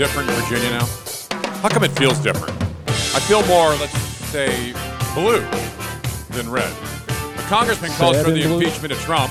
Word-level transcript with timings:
different 0.00 0.30
in 0.30 0.34
Virginia 0.36 0.70
now? 0.70 0.86
How 1.60 1.68
come 1.68 1.84
it 1.84 1.90
feels 1.90 2.18
different? 2.20 2.56
I 2.88 3.20
feel 3.20 3.46
more, 3.46 3.68
let's 3.74 3.92
say, 4.32 4.72
blue 5.12 5.46
than 6.30 6.50
red. 6.50 6.72
A 7.36 7.42
congressman 7.48 7.90
calls 7.90 8.16
Sad 8.16 8.24
for 8.24 8.30
the 8.30 8.44
blue? 8.44 8.60
impeachment 8.60 8.92
of 8.92 8.98
Trump. 9.00 9.30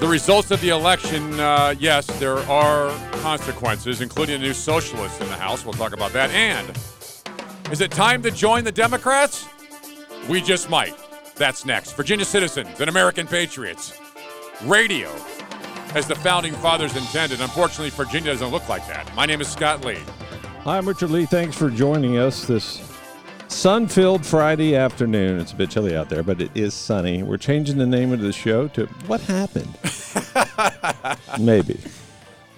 The 0.00 0.06
results 0.08 0.50
of 0.50 0.62
the 0.62 0.70
election, 0.70 1.38
uh, 1.38 1.74
yes, 1.78 2.06
there 2.18 2.38
are 2.48 2.88
consequences, 3.20 4.00
including 4.00 4.36
a 4.36 4.38
new 4.38 4.54
socialist 4.54 5.20
in 5.20 5.28
the 5.28 5.34
House. 5.34 5.62
We'll 5.62 5.74
talk 5.74 5.92
about 5.92 6.14
that. 6.14 6.30
And 6.30 6.66
is 7.70 7.82
it 7.82 7.90
time 7.90 8.22
to 8.22 8.30
join 8.30 8.64
the 8.64 8.72
Democrats? 8.72 9.46
We 10.26 10.40
just 10.40 10.70
might. 10.70 10.94
That's 11.36 11.66
next. 11.66 11.92
Virginia 11.98 12.24
citizens 12.24 12.80
and 12.80 12.88
American 12.88 13.26
patriots. 13.26 13.92
Radio, 14.64 15.14
as 15.94 16.06
the 16.06 16.14
founding 16.14 16.52
fathers 16.54 16.96
intended. 16.96 17.40
Unfortunately, 17.40 17.90
Virginia 17.90 18.32
doesn't 18.32 18.50
look 18.50 18.68
like 18.68 18.86
that. 18.88 19.12
My 19.14 19.26
name 19.26 19.40
is 19.40 19.48
Scott 19.48 19.84
Lee. 19.84 19.98
Hi, 20.64 20.78
I'm 20.78 20.86
Richard 20.86 21.10
Lee. 21.10 21.26
Thanks 21.26 21.56
for 21.56 21.70
joining 21.70 22.18
us 22.18 22.44
this 22.44 22.82
sun-filled 23.48 24.24
Friday 24.24 24.76
afternoon. 24.76 25.40
It's 25.40 25.52
a 25.52 25.56
bit 25.56 25.70
chilly 25.70 25.96
out 25.96 26.08
there, 26.08 26.22
but 26.22 26.40
it 26.40 26.50
is 26.54 26.74
sunny. 26.74 27.22
We're 27.22 27.38
changing 27.38 27.78
the 27.78 27.86
name 27.86 28.12
of 28.12 28.20
the 28.20 28.32
show 28.32 28.68
to 28.68 28.86
"What 29.06 29.20
Happened." 29.22 29.74
Maybe. 31.40 31.80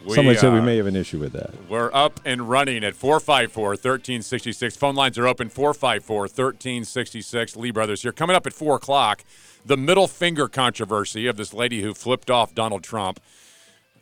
We, 0.04 0.14
Somebody 0.14 0.38
said 0.38 0.54
we 0.54 0.60
uh, 0.60 0.62
may 0.62 0.78
have 0.78 0.86
an 0.86 0.96
issue 0.96 1.18
with 1.18 1.32
that. 1.34 1.50
We're 1.68 1.90
up 1.92 2.20
and 2.24 2.48
running 2.48 2.84
at 2.84 2.94
454 2.94 3.68
1366. 3.70 4.76
Phone 4.76 4.94
lines 4.94 5.18
are 5.18 5.26
open 5.26 5.50
454 5.50 6.20
1366. 6.20 7.56
Lee 7.56 7.70
Brothers 7.70 8.00
here. 8.00 8.12
Coming 8.12 8.34
up 8.34 8.46
at 8.46 8.54
4 8.54 8.76
o'clock, 8.76 9.24
the 9.64 9.76
middle 9.76 10.08
finger 10.08 10.48
controversy 10.48 11.26
of 11.26 11.36
this 11.36 11.52
lady 11.54 11.82
who 11.82 11.94
flipped 11.94 12.30
off 12.30 12.54
Donald 12.54 12.82
Trump. 12.82 13.20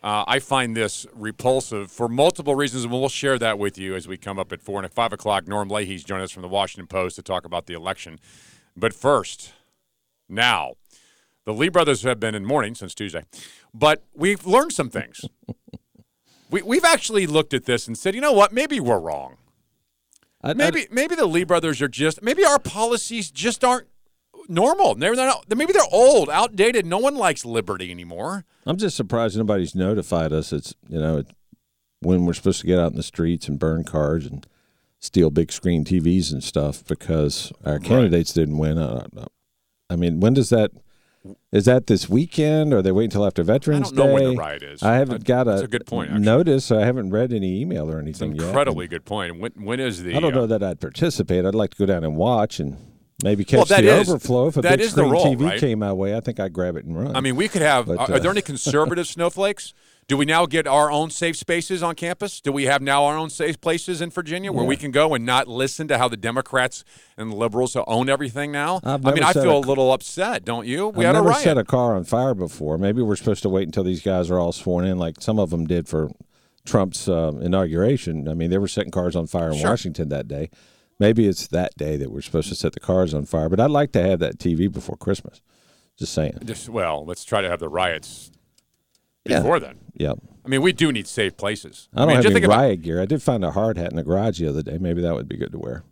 Uh, 0.03 0.25
I 0.29 0.39
find 0.39 0.77
this 0.77 1.07
repulsive 1.13 1.91
for 1.91 2.09
multiple 2.09 2.55
reasons, 2.55 2.85
and 2.85 2.93
we'll 2.93 3.09
share 3.09 3.37
that 3.41 3.59
with 3.59 3.77
you 3.77 3.97
as 3.97 4.07
we 4.07 4.17
come 4.17 4.39
up 4.39 4.53
at 4.53 4.63
4. 4.63 4.79
And 4.79 4.85
at 4.85 4.93
5 4.95 5.13
o'clock, 5.13 5.49
Norm 5.49 5.69
Leahy's 5.69 6.05
joining 6.05 6.25
us 6.25 6.31
from 6.31 6.43
the 6.43 6.49
Washington 6.49 6.87
Post 6.87 7.17
to 7.17 7.23
talk 7.23 7.45
about 7.45 7.67
the 7.67 7.75
election. 7.75 8.21
But 8.77 8.95
first, 8.95 9.53
now, 10.29 10.75
the 11.45 11.53
Lee 11.53 11.69
brothers 11.69 12.03
have 12.03 12.21
been 12.21 12.37
in 12.37 12.45
mourning 12.45 12.77
since 12.77 12.95
Tuesday, 12.95 13.25
but 13.75 14.05
we've 14.15 14.47
learned 14.47 14.73
some 14.73 14.89
things. 14.89 15.25
we, 16.51 16.63
we've 16.63 16.85
actually 16.85 17.27
looked 17.27 17.53
at 17.53 17.65
this 17.65 17.89
and 17.89 17.99
said, 17.99 18.15
you 18.15 18.21
know 18.21 18.33
what? 18.33 18.53
Maybe 18.53 18.79
we're 18.79 19.01
wrong. 19.01 19.37
I- 20.45 20.51
I- 20.51 20.55
Maybe 20.55 20.87
maybe 20.93 21.17
the 21.17 21.27
Lee 21.27 21.43
brothers 21.43 21.83
are 21.83 21.89
just 21.89 22.23
maybe 22.23 22.45
our 22.45 22.61
policies 22.61 23.33
just 23.33 23.65
aren't 23.65 23.89
normal. 24.49 24.95
They're 24.95 25.15
not, 25.15 25.45
maybe 25.55 25.73
they're 25.73 25.83
old, 25.93 26.31
outdated. 26.31 26.87
No 26.87 26.99
one 26.99 27.15
likes 27.17 27.45
liberty 27.45 27.91
anymore. 27.91 28.45
I'm 28.67 28.77
just 28.77 28.97
surprised 28.97 29.37
nobody's 29.37 29.75
notified 29.75 30.33
us. 30.33 30.53
It's 30.53 30.75
you 30.89 30.99
know 30.99 31.23
when 32.01 32.25
we're 32.27 32.33
supposed 32.35 32.61
to 32.61 32.67
get 32.67 32.79
out 32.79 32.91
in 32.93 32.97
the 32.97 33.03
streets 33.03 33.49
and 33.49 33.59
burn 33.59 33.85
cars 33.85 34.27
and 34.27 34.47
steal 35.01 35.31
big 35.31 35.53
screen 35.53 35.85
TVs 35.85 36.33
and 36.33 36.43
stuff 36.43 36.85
because 36.87 37.53
our 37.65 37.79
candidates 37.79 38.33
didn't 38.33 38.59
win. 38.59 38.79
I, 38.79 38.89
don't 38.99 39.15
know. 39.15 39.27
I 39.91 39.97
mean, 39.97 40.21
when 40.21 40.35
does 40.35 40.51
that? 40.51 40.71
Is 41.53 41.65
that 41.65 41.89
this 41.89 42.09
weekend, 42.09 42.73
or 42.73 42.81
they 42.81 42.93
wait 42.93 43.05
until 43.05 43.27
after 43.27 43.43
Veterans 43.43 43.93
I 43.93 43.97
don't 43.97 44.07
know 44.07 44.15
when 44.15 44.25
the 44.25 44.31
Day? 44.31 44.37
riot 44.37 44.63
is. 44.63 44.83
I 44.83 44.95
haven't 44.95 45.25
got 45.25 45.49
a, 45.49 45.63
a 45.63 45.67
good 45.69 45.85
point, 45.87 46.11
actually. 46.11 46.25
notice. 46.25 46.71
I 46.71 46.85
haven't 46.87 47.11
read 47.11 47.33
any 47.33 47.61
email 47.61 47.91
or 47.91 47.99
It's 47.99 48.03
anything 48.23 48.31
an 48.33 48.37
yet. 48.37 48.47
incredibly 48.49 48.87
good 48.87 49.05
point. 49.05 49.39
When 49.39 49.53
when 49.57 49.81
is 49.81 50.03
the? 50.05 50.15
I 50.17 50.21
don't 50.21 50.33
uh, 50.33 50.41
know 50.41 50.47
that 50.47 50.63
I'd 50.63 50.81
participate. 50.81 51.45
I'd 51.45 51.55
like 51.55 51.71
to 51.71 51.77
go 51.77 51.87
down 51.87 52.05
and 52.05 52.17
watch 52.17 52.61
and 52.61 52.77
maybe 53.23 53.45
Well, 53.53 53.63
catch 53.63 53.69
that 53.71 53.83
the 53.83 54.01
is- 54.01 54.09
overflow. 54.09 54.49
If 54.49 54.57
a 54.57 54.63
that 54.63 54.79
big 54.79 54.81
is 54.81 54.95
the 54.95 55.01
screen 55.03 55.13
role, 55.13 55.35
TV 55.35 55.45
right? 55.45 55.61
came 55.61 55.79
my 55.81 55.93
way, 55.93 56.17
I 56.17 56.21
think 56.21 56.39
I'd 56.41 56.53
grab 56.53 56.77
it 56.77 56.85
and 56.85 56.97
run. 56.97 57.17
I 57.17 57.21
mean, 57.21 57.37
we 57.37 57.49
could 57.49 57.63
have. 57.63 57.87
But, 57.87 57.99
are, 57.99 58.11
uh, 58.11 58.17
are 58.17 58.21
there 58.21 58.31
any 58.31 58.43
conservative 58.43 59.07
snowflakes? 59.07 59.75
Do 60.07 60.17
we 60.17 60.25
now 60.25 60.47
get 60.47 60.67
our 60.67 60.91
own 60.91 61.11
safe 61.11 61.37
spaces 61.37 61.83
on 61.83 61.95
campus? 61.95 62.41
Do 62.41 62.51
we 62.51 62.65
have 62.65 62.81
now 62.81 63.05
our 63.05 63.19
own 63.19 63.29
safe 63.29 63.61
places 63.61 64.01
in 64.01 64.09
Virginia 64.09 64.51
where 64.51 64.65
we 64.65 64.75
can 64.75 64.91
go 64.91 65.13
and 65.13 65.27
not 65.27 65.49
listen 65.49 65.87
to 65.89 65.99
how 65.99 66.09
the 66.09 66.17
Democrats 66.17 66.83
and 67.19 67.35
liberals 67.35 67.77
own 67.87 68.09
everything 68.09 68.51
now? 68.51 68.81
I've 68.85 69.05
mean, 69.05 69.23
I 69.23 69.35
feel 69.35 69.51
a- 69.51 69.59
a 69.59 69.61
little 69.61 69.93
upset, 69.93 70.47
don't 70.47 70.67
you? 70.67 70.89
We 70.89 71.05
I've 71.05 71.09
had 71.09 71.17
a 71.17 71.19
never 71.19 71.29
riot. 71.29 71.43
set 71.43 71.59
a 71.59 71.65
car 71.65 71.95
on 71.95 72.05
fire 72.05 72.33
before. 72.35 72.79
Maybe 72.79 73.03
we're 73.03 73.17
supposed 73.17 73.43
to 73.43 73.51
wait 73.51 73.65
until 73.69 73.85
these 73.85 74.01
guys 74.01 74.31
are 74.31 74.39
all 74.39 74.53
sworn 74.53 74.87
in, 74.87 74.97
like 74.97 75.17
some 75.21 75.39
of 75.39 75.51
them 75.51 75.67
did 75.67 75.89
for 75.89 76.09
Trump's 76.65 77.07
uh, 77.07 77.33
inauguration. 77.43 78.29
I 78.29 78.35
mean, 78.35 78.49
they 78.49 78.59
were 78.59 78.69
setting 78.69 78.91
cars 78.91 79.15
on 79.15 79.27
fire 79.27 79.51
in 79.51 79.59
Sure. 79.59 79.71
Washington 79.71 80.09
that 80.09 80.27
day. 80.27 80.49
Maybe 80.99 81.27
it's 81.29 81.47
that 81.49 81.77
day 81.77 81.97
that 81.97 82.11
we're 82.11 82.23
supposed 82.23 82.49
to 82.49 82.55
set 82.55 82.73
the 82.73 82.81
cars 82.81 83.15
on 83.15 83.25
fire. 83.25 83.49
But 83.49 83.61
I'd 83.61 83.71
like 83.71 83.93
to 83.93 84.03
have 84.03 84.19
that 84.21 84.39
TV 84.39 84.71
before 84.71 84.97
Christmas. 84.97 85.41
Just 85.97 86.13
saying. 86.13 86.39
Just, 86.45 86.69
well, 86.69 87.05
let's 87.05 87.25
try 87.25 87.41
to 87.41 87.49
have 87.49 87.61
the 87.61 87.69
riots 87.69 88.31
Yeah. 89.25 89.39
before 89.41 89.61
then. 89.61 89.79
Yeah. 89.95 90.13
I 90.45 90.49
mean, 90.49 90.63
we 90.63 90.73
do 90.73 90.91
need 90.93 91.07
safe 91.07 91.37
places. 91.37 91.89
I 91.93 91.99
don't 92.01 92.09
mean, 92.09 92.17
have 92.17 92.23
just 92.25 92.31
any 92.33 92.41
think 92.41 92.47
about- 92.47 92.59
riot 92.61 92.83
gear. 92.83 93.01
I 93.03 93.07
did 93.07 93.23
find 93.23 93.45
a 93.45 93.51
hard 93.53 93.77
hat 93.77 93.91
in 93.91 93.97
the 93.97 94.03
garage 94.03 94.39
the 94.41 94.49
other 94.49 94.63
day. 94.63 94.79
Maybe 94.79 95.01
that 95.03 95.15
would 95.15 95.29
be 95.29 95.37
good 95.37 95.53
to 95.53 95.59
wear. 95.59 95.85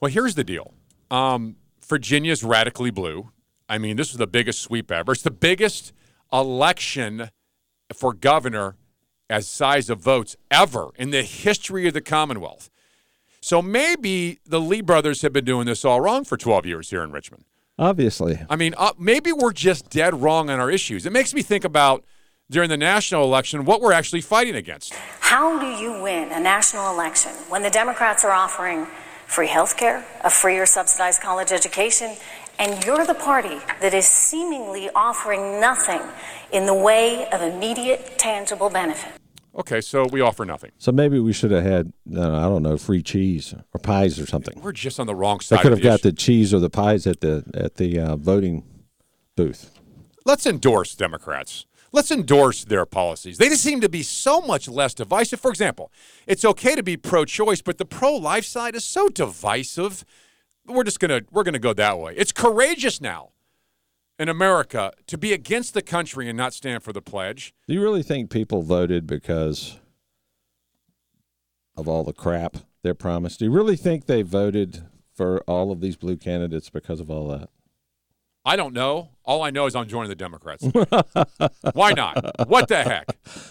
Well, 0.00 0.10
here's 0.10 0.34
the 0.34 0.44
deal. 0.44 0.74
Um, 1.10 1.56
Virginia's 1.86 2.42
radically 2.44 2.90
blue. 2.90 3.30
I 3.68 3.78
mean, 3.78 3.96
this 3.96 4.10
is 4.10 4.16
the 4.16 4.26
biggest 4.26 4.60
sweep 4.60 4.90
ever. 4.90 5.12
It's 5.12 5.22
the 5.22 5.30
biggest 5.30 5.92
election 6.32 7.30
for 7.94 8.12
governor 8.12 8.76
as 9.28 9.46
size 9.48 9.88
of 9.90 10.00
votes 10.00 10.36
ever 10.50 10.90
in 10.96 11.10
the 11.10 11.22
history 11.22 11.86
of 11.86 11.94
the 11.94 12.00
Commonwealth. 12.00 12.70
So 13.42 13.62
maybe 13.62 14.38
the 14.44 14.60
Lee 14.60 14.82
brothers 14.82 15.22
have 15.22 15.32
been 15.32 15.44
doing 15.44 15.66
this 15.66 15.84
all 15.84 16.00
wrong 16.00 16.24
for 16.24 16.36
12 16.36 16.66
years 16.66 16.90
here 16.90 17.02
in 17.02 17.10
Richmond. 17.10 17.44
Obviously. 17.78 18.38
I 18.50 18.56
mean, 18.56 18.74
uh, 18.76 18.92
maybe 18.98 19.32
we're 19.32 19.54
just 19.54 19.88
dead 19.88 20.20
wrong 20.20 20.50
on 20.50 20.60
our 20.60 20.70
issues. 20.70 21.06
It 21.06 21.12
makes 21.12 21.32
me 21.32 21.40
think 21.40 21.64
about 21.64 22.04
during 22.50 22.68
the 22.68 22.76
national 22.76 23.24
election 23.24 23.64
what 23.64 23.80
we're 23.80 23.92
actually 23.92 24.20
fighting 24.20 24.54
against. 24.56 24.92
How 25.20 25.58
do 25.58 25.66
you 25.82 26.02
win 26.02 26.30
a 26.32 26.40
national 26.40 26.92
election 26.92 27.32
when 27.48 27.62
the 27.62 27.70
Democrats 27.70 28.24
are 28.24 28.32
offering 28.32 28.86
free 29.26 29.46
health 29.46 29.78
care, 29.78 30.04
a 30.22 30.28
free 30.28 30.58
or 30.58 30.66
subsidized 30.66 31.22
college 31.22 31.52
education, 31.52 32.16
and 32.58 32.84
you're 32.84 33.06
the 33.06 33.14
party 33.14 33.58
that 33.80 33.94
is 33.94 34.06
seemingly 34.06 34.90
offering 34.94 35.60
nothing 35.60 36.02
in 36.52 36.66
the 36.66 36.74
way 36.74 37.26
of 37.30 37.40
immediate, 37.40 38.18
tangible 38.18 38.68
benefit? 38.68 39.19
Okay, 39.54 39.80
so 39.80 40.06
we 40.06 40.20
offer 40.20 40.44
nothing. 40.44 40.70
So 40.78 40.92
maybe 40.92 41.18
we 41.18 41.32
should 41.32 41.50
have 41.50 41.64
had, 41.64 41.92
uh, 42.14 42.36
I 42.38 42.42
don't 42.42 42.62
know, 42.62 42.78
free 42.78 43.02
cheese 43.02 43.52
or 43.74 43.80
pies 43.80 44.20
or 44.20 44.26
something. 44.26 44.60
We're 44.60 44.72
just 44.72 45.00
on 45.00 45.06
the 45.06 45.14
wrong 45.14 45.40
side. 45.40 45.58
They 45.58 45.62
could 45.62 45.72
have 45.72 45.80
the 45.80 45.88
got 45.88 45.94
issue. 46.00 46.10
the 46.10 46.16
cheese 46.16 46.54
or 46.54 46.60
the 46.60 46.70
pies 46.70 47.06
at 47.06 47.20
the 47.20 47.44
at 47.54 47.74
the 47.74 47.98
uh, 47.98 48.16
voting 48.16 48.64
booth. 49.36 49.78
let's 50.24 50.46
endorse 50.46 50.94
Democrats. 50.94 51.66
Let's 51.92 52.12
endorse 52.12 52.64
their 52.64 52.86
policies. 52.86 53.38
They 53.38 53.48
just 53.48 53.64
seem 53.64 53.80
to 53.80 53.88
be 53.88 54.04
so 54.04 54.40
much 54.40 54.68
less 54.68 54.94
divisive. 54.94 55.40
For 55.40 55.50
example, 55.50 55.90
it's 56.24 56.44
okay 56.44 56.76
to 56.76 56.84
be 56.84 56.96
pro-choice, 56.96 57.62
but 57.62 57.78
the 57.78 57.84
pro-life 57.84 58.44
side 58.44 58.76
is 58.76 58.84
so 58.84 59.08
divisive. 59.08 60.04
We're 60.66 60.84
just 60.84 61.00
gonna 61.00 61.22
we're 61.32 61.42
gonna 61.42 61.58
go 61.58 61.72
that 61.72 61.98
way. 61.98 62.14
It's 62.16 62.30
courageous 62.30 63.00
now 63.00 63.30
in 64.20 64.28
America 64.28 64.92
to 65.06 65.16
be 65.16 65.32
against 65.32 65.72
the 65.72 65.80
country 65.80 66.28
and 66.28 66.36
not 66.36 66.52
stand 66.52 66.82
for 66.82 66.92
the 66.92 67.00
pledge. 67.00 67.54
Do 67.66 67.72
you 67.72 67.80
really 67.80 68.02
think 68.02 68.28
people 68.28 68.60
voted 68.60 69.06
because 69.06 69.78
of 71.74 71.88
all 71.88 72.04
the 72.04 72.12
crap 72.12 72.58
they're 72.82 72.92
promised? 72.92 73.38
Do 73.38 73.46
you 73.46 73.50
really 73.50 73.76
think 73.76 74.04
they 74.04 74.20
voted 74.20 74.84
for 75.14 75.40
all 75.46 75.72
of 75.72 75.80
these 75.80 75.96
blue 75.96 76.18
candidates 76.18 76.68
because 76.68 77.00
of 77.00 77.10
all 77.10 77.28
that? 77.28 77.48
I 78.44 78.56
don't 78.56 78.74
know. 78.74 79.08
All 79.24 79.42
I 79.42 79.50
know 79.50 79.64
is 79.66 79.74
I'm 79.74 79.86
joining 79.86 80.10
the 80.10 80.14
Democrats. 80.14 80.64
Why 81.72 81.92
not? 81.92 82.48
What 82.48 82.68
the 82.68 82.82
heck? 82.82 83.06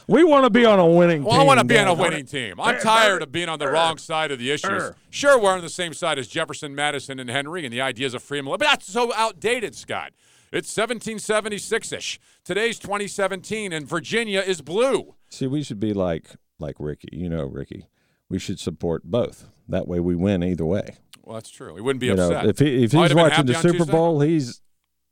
We 0.08 0.24
want 0.24 0.46
to 0.46 0.50
be 0.52 0.66
on 0.66 0.78
a 0.78 0.86
winning 0.86 1.24
team. 1.24 1.32
I 1.32 1.44
want 1.44 1.60
to 1.60 1.66
be 1.66 1.80
on 1.80 1.88
a 1.88 1.94
winning 1.96 2.26
team. 2.26 2.60
I'm 2.60 2.80
tired 2.80 3.24
of 3.24 3.32
being 3.32 3.50
on 3.50 3.58
the 3.58 3.72
wrong 3.72 3.98
side 3.98 4.32
of 4.32 4.38
the 4.38 4.52
issues. 4.52 4.92
Sure, 5.10 5.40
we're 5.40 5.52
on 5.52 5.62
the 5.62 5.70
same 5.70 5.94
side 5.94 6.20
as 6.20 6.28
Jefferson, 6.28 6.76
Madison, 6.76 7.20
and 7.20 7.30
Henry, 7.30 7.66
and 7.66 7.74
the 7.74 7.82
ideas 7.82 8.14
of 8.14 8.22
freedom, 8.22 8.48
but 8.48 8.60
that's 8.60 8.86
so 8.86 9.12
outdated, 9.16 9.74
Scott. 9.74 10.12
It's 10.52 10.76
1776 10.76 11.92
ish. 11.92 12.20
Today's 12.44 12.80
2017, 12.80 13.72
and 13.72 13.88
Virginia 13.88 14.40
is 14.40 14.62
blue. 14.62 15.16
See, 15.30 15.46
we 15.46 15.62
should 15.62 15.80
be 15.80 15.94
like 15.94 16.32
like 16.58 16.76
Ricky. 16.80 17.10
You 17.12 17.30
know, 17.30 17.46
Ricky. 17.46 17.88
We 18.30 18.40
should 18.40 18.60
support 18.60 19.04
both. 19.04 19.50
That 19.68 19.88
way, 19.88 20.00
we 20.00 20.16
win 20.16 20.44
either 20.44 20.66
way. 20.66 20.96
Well, 21.24 21.36
that's 21.36 21.50
true. 21.50 21.74
We 21.74 21.82
wouldn't 21.82 22.00
be 22.00 22.08
you 22.08 22.16
know, 22.16 22.32
upset. 22.32 22.48
if 22.48 22.60
he, 22.60 22.84
if 22.84 22.92
he's 22.92 23.14
watching 23.14 23.46
the 23.46 23.54
Super 23.54 23.78
Tuesday. 23.78 23.92
Bowl, 23.92 24.22
he's 24.22 24.62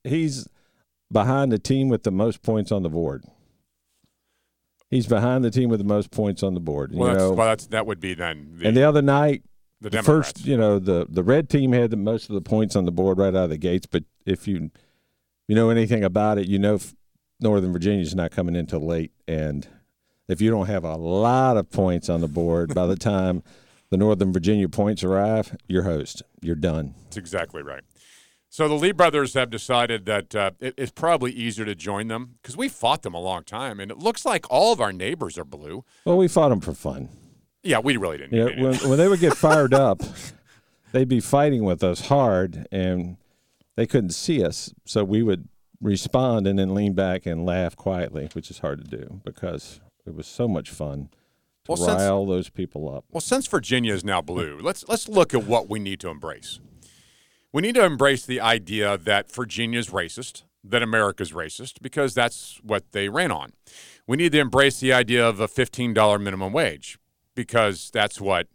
he's 0.04 0.48
behind 1.12 1.52
the 1.52 1.60
team 1.60 1.90
with 1.90 2.02
the 2.04 2.12
most 2.12 2.42
points 2.42 2.72
on 2.72 2.82
the 2.82 2.90
board. 2.90 3.24
He's 4.90 5.06
behind 5.06 5.44
the 5.44 5.52
team 5.52 5.70
with 5.70 5.80
the 5.80 5.86
most 5.86 6.12
points 6.12 6.42
on 6.42 6.54
the 6.54 6.60
board. 6.60 6.94
You 6.94 7.00
well, 7.00 7.10
that's, 7.10 7.20
know, 7.20 7.34
well, 7.34 7.48
that's 7.48 7.68
that 7.68 7.86
would 7.86 8.00
be 8.00 8.16
then 8.16 8.56
the, 8.56 8.68
and 8.68 8.76
the 8.78 8.84
other 8.84 9.04
night, 9.04 9.44
the 9.82 9.90
the 9.90 9.98
Democrats. 9.98 10.32
first, 10.32 10.48
you 10.48 10.58
know, 10.58 10.80
the 10.80 11.06
the 11.08 11.22
red 11.22 11.50
team 11.50 11.74
had 11.74 11.92
the 11.92 11.98
most 11.98 12.30
of 12.30 12.36
the 12.36 12.42
points 12.42 12.76
on 12.76 12.86
the 12.86 12.92
board 12.92 13.20
right 13.20 13.36
out 13.36 13.44
of 13.44 13.50
the 13.52 13.58
gates. 13.58 13.86
But 13.86 14.04
if 14.26 14.48
you 14.48 14.72
you 15.48 15.56
know 15.56 15.70
anything 15.70 16.04
about 16.04 16.38
it, 16.38 16.48
you 16.48 16.60
know 16.60 16.80
Northern 17.40 17.72
Virginia's 17.72 18.16
not 18.16 18.32
coming 18.32 18.56
in 18.56 18.66
till 18.66 18.86
late, 18.86 19.12
and 19.28 19.68
if 20.28 20.42
you 20.42 20.50
don't 20.50 20.68
have 20.68 20.84
a 20.84 20.96
lot 20.96 21.58
of 21.58 21.70
points 21.70 22.10
on 22.10 22.22
the 22.22 22.28
board 22.28 22.74
by 22.74 22.86
the 22.86 22.96
time 22.98 23.44
the 23.90 23.98
Northern 23.98 24.34
Virginia 24.34 24.68
points 24.68 25.04
arrive, 25.04 25.56
you're 25.68 25.84
host. 25.84 26.22
You're 26.42 26.56
done. 26.56 26.94
That's 27.06 27.18
exactly 27.18 27.62
right. 27.62 27.84
So 28.50 28.68
the 28.68 28.74
Lee 28.76 28.92
brothers 28.92 29.34
have 29.34 29.50
decided 29.50 30.06
that 30.06 30.36
uh, 30.36 30.52
it, 30.60 30.74
it's 30.78 30.92
probably 30.92 31.32
easier 31.32 31.66
to 31.66 31.76
join 31.76 32.08
them 32.08 32.36
because 32.42 32.58
we 32.58 32.70
fought 32.70 33.04
them 33.04 33.14
a 33.14 33.20
long 33.20 33.44
time, 33.44 33.80
and 33.80 33.92
it 33.92 33.98
looks 33.98 34.26
like 34.26 34.46
all 34.50 34.74
of 34.74 34.82
our 34.82 34.94
neighbors 34.94 35.38
are 35.38 35.46
blue. 35.46 35.84
Well, 36.06 36.18
we 36.18 36.28
fought 36.28 36.50
them 36.50 36.62
for 36.62 36.74
fun. 36.74 37.10
Yeah, 37.64 37.80
we 37.80 37.98
really 37.98 38.18
didn't. 38.18 38.34
You 38.34 38.46
need 38.46 38.58
know, 38.58 38.70
it. 38.70 38.82
when, 38.82 38.90
when 38.92 38.98
they 38.98 39.08
would 39.08 39.20
get 39.20 39.36
fired 39.36 39.74
up, 39.74 40.02
they'd 40.92 41.10
be 41.10 41.20
fighting 41.20 41.66
with 41.66 41.84
us 41.84 42.08
hard, 42.08 42.68
and 42.72 43.18
they 43.78 43.88
couldn't 43.88 44.10
see 44.10 44.44
us, 44.44 44.74
so 44.84 45.06
we 45.06 45.24
would 45.24 45.48
respond 45.80 46.46
and 46.48 46.60
then 46.60 46.74
lean 46.74 46.94
back 46.94 47.26
and 47.26 47.46
laugh 47.46 47.76
quietly, 47.78 48.28
which 48.34 48.50
is 48.52 48.60
hard 48.60 48.84
to 48.84 48.98
do 48.98 49.22
because 49.24 49.80
it 50.06 50.14
was 50.14 50.28
so 50.28 50.48
much 50.48 50.70
fun 50.70 51.10
to 51.64 51.72
Well, 51.72 51.78
since- 51.78 52.02
rile 52.02 52.26
those 52.26 52.50
people 52.50 52.94
up. 52.94 53.06
Well, 53.12 53.22
since 53.22 53.48
Virginia 53.48 53.94
is 53.94 54.04
now 54.04 54.22
blue, 54.22 54.58
let's 54.62 54.86
let's 54.90 55.08
look 55.08 55.34
at 55.34 55.46
what 55.46 55.70
we 55.70 55.80
need 55.80 56.00
to 56.02 56.10
embrace. 56.10 56.60
We 57.54 57.62
need 57.62 57.76
to 57.76 57.86
embrace 57.86 58.26
the 58.26 58.42
idea 58.42 58.98
that 58.98 59.32
Virginia's 59.32 59.90
racist, 59.90 60.44
that 60.64 60.84
America's 60.84 61.32
racist, 61.32 61.82
because 61.82 62.14
that's 62.14 62.60
what 62.64 62.92
they 62.92 63.08
ran 63.10 63.32
on. 63.32 63.54
We 64.06 64.18
need 64.18 64.32
to 64.34 64.40
embrace 64.40 64.80
the 64.80 64.92
idea 64.94 65.28
of 65.28 65.40
a 65.40 65.48
$15 65.48 66.22
minimum 66.22 66.52
wage, 66.52 66.98
because 67.36 67.90
that's 67.92 68.20
what 68.20 68.48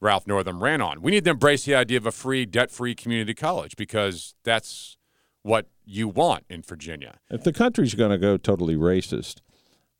Ralph 0.00 0.26
Northam 0.26 0.62
ran 0.62 0.80
on. 0.80 1.02
We 1.02 1.10
need 1.10 1.24
to 1.24 1.30
embrace 1.30 1.64
the 1.64 1.74
idea 1.74 1.98
of 1.98 2.06
a 2.06 2.12
free, 2.12 2.46
debt-free 2.46 2.94
community 2.94 3.34
college, 3.34 3.76
because 3.76 4.34
that's 4.44 4.96
what 5.42 5.66
you 5.84 6.08
want 6.08 6.44
in 6.48 6.62
Virginia. 6.62 7.18
If 7.30 7.42
the 7.42 7.52
country's 7.52 7.94
going 7.94 8.10
to 8.10 8.18
go 8.18 8.36
totally 8.36 8.76
racist, 8.76 9.40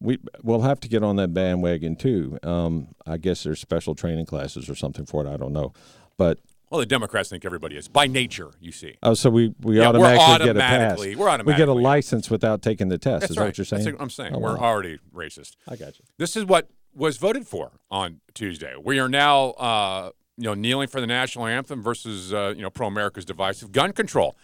we 0.01 0.19
we'll 0.43 0.63
have 0.63 0.79
to 0.81 0.89
get 0.89 1.03
on 1.03 1.17
that 1.17 1.35
bandwagon 1.35 1.97
too. 1.97 2.39
Um, 2.43 2.89
I 3.07 3.17
guess 3.17 3.43
there's 3.43 3.61
special 3.61 3.95
training 3.95 4.27
classes 4.27 4.69
or 4.69 4.75
something 4.75 5.07
for 5.07 5.25
it. 5.25 5.29
I 5.29 5.37
don't 5.37 5.53
know, 5.53 5.73
but 6.17 6.39
Well, 6.71 6.79
the 6.79 6.87
Democrats 6.87 7.31
think 7.31 7.45
everybody 7.45 7.77
is 7.77 7.89
by 7.89 8.07
nature. 8.07 8.51
You 8.61 8.71
see. 8.71 8.95
oh, 9.03 9.15
so 9.15 9.31
we 9.31 9.55
we 9.63 9.79
Yeah, 9.79 9.91
we're 9.91 10.05
automatically 10.05 10.47
get 10.47 10.57
a 10.57 10.61
pass. 10.61 11.45
we're 11.45 11.53
we 11.53 11.55
get 11.55 11.69
a 11.69 11.73
license 11.73 12.31
without 12.31 12.63
taking 12.63 12.89
the 12.89 12.99
test. 12.99 13.23
That's 13.23 13.31
is 13.31 13.37
that 13.37 13.41
right. 13.41 13.47
what 13.49 13.59
you're 13.59 13.65
saying? 13.65 13.85
That's 13.85 13.95
what 13.95 14.03
I'm 14.03 14.11
saying. 14.11 14.35
Oh, 14.35 14.39
we're 14.39 14.57
wow. 14.57 14.65
already 14.65 14.99
racist. 15.13 15.57
I 15.67 15.75
got 15.75 15.99
you. 15.99 16.05
This 16.19 16.37
is 16.37 16.45
what 16.45 16.69
was 16.95 17.17
voted 17.17 17.47
for 17.47 17.73
on 17.91 18.21
Tuesday. 18.35 18.75
We 18.83 18.99
are 18.99 19.09
now, 19.09 19.51
uh, 19.51 20.11
you 20.37 20.45
know, 20.45 20.55
kneeling 20.55 20.89
for 20.89 21.01
the 21.01 21.07
national 21.07 21.47
anthem 21.47 21.83
versus, 21.83 22.33
uh, 22.33 22.55
you 22.57 22.63
know, 22.63 22.71
pro 22.71 22.87
America's 22.87 23.25
divisive 23.25 23.73
gun 23.73 23.93
control. 23.93 24.37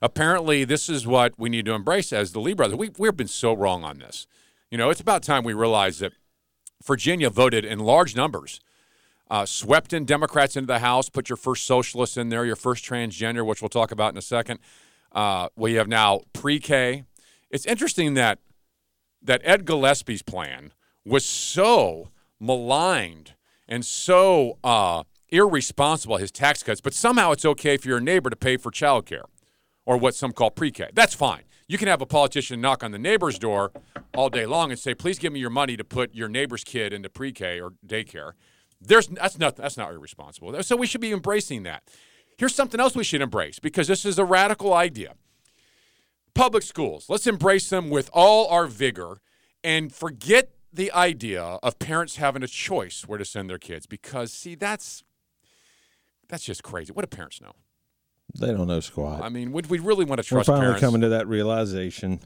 Apparently, 0.00 0.64
this 0.64 0.88
is 0.88 1.06
what 1.06 1.32
we 1.38 1.48
need 1.48 1.64
to 1.66 1.74
embrace 1.74 2.12
as 2.12 2.32
the 2.32 2.40
Lee 2.40 2.54
brothers. 2.54 2.76
We, 2.76 2.90
we've 2.98 3.16
been 3.16 3.28
so 3.28 3.52
wrong 3.52 3.84
on 3.84 3.98
this. 3.98 4.26
You 4.70 4.78
know, 4.78 4.90
it's 4.90 5.00
about 5.00 5.22
time 5.22 5.44
we 5.44 5.52
realize 5.52 6.00
that 6.00 6.12
Virginia 6.82 7.30
voted 7.30 7.64
in 7.64 7.78
large 7.78 8.16
numbers, 8.16 8.60
uh, 9.30 9.46
swept 9.46 9.92
in 9.92 10.04
Democrats 10.04 10.56
into 10.56 10.66
the 10.66 10.80
House, 10.80 11.08
put 11.08 11.28
your 11.28 11.36
first 11.36 11.64
socialist 11.66 12.16
in 12.16 12.30
there, 12.30 12.44
your 12.44 12.56
first 12.56 12.84
transgender, 12.84 13.46
which 13.46 13.62
we'll 13.62 13.68
talk 13.68 13.92
about 13.92 14.12
in 14.12 14.18
a 14.18 14.22
second. 14.22 14.58
Uh, 15.12 15.48
we 15.56 15.74
have 15.74 15.88
now 15.88 16.22
pre-K. 16.32 17.04
It's 17.50 17.66
interesting 17.66 18.14
that 18.14 18.38
that 19.24 19.40
Ed 19.44 19.64
Gillespie's 19.64 20.22
plan 20.22 20.72
was 21.04 21.24
so 21.24 22.10
maligned 22.40 23.34
and 23.68 23.84
so 23.84 24.58
uh, 24.62 25.02
irresponsible, 25.28 26.16
his 26.18 26.30
tax 26.30 26.62
cuts, 26.62 26.80
but 26.80 26.94
somehow 26.94 27.32
it's 27.32 27.44
okay 27.44 27.76
for 27.76 27.88
your 27.88 28.00
neighbor 28.00 28.30
to 28.30 28.36
pay 28.36 28.56
for 28.56 28.70
childcare 28.70 29.24
or 29.84 29.96
what 29.96 30.14
some 30.14 30.32
call 30.32 30.50
pre-K. 30.50 30.90
That's 30.92 31.14
fine. 31.14 31.42
You 31.68 31.78
can 31.78 31.88
have 31.88 32.02
a 32.02 32.06
politician 32.06 32.60
knock 32.60 32.84
on 32.84 32.90
the 32.90 32.98
neighbor's 32.98 33.38
door 33.38 33.72
all 34.14 34.28
day 34.28 34.44
long 34.44 34.70
and 34.70 34.78
say, 34.78 34.94
"Please 34.94 35.18
give 35.18 35.32
me 35.32 35.40
your 35.40 35.50
money 35.50 35.76
to 35.76 35.84
put 35.84 36.14
your 36.14 36.28
neighbor's 36.28 36.64
kid 36.64 36.92
into 36.92 37.08
pre-K 37.08 37.60
or 37.60 37.72
daycare." 37.86 38.32
There's 38.80 39.06
that's 39.06 39.38
not 39.38 39.56
that's 39.56 39.76
not 39.76 39.92
irresponsible. 39.92 40.62
So 40.62 40.76
we 40.76 40.86
should 40.86 41.00
be 41.00 41.12
embracing 41.12 41.62
that. 41.62 41.84
Here's 42.36 42.54
something 42.54 42.80
else 42.80 42.94
we 42.94 43.04
should 43.04 43.22
embrace 43.22 43.58
because 43.58 43.88
this 43.88 44.04
is 44.04 44.18
a 44.18 44.24
radical 44.24 44.74
idea. 44.74 45.14
Public 46.34 46.62
schools, 46.62 47.06
let's 47.08 47.26
embrace 47.26 47.70
them 47.70 47.88
with 47.88 48.10
all 48.12 48.48
our 48.48 48.66
vigor 48.66 49.20
and 49.62 49.94
forget 49.94 50.50
the 50.72 50.90
idea 50.92 51.42
of 51.62 51.78
parents 51.78 52.16
having 52.16 52.42
a 52.42 52.48
choice 52.48 53.04
where 53.06 53.18
to 53.18 53.24
send 53.24 53.50
their 53.50 53.58
kids 53.58 53.86
because 53.86 54.32
see 54.32 54.54
that's 54.54 55.04
that's 56.28 56.44
just 56.44 56.62
crazy. 56.62 56.92
What 56.92 57.08
do 57.08 57.14
parents 57.14 57.40
know? 57.40 57.52
They 58.38 58.46
don't 58.48 58.66
know 58.66 58.80
squat. 58.80 59.22
I 59.22 59.28
mean, 59.28 59.52
would 59.52 59.66
we 59.68 59.78
really 59.78 60.04
want 60.06 60.20
to 60.20 60.26
trust? 60.26 60.48
We're 60.48 60.54
finally 60.54 60.66
parents? 60.68 60.80
coming 60.80 61.00
to 61.02 61.10
that 61.10 61.28
realization. 61.28 62.20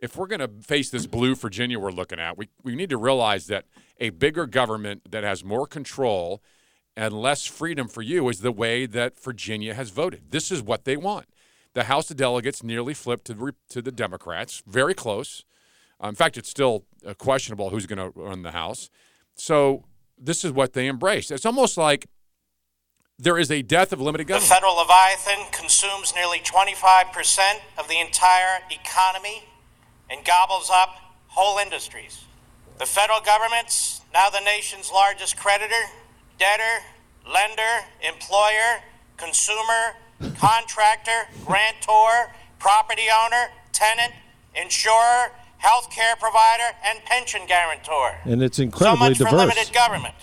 if 0.00 0.16
we're 0.16 0.26
going 0.26 0.40
to 0.40 0.50
face 0.62 0.90
this 0.90 1.06
blue 1.06 1.34
Virginia 1.36 1.78
we're 1.78 1.92
looking 1.92 2.18
at, 2.18 2.36
we, 2.36 2.48
we 2.62 2.74
need 2.74 2.90
to 2.90 2.98
realize 2.98 3.46
that 3.46 3.64
a 4.00 4.10
bigger 4.10 4.46
government 4.46 5.10
that 5.10 5.22
has 5.22 5.44
more 5.44 5.66
control 5.66 6.42
and 6.96 7.14
less 7.14 7.46
freedom 7.46 7.88
for 7.88 8.02
you 8.02 8.28
is 8.28 8.40
the 8.40 8.52
way 8.52 8.86
that 8.86 9.18
Virginia 9.18 9.72
has 9.74 9.90
voted. 9.90 10.30
This 10.30 10.50
is 10.50 10.62
what 10.62 10.84
they 10.84 10.96
want. 10.96 11.26
The 11.74 11.84
House 11.84 12.10
of 12.10 12.16
Delegates 12.16 12.62
nearly 12.62 12.94
flipped 12.94 13.26
to, 13.26 13.34
the 13.34 13.40
re- 13.40 13.52
to 13.70 13.80
the 13.82 13.92
Democrats, 13.92 14.62
very 14.66 14.94
close. 14.94 15.44
Uh, 16.02 16.08
in 16.08 16.14
fact, 16.14 16.36
it's 16.36 16.50
still 16.50 16.84
Uh, 17.06 17.14
questionable 17.14 17.70
who's 17.70 17.86
going 17.86 17.98
to 17.98 18.18
run 18.18 18.42
the 18.42 18.52
House. 18.52 18.88
So 19.34 19.84
this 20.18 20.44
is 20.44 20.52
what 20.52 20.72
they 20.72 20.86
embrace. 20.86 21.30
It's 21.30 21.44
almost 21.44 21.76
like 21.76 22.06
there 23.18 23.38
is 23.38 23.50
a 23.50 23.62
death 23.62 23.92
of 23.92 24.00
limited 24.00 24.26
government. 24.26 24.48
The 24.48 24.54
federal 24.54 24.76
Leviathan 24.76 25.46
consumes 25.52 26.14
nearly 26.14 26.38
25% 26.38 27.60
of 27.78 27.88
the 27.88 27.98
entire 28.00 28.60
economy 28.70 29.44
and 30.10 30.24
gobbles 30.24 30.70
up 30.72 30.96
whole 31.28 31.58
industries. 31.58 32.24
The 32.78 32.86
federal 32.86 33.20
government's 33.20 34.00
now 34.12 34.30
the 34.30 34.40
nation's 34.40 34.90
largest 34.90 35.36
creditor, 35.36 35.74
debtor, 36.38 36.84
lender, 37.30 37.86
employer, 38.02 38.82
consumer, 39.16 39.94
contractor, 40.38 41.28
grantor, 41.44 42.32
property 42.58 43.06
owner, 43.12 43.48
tenant, 43.72 44.12
insurer, 44.54 45.32
healthcare 45.64 46.18
provider, 46.18 46.76
and 46.84 47.02
pension 47.04 47.42
guarantor. 47.46 48.18
And 48.24 48.42
it's 48.42 48.58
incredibly 48.58 49.14
diverse. 49.14 49.18
So 49.18 49.24
incredibly 49.24 49.46
much 49.46 49.50
for 49.50 49.56
limited 49.56 49.74
government. 49.74 50.14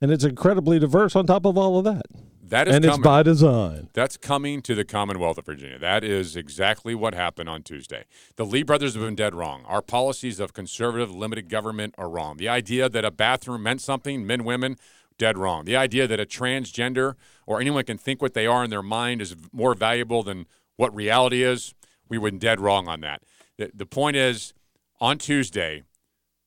And 0.00 0.10
it's 0.10 0.24
incredibly 0.24 0.78
diverse 0.78 1.14
on 1.14 1.26
top 1.26 1.44
of 1.44 1.56
all 1.58 1.78
of 1.78 1.84
that. 1.84 2.06
That 2.48 2.68
is 2.68 2.76
and 2.76 2.84
it's 2.84 2.92
coming. 2.92 3.02
by 3.02 3.22
design. 3.24 3.88
That's 3.92 4.16
coming 4.16 4.62
to 4.62 4.76
the 4.76 4.84
Commonwealth 4.84 5.36
of 5.36 5.46
Virginia. 5.46 5.80
That 5.80 6.04
is 6.04 6.36
exactly 6.36 6.94
what 6.94 7.12
happened 7.12 7.48
on 7.48 7.64
Tuesday. 7.64 8.04
The 8.36 8.46
Lee 8.46 8.62
brothers 8.62 8.94
have 8.94 9.02
been 9.02 9.16
dead 9.16 9.34
wrong. 9.34 9.64
Our 9.66 9.82
policies 9.82 10.38
of 10.38 10.52
conservative, 10.52 11.12
limited 11.12 11.48
government 11.48 11.96
are 11.98 12.08
wrong. 12.08 12.36
The 12.36 12.48
idea 12.48 12.88
that 12.88 13.04
a 13.04 13.10
bathroom 13.10 13.64
meant 13.64 13.80
something, 13.80 14.24
men, 14.24 14.44
women, 14.44 14.76
dead 15.18 15.36
wrong. 15.36 15.64
The 15.64 15.74
idea 15.74 16.06
that 16.06 16.20
a 16.20 16.26
transgender 16.26 17.14
or 17.46 17.60
anyone 17.60 17.82
can 17.82 17.98
think 17.98 18.22
what 18.22 18.34
they 18.34 18.46
are 18.46 18.62
in 18.62 18.70
their 18.70 18.82
mind 18.82 19.22
is 19.22 19.34
more 19.52 19.74
valuable 19.74 20.22
than 20.22 20.46
what 20.76 20.94
reality 20.94 21.42
is, 21.42 21.74
we 22.08 22.18
went 22.18 22.38
dead 22.38 22.60
wrong 22.60 22.86
on 22.86 23.00
that. 23.00 23.22
The, 23.58 23.72
the 23.74 23.86
point 23.86 24.16
is, 24.16 24.52
on 25.00 25.18
Tuesday, 25.18 25.82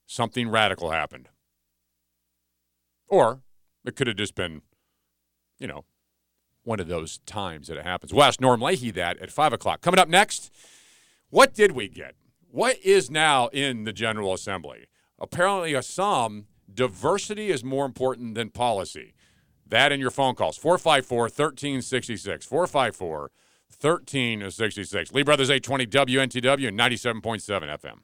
something 0.05 0.49
radical 0.49 0.91
happened. 0.91 1.29
Or 3.07 3.41
it 3.85 3.95
could 3.95 4.07
have 4.07 4.17
just 4.17 4.35
been, 4.35 4.61
you 5.59 5.67
know, 5.67 5.85
one 6.63 6.79
of 6.79 6.87
those 6.87 7.19
times 7.25 7.67
that 7.67 7.77
it 7.77 7.85
happens. 7.85 8.13
We'll 8.13 8.23
ask 8.23 8.39
Norm 8.39 8.61
Leahy 8.61 8.91
that 8.91 9.17
at 9.19 9.31
5 9.31 9.53
o'clock. 9.53 9.81
Coming 9.81 9.99
up 9.99 10.09
next, 10.09 10.53
what 11.29 11.53
did 11.53 11.71
we 11.71 11.87
get? 11.87 12.15
What 12.51 12.77
is 12.83 13.09
now 13.09 13.47
in 13.47 13.83
the 13.83 13.93
General 13.93 14.33
Assembly? 14.33 14.87
Apparently, 15.19 15.73
a 15.73 15.83
some 15.83 16.47
diversity 16.71 17.49
is 17.49 17.63
more 17.63 17.85
important 17.85 18.35
than 18.35 18.49
policy. 18.49 19.13
That 19.67 19.91
in 19.91 19.99
your 19.99 20.11
phone 20.11 20.35
calls 20.35 20.57
454 20.57 21.23
1366. 21.23 22.45
454 22.45 23.31
1366. 23.81 25.11
Lee 25.11 25.23
Brothers 25.23 25.49
820 25.49 25.85
WNTW 25.87 26.67
and 26.67 26.79
97.7 26.79 27.79
FM. 27.79 27.99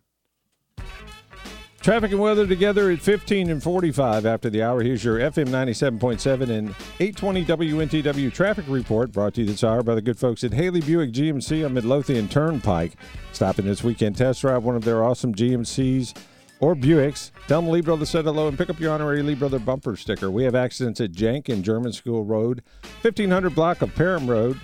Traffic 1.85 2.13
and 2.13 2.19
weather 2.19 2.47
together 2.47 2.89
at 2.89 2.99
15 2.99 3.47
and 3.47 3.61
45 3.61 4.25
after 4.25 4.49
the 4.49 4.63
hour. 4.63 4.81
Here's 4.81 5.03
your 5.03 5.19
FM 5.19 5.49
97.7 5.49 6.49
and 6.49 6.69
820 6.99 7.45
WNTW 7.45 8.33
traffic 8.33 8.65
report 8.67 9.11
brought 9.11 9.35
to 9.35 9.41
you 9.41 9.47
this 9.47 9.63
hour 9.63 9.83
by 9.83 9.93
the 9.93 10.01
good 10.01 10.17
folks 10.17 10.43
at 10.43 10.51
Haley 10.51 10.81
Buick 10.81 11.11
GMC 11.11 11.63
on 11.63 11.75
Midlothian 11.75 12.27
Turnpike. 12.27 12.93
Stopping 13.33 13.65
this 13.65 13.83
weekend, 13.83 14.17
test 14.17 14.41
drive 14.41 14.63
one 14.63 14.75
of 14.75 14.83
their 14.83 15.03
awesome 15.03 15.35
GMCs 15.35 16.15
or 16.59 16.75
Buicks. 16.75 17.29
Tell 17.47 17.61
them 17.61 17.69
Lee 17.69 17.81
Brother 17.81 18.07
said 18.07 18.25
hello 18.25 18.47
and 18.47 18.57
pick 18.57 18.71
up 18.71 18.79
your 18.79 18.91
honorary 18.91 19.21
Lee 19.21 19.35
Brother 19.35 19.59
bumper 19.59 19.95
sticker. 19.95 20.31
We 20.31 20.43
have 20.45 20.55
accidents 20.55 20.99
at 21.01 21.11
Jank 21.11 21.49
and 21.49 21.63
German 21.63 21.93
School 21.93 22.25
Road, 22.25 22.63
1500 23.03 23.53
block 23.53 23.83
of 23.83 23.93
Parham 23.93 24.27
Road, 24.27 24.59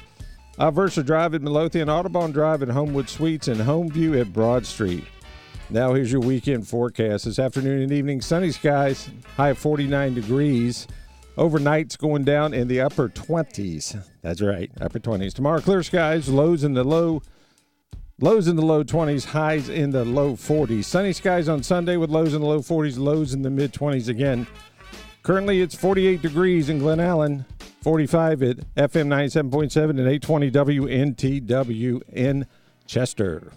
Versa 0.58 1.04
Drive 1.04 1.36
at 1.36 1.44
Midlothian, 1.44 1.88
Audubon 1.88 2.32
Drive 2.32 2.64
at 2.64 2.70
Homewood 2.70 3.10
Suites, 3.10 3.48
and 3.48 3.62
Homeview 3.62 4.20
at 4.20 4.34
Broad 4.34 4.66
Street. 4.66 5.04
Now 5.72 5.94
here's 5.94 6.12
your 6.12 6.20
weekend 6.20 6.68
forecast. 6.68 7.24
This 7.24 7.40
afternoon 7.40 7.82
and 7.82 7.94
evening, 7.94 8.20
sunny 8.20 8.52
skies, 8.52 9.10
high 9.38 9.52
of 9.52 9.58
49 9.58 10.14
degrees. 10.14 10.86
Overnight's 11.38 11.96
going 11.96 12.26
down 12.26 12.54
in 12.54 12.68
the 12.68 12.82
upper 12.82 13.08
20s. 13.08 14.06
That's 14.22 14.42
right, 14.42 14.70
upper 14.82 15.00
20s. 15.00 15.34
Tomorrow, 15.34 15.62
clear 15.62 15.82
skies, 15.82 16.28
lows 16.28 16.66
in 16.66 16.74
the 16.74 16.84
low 16.84 17.22
lows 18.20 18.50
in 18.50 18.58
the 18.58 18.62
low 18.62 18.84
20s, 18.84 19.24
highs 19.24 19.70
in 19.70 19.92
the 19.92 20.04
low 20.04 20.34
40s. 20.34 20.84
Sunny 20.84 21.14
skies 21.14 21.48
on 21.48 21.64
Sunday 21.64 21.96
with 21.96 22.10
lows 22.10 22.34
in 22.34 22.42
the 22.42 22.48
low 22.48 22.60
40s, 22.60 23.00
lows 23.00 23.34
in 23.34 23.42
the 23.42 23.50
mid 23.50 23.72
20s 23.72 24.10
again. 24.10 24.48
Currently, 25.24 25.62
it's 25.62 25.74
48 25.74 26.22
degrees 26.22 26.68
in 26.68 26.80
Glen 26.80 27.00
Allen, 27.00 27.46
45 27.82 28.44
at 28.44 28.58
FM 28.76 29.08
97.7 29.08 29.90
and 29.92 30.00
820 30.02 30.52
WNTW 30.52 32.02
in 32.12 32.46
Chester. 32.86 33.54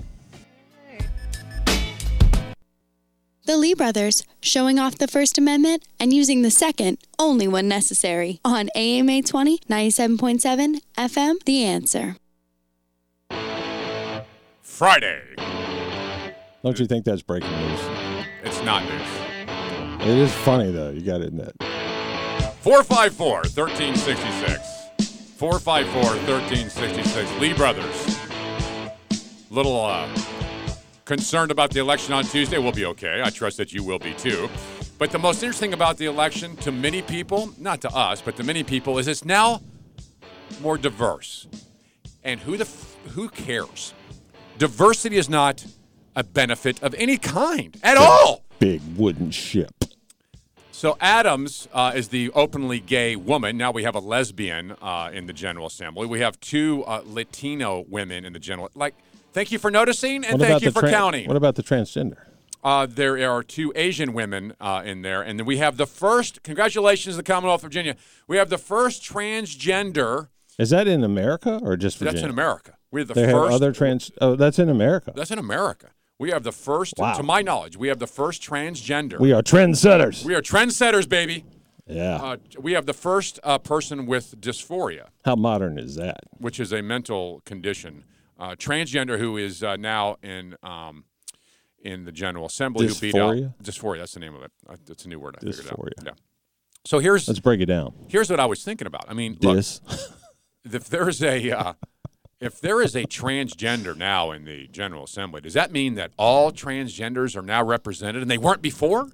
The 3.46 3.58
Lee 3.58 3.74
brothers, 3.74 4.24
showing 4.40 4.78
off 4.78 4.96
the 4.96 5.06
First 5.06 5.36
Amendment 5.36 5.84
and 6.00 6.14
using 6.14 6.40
the 6.40 6.50
Second 6.50 6.96
only 7.18 7.46
when 7.46 7.68
necessary. 7.68 8.40
On 8.42 8.70
AM 8.74 9.10
820, 9.10 9.58
97.7 9.68 10.80
FM, 10.96 11.44
The 11.44 11.64
Answer. 11.64 12.16
Friday. 14.62 15.20
Don't 16.62 16.78
you 16.78 16.86
think 16.86 17.04
that's 17.04 17.20
breaking 17.20 17.50
news? 17.50 17.80
It's 18.44 18.62
not 18.62 18.82
news. 18.84 20.00
It 20.00 20.16
is 20.16 20.32
funny 20.32 20.72
though. 20.72 20.88
You 20.88 21.02
got 21.02 21.18
to 21.18 21.26
admit. 21.26 21.52
454 22.62 23.28
1366. 23.28 25.34
454 25.36 26.02
1366. 26.02 27.40
Lee 27.40 27.52
Brothers. 27.52 28.18
Little 29.50 29.84
uh, 29.84 30.08
concerned 31.04 31.50
about 31.50 31.70
the 31.70 31.80
election 31.80 32.14
on 32.14 32.24
Tuesday. 32.24 32.58
We'll 32.58 32.72
be 32.72 32.86
okay. 32.86 33.22
I 33.22 33.30
trust 33.30 33.56
that 33.58 33.72
you 33.72 33.82
will 33.82 33.98
be 33.98 34.14
too. 34.14 34.48
But 34.98 35.10
the 35.10 35.18
most 35.18 35.42
interesting 35.42 35.72
about 35.72 35.98
the 35.98 36.06
election 36.06 36.56
to 36.58 36.72
many 36.72 37.02
people, 37.02 37.52
not 37.58 37.80
to 37.82 37.88
us, 37.88 38.22
but 38.22 38.36
to 38.36 38.44
many 38.44 38.62
people, 38.62 38.98
is 38.98 39.08
it's 39.08 39.24
now 39.24 39.60
more 40.60 40.78
diverse. 40.78 41.46
And 42.22 42.40
who 42.40 42.56
the 42.56 42.64
f- 42.64 42.96
who 43.10 43.28
cares? 43.28 43.92
Diversity 44.56 45.16
is 45.16 45.28
not 45.28 45.66
a 46.16 46.22
benefit 46.24 46.82
of 46.82 46.94
any 46.94 47.18
kind 47.18 47.76
at 47.82 47.96
all. 47.96 48.44
Big 48.58 48.80
wooden 48.96 49.30
ship. 49.30 49.72
So 50.70 50.96
Adams 51.00 51.68
uh, 51.72 51.92
is 51.94 52.08
the 52.08 52.30
openly 52.32 52.78
gay 52.80 53.16
woman. 53.16 53.56
Now 53.56 53.70
we 53.72 53.84
have 53.84 53.94
a 53.94 54.00
lesbian 54.00 54.72
uh, 54.82 55.10
in 55.12 55.26
the 55.26 55.32
General 55.32 55.66
Assembly. 55.66 56.06
We 56.06 56.20
have 56.20 56.38
two 56.40 56.84
uh, 56.84 57.02
Latino 57.04 57.84
women 57.88 58.24
in 58.24 58.32
the 58.32 58.38
General. 58.38 58.70
Like, 58.74 58.94
thank 59.34 59.52
you 59.52 59.58
for 59.58 59.70
noticing 59.70 60.24
and 60.24 60.38
What 60.40 60.48
thank 60.48 60.62
you 60.62 60.70
for 60.70 60.82
tran- 60.82 60.90
counting. 60.90 61.28
What 61.28 61.36
about 61.36 61.56
the 61.56 61.62
transgender? 61.62 62.16
Uh, 62.62 62.86
there 62.86 63.30
are 63.30 63.42
two 63.42 63.72
Asian 63.76 64.14
women 64.14 64.54
uh, 64.58 64.80
in 64.86 65.02
there, 65.02 65.20
and 65.20 65.38
then 65.38 65.44
we 65.44 65.58
have 65.58 65.76
the 65.76 65.86
first. 65.86 66.42
Congratulations, 66.42 67.14
to 67.14 67.16
the 67.18 67.22
Commonwealth 67.22 67.60
of 67.62 67.64
Virginia. 67.70 67.94
We 68.26 68.38
have 68.38 68.48
the 68.48 68.56
first 68.56 69.02
transgender. 69.02 70.28
Is 70.58 70.70
that 70.70 70.86
in 70.88 71.04
America 71.04 71.60
or 71.62 71.76
just 71.76 71.98
Virginia? 71.98 72.12
That's 72.20 72.24
in 72.24 72.30
America. 72.30 72.76
We 72.90 73.00
have 73.00 73.08
the 73.08 73.14
They 73.14 73.24
first. 73.30 73.34
have 73.52 73.52
other 73.52 73.72
trans. 73.72 74.10
Oh, 74.20 74.36
that's 74.36 74.58
in 74.58 74.68
America. 74.70 75.12
that's 75.14 75.30
in 75.30 75.38
America. 75.38 75.90
We 76.18 76.30
have 76.30 76.44
the 76.44 76.52
first, 76.52 76.94
Wow. 76.96 77.14
to 77.14 77.22
my 77.24 77.42
knowledge, 77.42 77.76
we 77.76 77.88
have 77.88 77.98
the 77.98 78.06
first 78.06 78.40
transgender. 78.40 79.18
We 79.18 79.32
are 79.32 79.42
trendsetters. 79.42 80.24
we 80.24 80.34
are 80.34 80.40
trendsetters, 80.40 81.08
baby. 81.08 81.44
yeah. 81.86 82.14
Uh, 82.22 82.36
we 82.58 82.72
have 82.72 82.86
the 82.86 82.92
first 82.94 83.40
uh, 83.42 83.58
person 83.58 84.06
with 84.06 84.40
dysphoria. 84.40 85.08
How 85.24 85.34
modern 85.36 85.76
is 85.76 85.96
that? 85.96 86.20
which 86.38 86.60
is 86.60 86.72
a 86.72 86.82
mental 86.82 87.42
condition. 87.44 88.04
Uh, 88.38 88.54
transgender 88.56 89.18
who 89.18 89.36
is 89.36 89.62
uh, 89.62 89.76
now 89.76 90.16
in 90.22 90.56
um, 90.62 91.04
in 91.82 92.04
the 92.04 92.12
General 92.12 92.46
Assembly 92.46 92.86
who 92.88 92.94
beat 92.94 93.14
out 93.14 93.34
Dysphoria? 93.34 93.54
dysphoria. 93.62 93.98
That's 93.98 94.14
the 94.14 94.20
name 94.20 94.34
of 94.34 94.42
it. 94.42 94.52
That's 94.86 95.04
a 95.04 95.08
new 95.08 95.20
word 95.20 95.36
I 95.36 95.44
figured 95.44 95.66
out. 95.66 95.78
Dysphoria. 95.78 96.04
Yeah. 96.04 96.10
So 96.84 96.98
here's 96.98 97.28
Let's 97.28 97.40
break 97.40 97.60
it 97.60 97.66
down. 97.66 97.94
here's 98.08 98.28
what 98.28 98.40
I 98.40 98.46
was 98.46 98.62
thinking 98.64 98.86
about. 98.86 99.04
I 99.08 99.14
mean, 99.14 99.38
look, 99.40 99.56
if 100.64 100.88
there's 100.88 101.22
a 101.22 101.50
uh, 101.50 101.72
if 102.40 102.60
there 102.60 102.82
is 102.82 102.94
a 102.94 103.04
transgender 103.04 103.96
now 103.96 104.30
in 104.32 104.44
the 104.44 104.66
General 104.68 105.04
Assembly, 105.04 105.40
does 105.40 105.54
that 105.54 105.72
mean 105.72 105.94
that 105.94 106.12
all 106.18 106.52
transgenders 106.52 107.36
are 107.36 107.42
now 107.42 107.62
represented 107.62 108.20
and 108.20 108.30
they 108.30 108.38
weren't 108.38 108.60
before? 108.62 109.08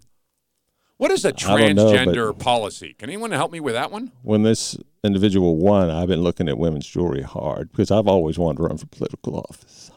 What 1.00 1.10
is 1.12 1.24
a 1.24 1.32
don't 1.32 1.76
know, 1.76 1.90
transgender 1.90 2.38
policy? 2.38 2.92
Can 2.92 3.08
anyone 3.08 3.30
help 3.30 3.50
me 3.50 3.58
with 3.58 3.72
that 3.72 3.90
one? 3.90 4.12
when 4.20 4.42
this 4.42 4.76
individual 5.02 5.56
won, 5.56 5.88
I've 5.88 6.08
been 6.08 6.20
looking 6.20 6.46
at 6.46 6.58
women's 6.58 6.86
jewelry 6.86 7.22
hard 7.22 7.70
because 7.70 7.90
I've 7.90 8.06
always 8.06 8.38
wanted 8.38 8.58
to 8.58 8.64
run 8.64 8.76
for 8.76 8.84
political 8.84 9.38
office. 9.38 9.90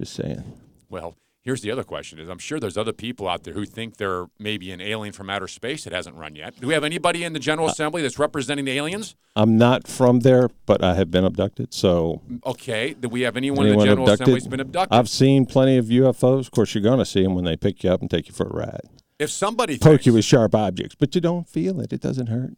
Just 0.00 0.12
saying. 0.12 0.44
Well, 0.88 1.16
here's 1.42 1.62
the 1.62 1.72
other 1.72 1.82
question: 1.82 2.20
Is 2.20 2.28
I'm 2.28 2.38
sure 2.38 2.60
there's 2.60 2.76
other 2.76 2.92
people 2.92 3.26
out 3.26 3.42
there 3.42 3.54
who 3.54 3.64
think 3.64 3.96
they're 3.96 4.26
maybe 4.38 4.70
an 4.70 4.80
alien 4.80 5.12
from 5.12 5.28
outer 5.30 5.48
space 5.48 5.82
that 5.82 5.92
hasn't 5.92 6.14
run 6.14 6.36
yet. 6.36 6.54
Do 6.60 6.68
we 6.68 6.74
have 6.74 6.84
anybody 6.84 7.24
in 7.24 7.32
the 7.32 7.40
General 7.40 7.66
Assembly 7.66 8.00
that's 8.00 8.20
representing 8.20 8.66
the 8.66 8.78
aliens? 8.78 9.16
I'm 9.34 9.58
not 9.58 9.88
from 9.88 10.20
there, 10.20 10.48
but 10.64 10.80
I 10.80 10.94
have 10.94 11.10
been 11.10 11.24
abducted. 11.24 11.74
So 11.74 12.22
Okay. 12.46 12.94
Do 12.94 13.08
we 13.08 13.22
have 13.22 13.36
anyone, 13.36 13.66
in 13.66 13.76
the 13.76 13.84
General 13.84 14.04
abducted? 14.04 14.28
Assembly 14.28 14.34
that's 14.34 14.46
been 14.46 14.60
abducted? 14.60 14.96
I've 14.96 15.08
seen 15.08 15.44
plenty 15.44 15.76
of 15.76 15.86
UFOs. 15.86 16.42
Of 16.42 16.52
course, 16.52 16.72
you're 16.72 16.84
going 16.84 17.00
to 17.00 17.04
see 17.04 17.24
them 17.24 17.34
when 17.34 17.44
they 17.44 17.56
pick 17.56 17.82
you 17.82 17.90
up 17.90 18.00
and 18.00 18.08
take 18.08 18.28
you 18.28 18.32
for 18.32 18.46
a 18.46 18.54
ride. 18.54 18.88
If 19.18 19.30
somebody 19.30 19.78
Poke 19.78 19.90
thinks, 19.92 20.06
you 20.06 20.12
with 20.14 20.24
sharp 20.24 20.54
objects, 20.54 20.94
but 20.94 21.14
you 21.14 21.20
don't 21.20 21.48
feel 21.48 21.80
it. 21.80 21.92
It 21.92 22.00
doesn't 22.00 22.28
hurt. 22.28 22.54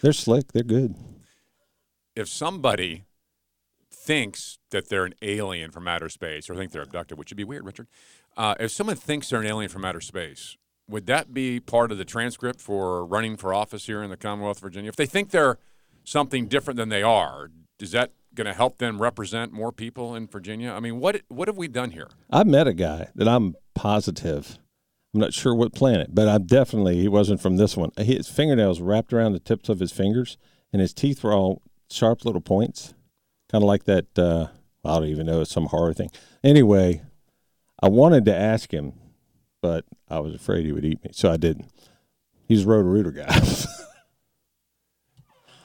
They're 0.00 0.12
slick. 0.12 0.52
They're 0.52 0.62
good. 0.62 0.94
if 2.16 2.28
somebody 2.28 3.04
thinks 3.90 4.58
that 4.70 4.88
they're 4.88 5.04
an 5.04 5.14
alien 5.22 5.70
from 5.70 5.86
outer 5.86 6.08
space 6.08 6.50
or 6.50 6.56
think 6.56 6.72
they're 6.72 6.82
abducted, 6.82 7.16
which 7.18 7.30
would 7.30 7.36
be 7.36 7.44
weird, 7.44 7.64
Richard. 7.64 7.86
Uh, 8.36 8.54
if 8.58 8.70
someone 8.72 8.96
thinks 8.96 9.30
they're 9.30 9.40
an 9.40 9.46
alien 9.46 9.68
from 9.68 9.84
outer 9.84 10.00
space, 10.00 10.56
would 10.88 11.06
that 11.06 11.32
be 11.32 11.60
part 11.60 11.92
of 11.92 11.98
the 11.98 12.04
transcript 12.04 12.60
for 12.60 13.04
running 13.06 13.36
for 13.36 13.54
office 13.54 13.86
here 13.86 14.02
in 14.02 14.10
the 14.10 14.16
Commonwealth 14.16 14.56
of 14.58 14.62
Virginia? 14.62 14.88
If 14.88 14.96
they 14.96 15.06
think 15.06 15.30
they're 15.30 15.58
something 16.04 16.46
different 16.48 16.78
than 16.78 16.88
they 16.88 17.02
are, 17.02 17.50
is 17.78 17.92
that 17.92 18.10
going 18.34 18.46
to 18.46 18.54
help 18.54 18.78
them 18.78 19.00
represent 19.00 19.52
more 19.52 19.70
people 19.70 20.14
in 20.16 20.26
Virginia? 20.26 20.72
I 20.72 20.80
mean, 20.80 20.98
what 20.98 21.22
what 21.28 21.46
have 21.48 21.56
we 21.56 21.68
done 21.68 21.92
here? 21.92 22.08
I 22.30 22.42
met 22.44 22.66
a 22.66 22.72
guy 22.74 23.08
that 23.14 23.28
I'm 23.28 23.54
positive. 23.74 24.58
I'm 25.14 25.20
not 25.20 25.34
sure 25.34 25.54
what 25.54 25.74
planet, 25.74 26.14
but 26.14 26.26
I'm 26.28 26.44
definitely 26.46 26.98
he 27.00 27.08
wasn't 27.08 27.40
from 27.40 27.56
this 27.58 27.76
one. 27.76 27.90
His 27.98 28.28
fingernails 28.28 28.80
wrapped 28.80 29.12
around 29.12 29.32
the 29.32 29.40
tips 29.40 29.68
of 29.68 29.78
his 29.80 29.92
fingers, 29.92 30.38
and 30.72 30.80
his 30.80 30.94
teeth 30.94 31.22
were 31.22 31.32
all 31.34 31.60
sharp 31.90 32.24
little 32.24 32.40
points, 32.40 32.94
kind 33.50 33.62
of 33.62 33.66
like 33.68 33.84
that. 33.84 34.18
Uh, 34.18 34.46
I 34.84 34.98
don't 34.98 35.08
even 35.08 35.26
know 35.26 35.42
it's 35.42 35.50
some 35.50 35.66
horror 35.66 35.92
thing. 35.92 36.10
Anyway, 36.42 37.02
I 37.82 37.88
wanted 37.88 38.24
to 38.24 38.34
ask 38.34 38.72
him, 38.72 38.94
but 39.60 39.84
I 40.08 40.18
was 40.20 40.34
afraid 40.34 40.64
he 40.64 40.72
would 40.72 40.84
eat 40.84 41.04
me, 41.04 41.10
so 41.12 41.30
I 41.30 41.36
didn't. 41.36 41.66
He's 42.48 42.64
a 42.64 42.68
Roto 42.68 42.88
Rooter 42.88 43.10
guy. 43.12 43.28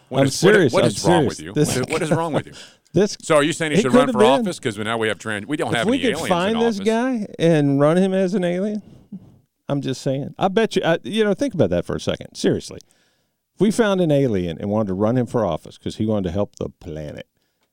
What 0.10 0.22
I'm 0.22 0.28
is- 0.28 0.36
serious, 0.40 0.72
what 0.72 0.84
I'm 0.86 0.88
is 0.90 1.04
wrong 1.06 1.26
with 1.26 1.40
you? 1.42 1.52
This 1.54 1.78
What 1.78 2.02
is- 2.02 2.10
what 2.10 2.18
wrong 2.18 2.32
with 2.34 2.46
you? 2.48 2.54
this 2.94 3.18
So 3.22 3.36
are 3.36 3.44
you 3.44 3.52
saying 3.52 3.74
he, 3.74 3.82
should 3.82 3.94
run 3.94 4.08
for 4.12 4.20
been. 4.20 4.28
office? 4.42 4.58
Because 4.58 4.78
now 4.78 4.98
we 4.98 5.10
have 5.10 5.20
trans. 5.20 5.46
We 5.48 5.58
don't 5.58 5.72
if 5.72 5.78
have 5.80 5.88
we 5.88 6.02
any 6.02 6.14
could 6.14 6.30
find 6.30 6.62
this 6.62 6.80
guy 6.80 7.28
and 7.38 7.78
run 7.82 7.98
him 7.98 8.14
as 8.14 8.34
an 8.34 8.46
alien, 8.46 8.82
I'm 9.70 9.82
just 9.82 10.02
saying. 10.02 10.34
I 10.38 10.48
bet 10.48 10.76
you. 10.76 10.82
I, 10.84 11.00
you 11.04 11.24
know, 11.24 11.34
think 11.34 11.54
about 11.54 11.70
that 11.72 11.86
for 11.86 11.96
a 11.96 12.00
second. 12.00 12.36
Seriously, 12.36 12.80
if 13.56 13.62
we 13.62 13.72
found 13.72 14.02
an 14.02 14.12
alien 14.12 14.58
and 14.60 14.70
wanted 14.70 14.88
to 14.88 14.94
run 14.94 15.18
him 15.18 15.26
for 15.26 15.46
office 15.46 15.78
because 15.78 15.98
he 15.98 16.06
wanted 16.06 16.30
to 16.30 16.32
help 16.32 16.56
the 16.58 16.70
planet, 16.70 17.28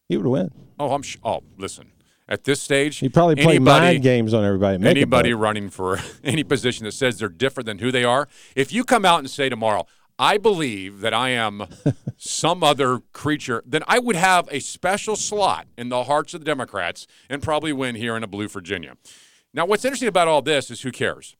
he 0.08 0.16
would 0.16 0.26
win. 0.26 0.50
Oh, 0.78 0.92
I'm. 0.92 1.02
Sh- 1.02 1.18
oh, 1.24 1.42
listen. 1.56 1.92
At 2.26 2.44
this 2.44 2.62
stage, 2.62 3.00
He'd 3.00 3.12
probably 3.12 3.34
play 3.34 3.56
anybody, 3.56 3.86
mind 3.86 4.02
games 4.02 4.32
on 4.32 4.46
everybody. 4.46 4.82
Anybody 4.82 5.34
running 5.34 5.68
for 5.68 5.98
any 6.24 6.42
position 6.42 6.84
that 6.86 6.92
says 6.92 7.18
they're 7.18 7.28
different 7.28 7.66
than 7.66 7.80
who 7.80 7.92
they 7.92 8.02
are. 8.02 8.28
If 8.56 8.72
you 8.72 8.82
come 8.82 9.04
out 9.04 9.18
and 9.18 9.28
say 9.28 9.50
tomorrow, 9.50 9.86
I 10.18 10.38
believe 10.38 11.00
that 11.00 11.12
I 11.12 11.30
am 11.30 11.66
some 12.16 12.64
other 12.64 13.00
creature, 13.12 13.62
then 13.66 13.82
I 13.86 13.98
would 13.98 14.16
have 14.16 14.48
a 14.50 14.60
special 14.60 15.16
slot 15.16 15.66
in 15.76 15.90
the 15.90 16.04
hearts 16.04 16.32
of 16.32 16.40
the 16.40 16.46
Democrats 16.46 17.06
and 17.28 17.42
probably 17.42 17.74
win 17.74 17.94
here 17.94 18.16
in 18.16 18.22
a 18.22 18.26
blue 18.26 18.48
Virginia. 18.48 18.96
Now, 19.52 19.66
what's 19.66 19.84
interesting 19.84 20.08
about 20.08 20.26
all 20.26 20.40
this 20.40 20.70
is 20.70 20.80
who 20.80 20.92
cares? 20.92 21.36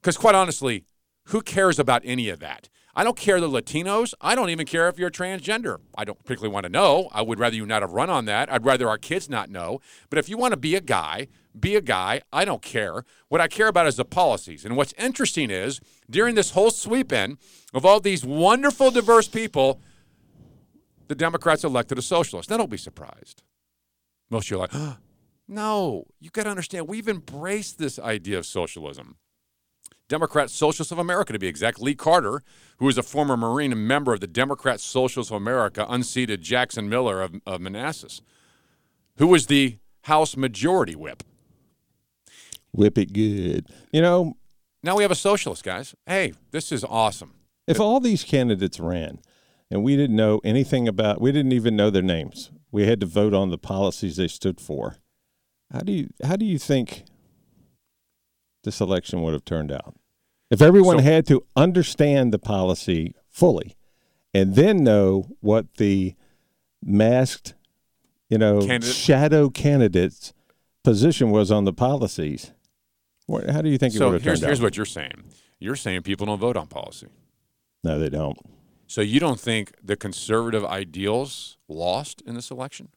Because 0.00 0.16
quite 0.16 0.34
honestly, 0.34 0.84
who 1.26 1.42
cares 1.42 1.78
about 1.78 2.02
any 2.04 2.28
of 2.28 2.40
that? 2.40 2.68
I 2.94 3.04
don't 3.04 3.16
care 3.16 3.40
the 3.40 3.48
Latinos. 3.48 4.14
I 4.20 4.34
don't 4.34 4.50
even 4.50 4.66
care 4.66 4.88
if 4.88 4.98
you're 4.98 5.10
transgender. 5.10 5.78
I 5.96 6.04
don't 6.04 6.18
particularly 6.24 6.52
want 6.52 6.64
to 6.64 6.70
know. 6.70 7.08
I 7.12 7.22
would 7.22 7.38
rather 7.38 7.54
you 7.54 7.64
not 7.64 7.82
have 7.82 7.92
run 7.92 8.10
on 8.10 8.24
that. 8.24 8.52
I'd 8.52 8.64
rather 8.64 8.88
our 8.88 8.98
kids 8.98 9.28
not 9.28 9.48
know. 9.48 9.80
But 10.08 10.18
if 10.18 10.28
you 10.28 10.36
want 10.36 10.52
to 10.52 10.56
be 10.56 10.74
a 10.74 10.80
guy, 10.80 11.28
be 11.58 11.76
a 11.76 11.80
guy. 11.80 12.22
I 12.32 12.44
don't 12.44 12.62
care. 12.62 13.04
What 13.28 13.40
I 13.40 13.48
care 13.48 13.68
about 13.68 13.86
is 13.86 13.96
the 13.96 14.04
policies. 14.04 14.64
And 14.64 14.76
what's 14.76 14.92
interesting 14.94 15.50
is 15.50 15.80
during 16.08 16.34
this 16.34 16.50
whole 16.50 16.70
sweep 16.70 17.12
in 17.12 17.38
of 17.72 17.86
all 17.86 18.00
these 18.00 18.24
wonderful, 18.24 18.90
diverse 18.90 19.28
people, 19.28 19.80
the 21.06 21.14
Democrats 21.14 21.62
elected 21.62 21.98
a 21.98 22.02
socialist. 22.02 22.50
Now, 22.50 22.56
don't 22.56 22.70
be 22.70 22.76
surprised. 22.76 23.42
Most 24.30 24.46
of 24.46 24.50
you 24.50 24.56
are 24.56 24.68
like, 24.68 24.98
no, 25.48 26.06
you 26.18 26.30
got 26.30 26.44
to 26.44 26.50
understand, 26.50 26.88
we've 26.88 27.08
embraced 27.08 27.78
this 27.78 27.98
idea 27.98 28.38
of 28.38 28.46
socialism. 28.46 29.16
Democrat 30.10 30.50
Socialists 30.50 30.90
of 30.92 30.98
America, 30.98 31.32
to 31.32 31.38
be 31.38 31.46
exact. 31.46 31.80
Lee 31.80 31.94
Carter, 31.94 32.42
who 32.78 32.88
is 32.88 32.98
a 32.98 33.02
former 33.02 33.36
Marine 33.36 33.70
and 33.72 33.86
member 33.86 34.12
of 34.12 34.20
the 34.20 34.26
Democrat 34.26 34.80
Socialists 34.80 35.30
of 35.30 35.36
America, 35.36 35.86
unseated 35.88 36.42
Jackson 36.42 36.88
Miller 36.88 37.22
of, 37.22 37.36
of 37.46 37.60
Manassas, 37.60 38.20
who 39.18 39.28
was 39.28 39.46
the 39.46 39.78
House 40.02 40.36
Majority 40.36 40.96
Whip. 40.96 41.22
Whip 42.72 42.98
it 42.98 43.12
good. 43.12 43.66
You 43.92 44.02
know, 44.02 44.36
Now 44.82 44.96
we 44.96 45.04
have 45.04 45.12
a 45.12 45.16
socialist, 45.16 45.62
guys. 45.62 45.94
Hey, 46.06 46.32
this 46.50 46.72
is 46.72 46.84
awesome. 46.84 47.34
if 47.68 47.78
all 47.80 48.00
these 48.00 48.24
candidates 48.24 48.80
ran 48.80 49.20
and 49.70 49.84
we 49.84 49.96
didn't 49.96 50.16
know 50.16 50.40
anything 50.44 50.88
about, 50.88 51.20
we 51.20 51.30
didn't 51.30 51.52
even 51.52 51.76
know 51.76 51.90
their 51.90 52.02
names. 52.02 52.50
We 52.72 52.86
had 52.86 52.98
to 53.00 53.06
vote 53.06 53.32
on 53.32 53.50
the 53.50 53.58
policies 53.58 54.16
they 54.16 54.26
stood 54.28 54.60
for. 54.60 54.96
How 55.72 55.80
do 55.80 55.92
you 55.92 56.08
how 56.24 56.34
do 56.34 56.44
you 56.44 56.58
think 56.58 57.04
this 58.64 58.80
election 58.80 59.22
would 59.22 59.32
have 59.32 59.44
turned 59.44 59.70
out? 59.70 59.94
If 60.50 60.60
everyone 60.60 60.98
So- 60.98 61.04
had 61.04 61.26
to 61.28 61.44
understand 61.56 62.32
the 62.32 62.38
policy 62.38 63.14
fully 63.28 63.76
and 64.34 64.54
then 64.54 64.82
know 64.82 65.28
what 65.40 65.74
the 65.74 66.14
masked, 66.82 67.54
you 68.28 68.38
know, 68.38 68.60
Candidate. 68.66 68.94
shadow 68.94 69.48
candidate's 69.50 70.32
position 70.82 71.30
was 71.30 71.50
on 71.50 71.64
the 71.64 71.72
policies, 71.72 72.52
What, 73.26 73.48
how 73.48 73.62
do 73.62 73.68
you 73.68 73.78
think 73.78 73.94
it 73.94 73.98
So 73.98 74.06
would 74.06 74.14
have 74.14 74.22
here's 74.24 74.40
here's 74.40 74.60
what 74.60 74.76
you're 74.76 74.84
saying. 74.86 75.22
You're 75.60 75.76
saying 75.76 76.02
people 76.02 76.26
don't 76.26 76.40
vote 76.40 76.56
on 76.56 76.66
policy. 76.66 77.06
No, 77.84 77.96
they 77.98 78.08
don't. 78.08 78.36
So 78.88 79.02
you 79.02 79.20
don't 79.20 79.38
think 79.38 79.72
the 79.80 79.94
conservative 79.96 80.64
ideals 80.64 81.56
lost 81.68 82.22
in 82.26 82.34
this 82.34 82.50
election? 82.50 82.88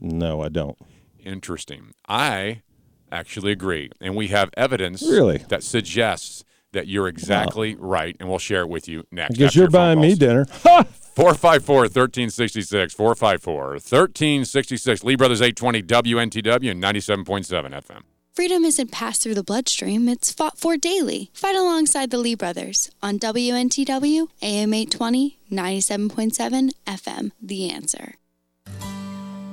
No, 0.00 0.40
I 0.42 0.48
don't. 0.48 0.78
Interesting. 1.18 1.92
I 2.08 2.62
actually 3.10 3.50
agree, 3.50 3.90
and 4.00 4.14
we 4.14 4.28
have 4.28 4.50
evidence 4.56 5.02
Really? 5.02 5.38
that 5.48 5.64
suggests 5.64 6.44
that 6.72 6.88
you're 6.88 7.08
exactly 7.08 7.76
right, 7.76 8.16
and 8.20 8.28
we'll 8.28 8.38
share 8.38 8.62
it 8.62 8.68
with 8.68 8.88
you 8.88 9.04
next. 9.10 9.36
Because 9.36 9.54
you're 9.54 9.64
your 9.64 9.70
phone 9.70 9.98
buying 9.98 10.00
me 10.00 10.14
dinner. 10.14 10.44
454 11.14 11.76
1366. 11.76 12.94
454 12.94 13.62
1366. 13.72 15.04
Lee 15.04 15.16
Brothers 15.16 15.42
820 15.42 15.82
WNTW 15.82 16.70
and 16.70 16.82
97.7 16.82 17.46
FM. 17.46 18.00
Freedom 18.34 18.64
isn't 18.64 18.90
passed 18.90 19.22
through 19.22 19.34
the 19.34 19.42
bloodstream, 19.42 20.08
it's 20.08 20.32
fought 20.32 20.58
for 20.58 20.78
daily. 20.78 21.30
Fight 21.34 21.54
alongside 21.54 22.10
the 22.10 22.16
Lee 22.16 22.34
brothers 22.34 22.90
on 23.02 23.18
WNTW, 23.18 24.26
AM 24.40 24.72
820, 24.72 25.38
97.7 25.50 26.70
FM. 26.86 27.32
The 27.42 27.68
answer. 27.68 28.14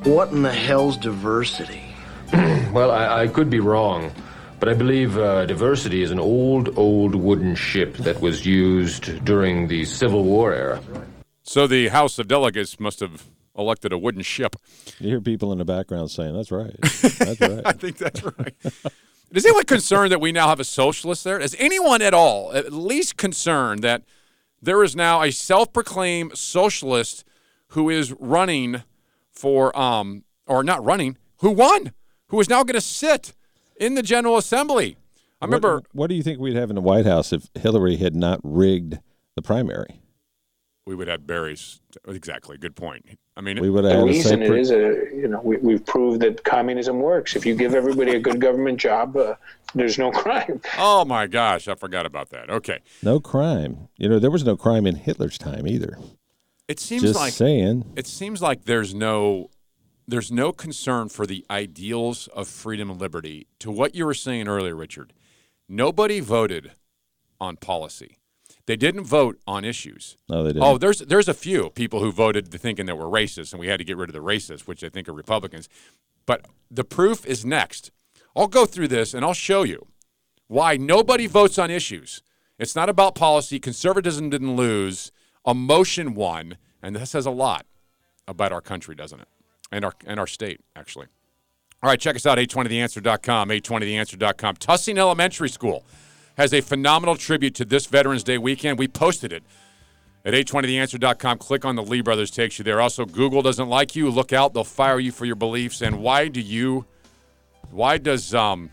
What 0.03 0.29
in 0.31 0.43
the 0.43 0.53
hell's 0.53 0.95
diversity? 0.95 1.83
Well, 2.71 2.91
I, 2.91 3.23
I 3.23 3.27
could 3.27 3.49
be 3.49 3.59
wrong, 3.59 4.11
but 4.59 4.67
I 4.69 4.73
believe 4.73 5.17
uh, 5.17 5.45
diversity 5.45 6.03
is 6.03 6.11
an 6.11 6.19
old, 6.19 6.77
old 6.77 7.15
wooden 7.15 7.55
ship 7.55 7.95
that 7.97 8.19
was 8.19 8.45
used 8.45 9.23
during 9.23 9.67
the 9.67 9.85
Civil 9.85 10.23
War 10.23 10.53
era. 10.53 10.81
So 11.43 11.65
the 11.65 11.87
House 11.87 12.19
of 12.19 12.27
Delegates 12.27 12.79
must 12.79 12.99
have 12.99 13.25
elected 13.57 13.93
a 13.93 13.97
wooden 13.97 14.21
ship. 14.21 14.55
You 14.99 15.09
hear 15.09 15.21
people 15.21 15.51
in 15.51 15.57
the 15.57 15.65
background 15.65 16.11
saying, 16.11 16.35
"That's 16.35 16.51
right. 16.51 16.75
That's 16.81 17.41
right." 17.41 17.61
I 17.65 17.71
think 17.71 17.97
that's 17.97 18.23
right. 18.23 18.55
Is 19.31 19.45
anyone 19.45 19.63
concerned 19.63 20.11
that 20.11 20.21
we 20.21 20.31
now 20.31 20.47
have 20.47 20.59
a 20.59 20.63
socialist 20.63 21.23
there? 21.23 21.39
Is 21.39 21.55
anyone 21.59 22.01
at 22.01 22.13
all 22.13 22.51
at 22.53 22.73
least 22.73 23.15
concerned 23.17 23.83
that 23.83 24.03
there 24.61 24.83
is 24.83 24.95
now 24.95 25.21
a 25.21 25.31
self-proclaimed 25.31 26.37
socialist 26.37 27.23
who 27.69 27.89
is 27.89 28.11
running 28.13 28.83
for, 29.31 29.77
um, 29.77 30.23
or 30.47 30.63
not 30.63 30.83
running, 30.83 31.17
who 31.37 31.51
won, 31.51 31.93
who 32.27 32.39
is 32.39 32.49
now 32.49 32.63
going 32.63 32.73
to 32.73 32.81
sit 32.81 33.33
in 33.79 33.95
the 33.95 34.03
General 34.03 34.37
Assembly? 34.37 34.97
I 35.41 35.45
remember. 35.45 35.75
What, 35.75 35.85
what 35.93 36.09
do 36.09 36.15
you 36.15 36.23
think 36.23 36.39
we'd 36.39 36.55
have 36.55 36.69
in 36.69 36.75
the 36.75 36.81
White 36.81 37.05
House 37.05 37.33
if 37.33 37.49
Hillary 37.55 37.95
had 37.97 38.15
not 38.15 38.39
rigged 38.43 38.99
the 39.35 39.41
primary? 39.41 40.01
we 40.85 40.95
would 40.95 41.07
have 41.07 41.27
berries. 41.27 41.81
Exactly. 42.07 42.57
Good 42.57 42.75
point. 42.75 43.05
I 43.37 43.41
mean, 43.41 43.61
We 43.61 43.69
would 43.69 43.83
have 43.83 43.99
The 43.99 44.05
reason 44.05 44.41
it 44.41 44.45
separate. 44.47 44.59
is 44.59 44.71
a, 44.71 45.15
you 45.15 45.27
know, 45.27 45.39
we, 45.43 45.57
we've 45.57 45.85
proved 45.85 46.19
that 46.21 46.43
communism 46.43 46.99
works. 46.99 47.35
If 47.35 47.45
you 47.45 47.53
give 47.53 47.75
everybody 47.75 48.15
a 48.15 48.19
good 48.19 48.41
government 48.41 48.79
job, 48.79 49.15
uh, 49.15 49.35
there's 49.75 49.99
no 49.99 50.09
crime. 50.09 50.59
oh 50.79 51.05
my 51.05 51.27
gosh, 51.27 51.67
I 51.67 51.75
forgot 51.75 52.07
about 52.07 52.31
that. 52.31 52.49
Okay. 52.49 52.79
No 53.03 53.19
crime. 53.19 53.87
You 53.97 54.09
know, 54.09 54.17
there 54.17 54.31
was 54.31 54.43
no 54.43 54.57
crime 54.57 54.87
in 54.87 54.95
Hitler's 54.95 55.37
time 55.37 55.67
either. 55.67 55.95
It 56.67 56.79
seems 56.79 57.03
Just 57.03 57.15
like 57.19 57.33
saying. 57.33 57.93
it 57.95 58.07
seems 58.07 58.41
like 58.41 58.65
there's 58.65 58.95
no 58.95 59.51
there's 60.09 60.31
no 60.31 60.51
concern 60.51 61.09
for 61.09 61.25
the 61.25 61.45
ideals 61.49 62.27
of 62.27 62.47
freedom 62.47 62.89
and 62.89 62.99
liberty. 62.99 63.47
To 63.59 63.71
what 63.71 63.95
you 63.95 64.05
were 64.05 64.13
saying 64.13 64.47
earlier 64.47 64.75
richard 64.75 65.13
nobody 65.67 66.19
voted 66.19 66.71
on 67.39 67.55
policy. 67.55 68.17
They 68.65 68.75
didn't 68.75 69.05
vote 69.05 69.39
on 69.47 69.63
issues. 69.63 70.17
No, 70.27 70.43
they 70.43 70.49
didn't. 70.49 70.63
oh 70.63 70.77
there's 70.77 70.99
there's 70.99 71.27
a 71.27 71.33
few 71.33 71.69
people 71.71 71.99
who 72.01 72.11
voted 72.11 72.51
thinking 72.51 72.85
that 72.87 72.97
we're 72.97 73.05
racist 73.05 73.53
and 73.53 73.59
we 73.59 73.67
had 73.67 73.79
to 73.79 73.85
get 73.85 73.97
rid 73.97 74.09
of 74.09 74.13
the 74.13 74.19
racists 74.21 74.67
which 74.67 74.83
i 74.83 74.89
think 74.89 75.07
are 75.07 75.13
republicans. 75.13 75.69
But 76.25 76.45
the 76.69 76.83
proof 76.83 77.25
is 77.25 77.45
next. 77.45 77.91
I'll 78.35 78.47
go 78.47 78.65
through 78.65 78.89
this 78.89 79.13
and 79.13 79.23
i'll 79.23 79.33
show 79.33 79.63
you 79.63 79.87
why 80.47 80.77
nobody 80.77 81.27
votes 81.27 81.57
on 81.57 81.69
issues. 81.71 82.21
It's 82.57 82.75
not 82.75 82.89
about 82.89 83.15
policy. 83.15 83.59
Conservatism 83.59 84.29
didn't 84.29 84.55
lose. 84.55 85.11
Emotion 85.47 86.13
won. 86.13 86.57
And 86.83 86.95
that 86.95 87.07
says 87.07 87.25
a 87.25 87.31
lot 87.31 87.65
about 88.27 88.51
our 88.51 88.61
country, 88.61 88.95
doesn't 88.95 89.21
it? 89.21 89.27
And 89.71 89.85
our 89.85 89.93
and 90.05 90.19
our 90.19 90.27
state, 90.27 90.61
actually. 90.75 91.07
All 91.81 91.89
right, 91.89 91.99
check 91.99 92.15
us 92.15 92.25
out, 92.25 92.37
820theanswer.com, 92.37 93.49
820theanswer.com. 93.49 94.55
Tussing 94.57 94.97
Elementary 94.97 95.47
School 95.47 95.85
has 96.35 96.53
a 96.53 96.61
phenomenal 96.61 97.15
tribute 97.15 97.55
to 97.55 97.65
this 97.65 97.85
Veterans 97.85 98.23
Day 98.23 98.37
weekend. 98.37 98.77
We 98.77 98.87
posted 98.89 99.31
it 99.31 99.43
at 100.25 100.33
820theanswer.com. 100.33 101.37
Click 101.37 101.63
on 101.63 101.75
the 101.75 101.83
Lee 101.83 102.01
Brothers 102.01 102.31
takes 102.31 102.59
you 102.59 102.65
there. 102.65 102.81
Also, 102.81 103.05
Google 103.05 103.41
doesn't 103.41 103.69
like 103.69 103.95
you. 103.95 104.09
Look 104.09 104.33
out, 104.33 104.53
they'll 104.53 104.63
fire 104.63 104.99
you 104.99 105.11
for 105.11 105.25
your 105.25 105.35
beliefs. 105.35 105.81
And 105.81 106.01
why 106.01 106.27
do 106.27 106.41
you 106.41 106.85
why 107.71 107.97
does 107.97 108.33
um 108.33 108.71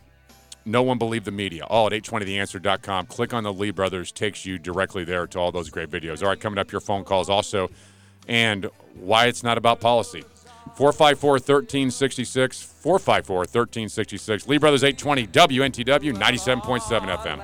no 0.64 0.82
one 0.82 0.98
believe 0.98 1.24
the 1.24 1.30
media? 1.30 1.64
All 1.64 1.86
at 1.86 1.92
820theanswer.com. 1.92 3.06
Click 3.06 3.32
on 3.32 3.44
the 3.44 3.52
Lee 3.52 3.70
Brothers, 3.70 4.10
takes 4.10 4.44
you 4.44 4.58
directly 4.58 5.04
there 5.04 5.26
to 5.28 5.38
all 5.38 5.52
those 5.52 5.70
great 5.70 5.90
videos. 5.90 6.22
All 6.22 6.28
right, 6.28 6.40
coming 6.40 6.58
up, 6.58 6.72
your 6.72 6.80
phone 6.80 7.04
calls 7.04 7.30
also, 7.30 7.70
and 8.26 8.68
why 8.94 9.26
it's 9.26 9.44
not 9.44 9.58
about 9.58 9.80
policy. 9.80 10.24
454 10.76 11.30
1366, 11.32 12.62
454 12.62 13.36
1366. 13.36 14.46
Lee 14.46 14.58
Brothers 14.58 14.84
820, 14.84 15.26
WNTW 15.28 16.14
97.7 16.14 17.16
FM. 17.16 17.42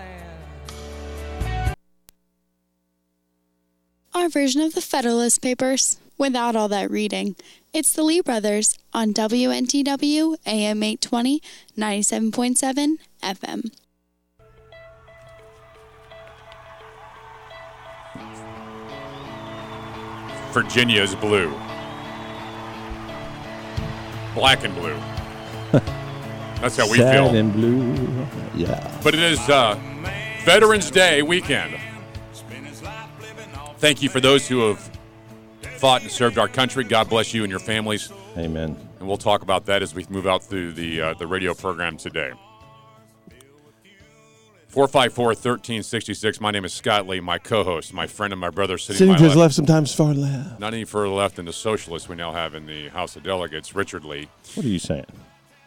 Our 4.14 4.28
version 4.28 4.60
of 4.60 4.74
the 4.74 4.82
Federalist 4.82 5.40
Papers, 5.40 5.96
without 6.18 6.54
all 6.54 6.68
that 6.68 6.90
reading. 6.90 7.34
It's 7.72 7.94
the 7.94 8.02
Lee 8.02 8.20
Brothers 8.20 8.78
on 8.92 9.14
WNTW, 9.14 10.36
AM 10.44 10.82
820, 10.82 11.40
97.7 11.78 12.96
FM. 13.22 13.72
Virginia's 20.52 21.14
blue. 21.14 21.50
Black 24.34 24.64
and 24.64 24.74
blue. 24.74 24.98
That's 26.60 26.76
how 26.76 26.88
we 26.90 26.98
Sad 26.98 27.14
feel. 27.14 27.34
and 27.34 27.52
blue. 27.52 28.26
Yeah. 28.54 29.00
But 29.02 29.14
it 29.14 29.20
is 29.20 29.38
uh, 29.48 29.78
Veterans 30.44 30.90
Day 30.90 31.22
weekend. 31.22 31.76
Thank 33.78 34.00
you 34.02 34.08
for 34.08 34.20
those 34.20 34.46
who 34.46 34.68
have 34.68 34.90
fought 35.78 36.02
and 36.02 36.10
served 36.10 36.38
our 36.38 36.46
country. 36.48 36.84
God 36.84 37.08
bless 37.08 37.34
you 37.34 37.42
and 37.42 37.50
your 37.50 37.58
families. 37.58 38.12
Amen. 38.38 38.76
And 39.00 39.08
we'll 39.08 39.16
talk 39.16 39.42
about 39.42 39.66
that 39.66 39.82
as 39.82 39.94
we 39.94 40.06
move 40.08 40.26
out 40.26 40.44
through 40.44 40.72
the 40.72 41.00
uh, 41.00 41.14
the 41.14 41.26
radio 41.26 41.52
program 41.52 41.96
today. 41.96 42.30
454 44.72 45.26
1366. 45.26 46.40
My 46.40 46.50
name 46.50 46.64
is 46.64 46.72
Scott 46.72 47.06
Lee, 47.06 47.20
my 47.20 47.36
co 47.36 47.62
host, 47.62 47.92
my 47.92 48.06
friend, 48.06 48.32
and 48.32 48.40
my 48.40 48.48
brother 48.48 48.78
sitting 48.78 49.00
to 49.00 49.06
my 49.06 49.16
Senators 49.18 49.36
left. 49.36 49.38
left 49.38 49.54
sometimes 49.54 49.94
far 49.94 50.14
left. 50.14 50.58
Not 50.58 50.72
any 50.72 50.84
further 50.84 51.08
left 51.08 51.36
than 51.36 51.44
the 51.44 51.52
socialists 51.52 52.08
we 52.08 52.16
now 52.16 52.32
have 52.32 52.54
in 52.54 52.64
the 52.64 52.88
House 52.88 53.14
of 53.14 53.22
Delegates, 53.22 53.74
Richard 53.74 54.02
Lee. 54.02 54.28
What 54.54 54.64
are 54.64 54.70
you 54.70 54.78
saying? 54.78 55.04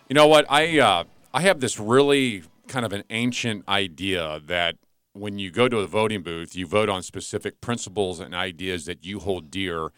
You 0.10 0.16
know 0.16 0.26
what? 0.26 0.48
I 0.50 0.80
uh, 0.80 1.04
I 1.36 1.42
have 1.42 1.60
this 1.60 1.80
really 1.80 2.46
kind 2.68 2.84
of 2.84 2.94
an 2.94 3.04
ancient 3.12 3.70
idea 3.70 4.42
that 4.48 4.78
when 5.14 5.38
you 5.38 5.52
go 5.52 5.70
to 5.70 5.78
a 5.78 5.88
voting 5.88 6.24
booth, 6.24 6.56
you 6.56 6.66
vote 6.66 6.90
on 6.90 7.04
specific 7.04 7.62
principles 7.62 8.20
and 8.20 8.34
ideas 8.34 8.86
that 8.86 9.06
you 9.06 9.20
hold 9.20 9.52
dear 9.52 9.90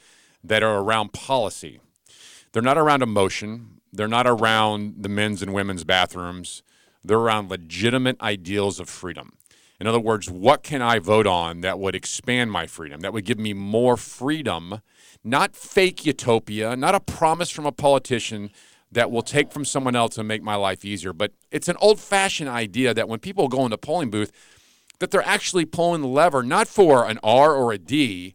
that 0.43 0.63
are 0.63 0.80
around 0.80 1.13
policy. 1.13 1.80
They're 2.52 2.62
not 2.62 2.78
around 2.78 3.04
emotion. 3.04 3.80
They're 3.93 4.10
not 4.10 4.28
around 4.28 4.96
the 5.00 5.10
men's 5.10 5.41
and 5.41 5.54
women's 5.54 5.86
bathrooms. 5.86 6.62
They're 7.08 7.17
around 7.17 7.50
legitimate 7.50 8.22
ideals 8.22 8.80
of 8.80 8.89
freedom. 8.89 9.34
In 9.80 9.88
other 9.88 10.00
words, 10.00 10.30
what 10.30 10.63
can 10.63 10.82
I 10.82 11.00
vote 11.00 11.28
on 11.28 11.62
that 11.62 11.80
would 11.80 11.96
expand 11.96 12.52
my 12.52 12.65
freedom, 12.65 13.02
that 13.02 13.13
would 13.13 13.26
give 13.26 13.38
me 13.38 13.54
more 13.54 13.96
freedom, 13.96 14.82
not 15.24 15.56
fake 15.56 16.06
utopia, 16.06 16.76
not 16.76 16.96
a 16.96 17.00
promise 17.00 17.50
from 17.50 17.65
a 17.65 17.72
politician 17.72 18.50
that 18.91 19.12
will 19.12 19.22
take 19.22 19.52
from 19.52 19.65
someone 19.65 19.96
else 19.96 20.17
and 20.17 20.28
make 20.28 20.41
my 20.41 20.56
life 20.56 20.86
easier, 20.86 21.13
but 21.13 21.34
it's 21.52 21.67
an 21.67 21.76
old 21.80 22.00
fashioned 22.00 22.50
idea 22.50 22.93
that 22.93 23.10
when 23.10 23.20
people 23.20 23.48
go 23.48 23.65
in 23.65 23.72
the 23.72 23.78
polling 23.78 24.10
booth, 24.10 24.32
that 25.00 25.12
they're 25.12 25.22
actually 25.22 25.65
pulling 25.65 26.02
the 26.02 26.08
lever 26.08 26.41
not 26.41 26.67
for 26.67 27.06
an 27.06 27.20
R 27.22 27.54
or 27.54 27.72
a 27.72 27.78
D, 27.78 28.34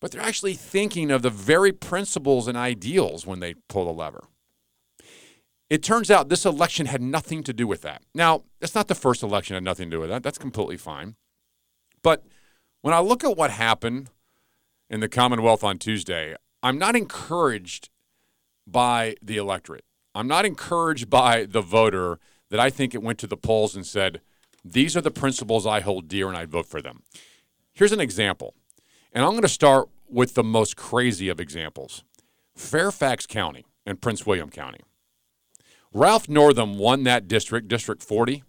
but 0.00 0.10
they're 0.10 0.20
actually 0.20 0.54
thinking 0.54 1.10
of 1.10 1.22
the 1.22 1.30
very 1.30 1.72
principles 1.72 2.48
and 2.48 2.56
ideals 2.56 3.26
when 3.26 3.40
they 3.40 3.54
pull 3.68 3.86
the 3.86 3.92
lever. 3.92 4.24
It 5.68 5.82
turns 5.82 6.10
out 6.10 6.28
this 6.28 6.46
election 6.46 6.86
had 6.86 7.02
nothing 7.02 7.42
to 7.42 7.52
do 7.52 7.66
with 7.66 7.82
that. 7.82 8.02
Now, 8.14 8.44
it's 8.60 8.74
not 8.74 8.88
the 8.88 8.94
first 8.94 9.22
election 9.22 9.54
had 9.54 9.64
nothing 9.64 9.90
to 9.90 9.96
do 9.96 10.00
with 10.00 10.10
that. 10.10 10.22
That's 10.22 10.38
completely 10.38 10.76
fine. 10.76 11.16
But 12.02 12.24
when 12.82 12.94
I 12.94 13.00
look 13.00 13.24
at 13.24 13.36
what 13.36 13.50
happened 13.50 14.10
in 14.88 15.00
the 15.00 15.08
Commonwealth 15.08 15.64
on 15.64 15.78
Tuesday, 15.78 16.36
I'm 16.62 16.78
not 16.78 16.94
encouraged 16.94 17.90
by 18.66 19.16
the 19.20 19.36
electorate. 19.36 19.84
I'm 20.14 20.28
not 20.28 20.44
encouraged 20.44 21.10
by 21.10 21.44
the 21.44 21.60
voter 21.60 22.20
that 22.50 22.60
I 22.60 22.70
think 22.70 22.94
it 22.94 23.02
went 23.02 23.18
to 23.18 23.26
the 23.26 23.36
polls 23.36 23.74
and 23.74 23.84
said, 23.84 24.20
these 24.64 24.96
are 24.96 25.00
the 25.00 25.10
principles 25.10 25.66
I 25.66 25.80
hold 25.80 26.08
dear 26.08 26.28
and 26.28 26.36
I 26.36 26.44
vote 26.44 26.66
for 26.66 26.80
them. 26.80 27.02
Here's 27.72 27.92
an 27.92 28.00
example. 28.00 28.54
And 29.12 29.24
I'm 29.24 29.32
going 29.32 29.42
to 29.42 29.48
start 29.48 29.88
with 30.08 30.34
the 30.34 30.44
most 30.44 30.76
crazy 30.76 31.28
of 31.28 31.40
examples 31.40 32.04
Fairfax 32.54 33.26
County 33.26 33.66
and 33.84 34.00
Prince 34.00 34.24
William 34.24 34.50
County. 34.50 34.80
Ralph 35.96 36.28
Northam 36.28 36.76
won 36.76 37.04
that 37.04 37.26
district, 37.26 37.68
District 37.68 38.02
40, 38.02 38.44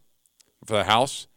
for 0.66 0.74
the 0.74 0.84
House 0.84 1.28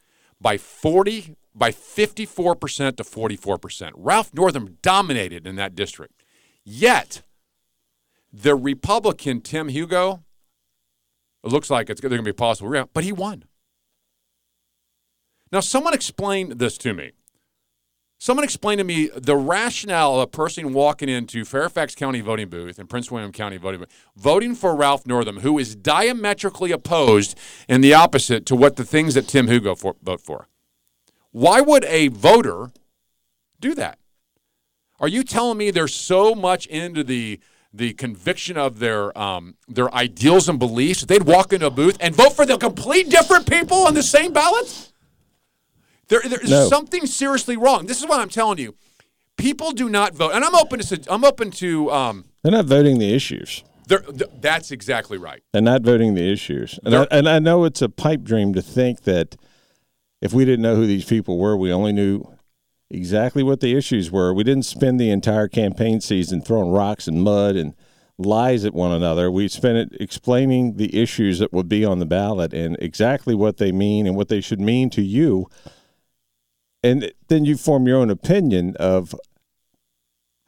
by 0.41 0.59
40 0.59 1.37
by 1.55 1.71
54% 1.71 2.97
to 2.97 3.05
44%. 3.05 3.91
Ralph 3.95 4.35
Northam 4.35 4.79
dominated 4.83 5.47
in 5.47 5.55
that 5.55 5.77
district. 5.77 6.25
Yet 6.65 7.23
the 8.33 8.57
Republican 8.57 9.41
Tim 9.41 9.69
Hugo 9.69 10.25
it 11.45 11.53
looks 11.53 11.71
like 11.71 11.89
it's 11.89 12.01
going 12.01 12.17
to 12.17 12.23
be 12.23 12.31
a 12.31 12.35
possible, 12.35 12.87
but 12.93 13.05
he 13.05 13.13
won. 13.13 13.45
Now, 15.53 15.61
someone 15.61 15.95
explain 15.95 16.59
this 16.59 16.77
to 16.79 16.93
me. 16.93 17.13
Someone 18.23 18.45
explain 18.45 18.77
to 18.77 18.85
me 18.85 19.09
the 19.17 19.35
rationale 19.35 20.17
of 20.17 20.21
a 20.21 20.27
person 20.27 20.75
walking 20.75 21.09
into 21.09 21.43
Fairfax 21.43 21.95
County 21.95 22.21
voting 22.21 22.51
booth 22.51 22.79
and 22.79 22.87
Prince 22.87 23.11
William 23.11 23.33
County 23.33 23.57
voting 23.57 23.81
booth, 23.81 23.89
voting 24.15 24.55
for 24.55 24.77
Ralph 24.77 25.07
Northam, 25.07 25.41
who 25.41 25.59
is 25.59 25.75
diametrically 25.75 26.71
opposed 26.71 27.35
and 27.67 27.83
the 27.83 27.95
opposite 27.95 28.45
to 28.45 28.55
what 28.55 28.77
the 28.77 28.85
things 28.85 29.15
that 29.15 29.27
Tim 29.27 29.49
Hugo 29.49 29.75
for, 29.75 29.97
vote 30.03 30.21
for. 30.21 30.49
Why 31.31 31.63
would 31.63 31.87
a 31.87 32.09
voter 32.09 32.73
do 33.59 33.75
that? 33.77 33.99
Are 34.99 35.09
you 35.09 35.25
telling 35.25 35.57
me 35.57 35.71
they're 35.71 35.89
so 35.89 36.35
much 36.35 36.67
into 36.67 37.03
the 37.03 37.41
the 37.73 37.95
conviction 37.95 38.59
of 38.59 38.81
their 38.81 39.17
um, 39.17 39.55
their 39.67 39.95
ideals 39.95 40.47
and 40.47 40.59
beliefs 40.59 41.01
that 41.01 41.07
they'd 41.07 41.23
walk 41.23 41.55
into 41.55 41.69
a 41.69 41.71
booth 41.71 41.97
and 42.01 42.15
vote 42.15 42.35
for 42.35 42.45
the 42.45 42.59
complete 42.59 43.09
different 43.09 43.49
people 43.49 43.79
on 43.87 43.95
the 43.95 44.03
same 44.03 44.35
ballot? 44.35 44.90
There, 46.11 46.21
there's 46.29 46.51
No. 46.51 46.69
something 46.69 47.07
seriously 47.07 47.57
wrong. 47.57 47.87
This 47.87 47.99
is 48.03 48.07
what 48.07 48.21
I'm 48.21 48.29
telling 48.29 48.59
you. 48.59 48.75
People 49.39 49.71
do 49.71 49.89
not 49.89 50.13
vote, 50.15 50.33
and 50.35 50.45
I'm 50.45 50.55
open 50.55 50.81
to. 50.81 51.01
I'm 51.09 51.25
open 51.25 51.51
to. 51.53 51.91
Um, 51.91 52.25
They're 52.43 52.53
not 52.53 52.67
voting 52.67 52.99
the 52.99 53.15
issues. 53.15 53.65
they're- 53.87 54.01
th- 54.01 54.31
that's 54.41 54.71
exactly 54.71 55.17
right. 55.19 55.43
They're 55.53 55.63
not 55.63 55.81
voting 55.83 56.15
the 56.15 56.31
issues. 56.31 56.79
And 56.85 56.95
I, 56.95 57.07
and 57.11 57.29
I 57.29 57.39
know 57.39 57.65
it's 57.65 57.81
a 57.83 57.89
pipe 57.89 58.23
dream 58.23 58.53
to 58.55 58.63
think 58.63 59.03
that 59.03 59.37
if 60.21 60.33
we 60.33 60.45
didn't 60.45 60.63
know 60.63 60.77
who 60.77 60.87
these 60.87 61.05
people 61.07 61.39
were, 61.39 61.57
we 61.57 61.73
only 61.73 61.93
knew 61.93 62.23
exactly 62.91 63.43
what 63.43 63.61
the 63.61 63.75
issues 63.77 64.11
were. 64.11 64.33
We 64.35 64.45
didn't 64.45 64.65
spend 64.67 65.01
the 65.01 65.11
entire 65.11 65.49
campaign 65.49 66.01
season 66.01 66.41
throwing 66.43 66.71
rocks 66.71 67.09
and 67.09 67.23
mud 67.23 67.57
and 67.57 67.75
lies 68.19 68.65
at 68.65 68.75
one 68.75 68.93
another. 68.93 69.31
We 69.31 69.49
spent 69.49 69.79
it 69.79 70.01
explaining 70.01 70.77
the 70.77 71.01
issues 71.01 71.39
that 71.39 71.53
would 71.53 71.69
be 71.69 71.85
on 71.85 71.99
the 72.01 72.07
ballot 72.07 72.53
and 72.53 72.77
exactly 72.81 73.35
what 73.35 73.57
they 73.57 73.73
mean 73.73 74.07
and 74.07 74.15
what 74.17 74.29
they 74.29 74.41
should 74.41 74.61
mean 74.61 74.91
to 74.91 75.03
you. 75.03 75.49
And 76.83 77.13
then 77.29 77.45
you 77.45 77.57
form 77.57 77.87
your 77.87 77.99
own 77.99 78.11
opinion 78.11 78.77
of 78.79 79.15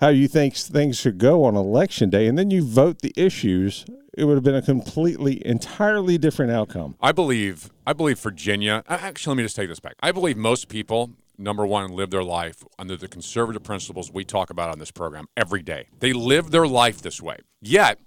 how 0.01 0.09
you 0.09 0.27
think 0.27 0.57
things 0.57 0.99
should 0.99 1.19
go 1.19 1.45
on 1.45 1.55
election 1.55 2.11
day, 2.11 2.27
and 2.27 2.37
then 2.37 2.51
you 2.51 2.65
vote 2.65 3.03
the 3.03 3.13
issues, 3.17 3.85
it 4.17 4.25
would 4.25 4.35
have 4.35 4.43
been 4.43 4.55
a 4.55 4.63
completely, 4.63 5.47
entirely 5.47 6.19
different 6.19 6.51
outcome. 6.51 6.97
I 7.01 7.13
believe. 7.13 7.71
I 7.87 7.93
believe 7.93 8.19
Virginia. 8.19 8.83
Actually, 8.89 9.33
let 9.33 9.37
me 9.37 9.43
just 9.45 9.57
take 9.57 9.69
this 9.69 9.79
back. 9.79 9.95
I 10.03 10.11
believe 10.11 10.37
most 10.37 10.69
people, 10.69 11.13
number 11.39 11.65
one, 11.65 11.93
live 11.93 12.11
their 12.11 12.25
life 12.25 12.65
under 12.79 12.97
the 12.97 13.07
conservative 13.07 13.63
principles 13.63 14.11
we 14.13 14.25
talk 14.25 14.51
about 14.51 14.71
on 14.71 14.81
this 14.81 14.91
program 14.91 15.27
every 15.37 15.63
day. 15.63 15.87
They 16.01 16.13
live 16.13 16.51
their 16.51 16.67
life 16.67 17.01
this 17.01 17.23
way. 17.23 17.37
Yet, 17.61 18.01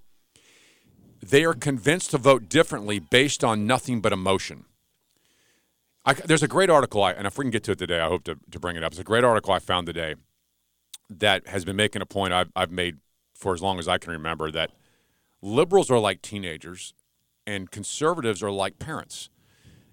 they 1.23 1.45
are 1.45 1.53
convinced 1.53 2.11
to 2.11 2.17
vote 2.17 2.49
differently 2.49 2.99
based 2.99 3.43
on 3.43 3.65
nothing 3.65 4.01
but 4.01 4.11
emotion. 4.11 4.65
I, 6.05 6.13
there's 6.13 6.43
a 6.43 6.47
great 6.47 6.69
article, 6.69 7.03
I, 7.03 7.13
and 7.13 7.25
if 7.25 7.37
we 7.37 7.45
can 7.45 7.51
get 7.51 7.63
to 7.63 7.71
it 7.71 7.79
today, 7.79 7.99
I 7.99 8.07
hope 8.07 8.23
to, 8.25 8.37
to 8.51 8.59
bring 8.59 8.75
it 8.75 8.83
up. 8.83 8.91
It's 8.91 8.99
a 8.99 9.03
great 9.03 9.23
article 9.23 9.53
I 9.53 9.59
found 9.59 9.87
today 9.87 10.15
that 11.09 11.47
has 11.47 11.65
been 11.65 11.75
making 11.75 12.01
a 12.01 12.05
point 12.05 12.33
I've, 12.33 12.51
I've 12.55 12.71
made 12.71 12.97
for 13.33 13.53
as 13.53 13.61
long 13.61 13.79
as 13.79 13.87
I 13.87 13.97
can 13.97 14.11
remember 14.11 14.51
that 14.51 14.71
liberals 15.41 15.89
are 15.89 15.99
like 15.99 16.21
teenagers 16.21 16.93
and 17.45 17.71
conservatives 17.71 18.43
are 18.43 18.51
like 18.51 18.79
parents. 18.79 19.29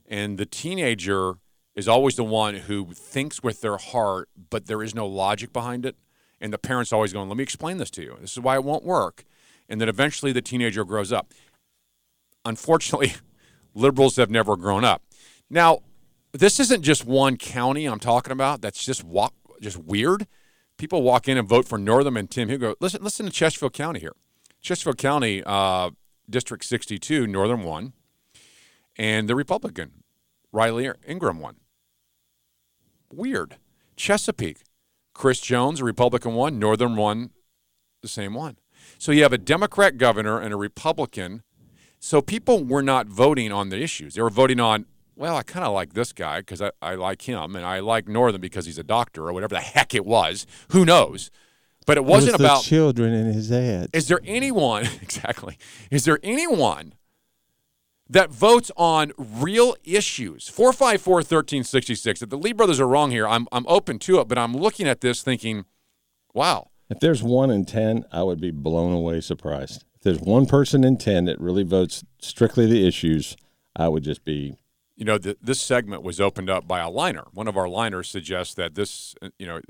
And 0.07 0.39
the 0.39 0.47
teenager 0.47 1.35
is 1.75 1.89
always 1.89 2.17
the 2.17 2.25
one 2.25 2.55
who 2.55 2.93
thinks 2.93 3.43
with 3.43 3.63
their 3.63 3.79
heart, 3.79 4.29
but 4.51 4.67
there 4.67 4.83
is 4.83 4.95
no 4.95 5.07
logic 5.07 5.53
behind 5.53 5.87
it. 5.87 5.97
And 6.41 6.53
the 6.53 6.59
parent's 6.59 6.93
always 6.93 7.13
going, 7.13 7.29
Let 7.29 7.37
me 7.37 7.43
explain 7.43 7.79
this 7.79 7.91
to 7.93 8.03
you. 8.03 8.17
This 8.21 8.33
is 8.33 8.41
why 8.41 8.57
it 8.57 8.65
won't 8.65 8.85
work. 8.85 9.25
And 9.69 9.81
then 9.81 9.89
eventually 9.89 10.33
the 10.33 10.43
teenager 10.43 10.85
grows 10.85 11.13
up. 11.13 11.33
Unfortunately, 12.45 13.15
liberals 13.75 14.17
have 14.17 14.29
never 14.29 14.57
grown 14.57 14.85
up. 14.85 15.03
Now, 15.49 15.81
this 16.33 16.59
isn't 16.61 16.83
just 16.83 17.05
one 17.05 17.37
county 17.37 17.87
I'm 17.87 18.01
talking 18.01 18.33
about. 18.33 18.61
That's 18.61 18.85
just 18.85 19.05
wa- 19.05 19.31
just 19.61 19.77
weird. 19.77 20.27
People 20.79 21.03
walk 21.03 21.29
in 21.29 21.37
and 21.39 21.49
vote 21.49 21.69
for 21.69 21.79
Northam 21.79 22.17
and 22.17 22.31
Tim 22.31 22.49
Hugo. 22.49 22.75
Listen, 22.81 23.03
listen 23.03 23.27
to 23.27 23.33
Chesterfield 23.33 23.73
County 23.73 24.01
here. 24.01 24.15
Chesterfield 24.61 24.99
County, 24.99 25.43
uh, 25.45 25.91
District 26.29 26.65
62, 26.65 27.27
Northam 27.27 27.63
won, 27.63 27.93
and 28.97 29.29
the 29.29 29.35
Republican, 29.35 30.05
Riley 30.53 30.91
Ingram 31.07 31.41
won. 31.41 31.57
Weird. 33.13 33.57
Chesapeake, 33.97 34.63
Chris 35.15 35.41
Jones, 35.41 35.81
a 35.81 35.85
Republican 35.85 36.35
won, 36.35 36.59
Northam 36.59 36.97
won 36.97 37.31
the 38.01 38.09
same 38.09 38.35
one. 38.35 38.57
So 38.99 39.13
you 39.13 39.23
have 39.23 39.33
a 39.33 39.39
Democrat 39.39 39.99
governor 39.99 40.41
and 40.41 40.53
a 40.53 40.57
Republican. 40.57 41.43
So 42.01 42.21
people 42.21 42.65
were 42.65 42.83
not 42.83 43.07
voting 43.07 43.53
on 43.53 43.69
the 43.69 43.81
issues. 43.81 44.15
They 44.15 44.23
were 44.23 44.31
voting 44.31 44.59
on, 44.59 44.87
well, 45.17 45.37
I 45.37 45.43
kind 45.43 45.65
of 45.65 45.73
like 45.73 45.93
this 45.93 46.13
guy 46.13 46.41
because 46.41 46.63
I, 46.63 46.71
I 46.81 46.95
like 46.95 47.23
him, 47.23 47.55
and 47.57 47.65
I 47.65 47.81
like 47.81 48.09
Northam 48.09 48.41
because 48.41 48.67
he's 48.67 48.79
a 48.79 48.85
doctor 48.85 49.29
or 49.29 49.33
whatever 49.33 49.55
the 49.55 49.61
heck 49.61 49.95
it 49.95 50.05
was. 50.07 50.47
Who 50.71 50.85
knows? 50.85 51.31
But 51.87 51.97
it 51.97 52.05
wasn't 52.05 52.31
It 52.31 52.33
was 52.35 52.39
the 52.41 52.45
about 52.47 52.63
children 52.63 53.13
in 53.13 53.27
his 53.33 53.51
ad. 53.51 53.91
is 53.93 54.09
there 54.09 54.21
anyone 54.25 54.85
exactly? 55.03 55.59
Is 55.91 56.05
there 56.05 56.19
anyone 56.23 56.95
that 58.09 58.31
votes 58.31 58.71
on 58.77 59.13
real 59.19 59.75
issues? 59.85 60.49
454 60.49 61.15
1366. 61.17 62.23
If 62.23 62.29
the 62.31 62.37
Lee 62.39 62.53
brothers 62.53 62.79
are 62.81 62.87
wrong 62.89 63.11
here, 63.11 63.27
I'm 63.27 63.49
I'm 63.53 63.67
open 63.67 63.99
to 64.01 64.21
it, 64.21 64.29
but 64.29 64.39
I'm 64.39 64.55
looking 64.57 64.87
at 64.87 65.01
this 65.01 65.23
thinking, 65.23 65.65
wow. 66.33 66.69
If 66.89 67.01
there's 67.01 67.23
one 67.23 67.51
in 67.51 67.65
10, 67.65 68.05
I 68.13 68.23
would 68.23 68.41
be 68.41 68.51
blown 68.51 68.93
away 68.93 69.21
surprised. 69.21 69.85
If 69.97 70.03
there's 70.03 70.21
one 70.21 70.47
person 70.47 70.85
in 70.85 70.99
10 70.99 71.25
that 71.25 71.41
really 71.41 71.63
votes 71.63 72.05
strictly 72.21 72.67
the 72.67 72.87
issues, 72.87 73.37
I 73.75 73.89
would 73.89 74.03
just 74.05 74.25
be 74.25 74.57
You 74.97 75.05
know, 75.05 75.19
th- 75.19 75.39
this 75.43 75.61
segment 75.61 76.03
was 76.03 76.21
opened 76.21 76.51
up 76.51 76.69
by 76.69 76.81
a 76.81 76.91
liner. 76.91 77.25
One 77.33 77.49
of 77.49 77.57
our 77.57 77.69
liners 77.69 78.09
suggests 78.09 78.55
that 78.55 78.75
this, 78.75 79.15
uh, 79.23 79.31
you 79.39 79.47
know, 79.47 79.61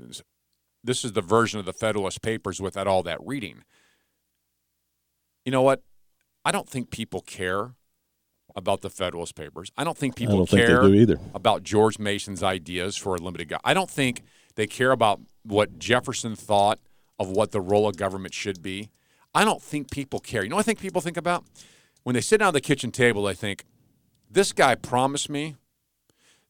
this 0.83 1.05
is 1.05 1.13
the 1.13 1.21
version 1.21 1.59
of 1.59 1.65
the 1.65 1.73
Federalist 1.73 2.21
Papers 2.21 2.61
without 2.61 2.87
all 2.87 3.03
that 3.03 3.19
reading. 3.25 3.63
You 5.45 5.51
know 5.51 5.61
what? 5.61 5.81
I 6.45 6.51
don't 6.51 6.67
think 6.67 6.91
people 6.91 7.21
care 7.21 7.75
about 8.55 8.81
the 8.81 8.89
Federalist 8.89 9.35
Papers. 9.35 9.71
I 9.77 9.83
don't 9.83 9.97
think 9.97 10.15
people 10.15 10.37
don't 10.37 10.49
care 10.49 10.85
either. 10.93 11.19
about 11.33 11.63
George 11.63 11.97
Mason's 11.99 12.43
ideas 12.43 12.97
for 12.97 13.15
a 13.15 13.17
limited 13.17 13.47
God. 13.47 13.61
I 13.63 13.73
don't 13.73 13.89
think 13.89 14.23
they 14.55 14.67
care 14.67 14.91
about 14.91 15.21
what 15.43 15.79
Jefferson 15.79 16.35
thought 16.35 16.79
of 17.17 17.29
what 17.29 17.51
the 17.51 17.61
role 17.61 17.87
of 17.87 17.97
government 17.97 18.33
should 18.33 18.61
be. 18.61 18.89
I 19.33 19.45
don't 19.45 19.61
think 19.61 19.89
people 19.89 20.19
care. 20.19 20.43
You 20.43 20.49
know 20.49 20.57
what 20.57 20.61
I 20.61 20.63
think 20.63 20.79
people 20.79 21.01
think 21.01 21.17
about? 21.17 21.45
When 22.03 22.13
they 22.13 22.21
sit 22.21 22.37
down 22.37 22.49
at 22.49 22.53
the 22.53 22.61
kitchen 22.61 22.91
table, 22.91 23.23
they 23.23 23.33
think, 23.33 23.65
this 24.33 24.51
guy 24.51 24.75
promised 24.75 25.29
me 25.29 25.55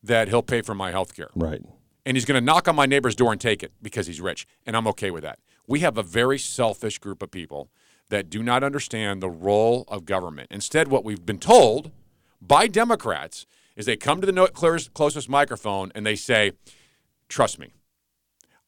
that 0.01 0.27
he'll 0.27 0.41
pay 0.41 0.61
for 0.61 0.73
my 0.73 0.91
health 0.91 1.15
care 1.15 1.29
right. 1.35 1.61
and 2.05 2.17
he's 2.17 2.25
going 2.25 2.39
to 2.39 2.45
knock 2.45 2.67
on 2.67 2.75
my 2.75 2.85
neighbor's 2.85 3.15
door 3.15 3.31
and 3.31 3.39
take 3.39 3.63
it 3.63 3.71
because 3.81 4.07
he's 4.07 4.19
rich, 4.21 4.47
and 4.65 4.75
I'm 4.75 4.87
okay 4.87 5.11
with 5.11 5.23
that. 5.23 5.39
We 5.67 5.79
have 5.81 5.97
a 5.97 6.03
very 6.03 6.39
selfish 6.39 6.97
group 6.97 7.21
of 7.21 7.31
people 7.31 7.69
that 8.09 8.29
do 8.29 8.43
not 8.43 8.63
understand 8.63 9.21
the 9.21 9.29
role 9.29 9.85
of 9.87 10.05
government. 10.05 10.49
Instead, 10.51 10.89
what 10.89 11.05
we've 11.05 11.25
been 11.25 11.39
told 11.39 11.91
by 12.41 12.67
Democrats 12.67 13.45
is 13.75 13.85
they 13.85 13.95
come 13.95 14.21
to 14.21 14.27
the 14.27 14.89
closest 14.93 15.29
microphone 15.29 15.91
and 15.95 16.05
they 16.05 16.15
say, 16.15 16.51
"Trust 17.29 17.57
me, 17.59 17.73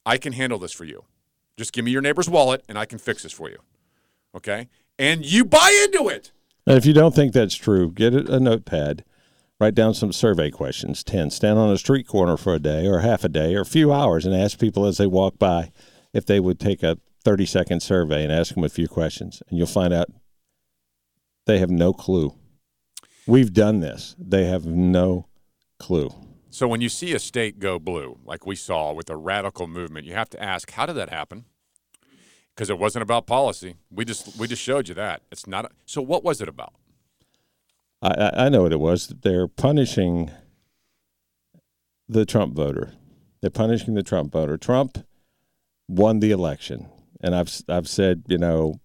I 0.06 0.18
can 0.18 0.34
handle 0.34 0.58
this 0.58 0.72
for 0.72 0.86
you. 0.86 1.04
Just 1.58 1.74
give 1.74 1.86
me 1.86 1.92
your 1.92 2.02
neighbor's 2.02 2.30
wallet, 2.30 2.64
and 2.68 2.78
I 2.78 2.86
can 2.86 2.98
fix 2.98 3.24
this 3.24 3.34
for 3.34 3.50
you." 3.50 3.60
Okay, 4.34 4.68
and 4.98 5.26
you 5.26 5.46
buy 5.46 5.70
into 5.86 6.10
it. 6.10 6.32
And 6.68 6.78
if 6.78 6.86
you 6.86 6.94
don't 6.94 7.14
think 7.14 7.34
that's 7.34 7.56
true, 7.56 7.92
get 7.92 8.14
a, 8.14 8.36
a 8.36 8.40
notepad, 8.40 9.04
write 9.60 9.76
down 9.76 9.94
some 9.94 10.12
survey 10.12 10.50
questions. 10.50 11.04
10. 11.04 11.30
Stand 11.30 11.60
on 11.60 11.72
a 11.72 11.78
street 11.78 12.08
corner 12.08 12.38
for 12.38 12.54
a 12.54 12.60
day 12.60 12.88
or 12.88 13.00
half 13.00 13.24
a 13.24 13.30
day 13.30 13.56
or 13.56 13.62
a 13.62 13.66
few 13.66 13.94
hours 13.94 14.26
and 14.26 14.36
ask 14.36 14.60
people 14.60 14.86
as 14.86 14.98
they 14.98 15.08
walk 15.08 15.38
by 15.38 15.72
if 16.14 16.26
they 16.26 16.40
would 16.40 16.60
take 16.60 16.82
a 16.82 16.98
30 17.24 17.46
second 17.46 17.82
survey 17.82 18.24
and 18.24 18.32
ask 18.32 18.54
them 18.54 18.64
a 18.64 18.70
few 18.70 18.88
questions. 18.88 19.42
And 19.50 19.58
you'll 19.58 19.68
find 19.68 19.94
out 19.94 20.08
they 21.46 21.60
have 21.60 21.70
no 21.70 21.94
clue. 21.94 22.34
We've 23.28 23.54
done 23.54 23.80
this. 23.80 24.16
They 24.18 24.46
have 24.46 24.66
no 24.66 25.28
clue. 25.80 26.12
So 26.50 26.68
when 26.68 26.82
you 26.82 26.90
see 26.90 27.14
a 27.14 27.20
state 27.20 27.60
go 27.60 27.80
blue, 27.80 28.20
like 28.24 28.46
we 28.46 28.56
saw 28.56 28.94
with 28.94 29.08
the 29.08 29.18
radical 29.18 29.68
movement, 29.68 30.06
you 30.06 30.14
have 30.14 30.30
to 30.30 30.42
ask, 30.42 30.72
how 30.72 30.86
did 30.86 30.94
that 30.94 31.10
happen? 31.10 31.46
Because 32.56 32.70
it 32.70 32.80
wasn't 32.80 33.04
about 33.04 33.28
policy. 33.28 33.76
We 33.92 34.06
just 34.06 34.38
we 34.40 34.48
just 34.48 34.62
showed 34.62 34.88
you 34.88 34.96
that 34.96 35.22
it's 35.32 35.46
not. 35.46 35.72
so 35.86 36.02
what 36.02 36.24
was 36.24 36.42
it 36.42 36.48
about? 36.48 36.74
I, 38.02 38.10
I 38.10 38.46
I 38.46 38.50
know 38.50 38.64
what 38.64 38.72
it 38.72 38.80
was. 38.80 39.08
They're 39.08 39.48
punishing 39.48 40.32
the 42.08 42.26
Trump 42.26 42.56
voter. 42.56 42.94
They're 43.42 43.50
punishing 43.50 43.94
the 43.94 44.04
Trump 44.04 44.32
voter. 44.32 44.58
Trump 44.58 45.06
won 45.88 46.20
the 46.20 46.32
election, 46.32 46.88
and 47.22 47.36
I've 47.36 47.52
I've 47.68 47.90
said 47.90 48.24
you 48.28 48.38
know 48.38 48.80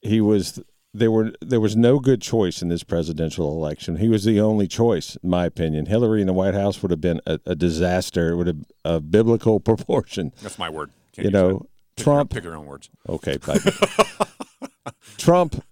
he 0.00 0.20
was 0.20 0.60
there 0.94 1.10
were 1.10 1.32
there 1.40 1.60
was 1.60 1.76
no 1.76 1.98
good 1.98 2.20
choice 2.20 2.60
in 2.60 2.68
this 2.68 2.82
presidential 2.82 3.50
election. 3.52 3.96
He 3.96 4.08
was 4.08 4.24
the 4.24 4.40
only 4.40 4.68
choice, 4.68 5.16
in 5.22 5.30
my 5.30 5.46
opinion. 5.46 5.86
Hillary 5.86 6.20
in 6.20 6.26
the 6.26 6.32
White 6.32 6.54
House 6.54 6.82
would 6.82 6.90
have 6.90 7.00
been 7.00 7.20
a, 7.26 7.38
a 7.46 7.54
disaster. 7.54 8.30
It 8.30 8.36
would 8.36 8.46
have 8.46 8.64
a 8.84 9.00
biblical 9.00 9.60
proportion. 9.70 10.32
That's 10.42 10.58
my 10.58 10.68
word. 10.68 10.90
Can't 11.12 11.26
You 11.26 11.30
know. 11.30 11.66
Pick 12.02 12.04
Trump. 12.04 12.32
Your, 12.32 12.40
pick 12.40 12.44
your 12.44 12.56
own 12.56 12.66
words. 12.66 12.90
Okay. 13.08 13.38
Trump 15.16 15.64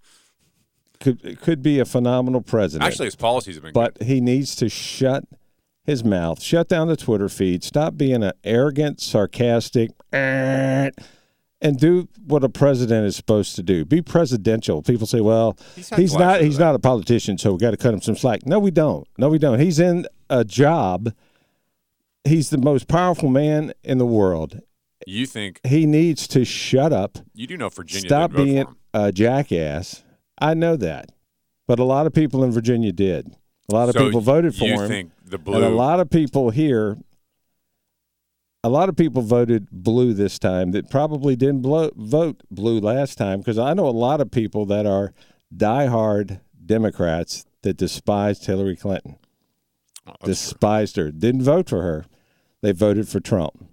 could 1.01 1.41
could 1.41 1.63
be 1.63 1.79
a 1.79 1.85
phenomenal 1.85 2.43
president. 2.43 2.87
Actually, 2.87 3.07
his 3.07 3.17
policies 3.17 3.57
have 3.57 3.65
been 3.65 3.73
but 3.73 4.01
he 4.03 4.21
needs 4.21 4.55
to 4.57 4.69
shut 4.69 5.25
his 5.85 6.05
mouth, 6.05 6.43
shut 6.43 6.69
down 6.69 6.89
the 6.89 6.97
Twitter 6.97 7.29
feed, 7.29 7.65
stop 7.65 7.97
being 7.97 8.23
an 8.23 8.33
arrogant, 8.45 9.01
sarcastic, 9.01 9.91
"Eh," 10.13 10.91
and 11.61 11.79
do 11.79 12.07
what 12.27 12.45
a 12.45 12.49
president 12.49 13.07
is 13.07 13.17
supposed 13.17 13.57
to 13.57 13.63
do. 13.63 13.85
Be 13.85 14.03
presidential. 14.03 14.83
People 14.83 15.07
say, 15.07 15.21
"Well, 15.21 15.57
He's 15.75 15.89
he's, 15.91 16.15
not. 16.15 16.43
He's 16.43 16.59
that. 16.59 16.65
not 16.67 16.75
a 16.75 16.79
politician, 16.79 17.39
so 17.39 17.53
we 17.53 17.59
got 17.59 17.73
to 17.73 17.77
cut 17.77 17.95
him 17.95 18.03
some 18.03 18.17
slack." 18.17 18.47
No, 18.47 18.59
we 18.59 18.71
don't. 18.71 19.09
No, 19.19 19.31
we 19.31 19.39
don't. 19.39 19.59
He's 19.59 19.81
in 19.81 20.07
a 20.29 20.45
job. 20.45 21.13
He's 22.25 22.51
the 22.51 22.59
most 22.59 22.87
powerful 22.87 23.31
man 23.31 23.73
in 23.83 23.97
the 23.97 24.07
world. 24.07 24.61
You 25.11 25.27
think 25.27 25.61
He 25.67 25.87
needs 25.87 26.29
to 26.29 26.45
shut 26.45 26.93
up. 26.93 27.19
you 27.35 27.47
do 27.47 27.57
know 27.57 27.69
Virginia 27.69 28.09
Stop 28.09 28.33
being 28.33 28.65
a 28.95 29.11
jackass. 29.13 30.05
I 30.41 30.55
know 30.55 30.77
that, 30.77 31.11
but 31.67 31.79
a 31.79 31.85
lot 31.85 32.07
of 32.07 32.13
people 32.15 32.45
in 32.45 32.51
Virginia 32.53 32.93
did. 32.93 33.35
A 33.71 33.75
lot 33.75 33.89
of 33.89 33.95
So 33.95 34.05
people 34.07 34.21
voted 34.21 34.55
for 34.55 34.65
you 34.65 34.81
him. 34.81 34.89
think 34.89 35.11
the 35.25 35.37
And 35.39 35.65
a 35.65 35.69
lot 35.69 36.01
of 36.01 36.11
people 36.11 36.51
here, 36.51 36.97
a 38.65 38.69
lot 38.69 38.89
of 38.89 38.97
people 38.97 39.23
voted 39.23 39.69
blue 39.71 40.13
this 40.15 40.39
time 40.39 40.73
that 40.73 40.91
probably 40.91 41.37
didn't 41.37 41.63
blow, 41.63 41.91
vote 41.97 42.43
blue 42.51 42.79
last 42.81 43.17
time 43.17 43.39
because 43.41 43.59
I 43.59 43.75
know 43.75 43.87
a 43.87 43.91
lot 43.91 44.21
of 44.21 44.31
people 44.31 44.67
that 44.67 44.87
are 44.87 45.13
diehard 45.55 46.41
Democrats 46.65 47.47
that 47.63 47.77
despised 47.77 48.47
Hillary 48.47 48.77
Clinton, 48.77 49.17
Oh, 50.07 50.13
that's 50.13 50.19
true. 50.21 50.29
despised 50.33 50.97
her, 50.97 51.11
didn't 51.11 51.43
vote 51.43 51.69
for 51.69 51.83
her. 51.83 52.07
They 52.63 52.73
voted 52.73 53.09
for 53.09 53.21
Trump. 53.21 53.67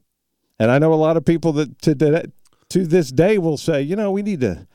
And 0.59 0.71
I 0.71 0.79
know 0.79 0.93
a 0.93 0.95
lot 0.95 1.17
of 1.17 1.25
people 1.25 1.53
that 1.53 1.81
to, 1.83 2.31
to 2.69 2.85
this 2.85 3.11
day 3.11 3.37
will 3.37 3.57
say, 3.57 3.81
you 3.81 3.95
know, 3.95 4.11
we 4.11 4.21
need 4.21 4.41
to 4.41 4.67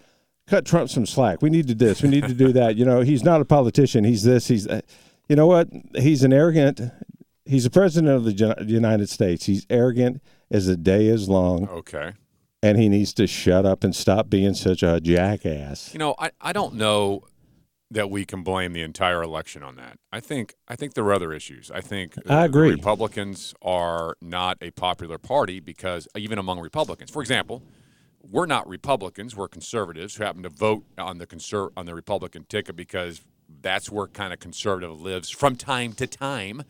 cut 0.46 0.64
Trump 0.64 0.90
some 0.90 1.06
slack. 1.06 1.42
We 1.42 1.50
need 1.50 1.66
to 1.68 1.74
do 1.74 1.86
this. 1.86 2.02
We 2.02 2.08
need 2.08 2.26
to 2.26 2.34
do 2.34 2.52
that. 2.52 2.76
You 2.76 2.84
know, 2.84 3.00
he's 3.00 3.24
not 3.24 3.40
a 3.40 3.44
politician. 3.44 4.04
He's 4.04 4.22
this. 4.22 4.48
He's 4.48 4.64
that. 4.64 4.84
You 5.28 5.36
know 5.36 5.46
what? 5.46 5.68
He's 5.94 6.22
an 6.22 6.32
arrogant. 6.32 6.80
He's 7.44 7.64
the 7.64 7.70
president 7.70 8.12
of 8.12 8.24
the 8.24 8.64
United 8.66 9.08
States. 9.08 9.46
He's 9.46 9.66
arrogant 9.68 10.22
as 10.50 10.66
the 10.66 10.76
day 10.76 11.06
is 11.06 11.28
long, 11.28 11.68
okay. 11.68 12.12
and 12.62 12.78
he 12.78 12.88
needs 12.88 13.14
to 13.14 13.26
shut 13.26 13.64
up 13.64 13.82
and 13.82 13.96
stop 13.96 14.28
being 14.28 14.54
such 14.54 14.82
a 14.82 15.00
jackass. 15.00 15.92
You 15.92 15.98
know, 15.98 16.14
I, 16.18 16.30
I 16.40 16.52
don't 16.52 16.74
know 16.74 17.24
that 17.92 18.11
we 18.11 18.24
can 18.24 18.42
blame 18.42 18.72
the 18.72 18.81
entire 18.81 19.22
election 19.22 19.62
on 19.62 19.76
that. 19.76 19.98
I 20.11 20.20
think 20.20 20.55
I 20.66 20.76
think 20.76 20.94
there 20.94 21.05
are 21.05 21.12
other 21.12 21.33
issues. 21.33 21.70
I 21.70 21.81
think 21.81 22.16
uh, 22.18 22.22
I 22.28 22.37
the 22.40 22.44
agree. 22.44 22.70
Republicans 22.70 23.55
are 23.62 24.16
not 24.20 24.57
a 24.61 24.70
popular 24.70 25.18
party 25.18 25.61
because 25.61 26.09
uh, 26.14 26.18
even 26.18 26.38
among 26.38 26.61
Republicans, 26.61 27.11
for 27.11 27.20
example, 27.20 27.62
we're 28.22 28.46
not 28.46 28.66
Republicans. 28.66 29.37
We're 29.37 29.48
conservatives 29.48 30.14
who 30.14 30.24
happen 30.24 30.42
to 30.42 30.48
vote 30.48 30.85
on 30.96 31.18
the 31.18 31.26
conser- 31.26 31.70
on 31.76 31.87
the 31.87 31.94
Republican 31.94 32.44
ticket 32.48 32.76
because 32.76 33.20
that's 33.61 33.90
where 33.90 34.07
kind 34.07 34.33
of 34.33 34.40
conservative 34.40 35.00
lives 35.00 35.28
from 35.28 35.57
time 35.57 35.92
to 35.94 36.07
time. 36.07 36.62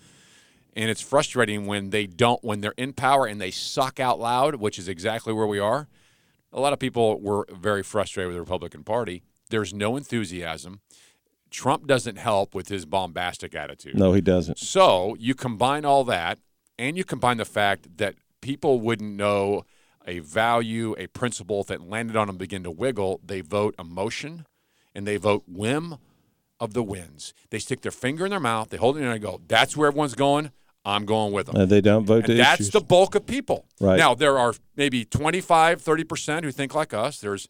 And 0.75 0.91
it's 0.91 1.03
frustrating 1.03 1.67
when 1.67 1.91
they 1.91 2.07
don't 2.07 2.43
when 2.43 2.63
they're 2.63 2.75
in 2.77 2.95
power 2.95 3.27
and 3.27 3.41
they 3.41 3.51
suck 3.53 4.01
out 4.01 4.19
loud, 4.19 4.57
which 4.57 4.79
is 4.79 4.89
exactly 4.89 5.33
where 5.33 5.47
we 5.47 5.61
are. 5.61 5.89
A 6.53 6.61
lot 6.61 6.73
of 6.73 6.79
people 6.79 7.21
were 7.21 7.47
very 7.51 7.83
frustrated 7.83 8.29
with 8.29 8.37
the 8.37 8.41
Republican 8.41 8.83
Party. 8.83 9.23
There's 9.51 9.73
no 9.73 9.97
enthusiasm. 9.97 10.81
Trump 11.53 11.87
doesn't 11.87 12.17
help 12.17 12.55
with 12.55 12.69
his 12.69 12.85
bombastic 12.85 13.55
attitude. 13.55 13.97
No, 13.97 14.13
he 14.13 14.21
doesn't. 14.21 14.59
So 14.59 15.17
you 15.21 15.35
combine 15.35 15.85
all 15.85 16.03
that, 16.05 16.39
and 16.79 16.97
you 16.97 17.05
combine 17.05 17.37
the 17.37 17.45
fact 17.45 17.99
that 17.99 18.17
people 18.41 18.81
wouldn't 18.81 19.15
know 19.15 19.65
a 20.07 20.19
value, 20.19 20.97
a 20.99 21.07
principle 21.07 21.61
if 21.61 21.71
it 21.71 21.81
landed 21.81 22.17
on 22.17 22.27
them 22.27 22.37
begin 22.37 22.65
to 22.65 22.71
wiggle. 22.71 23.21
They 23.25 23.41
vote 23.41 23.75
emotion, 23.79 24.47
and 24.95 25.07
they 25.07 25.17
vote 25.17 25.45
whim 25.47 25.99
of 26.59 26.75
the 26.75 26.83
winds. 26.83 27.35
They 27.51 27.59
stick 27.59 27.83
their 27.83 27.93
finger 27.93 28.25
in 28.25 28.31
their 28.31 28.41
mouth, 28.41 28.71
they 28.71 28.77
hold 28.77 28.97
it 28.97 29.01
in, 29.01 29.07
and 29.07 29.23
go, 29.23 29.41
"That's 29.47 29.77
where 29.77 29.89
everyone's 29.89 30.15
going. 30.15 30.51
I'm 30.85 31.05
going 31.05 31.33
with 31.33 31.47
them." 31.47 31.57
And 31.57 31.71
they 31.71 31.81
don't 31.81 32.05
vote 32.05 32.29
and 32.29 32.39
that's 32.39 32.61
issues. 32.61 32.73
the 32.73 32.81
bulk 32.81 33.15
of 33.15 33.27
people. 33.27 33.67
Right. 33.81 33.99
Now, 33.99 34.15
there 34.15 34.39
are 34.39 34.55
maybe 34.77 35.05
25, 35.05 35.81
30% 35.81 36.45
who 36.45 36.51
think 36.51 36.75
like 36.75 36.93
us. 36.93 37.21
There's, 37.21 37.49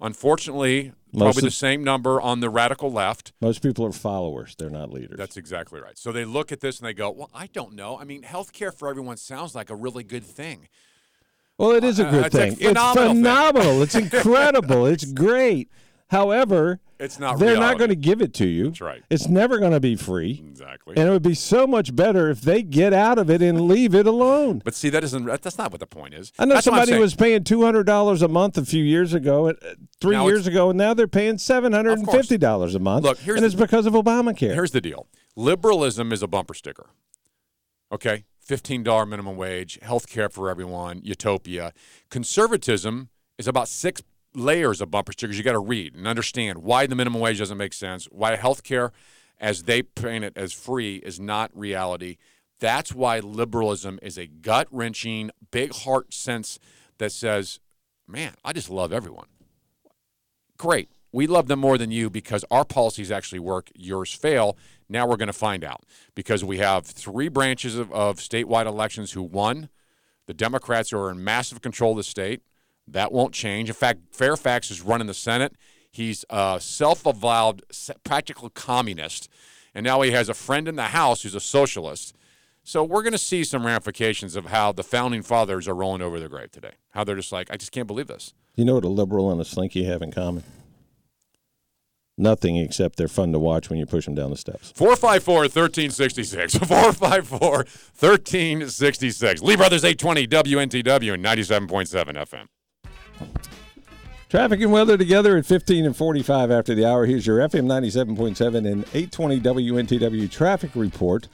unfortunately, 0.00 0.92
probably 1.16 1.42
the 1.42 1.50
same 1.50 1.82
number 1.84 2.20
on 2.20 2.40
the 2.40 2.50
radical 2.50 2.90
left. 2.92 3.32
Most 3.40 3.62
people 3.62 3.84
are 3.86 3.92
followers. 3.92 4.54
They're 4.58 4.70
not 4.70 4.92
leaders. 4.92 5.16
That's 5.18 5.36
exactly 5.36 5.80
right. 5.80 5.96
So 5.98 6.12
they 6.12 6.24
look 6.24 6.52
at 6.52 6.60
this 6.60 6.78
and 6.78 6.86
they 6.86 6.94
go, 6.94 7.10
well, 7.10 7.30
I 7.34 7.46
don't 7.48 7.74
know. 7.74 7.98
I 7.98 8.04
mean, 8.04 8.22
health 8.22 8.52
care 8.52 8.72
for 8.72 8.88
everyone 8.88 9.16
sounds 9.16 9.54
like 9.54 9.70
a 9.70 9.74
really 9.74 10.04
good 10.04 10.24
thing. 10.24 10.68
Well, 11.58 11.70
it 11.72 11.84
is 11.84 11.98
a 11.98 12.06
Uh, 12.06 12.10
good 12.10 12.26
it's 12.26 12.34
a 12.34 12.38
thing. 12.38 12.52
It's 12.52 12.62
phenomenal 12.66 13.08
thing. 13.14 13.16
phenomenal. 13.16 13.82
It's 13.82 13.94
incredible. 14.14 14.86
it's 14.86 15.04
great. 15.04 15.70
However, 16.08 16.80
It's 17.00 17.18
not 17.18 17.38
they're 17.38 17.56
not 17.58 17.78
going 17.78 17.90
to 17.90 17.96
give 17.96 18.22
it 18.22 18.32
to 18.34 18.46
you. 18.46 18.66
That's 18.66 18.80
right. 18.80 19.02
It's 19.10 19.28
never 19.28 19.58
going 19.58 19.72
to 19.72 19.80
be 19.80 19.96
free. 19.96 20.42
Exactly. 20.48 20.96
And 20.96 21.08
it 21.08 21.10
would 21.10 21.22
be 21.22 21.34
so 21.34 21.66
much 21.66 21.94
better 21.96 22.30
if 22.30 22.40
they 22.40 22.62
get 22.62 22.92
out 22.92 23.18
of 23.18 23.28
it 23.28 23.42
and 23.42 23.62
leave 23.62 23.94
it 23.94 24.06
alone. 24.06 24.62
But 24.64 24.74
see, 24.74 24.88
that 24.90 25.02
isn't, 25.02 25.24
that's 25.26 25.58
not 25.58 25.72
what 25.72 25.80
the 25.80 25.86
point 25.86 26.14
is. 26.14 26.32
I 26.38 26.44
know 26.44 26.54
That's 26.54 26.64
somebody 26.64 26.96
was 26.96 27.14
paying 27.14 27.42
two 27.44 27.64
hundred 27.64 27.84
dollars 27.84 28.22
a 28.22 28.28
month 28.28 28.56
a 28.56 28.64
few 28.64 28.84
years 28.84 29.14
ago, 29.14 29.48
uh, 29.48 29.54
three 30.00 30.16
Now 30.16 30.26
years 30.28 30.46
ago, 30.46 30.70
and 30.70 30.78
now 30.78 30.94
they're 30.94 31.08
paying 31.08 31.38
seven 31.38 31.72
hundred 31.72 31.98
and 31.98 32.10
fifty 32.10 32.38
dollars 32.38 32.74
a 32.74 32.78
month. 32.78 33.04
Look, 33.04 33.18
here's 33.18 33.36
and 33.36 33.44
it's 33.44 33.54
the- 33.54 33.64
because 33.64 33.86
of 33.86 33.92
Obamacare. 33.94 34.54
Here's 34.54 34.70
the 34.70 34.80
deal 34.80 35.08
liberalism 35.34 36.12
is 36.12 36.22
a 36.22 36.28
bumper 36.28 36.54
sticker. 36.54 36.90
Okay? 37.92 38.24
$15 38.48 39.08
minimum 39.08 39.36
wage, 39.36 39.78
health 39.82 40.08
care 40.08 40.28
for 40.28 40.48
everyone, 40.48 41.00
utopia. 41.02 41.72
Conservatism 42.10 43.08
is 43.38 43.48
about 43.48 43.68
six 43.68 44.02
layers 44.36 44.80
of 44.80 44.90
bumper 44.90 45.12
stickers 45.12 45.38
you 45.38 45.44
got 45.44 45.52
to 45.52 45.58
read 45.58 45.94
and 45.94 46.06
understand 46.06 46.58
why 46.58 46.86
the 46.86 46.94
minimum 46.94 47.20
wage 47.20 47.38
doesn't 47.38 47.58
make 47.58 47.72
sense, 47.72 48.06
why 48.06 48.36
health 48.36 48.62
care, 48.62 48.92
as 49.38 49.64
they 49.64 49.82
paint 49.82 50.24
it 50.24 50.36
as 50.36 50.52
free, 50.52 50.96
is 50.96 51.18
not 51.18 51.50
reality. 51.56 52.16
That's 52.58 52.94
why 52.94 53.20
liberalism 53.20 53.98
is 54.02 54.16
a 54.16 54.26
gut 54.26 54.68
wrenching, 54.70 55.30
big 55.50 55.72
heart 55.72 56.14
sense 56.14 56.58
that 56.98 57.12
says, 57.12 57.60
man, 58.06 58.34
I 58.44 58.52
just 58.52 58.70
love 58.70 58.92
everyone. 58.92 59.26
Great. 60.56 60.90
We 61.12 61.26
love 61.26 61.48
them 61.48 61.60
more 61.60 61.78
than 61.78 61.90
you 61.90 62.10
because 62.10 62.44
our 62.50 62.64
policies 62.64 63.10
actually 63.10 63.38
work, 63.38 63.70
yours 63.74 64.12
fail. 64.12 64.56
Now 64.88 65.06
we're 65.06 65.16
going 65.16 65.28
to 65.28 65.32
find 65.32 65.64
out 65.64 65.84
because 66.14 66.44
we 66.44 66.58
have 66.58 66.86
three 66.86 67.28
branches 67.28 67.76
of, 67.76 67.92
of 67.92 68.18
statewide 68.18 68.66
elections 68.66 69.12
who 69.12 69.22
won. 69.22 69.68
The 70.26 70.34
Democrats 70.34 70.92
are 70.92 71.10
in 71.10 71.22
massive 71.22 71.62
control 71.62 71.92
of 71.92 71.98
the 71.98 72.04
state. 72.04 72.42
That 72.88 73.12
won't 73.12 73.34
change. 73.34 73.68
In 73.68 73.74
fact, 73.74 74.00
Fairfax 74.12 74.70
is 74.70 74.82
running 74.82 75.06
the 75.06 75.14
Senate. 75.14 75.54
He's 75.90 76.24
a 76.30 76.58
self 76.60 77.06
avowed 77.06 77.62
practical 78.04 78.50
communist. 78.50 79.28
And 79.74 79.84
now 79.84 80.00
he 80.02 80.10
has 80.12 80.28
a 80.28 80.34
friend 80.34 80.68
in 80.68 80.76
the 80.76 80.84
House 80.84 81.22
who's 81.22 81.34
a 81.34 81.40
socialist. 81.40 82.14
So 82.62 82.82
we're 82.82 83.02
going 83.02 83.12
to 83.12 83.18
see 83.18 83.44
some 83.44 83.64
ramifications 83.64 84.34
of 84.34 84.46
how 84.46 84.72
the 84.72 84.82
founding 84.82 85.22
fathers 85.22 85.68
are 85.68 85.74
rolling 85.74 86.02
over 86.02 86.18
their 86.18 86.28
grave 86.28 86.50
today. 86.50 86.72
How 86.90 87.04
they're 87.04 87.14
just 87.14 87.30
like, 87.30 87.50
I 87.50 87.56
just 87.56 87.72
can't 87.72 87.86
believe 87.86 88.08
this. 88.08 88.34
You 88.56 88.64
know 88.64 88.74
what 88.74 88.84
a 88.84 88.88
liberal 88.88 89.30
and 89.30 89.40
a 89.40 89.44
slinky 89.44 89.84
have 89.84 90.02
in 90.02 90.10
common? 90.10 90.42
Nothing 92.18 92.56
except 92.56 92.96
they're 92.96 93.08
fun 93.08 93.32
to 93.32 93.38
watch 93.38 93.68
when 93.68 93.78
you 93.78 93.84
push 93.84 94.06
them 94.06 94.14
down 94.14 94.30
the 94.30 94.36
steps. 94.36 94.72
454 94.72 95.34
1366. 95.42 96.54
454 96.66 97.50
1366. 97.50 99.42
Lee 99.42 99.56
Brothers 99.56 99.84
820 99.84 100.26
WNTW 100.26 101.14
and 101.14 101.24
97.7 101.24 102.14
FM. 102.14 102.46
Traffic 104.28 104.60
and 104.60 104.72
weather 104.72 104.98
together 104.98 105.36
at 105.36 105.46
15 105.46 105.86
and 105.86 105.96
45 105.96 106.50
after 106.50 106.74
the 106.74 106.84
hour. 106.84 107.06
Here's 107.06 107.26
your 107.26 107.38
FM 107.38 107.66
97.7 107.66 108.56
and 108.56 108.84
820 108.92 109.40
WNTW 109.40 110.30
traffic 110.30 110.72
report. 110.74 111.28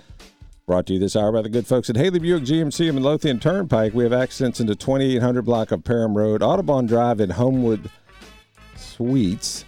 Brought 0.66 0.86
to 0.86 0.92
you 0.92 0.98
this 0.98 1.16
hour 1.16 1.32
by 1.32 1.42
the 1.42 1.48
good 1.48 1.66
folks 1.66 1.90
at 1.90 1.96
Haley 1.96 2.18
Buick 2.18 2.44
GMC 2.44 2.86
and 2.86 2.94
Midlothian 2.94 3.40
Turnpike. 3.40 3.94
We 3.94 4.04
have 4.04 4.12
accidents 4.12 4.60
in 4.60 4.66
the 4.66 4.76
2800 4.76 5.42
block 5.42 5.72
of 5.72 5.84
Parham 5.84 6.16
Road, 6.16 6.42
Audubon 6.42 6.86
Drive, 6.86 7.18
and 7.18 7.32
Homewood 7.32 7.90
Suites. 8.76 9.64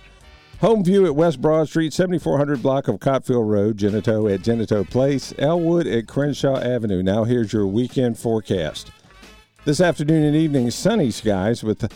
Home 0.61 0.85
View 0.85 1.05
at 1.05 1.17
West 1.17 1.41
Broad 1.41 1.69
Street, 1.69 1.93
7400 1.93 2.63
block 2.63 2.89
of 2.89 3.01
Coalfield 3.01 3.51
Road, 3.51 3.77
Genito 3.77 4.29
at 4.29 4.43
Genito 4.43 4.85
Place, 4.85 5.35
Elwood 5.39 5.87
at 5.87 6.07
Crenshaw 6.07 6.59
Avenue. 6.59 7.03
Now 7.03 7.25
here's 7.25 7.53
your 7.53 7.67
weekend 7.67 8.19
forecast. 8.19 8.91
This 9.65 9.81
afternoon 9.81 10.25
and 10.25 10.37
evening, 10.37 10.71
sunny 10.71 11.11
skies 11.11 11.65
with 11.65 11.93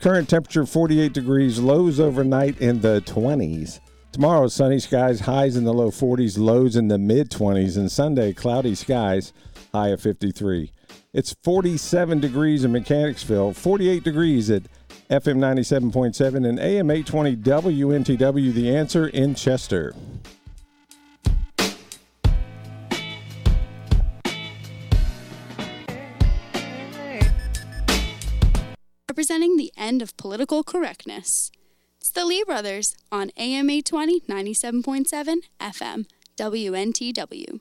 current 0.00 0.28
temperature 0.28 0.66
48 0.66 1.12
degrees, 1.12 1.58
lows 1.58 2.00
overnight 2.00 2.60
in 2.60 2.80
the 2.80 3.02
20s. 3.02 3.80
Tomorrow, 4.12 4.48
sunny 4.48 4.80
skies, 4.80 5.20
highs 5.20 5.56
in 5.56 5.64
the 5.64 5.72
low 5.72 5.90
40s, 5.90 6.36
lows 6.36 6.74
in 6.74 6.88
the 6.88 6.98
mid 6.98 7.30
20s, 7.30 7.76
and 7.76 7.92
Sunday, 7.92 8.32
cloudy 8.32 8.74
skies, 8.74 9.32
high 9.72 9.88
of 9.88 10.00
53. 10.00 10.72
It's 11.12 11.36
47 11.44 12.18
degrees 12.18 12.64
in 12.64 12.72
Mechanicsville, 12.72 13.52
48 13.52 14.02
degrees 14.02 14.50
at 14.50 14.62
FM 15.10 15.38
97.7 15.38 16.48
and 16.48 16.58
AM 16.58 16.90
820 16.90 17.36
WNTW, 17.36 18.52
the 18.52 18.74
answer 18.74 19.06
in 19.08 19.34
Chester. 19.34 19.94
Representing 29.10 29.56
the 29.56 29.72
end 29.76 30.02
of 30.02 30.16
political 30.16 30.62
correctness. 30.62 31.50
It's 32.00 32.12
the 32.12 32.24
Lee 32.24 32.44
Brothers 32.44 32.94
on 33.10 33.32
AM 33.36 33.68
820 33.68 34.20
97.7 34.20 35.36
FM 35.60 36.06
WNTW. 36.36 37.58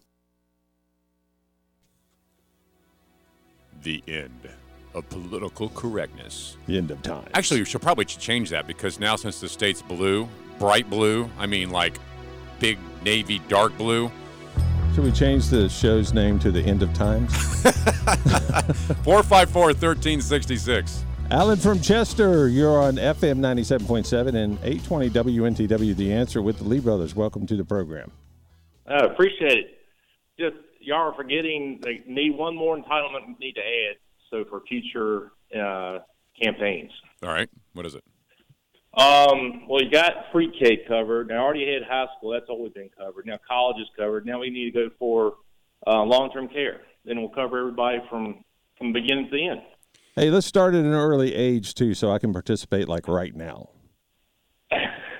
The 3.81 4.03
end 4.07 4.47
of 4.93 5.09
political 5.09 5.69
correctness. 5.69 6.55
The 6.67 6.77
end 6.77 6.91
of 6.91 7.01
time. 7.01 7.27
Actually, 7.33 7.61
we 7.61 7.65
should 7.65 7.81
probably 7.81 8.05
change 8.05 8.51
that 8.51 8.67
because 8.67 8.99
now, 8.99 9.15
since 9.15 9.41
the 9.41 9.49
state's 9.49 9.81
blue, 9.81 10.29
bright 10.59 10.87
blue, 10.87 11.31
I 11.39 11.47
mean 11.47 11.71
like 11.71 11.97
big 12.59 12.77
navy, 13.03 13.41
dark 13.47 13.75
blue. 13.75 14.11
Should 14.93 15.03
we 15.03 15.11
change 15.11 15.47
the 15.47 15.67
show's 15.67 16.13
name 16.13 16.37
to 16.41 16.51
the 16.51 16.61
end 16.61 16.83
of 16.83 16.93
times? 16.93 17.33
454 19.03 19.63
1366. 19.63 21.05
Alan 21.31 21.57
from 21.57 21.79
Chester, 21.79 22.47
you're 22.47 22.81
on 22.81 22.95
FM 22.95 23.37
97.7 23.37 24.29
and 24.29 24.57
820 24.63 25.09
WNTW, 25.11 25.95
the 25.95 26.11
answer 26.11 26.41
with 26.41 26.57
the 26.57 26.63
Lee 26.63 26.79
Brothers. 26.79 27.15
Welcome 27.15 27.45
to 27.45 27.55
the 27.55 27.63
program. 27.63 28.11
I 28.87 29.05
appreciate 29.05 29.59
it. 29.59 29.79
Just 30.39 30.55
y'all 30.79 31.11
are 31.11 31.13
forgetting 31.13 31.81
they 31.83 32.01
need 32.07 32.35
one 32.35 32.55
more 32.55 32.75
entitlement 32.75 33.27
we 33.27 33.35
need 33.39 33.53
to 33.53 33.61
add 33.61 33.97
so 34.31 34.43
for 34.49 34.61
future 34.61 35.31
uh, 35.55 35.99
campaigns. 36.41 36.91
All 37.21 37.29
right. 37.29 37.49
What 37.73 37.85
is 37.85 37.93
it? 37.93 38.03
Um, 38.99 39.67
well, 39.67 39.83
you 39.83 39.91
got 39.91 40.31
pre-K 40.31 40.85
covered. 40.87 41.27
Now, 41.27 41.35
I 41.35 41.39
already 41.43 41.71
had 41.71 41.83
high 41.87 42.07
school. 42.17 42.31
That's 42.31 42.49
always 42.49 42.73
been 42.73 42.89
covered. 42.97 43.27
Now, 43.27 43.37
college 43.47 43.77
is 43.79 43.87
covered. 43.95 44.25
Now 44.25 44.39
we 44.39 44.49
need 44.49 44.71
to 44.71 44.71
go 44.71 44.89
for 44.97 45.35
uh, 45.85 46.01
long-term 46.01 46.47
care. 46.47 46.81
Then 47.05 47.19
we'll 47.19 47.29
cover 47.29 47.59
everybody 47.59 47.99
from 48.09 48.43
from 48.79 48.93
beginning 48.93 49.25
to 49.25 49.31
the 49.31 49.47
end. 49.47 49.61
Hey, 50.15 50.29
let's 50.29 50.47
start 50.47 50.73
at 50.73 50.83
an 50.83 50.93
early 50.93 51.33
age 51.35 51.73
too, 51.75 51.93
so 51.93 52.11
I 52.11 52.19
can 52.19 52.33
participate 52.33 52.89
like 52.89 53.07
right 53.07 53.35
now. 53.35 53.69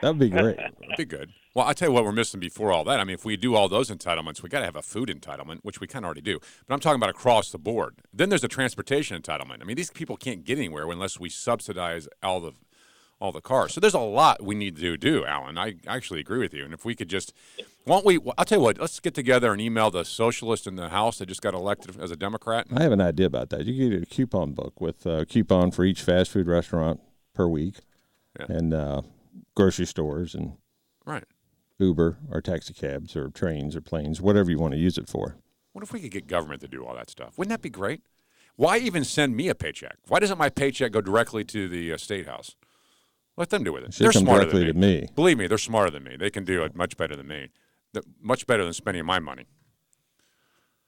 That 0.02 0.10
would 0.10 0.20
be 0.20 0.30
great. 0.30 0.58
That'd 0.80 0.98
be 0.98 1.06
good. 1.06 1.32
Well, 1.56 1.68
I 1.68 1.74
tell 1.74 1.90
you 1.90 1.94
what, 1.94 2.06
we're 2.06 2.12
missing 2.12 2.40
before 2.40 2.72
all 2.72 2.84
that. 2.86 3.00
I 3.00 3.04
mean, 3.04 3.14
if 3.14 3.26
we 3.26 3.36
do 3.36 3.56
all 3.56 3.68
those 3.68 3.90
entitlements, 3.90 4.42
we 4.42 4.50
got 4.50 4.60
to 4.60 4.66
have 4.66 4.76
a 4.76 4.82
food 4.82 5.10
entitlement, 5.10 5.60
which 5.64 5.82
we 5.82 5.88
kind 5.88 6.06
of 6.06 6.08
already 6.08 6.22
do. 6.22 6.40
But 6.68 6.74
I'm 6.74 6.80
talking 6.80 6.98
about 6.98 7.10
across 7.10 7.52
the 7.52 7.58
board. 7.58 7.96
Then 8.14 8.30
there's 8.30 8.44
a 8.44 8.48
transportation 8.48 9.20
entitlement. 9.22 9.62
I 9.62 9.66
mean, 9.66 9.76
these 9.76 9.90
people 9.90 10.16
can't 10.16 10.46
get 10.46 10.58
anywhere 10.58 10.90
unless 10.90 11.20
we 11.20 11.30
subsidize 11.30 12.08
all 12.24 12.40
the 12.40 12.54
all 13.20 13.32
the 13.32 13.42
cars. 13.42 13.74
So 13.74 13.82
there's 13.82 13.94
a 13.94 14.00
lot 14.00 14.42
we 14.42 14.56
need 14.56 14.78
to 14.78 14.98
do, 14.98 15.26
Alan. 15.26 15.58
I 15.58 15.76
actually 15.88 16.20
agree 16.22 16.40
with 16.40 16.54
you. 16.54 16.64
And 16.64 16.74
if 16.74 16.86
we 16.86 16.96
could 16.96 17.10
just, 17.10 17.34
won't 17.86 18.06
we? 18.06 18.18
I'll 18.38 18.46
tell 18.46 18.60
you 18.60 18.64
what. 18.64 18.80
Let's 18.80 19.00
get 19.00 19.14
together 19.14 19.52
and 19.52 19.62
email 19.62 19.92
the 19.92 20.06
socialist 20.06 20.66
in 20.68 20.76
the 20.76 20.90
House 20.90 21.18
that 21.20 21.26
just 21.28 21.42
got 21.42 21.54
elected 21.54 22.00
as 22.00 22.12
a 22.12 22.16
Democrat. 22.16 22.68
I 22.74 22.82
have 22.84 22.92
an 22.94 23.02
idea 23.02 23.26
about 23.26 23.50
that. 23.50 23.66
You 23.66 23.90
get 23.90 24.02
a 24.04 24.06
coupon 24.06 24.54
book 24.54 24.80
with 24.80 25.06
a 25.06 25.26
coupon 25.26 25.72
for 25.72 25.84
each 25.84 26.02
fast 26.02 26.32
food 26.32 26.48
restaurant 26.48 27.02
per 27.34 27.48
week, 27.48 27.76
Yeah. 28.40 28.46
and 28.50 28.74
uh, 28.74 29.02
grocery 29.56 29.86
stores 29.86 30.34
and 30.36 30.54
Right. 31.06 31.24
Uber 31.80 32.18
or 32.32 32.42
taxi 32.42 32.74
cabs 32.74 33.16
or 33.16 33.30
trains 33.30 33.76
or 33.76 33.82
planes, 33.82 34.22
whatever 34.22 34.52
you 34.52 34.60
want 34.60 34.74
to 34.74 34.80
use 34.80 34.98
it 34.98 35.10
for. 35.10 35.36
What 35.74 35.84
if 35.84 35.92
we 35.94 36.00
could 36.00 36.12
get 36.12 36.28
government 36.28 36.62
to 36.62 36.68
do 36.68 36.86
all 36.86 36.96
that 36.96 37.10
stuff? 37.10 37.38
Wouldn't 37.38 37.52
that 37.52 37.62
be 37.62 37.70
great? 37.70 38.02
Why 38.56 38.78
even 38.78 39.04
send 39.06 39.36
me 39.38 39.48
a 39.48 39.56
paycheck? 39.56 39.98
Why 40.08 40.20
doesn't 40.20 40.38
my 40.38 40.50
paycheck 40.50 40.92
go 40.92 41.00
directly 41.02 41.46
to 41.46 41.70
the 41.70 41.94
uh, 41.94 41.98
state 41.98 42.28
house? 42.28 42.56
Let 43.40 43.50
them 43.52 43.64
do 43.64 43.72
with 43.72 43.86
it. 43.86 43.92
They're 43.94 44.12
come 44.12 44.24
smarter 44.24 44.42
directly 44.44 44.66
than 44.66 44.74
to 44.82 44.88
me. 44.88 45.08
Believe 45.16 45.38
me, 45.38 45.48
they're 45.48 45.58
smarter 45.58 45.90
than 45.90 46.04
me. 46.04 46.18
They 46.20 46.30
can 46.30 46.44
do 46.44 46.62
it 46.64 46.76
much 46.76 46.98
better 46.98 47.16
than 47.16 47.28
me. 47.28 47.48
They're 47.94 48.04
much 48.22 48.46
better 48.46 48.66
than 48.66 48.74
spending 48.74 49.06
my 49.06 49.20
money. 49.20 49.46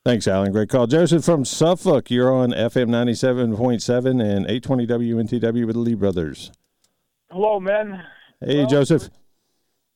Thanks, 0.03 0.27
Alan. 0.27 0.51
Great 0.51 0.67
call. 0.67 0.85
Joseph 0.85 1.23
from 1.23 1.45
Suffolk, 1.45 2.11
you're 2.11 2.33
on 2.33 2.51
FM 2.51 2.89
97.7 2.89 4.05
and 4.21 4.45
820 4.47 4.85
WNTW 4.87 5.65
with 5.65 5.75
the 5.75 5.79
Lee 5.79 5.93
Brothers. 5.93 6.51
Hello, 7.31 7.57
men. 7.59 8.03
Hey, 8.41 8.57
Well, 8.59 8.67
Joseph. 8.67 9.09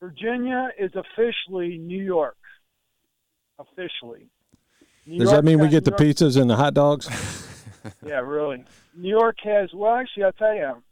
Virginia 0.00 0.68
is 0.78 0.92
officially 0.94 1.76
New 1.76 2.02
York. 2.02 2.36
Officially. 3.58 4.28
New 5.06 5.18
Does 5.18 5.30
York 5.30 5.36
that 5.36 5.44
mean 5.44 5.58
we 5.58 5.66
has 5.66 5.72
get 5.74 5.84
the 5.84 5.90
York- 5.90 6.00
pizzas 6.16 6.40
and 6.40 6.48
the 6.48 6.56
hot 6.56 6.72
dogs? 6.74 7.08
Yeah, 8.04 8.18
really. 8.18 8.64
New 8.96 9.08
York 9.08 9.36
has, 9.44 9.70
well, 9.72 9.94
actually, 9.94 10.24
I'll 10.24 10.32
tell 10.32 10.54
you, 10.56 10.82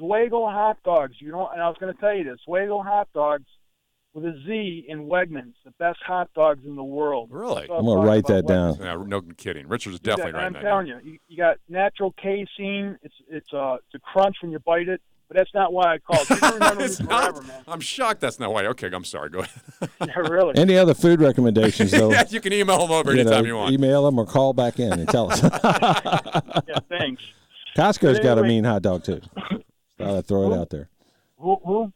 Zweigle 0.00 0.50
hot 0.52 0.78
dogs. 0.84 1.16
You 1.20 1.32
know, 1.32 1.48
and 1.48 1.60
I 1.62 1.68
was 1.68 1.76
going 1.78 1.92
to 1.94 2.00
tell 2.00 2.14
you 2.14 2.24
this 2.24 2.38
Zweigle 2.48 2.84
hot 2.84 3.08
dogs 3.14 3.46
with 4.12 4.24
a 4.24 4.32
Z 4.46 4.86
in 4.88 5.06
Wegmans, 5.06 5.52
the 5.64 5.70
best 5.78 5.98
hot 6.04 6.30
dogs 6.34 6.64
in 6.64 6.74
the 6.74 6.82
world. 6.82 7.28
Really? 7.30 7.66
So 7.68 7.74
I'm 7.74 7.84
going 7.84 8.00
to 8.00 8.06
write 8.06 8.26
that 8.26 8.40
about 8.44 8.78
down. 8.80 9.00
Yeah, 9.00 9.04
no 9.06 9.20
kidding. 9.36 9.68
Richard's 9.68 9.94
You 9.94 9.98
definitely 10.00 10.30
and 10.30 10.36
right 10.38 10.46
I'm 10.46 10.52
now. 10.54 10.60
telling 10.62 10.86
you, 10.88 10.98
you, 11.04 11.18
you 11.28 11.36
got 11.36 11.58
natural 11.68 12.12
casing. 12.20 12.96
It's 13.02 13.14
it's 13.28 13.52
uh 13.52 13.74
it's 13.86 13.94
a 13.94 13.98
crunch 14.00 14.36
when 14.42 14.50
you 14.50 14.58
bite 14.58 14.88
it, 14.88 15.00
but 15.28 15.36
that's 15.36 15.54
not 15.54 15.72
why 15.72 15.94
I 15.94 15.98
called. 15.98 16.28
You 16.28 16.36
can 16.36 16.54
remember 16.54 16.80
me 16.80 16.84
It's 16.86 16.98
not- 17.00 17.36
forever, 17.36 17.42
man. 17.46 17.62
I'm 17.68 17.78
shocked 17.80 18.20
that's 18.20 18.40
not 18.40 18.52
why. 18.52 18.66
Okay, 18.66 18.90
I'm 18.92 19.04
sorry. 19.04 19.30
Go 19.30 19.40
ahead. 19.40 19.60
Yeah, 20.06 20.16
really. 20.16 20.56
Any 20.56 20.76
other 20.76 20.94
food 20.94 21.20
recommendations, 21.20 21.90
though? 21.92 22.10
yeah, 22.12 22.24
you 22.28 22.40
can 22.40 22.52
email 22.52 22.78
them 22.78 22.90
over 22.90 23.14
you 23.14 23.22
know, 23.22 23.30
anytime 23.30 23.46
you 23.46 23.54
want. 23.56 23.72
Email 23.72 24.04
them 24.06 24.18
or 24.18 24.26
call 24.26 24.52
back 24.54 24.80
in 24.80 24.92
and 24.92 25.06
tell 25.08 25.30
us. 25.30 25.40
yeah, 25.64 26.78
thanks. 26.88 27.22
Costco's 27.76 28.18
But 28.18 28.22
got 28.24 28.38
a 28.38 28.42
mean 28.42 28.64
hot 28.64 28.82
dog, 28.82 29.04
too. 29.04 29.20
Thought 30.00 30.16
I'd 30.18 30.26
throw 30.26 30.52
it 30.52 30.58
out 30.58 30.70
there. 30.70 30.88
Who? 31.38 31.56
who? 31.64 31.92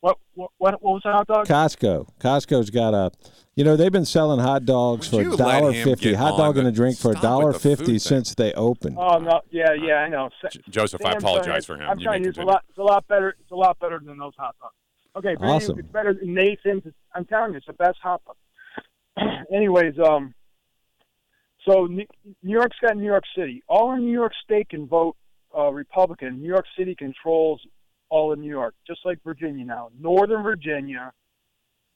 What, 0.00 0.16
what 0.34 0.50
what 0.58 0.82
what 0.82 0.92
was 0.94 1.02
the 1.04 1.10
hot 1.10 1.26
dog? 1.26 1.46
Costco. 1.46 2.08
Costco's 2.20 2.70
got 2.70 2.94
a, 2.94 3.10
you 3.56 3.64
know, 3.64 3.74
they've 3.74 3.90
been 3.90 4.04
selling 4.04 4.38
hot 4.38 4.64
dogs 4.64 5.10
Would 5.10 5.18
for 5.18 5.22
you 5.28 5.34
a 5.34 5.36
dollar 5.36 5.72
fifty. 5.72 6.14
Hot 6.14 6.38
dog 6.38 6.56
and 6.56 6.68
a 6.68 6.72
drink 6.72 6.96
for 6.98 7.10
a 7.10 7.14
dollar 7.16 7.52
the 7.52 7.58
food 7.58 7.78
fifty 7.78 7.92
thing. 7.92 7.98
since 7.98 8.34
they 8.36 8.52
opened. 8.52 8.96
Oh 8.96 9.18
no, 9.18 9.40
yeah, 9.50 9.72
yeah, 9.72 9.94
I 9.96 10.08
know. 10.08 10.30
Sa- 10.40 10.56
Joseph, 10.70 11.04
I 11.04 11.12
apologize 11.14 11.66
done 11.66 11.76
for 11.78 11.82
him. 11.82 11.90
I'm 11.90 11.98
You 11.98 12.04
telling 12.04 12.20
may 12.22 12.26
you, 12.26 12.30
it's 12.30 12.38
a 12.38 12.42
lot, 12.42 12.62
it's 12.68 12.78
a 12.78 12.82
lot 12.82 13.08
better. 13.08 13.34
It's 13.40 13.50
a 13.50 13.56
lot 13.56 13.76
better 13.80 13.98
than 13.98 14.18
those 14.18 14.34
hot 14.38 14.54
dogs. 14.60 14.74
Okay, 15.16 15.34
Awesome. 15.44 15.70
anyway, 15.72 15.80
it's 15.80 15.92
better 15.92 16.14
than 16.14 16.32
Nathan's. 16.32 16.94
I'm 17.12 17.24
telling 17.24 17.50
you, 17.50 17.56
it's 17.56 17.66
the 17.66 17.72
best 17.72 17.98
hot 18.00 18.22
dog. 18.24 18.36
Anyways, 19.52 19.94
um, 19.98 20.32
so 21.68 21.86
New 21.86 22.06
New 22.44 22.52
York's 22.52 22.76
got 22.80 22.96
New 22.96 23.04
York 23.04 23.24
City. 23.36 23.64
All 23.66 23.92
in 23.94 24.04
New 24.04 24.12
York 24.12 24.32
State 24.44 24.68
can 24.68 24.86
vote 24.86 25.16
uh, 25.58 25.70
Republican. 25.72 26.40
New 26.40 26.48
York 26.48 26.66
City 26.78 26.94
controls 26.94 27.60
all 28.10 28.32
of 28.32 28.38
New 28.38 28.48
York, 28.48 28.74
just 28.86 29.00
like 29.04 29.18
Virginia 29.24 29.64
now. 29.64 29.90
Northern 30.00 30.42
Virginia 30.42 31.12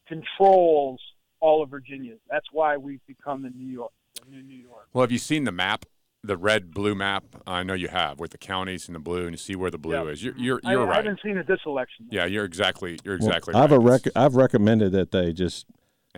controls 0.07 0.99
all 1.39 1.63
of 1.63 1.69
Virginia. 1.69 2.15
That's 2.29 2.45
why 2.51 2.77
we've 2.77 3.05
become 3.07 3.41
the 3.43 3.49
New 3.49 3.71
York, 3.71 3.91
the 4.23 4.29
new 4.29 4.43
New 4.43 4.55
York. 4.61 4.87
Well, 4.93 5.01
have 5.03 5.11
you 5.11 5.17
seen 5.17 5.43
the 5.45 5.51
map, 5.51 5.85
the 6.23 6.37
red 6.37 6.71
blue 6.71 6.93
map? 6.95 7.23
I 7.47 7.63
know 7.63 7.73
you 7.73 7.87
have, 7.87 8.19
with 8.19 8.31
the 8.31 8.37
counties 8.37 8.87
in 8.87 8.93
the 8.93 8.99
blue, 8.99 9.23
and 9.23 9.31
you 9.31 9.37
see 9.37 9.55
where 9.55 9.71
the 9.71 9.77
blue 9.77 9.95
Yeah. 10.05 10.11
is. 10.11 10.23
You're 10.23 10.37
you're, 10.37 10.59
you're 10.63 10.81
I 10.81 10.85
right. 10.85 10.93
I 10.93 10.95
haven't 10.97 11.19
seen 11.23 11.37
it 11.37 11.47
this 11.47 11.59
election. 11.65 12.07
Yeah, 12.11 12.25
you're 12.25 12.45
exactly 12.45 12.99
you're 13.03 13.17
Well, 13.17 13.27
exactly 13.29 13.53
I've 13.55 13.71
right. 13.71 13.77
a 13.77 13.79
rec- 13.79 14.15
I've 14.15 14.35
recommended 14.35 14.91
that 14.93 15.11
they 15.11 15.33
just 15.33 15.65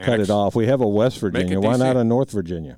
cut 0.01 0.19
it 0.19 0.29
off. 0.29 0.55
We 0.55 0.67
have 0.67 0.81
a 0.81 0.87
West 0.87 1.19
Virginia. 1.19 1.59
Why 1.59 1.77
not 1.77 1.95
a 1.95 2.03
North 2.03 2.31
Virginia? 2.31 2.77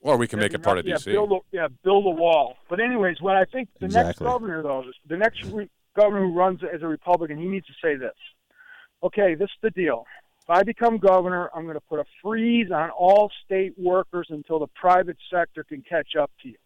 Or 0.00 0.16
we 0.16 0.28
can 0.28 0.38
Yeah, 0.38 0.44
make 0.44 0.54
it 0.54 0.62
part 0.62 0.78
of 0.78 0.86
yeah, 0.86 0.94
DC. 0.96 1.06
Build 1.06 1.32
a, 1.32 1.38
yeah, 1.50 1.68
build 1.82 2.06
a 2.06 2.10
wall. 2.10 2.56
But 2.70 2.80
anyways, 2.80 3.20
what 3.20 3.36
I 3.36 3.44
think 3.44 3.68
the 3.80 3.88
next 3.88 4.18
governor 4.20 4.62
though, 4.62 4.84
the 5.08 5.16
next 5.16 5.42
re- 5.44 5.68
governor 5.96 6.26
who 6.26 6.34
runs 6.34 6.60
as 6.62 6.82
a 6.82 6.86
Republican, 6.86 7.38
he 7.38 7.46
needs 7.46 7.66
to 7.66 7.72
say 7.82 7.96
this. 7.96 8.14
Okay, 9.02 9.34
this 9.34 9.46
is 9.46 9.58
the 9.62 9.70
deal. 9.70 10.04
If 10.42 10.50
I 10.50 10.62
become 10.62 10.98
governor, 10.98 11.50
I'm 11.54 11.64
going 11.64 11.74
to 11.74 11.80
put 11.80 11.98
a 12.00 12.04
freeze 12.22 12.70
on 12.70 12.90
all 12.90 13.30
state 13.44 13.74
workers 13.76 14.28
until 14.30 14.58
the 14.58 14.66
private 14.68 15.16
sector 15.30 15.62
can 15.62 15.82
catch 15.82 16.16
up 16.18 16.30
to 16.42 16.48
you. 16.48 16.56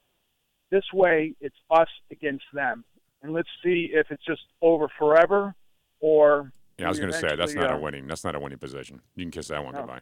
This 0.70 0.85
way, 0.95 1.35
it's 1.41 1.57
us 1.70 1.89
against 2.11 2.45
them, 2.55 2.85
and 3.22 3.33
let's 3.33 3.49
see 3.62 3.91
if 3.93 4.07
it's 4.11 4.24
just 4.24 4.43
over 4.62 4.89
forever, 4.99 5.55
or 6.01 6.53
yeah, 6.78 6.87
I 6.87 6.89
was 6.89 6.99
going 6.99 7.12
to 7.12 7.18
say 7.18 7.37
that's 7.37 7.55
not 7.55 7.70
uh, 7.70 7.76
a 7.76 7.78
winning. 7.78 8.07
That's 8.07 8.24
not 8.24 8.35
a 8.35 8.41
winning 8.41 8.59
position. 8.59 9.01
You 9.14 9.24
can 9.24 9.30
kiss 9.30 9.49
that 9.49 9.62
one 9.62 9.74
No. 9.74 9.80
goodbye. 9.80 10.01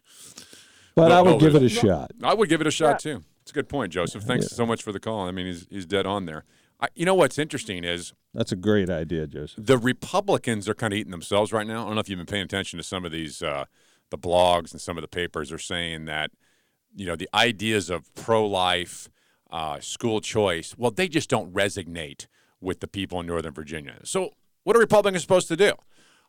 But 1.01 1.09
No, 1.09 1.19
I 1.19 1.23
would 1.23 1.31
no, 1.33 1.39
give 1.39 1.55
it 1.55 1.57
a 1.57 1.61
there's- 1.61 1.73
shot. 1.73 2.11
I 2.23 2.35
would 2.35 2.49
give 2.49 2.61
it 2.61 2.67
a 2.67 2.71
shot 2.71 3.05
Yeah. 3.05 3.15
too. 3.15 3.25
It's 3.43 3.51
a 3.51 3.55
good 3.55 3.69
point, 3.69 3.93
Joseph. 3.93 4.23
Thanks 4.25 4.49
so 4.49 4.65
much 4.67 4.83
for 4.83 4.93
the 4.93 5.01
call. 5.01 5.27
I 5.27 5.31
mean, 5.33 5.47
he's 5.47 5.67
he's 5.71 5.87
dead 5.87 6.07
on 6.07 6.27
there. 6.27 6.45
I, 6.81 6.89
you 6.95 7.05
know 7.05 7.15
what's 7.15 7.39
interesting 7.39 7.85
is 7.85 8.15
That's 8.33 8.53
a 8.53 8.57
great 8.57 8.89
idea, 8.89 9.27
Joseph. 9.27 9.65
the 9.67 9.77
Republicans 9.79 10.69
are 10.69 10.75
kind 10.75 10.93
of 10.93 10.99
eating 10.99 11.11
themselves 11.11 11.53
right 11.53 11.67
now. 11.67 11.83
I 11.83 11.87
don't 11.87 11.95
know 11.95 12.01
if 12.01 12.09
you've 12.09 12.19
been 12.19 12.27
paying 12.27 12.45
attention 12.45 12.79
to 12.79 12.83
some 12.83 13.05
of 13.05 13.13
these 13.13 13.43
uh, 13.43 13.65
the 14.11 14.19
blogs 14.19 14.73
and 14.73 14.81
some 14.81 14.97
of 14.97 15.03
the 15.03 15.09
papers 15.09 15.53
are 15.53 15.59
saying 15.59 16.05
that 16.07 16.31
you 16.95 17.07
know 17.07 17.17
the 17.17 17.29
ideas 17.35 17.91
of 17.91 18.13
pro-life, 18.15 19.09
uh, 19.51 19.79
school 19.81 20.21
choice. 20.21 20.75
Well, 20.79 20.91
they 20.91 21.09
just 21.09 21.29
don't 21.31 21.53
resonate 21.53 22.27
with 22.61 22.81
the 22.81 22.89
people 22.89 23.21
in 23.21 23.27
Northern 23.27 23.53
Virginia. 23.55 23.99
So, 24.05 24.31
what 24.65 24.77
are 24.77 24.81
Republicans 24.81 25.23
supposed 25.23 25.49
to 25.49 25.57
do? 25.57 25.73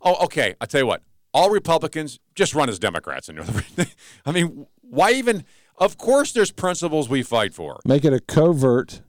Oh, 0.01 0.23
okay. 0.25 0.55
I 0.59 0.65
tell 0.65 0.81
you 0.81 0.87
what. 0.87 1.01
All 1.33 1.49
Republicans 1.49 2.19
just 2.35 2.53
run 2.53 2.69
as 2.69 2.79
Democrats 2.79 3.29
in 3.29 3.37
Northern 3.37 3.63
I 4.25 4.31
mean, 4.31 4.67
why 4.81 5.11
even? 5.11 5.45
Of 5.77 5.97
course, 5.97 6.31
there's 6.31 6.51
principles 6.51 7.09
we 7.09 7.23
fight 7.23 7.53
for. 7.53 7.79
Make 7.85 8.05
it 8.05 8.13
a 8.13 8.19
covert 8.19 9.01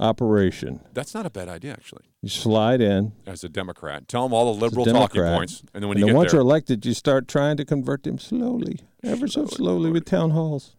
operation. 0.00 0.80
That's 0.94 1.14
not 1.14 1.26
a 1.26 1.30
bad 1.30 1.48
idea, 1.48 1.72
actually. 1.72 2.04
You 2.22 2.28
slide 2.28 2.80
in. 2.80 3.12
As 3.26 3.44
a 3.44 3.48
Democrat, 3.48 4.08
tell 4.08 4.24
them 4.24 4.32
all 4.32 4.54
the 4.54 4.60
liberal 4.60 4.84
talking 4.86 5.22
points, 5.22 5.62
and 5.74 5.82
then 5.82 5.88
when 5.88 5.98
and 5.98 6.00
you 6.00 6.06
then 6.06 6.14
get 6.14 6.16
once 6.16 6.32
there, 6.32 6.38
you're 6.38 6.46
elected, 6.46 6.86
you 6.86 6.94
start 6.94 7.28
trying 7.28 7.56
to 7.58 7.64
convert 7.64 8.02
them 8.02 8.18
slowly, 8.18 8.80
ever 9.04 9.28
so 9.28 9.46
slowly 9.46 9.90
with 9.90 10.04
town 10.04 10.30
halls. 10.30 10.74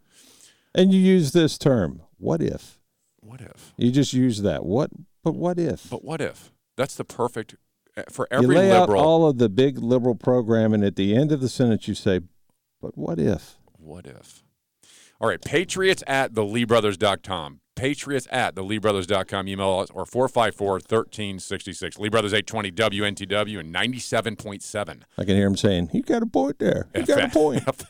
And 0.76 0.92
you 0.94 1.00
use 1.00 1.32
this 1.32 1.58
term, 1.58 2.02
what 2.18 2.42
if? 2.42 2.80
what 3.24 3.42
if? 3.42 3.74
You 3.78 3.92
just 3.92 4.14
use 4.14 4.42
that. 4.42 4.66
What 4.66 4.92
but 5.24 5.36
what 5.36 5.58
if? 5.58 5.90
But 5.90 6.04
what 6.04 6.22
if? 6.22 6.52
That's 6.76 6.96
the 6.96 7.06
perfect 7.06 7.56
for 8.10 8.28
you 8.32 8.38
every 8.38 8.56
lay 8.56 8.72
out 8.72 8.90
all 8.90 9.28
of 9.28 9.38
the 9.38 9.50
big 9.50 9.78
liberal 9.78 10.16
program 10.16 10.74
and 10.74 10.84
at 10.84 10.96
the 10.96 11.16
end 11.16 11.32
of 11.32 11.42
the 11.42 11.50
sentence 11.50 11.88
you 11.88 11.96
say, 11.96 12.22
But 12.82 12.98
what 12.98 13.20
if? 13.20 13.58
What 13.78 14.08
if? 14.08 14.44
All 15.20 15.30
right, 15.30 15.42
patriots 15.42 16.04
at 16.08 16.34
theleebrothers.com. 16.34 17.62
Patriots 17.76 18.28
at 18.32 18.56
theleebrothers.com. 18.56 19.48
Email 19.48 19.80
us 19.80 19.90
or 19.92 20.06
454 20.06 20.72
1366. 20.74 21.98
Lee 21.98 22.10
Brothers 22.10 22.34
820 22.34 22.72
WNTW 22.72 23.60
and 23.60 23.74
97.7. 23.74 25.02
I 25.18 25.24
can 25.24 25.36
hear 25.36 25.48
him 25.48 25.56
saying, 25.58 25.90
You 25.94 26.02
got 26.02 26.24
a 26.24 26.26
point 26.26 26.60
there. 26.60 26.88
You 26.96 27.06
got 27.06 27.24
a 27.24 27.30
point. 27.30 27.64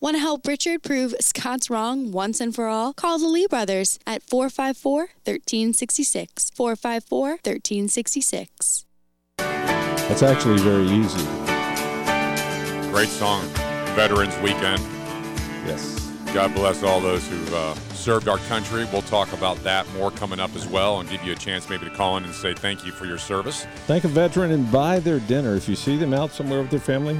Want 0.00 0.14
to 0.16 0.20
help 0.20 0.46
Richard 0.46 0.82
prove 0.82 1.14
Scott's 1.20 1.70
wrong 1.70 2.12
once 2.12 2.40
and 2.40 2.54
for 2.54 2.66
all? 2.66 2.92
Call 2.92 3.18
the 3.18 3.28
Lee 3.28 3.46
brothers 3.46 3.98
at 4.06 4.22
454 4.22 4.98
1366. 5.24 6.50
454 6.50 7.28
1366. 7.30 8.85
That's 10.08 10.22
actually 10.22 10.58
very 10.58 10.86
easy. 10.86 11.24
Great 12.90 13.08
song, 13.08 13.42
Veterans 13.96 14.36
Weekend. 14.38 14.80
Yes. 15.66 16.12
God 16.32 16.54
bless 16.54 16.82
all 16.84 17.00
those 17.00 17.26
who've 17.26 17.52
uh, 17.52 17.74
served 17.92 18.28
our 18.28 18.38
country. 18.38 18.86
We'll 18.92 19.02
talk 19.02 19.32
about 19.32 19.56
that 19.64 19.84
more 19.94 20.12
coming 20.12 20.38
up 20.38 20.54
as 20.54 20.66
well 20.66 21.00
and 21.00 21.10
give 21.10 21.24
you 21.24 21.32
a 21.32 21.36
chance 21.36 21.68
maybe 21.68 21.86
to 21.86 21.94
call 21.94 22.16
in 22.18 22.24
and 22.24 22.32
say 22.32 22.54
thank 22.54 22.86
you 22.86 22.92
for 22.92 23.04
your 23.04 23.18
service. 23.18 23.66
Thank 23.86 24.04
a 24.04 24.08
veteran 24.08 24.52
and 24.52 24.70
buy 24.70 25.00
their 25.00 25.18
dinner. 25.18 25.56
If 25.56 25.68
you 25.68 25.74
see 25.74 25.96
them 25.96 26.14
out 26.14 26.30
somewhere 26.30 26.60
with 26.60 26.70
their 26.70 26.78
family, 26.78 27.18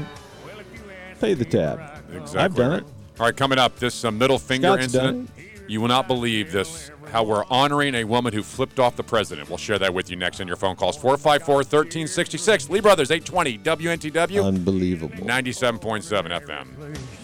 pay 1.20 1.34
the 1.34 1.44
tab. 1.44 1.80
Exactly. 2.12 2.40
I've 2.40 2.54
done 2.54 2.70
right. 2.70 2.82
it. 2.82 2.86
All 3.18 3.26
right, 3.26 3.36
coming 3.36 3.58
up, 3.58 3.76
this 3.80 4.04
uh, 4.04 4.12
middle 4.12 4.38
finger 4.38 4.68
Scott's 4.68 4.84
incident. 4.84 5.30
You 5.68 5.80
will 5.80 5.88
not 5.88 6.06
believe 6.06 6.52
this, 6.52 6.90
how 7.10 7.24
we're 7.24 7.44
honoring 7.46 7.94
a 7.96 8.04
woman 8.04 8.32
who 8.32 8.42
flipped 8.42 8.78
off 8.78 8.94
the 8.96 9.02
president. 9.02 9.48
We'll 9.48 9.58
share 9.58 9.78
that 9.80 9.92
with 9.92 10.10
you 10.10 10.16
next 10.16 10.40
on 10.40 10.46
your 10.46 10.56
phone 10.56 10.76
calls. 10.76 10.96
454 10.96 11.56
1366. 11.56 12.70
Lee 12.70 12.80
Brothers, 12.80 13.10
820 13.10 13.58
WNTW. 13.58 14.44
Unbelievable. 14.44 15.16
97.7 15.16 16.40
FM. 16.40 16.66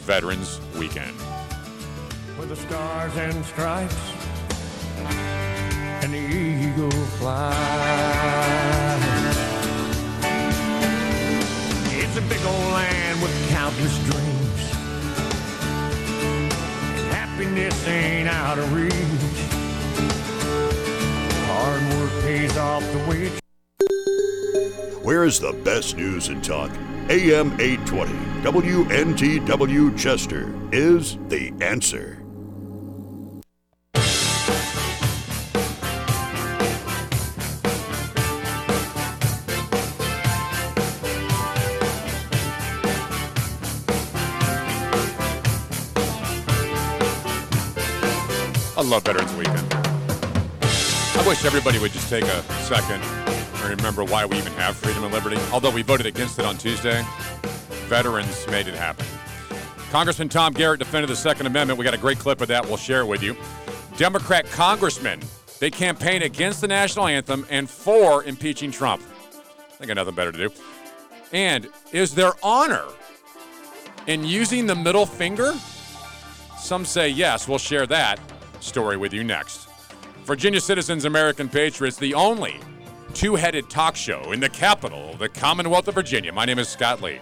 Veterans 0.02 0.60
Weekend. 0.76 1.16
with 2.38 2.48
the 2.48 2.56
stars 2.56 3.16
and 3.16 3.44
stripes 3.44 3.96
and 6.02 6.12
the 6.12 6.18
eagle 6.18 6.90
flies. 7.18 7.52
It's 11.94 12.16
a 12.16 12.22
big 12.22 12.44
old 12.44 12.72
land 12.72 13.22
with 13.22 13.48
countless 13.50 13.96
dreams. 14.10 14.31
Happiness 17.42 17.88
ain't 17.88 18.28
out 18.28 18.58
of 18.58 18.72
reach. 18.72 18.92
Hard 21.46 21.82
work 21.94 22.22
pays 22.22 22.56
off 22.56 22.82
the 22.92 22.98
way 23.10 23.26
it 23.26 23.40
Where's 25.02 25.40
the 25.40 25.52
best 25.64 25.96
news 25.96 26.28
and 26.28 26.44
talk? 26.44 26.70
AM 27.08 27.60
820 27.60 28.12
WNTW 28.42 29.98
Chester 29.98 30.54
is 30.72 31.18
the 31.28 31.52
answer. 31.60 32.21
I 48.82 48.84
love 48.84 49.04
Veterans 49.04 49.32
Weekend. 49.34 49.74
I 49.74 51.24
wish 51.24 51.44
everybody 51.44 51.78
would 51.78 51.92
just 51.92 52.10
take 52.10 52.24
a 52.24 52.42
second 52.64 53.00
and 53.00 53.78
remember 53.78 54.02
why 54.02 54.26
we 54.26 54.36
even 54.36 54.52
have 54.54 54.76
freedom 54.76 55.04
and 55.04 55.14
liberty. 55.14 55.36
Although 55.52 55.70
we 55.70 55.82
voted 55.82 56.04
against 56.04 56.40
it 56.40 56.44
on 56.44 56.58
Tuesday, 56.58 57.04
veterans 57.86 58.44
made 58.48 58.66
it 58.66 58.74
happen. 58.74 59.06
Congressman 59.92 60.28
Tom 60.28 60.52
Garrett 60.52 60.80
defended 60.80 61.08
the 61.08 61.14
Second 61.14 61.46
Amendment. 61.46 61.78
We 61.78 61.84
got 61.84 61.94
a 61.94 61.98
great 61.98 62.18
clip 62.18 62.40
of 62.40 62.48
that. 62.48 62.66
We'll 62.66 62.76
share 62.76 63.02
it 63.02 63.06
with 63.06 63.22
you. 63.22 63.36
Democrat 63.98 64.50
congressmen, 64.50 65.20
they 65.60 65.70
campaign 65.70 66.22
against 66.22 66.60
the 66.60 66.66
national 66.66 67.06
anthem 67.06 67.46
and 67.50 67.70
for 67.70 68.24
impeaching 68.24 68.72
Trump. 68.72 69.00
They 69.78 69.86
got 69.86 69.94
nothing 69.94 70.16
better 70.16 70.32
to 70.32 70.48
do. 70.48 70.54
And 71.32 71.68
is 71.92 72.16
there 72.16 72.32
honor 72.42 72.86
in 74.08 74.24
using 74.24 74.66
the 74.66 74.74
middle 74.74 75.06
finger? 75.06 75.54
Some 76.58 76.84
say 76.84 77.10
yes. 77.10 77.46
We'll 77.46 77.58
share 77.58 77.86
that 77.86 78.18
story 78.62 78.96
with 78.96 79.12
you 79.12 79.24
next. 79.24 79.68
Virginia 80.24 80.60
Citizens 80.60 81.04
American 81.04 81.48
Patriots, 81.48 81.96
the 81.96 82.14
only 82.14 82.60
two 83.12 83.34
headed 83.34 83.68
talk 83.68 83.96
show 83.96 84.32
in 84.32 84.40
the 84.40 84.48
capital 84.48 85.14
the 85.18 85.28
Commonwealth 85.28 85.88
of 85.88 85.94
Virginia. 85.94 86.32
My 86.32 86.44
name 86.44 86.58
is 86.58 86.68
Scott 86.68 87.02
Lee. 87.02 87.18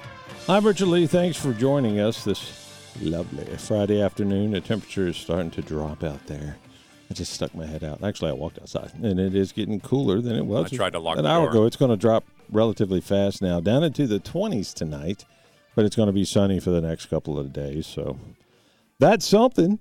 I'm 0.49 0.65
Richard 0.65 0.87
Lee. 0.89 1.07
Thanks 1.07 1.37
for 1.37 1.53
joining 1.53 2.01
us 2.01 2.25
this 2.25 2.93
lovely 3.01 3.45
Friday 3.57 4.01
afternoon. 4.03 4.53
The 4.53 4.61
temperature 4.61 5.09
is 5.09 5.17
starting 5.17 5.51
to 5.53 5.63
drop 5.63 6.05
out 6.05 6.27
there. 6.27 6.57
I 7.11 7.15
just 7.15 7.33
stuck 7.33 7.55
my 7.55 7.67
head 7.67 7.83
out. 7.83 8.05
Actually, 8.05 8.31
I 8.31 8.35
walked 8.35 8.61
outside, 8.61 8.93
and 9.03 9.19
it 9.19 9.35
is 9.35 9.51
getting 9.53 9.81
cooler 9.81 10.21
than 10.21 10.37
it 10.37 10.47
was 10.47 10.73
I 10.73 10.77
tried 10.77 10.93
to 10.93 11.01
lock 11.01 11.19
an 11.19 11.27
hour 11.27 11.47
door. 11.47 11.51
ago. 11.51 11.65
It's 11.67 11.77
going 11.77 11.91
to 11.91 11.97
drop 11.97 12.25
relatively 12.51 13.01
fast 13.01 13.43
now, 13.43 13.59
down 13.61 13.83
into 13.83 14.07
the 14.07 14.21
20s 14.21 14.73
tonight, 14.73 15.25
but 15.75 15.85
it's 15.85 15.97
going 15.97 16.07
to 16.07 16.13
be 16.13 16.25
sunny 16.25 16.61
for 16.61 16.71
the 16.71 16.81
next 16.81 17.07
couple 17.07 17.39
of 17.39 17.53
days. 17.53 17.87
So 17.87 18.19
that's 19.01 19.27
something. 19.27 19.81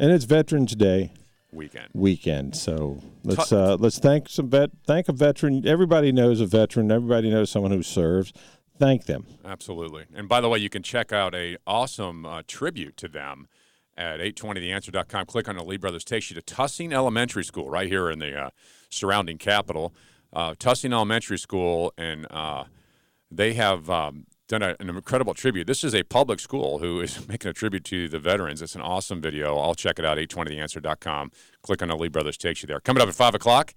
And 0.00 0.10
it's 0.10 0.24
Veterans 0.24 0.74
Day 0.74 1.12
Weekend. 1.52 1.88
weekend. 1.92 2.56
So 2.56 3.02
let's 3.22 3.52
uh, 3.52 3.76
let's 3.78 3.98
thank 3.98 4.30
some 4.30 4.48
vet 4.48 4.70
thank 4.86 5.10
a 5.10 5.12
veteran. 5.12 5.66
Everybody 5.66 6.10
knows 6.10 6.40
a 6.40 6.46
veteran. 6.46 6.90
Everybody 6.90 7.28
knows 7.28 7.50
someone 7.50 7.70
who 7.70 7.82
serves. 7.82 8.32
Thank 8.78 9.04
them. 9.04 9.26
Absolutely. 9.44 10.06
And 10.14 10.26
by 10.26 10.40
the 10.40 10.48
way, 10.48 10.56
you 10.56 10.70
can 10.70 10.82
check 10.82 11.12
out 11.12 11.34
a 11.34 11.58
awesome 11.66 12.24
uh, 12.24 12.42
tribute 12.46 12.96
to 12.96 13.08
them 13.08 13.46
at 13.94 14.20
820theanswer.com. 14.20 15.26
Click 15.26 15.50
on 15.50 15.56
the 15.58 15.64
Lee 15.64 15.76
Brothers. 15.76 16.02
Takes 16.02 16.30
you 16.30 16.34
to 16.34 16.40
Tussing 16.40 16.94
Elementary 16.94 17.44
School 17.44 17.68
right 17.68 17.86
here 17.86 18.08
in 18.08 18.20
the 18.20 18.44
uh, 18.44 18.50
surrounding 18.88 19.36
capital. 19.36 19.92
Uh, 20.32 20.54
Tussing 20.58 20.94
Elementary 20.94 21.38
School, 21.38 21.92
and 21.98 22.26
uh, 22.30 22.64
they 23.30 23.52
have 23.52 23.90
um, 23.90 24.24
done 24.50 24.62
a, 24.62 24.76
an 24.80 24.90
incredible 24.90 25.32
tribute. 25.32 25.66
This 25.66 25.82
is 25.82 25.94
a 25.94 26.02
public 26.02 26.40
school 26.40 26.80
who 26.80 27.00
is 27.00 27.26
making 27.28 27.50
a 27.50 27.54
tribute 27.54 27.84
to 27.86 28.08
the 28.08 28.18
veterans. 28.18 28.60
It's 28.60 28.74
an 28.74 28.82
awesome 28.82 29.20
video. 29.20 29.56
I'll 29.56 29.74
check 29.74 29.98
it 29.98 30.04
out, 30.04 30.18
820theanswer.com. 30.18 31.32
Click 31.62 31.82
on 31.82 31.88
the 31.88 31.96
Lee 31.96 32.08
Brothers. 32.08 32.36
Takes 32.36 32.62
you 32.62 32.66
there. 32.66 32.80
Coming 32.80 33.02
up 33.02 33.08
at 33.08 33.14
5 33.14 33.34
o'clock, 33.34 33.74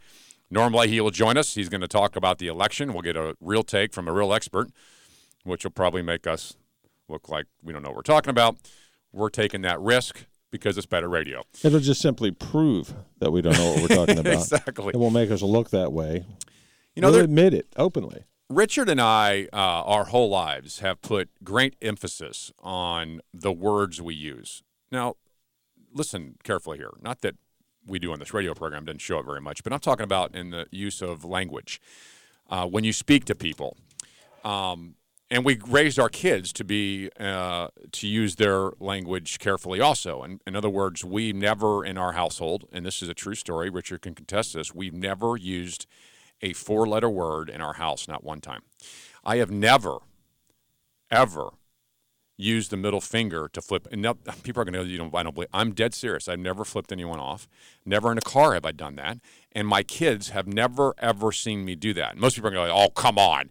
Norm 0.51 0.73
Leahy 0.73 0.99
will 0.99 1.11
join 1.11 1.37
us. 1.37 1.55
He's 1.55 1.69
going 1.69 1.81
to 1.81 1.87
talk 1.87 2.15
about 2.15 2.39
the 2.39 2.47
election. 2.47 2.91
We'll 2.91 3.01
get 3.01 3.15
a 3.15 3.35
real 3.39 3.63
take 3.63 3.93
from 3.93 4.07
a 4.07 4.11
real 4.11 4.33
expert 4.33 4.69
which 5.43 5.63
will 5.63 5.71
probably 5.71 6.01
make 6.01 6.25
us 6.25 6.55
look 7.09 7.29
like 7.29 7.45
we 7.61 7.73
don't 7.73 7.83
know 7.83 7.89
what 7.89 7.97
we're 7.97 8.01
talking 8.01 8.29
about. 8.29 8.57
We're 9.11 9.29
taking 9.29 9.61
that 9.61 9.79
risk 9.79 10.25
because 10.51 10.77
it's 10.77 10.87
better 10.87 11.09
radio. 11.09 11.43
It'll 11.63 11.79
just 11.79 12.01
simply 12.01 12.31
prove 12.31 12.93
that 13.19 13.31
we 13.31 13.41
don't 13.41 13.57
know 13.57 13.73
what 13.73 13.81
we're 13.81 13.95
talking 13.95 14.19
about. 14.19 14.33
Exactly. 14.33 14.89
It 14.89 14.97
will 14.97 15.11
make 15.11 15.31
us 15.31 15.41
look 15.41 15.69
that 15.71 15.91
way. 15.91 16.25
You 16.95 17.01
know, 17.01 17.11
we'll 17.11 17.21
admit 17.21 17.53
it 17.53 17.67
openly. 17.75 18.23
Richard 18.49 18.89
and 18.89 19.01
I, 19.01 19.47
uh, 19.53 19.55
our 19.55 20.05
whole 20.05 20.29
lives, 20.29 20.79
have 20.79 21.01
put 21.01 21.29
great 21.43 21.75
emphasis 21.81 22.51
on 22.59 23.21
the 23.33 23.51
words 23.51 24.01
we 24.01 24.15
use. 24.15 24.63
Now, 24.91 25.15
listen 25.93 26.35
carefully 26.43 26.77
here. 26.77 26.91
Not 27.01 27.21
that 27.21 27.35
we 27.85 27.99
do 27.99 28.11
on 28.11 28.19
this 28.19 28.33
radio 28.33 28.53
program 28.53 28.85
doesn't 28.85 28.99
show 28.99 29.19
it 29.19 29.25
very 29.25 29.41
much, 29.41 29.63
but 29.63 29.73
I'm 29.73 29.79
talking 29.79 30.03
about 30.03 30.35
in 30.35 30.51
the 30.51 30.67
use 30.71 31.01
of 31.01 31.25
language. 31.25 31.81
Uh, 32.49 32.67
when 32.67 32.83
you 32.83 32.93
speak 32.93 33.25
to 33.25 33.35
people, 33.35 33.77
um, 34.43 34.95
and 35.33 35.43
we 35.43 35.59
raised 35.67 35.97
our 35.97 36.09
kids 36.09 36.53
to 36.53 36.63
be 36.63 37.09
uh, 37.19 37.69
to 37.91 38.07
use 38.07 38.35
their 38.35 38.71
language 38.79 39.39
carefully 39.39 39.81
also 39.81 40.21
and 40.21 40.41
in 40.45 40.55
other 40.55 40.69
words 40.69 41.03
we 41.03 41.33
never 41.33 41.83
in 41.83 41.97
our 41.97 42.11
household 42.11 42.65
and 42.71 42.85
this 42.85 43.01
is 43.01 43.09
a 43.09 43.13
true 43.13 43.33
story 43.33 43.69
richard 43.69 44.01
can 44.01 44.13
contest 44.13 44.53
this 44.53 44.75
we've 44.75 44.93
never 44.93 45.35
used 45.35 45.87
a 46.43 46.53
four 46.53 46.87
letter 46.87 47.09
word 47.09 47.49
in 47.49 47.61
our 47.61 47.73
house 47.73 48.07
not 48.07 48.23
one 48.23 48.39
time 48.39 48.61
i 49.23 49.37
have 49.37 49.49
never 49.49 49.97
ever 51.09 51.49
used 52.37 52.71
the 52.71 52.77
middle 52.77 53.01
finger 53.01 53.47
to 53.47 53.61
flip 53.61 53.87
and 53.91 54.01
now, 54.01 54.13
people 54.43 54.61
are 54.61 54.65
going 54.65 54.73
to 54.73 54.79
go 54.79 54.85
you 54.85 54.97
know 54.97 55.09
i 55.13 55.23
don't 55.23 55.33
believe 55.33 55.49
i'm 55.53 55.71
dead 55.73 55.93
serious 55.93 56.27
i've 56.27 56.39
never 56.39 56.65
flipped 56.65 56.91
anyone 56.91 57.19
off 57.19 57.47
never 57.85 58.11
in 58.11 58.17
a 58.17 58.21
car 58.21 58.53
have 58.53 58.65
i 58.65 58.71
done 58.71 58.95
that 58.95 59.17
and 59.51 59.67
my 59.67 59.81
kids 59.83 60.29
have 60.29 60.47
never 60.47 60.93
ever 60.97 61.31
seen 61.31 61.63
me 61.63 61.75
do 61.75 61.93
that 61.93 62.17
most 62.17 62.35
people 62.35 62.49
are 62.49 62.51
going 62.51 62.67
to 62.67 62.73
go 62.73 62.83
oh 62.83 62.89
come 62.89 63.17
on 63.17 63.49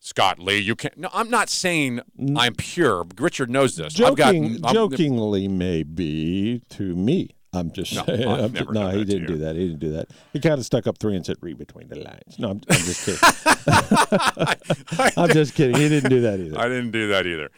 Scott 0.00 0.38
Lee, 0.38 0.58
you 0.58 0.76
can't. 0.76 0.96
No, 0.96 1.08
I'm 1.12 1.28
not 1.28 1.48
saying 1.48 2.00
I'm 2.36 2.54
pure. 2.54 3.04
Richard 3.18 3.50
knows 3.50 3.74
this. 3.74 4.00
I've 4.00 4.14
got. 4.14 4.32
I'm- 4.32 4.58
jokingly, 4.72 5.48
maybe 5.48 6.62
to 6.70 6.94
me, 6.94 7.30
I'm 7.58 7.70
just 7.72 7.94
No, 7.94 8.04
saying. 8.04 8.26
I'm 8.28 8.52
never 8.52 8.58
just- 8.58 8.70
no, 8.72 8.90
he 8.90 9.04
didn't 9.04 9.26
do 9.26 9.38
that. 9.38 9.56
He 9.56 9.66
didn't 9.68 9.80
do 9.80 9.92
that. 9.92 10.08
He 10.32 10.40
kind 10.40 10.58
of 10.58 10.64
stuck 10.64 10.86
up 10.86 10.98
three 10.98 11.16
and 11.16 11.24
said, 11.26 11.36
"Read 11.40 11.58
between 11.58 11.88
the 11.88 11.96
lines." 11.96 12.38
No, 12.38 12.50
I'm, 12.50 12.60
I'm 12.70 12.78
just 12.78 13.04
kidding. 13.04 13.20
I'm 15.16 15.28
just 15.30 15.54
kidding. 15.54 15.76
He 15.76 15.88
didn't 15.88 16.10
do 16.10 16.20
that 16.22 16.40
either. 16.40 16.58
I 16.58 16.68
didn't 16.68 16.90
do 16.92 17.08
that 17.08 17.26
either. 17.26 17.50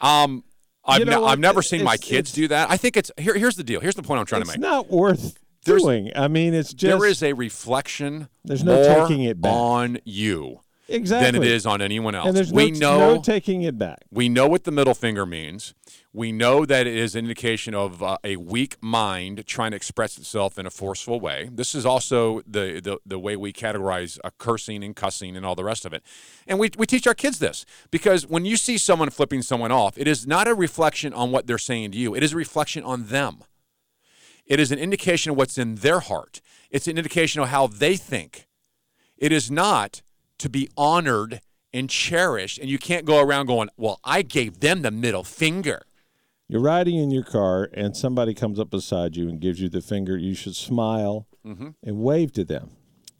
Um, 0.00 0.44
I've, 0.84 0.98
You 1.00 1.04
know 1.06 1.20
ne- 1.20 1.26
I've 1.26 1.38
never 1.38 1.62
seen 1.62 1.82
my 1.84 1.96
kids 1.96 2.32
do 2.32 2.48
that. 2.48 2.70
I 2.70 2.76
think 2.76 2.96
it's 2.96 3.10
here. 3.18 3.34
Here's 3.34 3.56
the 3.56 3.64
deal. 3.64 3.80
Here's 3.80 3.94
the 3.94 4.02
point 4.02 4.20
I'm 4.20 4.26
trying 4.26 4.42
to 4.42 4.46
make. 4.46 4.56
It's 4.56 4.62
not 4.62 4.90
worth 4.90 5.38
There's- 5.64 5.82
doing. 5.82 6.10
I 6.14 6.28
mean, 6.28 6.52
it's 6.54 6.74
just 6.74 6.98
there 6.98 7.08
is 7.08 7.22
a 7.22 7.32
reflection. 7.32 8.28
There's 8.44 8.64
no 8.64 8.82
taking 9.06 9.22
it 9.24 9.40
back. 9.40 9.52
on 9.52 9.98
you 10.04 10.60
than 10.86 11.34
it 11.34 11.44
is 11.44 11.66
on 11.66 11.80
anyone 11.80 12.14
else. 12.14 12.28
And 12.28 12.36
there's 12.36 12.52
we 12.52 12.70
no, 12.70 12.98
know 12.98 13.14
no 13.14 13.22
taking 13.22 13.62
it 13.62 13.78
back. 13.78 14.04
we 14.10 14.28
know 14.28 14.46
what 14.46 14.64
the 14.64 14.70
middle 14.70 14.94
finger 14.94 15.24
means. 15.24 15.74
We 16.12 16.30
know 16.30 16.64
that 16.64 16.86
it 16.86 16.94
is 16.94 17.14
an 17.14 17.20
indication 17.24 17.74
of 17.74 18.02
uh, 18.02 18.18
a 18.22 18.36
weak 18.36 18.76
mind 18.80 19.44
trying 19.46 19.72
to 19.72 19.76
express 19.76 20.18
itself 20.18 20.58
in 20.58 20.66
a 20.66 20.70
forceful 20.70 21.18
way. 21.18 21.48
This 21.52 21.74
is 21.74 21.84
also 21.84 22.42
the, 22.46 22.80
the, 22.80 22.98
the 23.04 23.18
way 23.18 23.36
we 23.36 23.52
categorize 23.52 24.18
uh, 24.22 24.30
cursing 24.38 24.84
and 24.84 24.94
cussing 24.94 25.36
and 25.36 25.44
all 25.44 25.54
the 25.54 25.64
rest 25.64 25.84
of 25.84 25.92
it. 25.92 26.02
And 26.46 26.58
we, 26.58 26.70
we 26.76 26.86
teach 26.86 27.06
our 27.06 27.14
kids 27.14 27.38
this 27.38 27.64
because 27.90 28.26
when 28.26 28.44
you 28.44 28.56
see 28.56 28.78
someone 28.78 29.10
flipping 29.10 29.42
someone 29.42 29.72
off, 29.72 29.98
it 29.98 30.06
is 30.06 30.26
not 30.26 30.46
a 30.46 30.54
reflection 30.54 31.12
on 31.12 31.32
what 31.32 31.46
they're 31.46 31.58
saying 31.58 31.92
to 31.92 31.98
you, 31.98 32.14
it 32.14 32.22
is 32.22 32.32
a 32.32 32.36
reflection 32.36 32.84
on 32.84 33.06
them. 33.06 33.42
It 34.46 34.60
is 34.60 34.70
an 34.70 34.78
indication 34.78 35.30
of 35.30 35.38
what's 35.38 35.56
in 35.56 35.76
their 35.76 36.00
heart, 36.00 36.40
it's 36.70 36.86
an 36.86 36.98
indication 36.98 37.40
of 37.40 37.48
how 37.48 37.66
they 37.66 37.96
think. 37.96 38.46
It 39.16 39.32
is 39.32 39.50
not 39.50 40.02
to 40.38 40.48
be 40.48 40.68
honored 40.76 41.40
and 41.72 41.90
cherished, 41.90 42.58
and 42.58 42.68
you 42.70 42.78
can't 42.78 43.04
go 43.04 43.20
around 43.20 43.46
going, 43.46 43.68
Well, 43.76 43.98
I 44.04 44.22
gave 44.22 44.60
them 44.60 44.82
the 44.82 44.90
middle 44.90 45.24
finger. 45.24 45.82
You're 46.48 46.60
riding 46.60 46.96
in 46.96 47.10
your 47.10 47.24
car, 47.24 47.68
and 47.72 47.96
somebody 47.96 48.34
comes 48.34 48.60
up 48.60 48.70
beside 48.70 49.16
you 49.16 49.28
and 49.28 49.40
gives 49.40 49.60
you 49.60 49.68
the 49.68 49.80
finger. 49.80 50.16
You 50.16 50.34
should 50.34 50.54
smile 50.54 51.26
Mhm. 51.44 51.74
and 51.82 51.98
wave 51.98 52.32
to 52.34 52.44
them. 52.44 52.70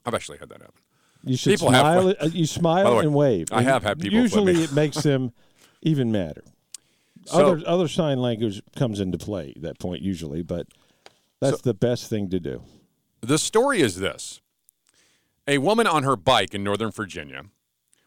I've 0.05 0.13
actually 0.13 0.37
had 0.37 0.49
that 0.49 0.61
happen. 0.61 0.81
You 1.23 1.35
should 1.35 1.53
People 1.53 1.69
smile. 1.69 2.09
uh, 2.19 2.29
you 2.31 2.45
smile 2.45 2.97
way, 2.97 3.03
and 3.03 3.13
wave. 3.15 3.47
I 3.51 3.63
have 3.63 3.81
had 3.83 3.99
people 3.99 4.19
Usually, 4.19 4.61
it 4.63 4.73
makes 4.73 4.97
them 5.01 5.31
even 5.81 6.11
madder. 6.11 6.43
So- 7.25 7.53
other 7.53 7.63
other 7.67 7.87
sign 7.87 8.19
language 8.21 8.61
comes 8.75 8.99
into 8.99 9.17
play 9.17 9.53
at 9.55 9.63
that 9.63 9.79
point 9.79 10.03
usually, 10.03 10.43
but 10.43 10.67
that's 11.41 11.61
the 11.61 11.73
best 11.73 12.07
thing 12.09 12.29
to 12.29 12.39
do. 12.39 12.61
The 13.21 13.39
story 13.39 13.81
is 13.81 13.95
this 13.97 14.39
A 15.47 15.57
woman 15.59 15.85
on 15.87 16.03
her 16.03 16.15
bike 16.15 16.53
in 16.53 16.63
Northern 16.63 16.91
Virginia 16.91 17.43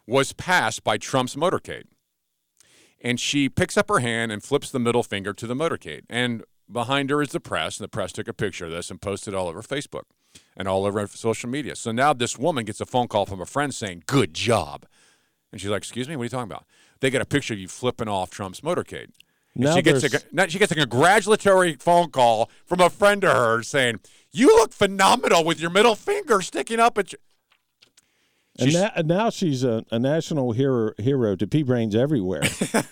was 0.06 0.32
passed 0.32 0.82
by 0.82 0.98
Trump's 0.98 1.36
motorcade. 1.36 1.84
And 3.00 3.20
she 3.20 3.48
picks 3.48 3.76
up 3.76 3.88
her 3.88 4.00
hand 4.00 4.32
and 4.32 4.42
flips 4.42 4.70
the 4.70 4.80
middle 4.80 5.04
finger 5.04 5.32
to 5.32 5.46
the 5.46 5.54
motorcade. 5.54 6.02
And 6.10 6.42
behind 6.70 7.10
her 7.10 7.22
is 7.22 7.30
the 7.30 7.38
press, 7.40 7.78
and 7.78 7.84
the 7.84 7.88
press 7.88 8.10
took 8.12 8.26
a 8.26 8.32
picture 8.32 8.64
of 8.64 8.72
this 8.72 8.90
and 8.90 9.00
posted 9.00 9.34
all 9.34 9.46
over 9.46 9.62
Facebook 9.62 10.02
and 10.56 10.66
all 10.66 10.84
over 10.84 11.06
social 11.06 11.48
media. 11.48 11.76
So 11.76 11.92
now 11.92 12.12
this 12.12 12.36
woman 12.36 12.64
gets 12.64 12.80
a 12.80 12.86
phone 12.86 13.06
call 13.06 13.24
from 13.26 13.40
a 13.40 13.46
friend 13.46 13.72
saying, 13.72 14.02
Good 14.06 14.34
job. 14.34 14.84
And 15.52 15.60
she's 15.60 15.70
like, 15.70 15.82
Excuse 15.82 16.08
me, 16.08 16.16
what 16.16 16.22
are 16.22 16.24
you 16.24 16.30
talking 16.30 16.50
about? 16.50 16.64
They 17.00 17.10
get 17.10 17.22
a 17.22 17.26
picture 17.26 17.54
of 17.54 17.60
you 17.60 17.68
flipping 17.68 18.08
off 18.08 18.30
Trump's 18.30 18.62
motorcade. 18.62 19.10
And 19.54 19.64
Now 19.64 19.76
she 19.76 19.82
gets 19.82 20.02
a, 20.04 20.08
there's- 20.08 20.24
now 20.32 20.46
she 20.48 20.58
gets 20.58 20.72
a 20.72 20.74
congratulatory 20.74 21.74
phone 21.74 22.10
call 22.10 22.50
from 22.66 22.80
a 22.80 22.90
friend 22.90 23.22
of 23.22 23.32
hers 23.32 23.68
saying, 23.68 24.00
"You 24.32 24.48
look 24.56 24.72
phenomenal 24.72 25.44
with 25.44 25.60
your 25.60 25.70
middle 25.70 25.94
finger 25.94 26.40
sticking 26.42 26.80
up 26.80 26.98
at 26.98 27.12
you." 27.12 27.18
And 28.60 28.72
now, 28.72 28.90
and 28.96 29.08
now 29.08 29.30
she's 29.30 29.62
a, 29.64 29.84
a 29.90 29.98
national 29.98 30.52
hero 30.52 30.92
hero 30.98 31.36
to 31.36 31.46
pea 31.46 31.62
brains 31.62 31.94
everywhere. 31.94 32.42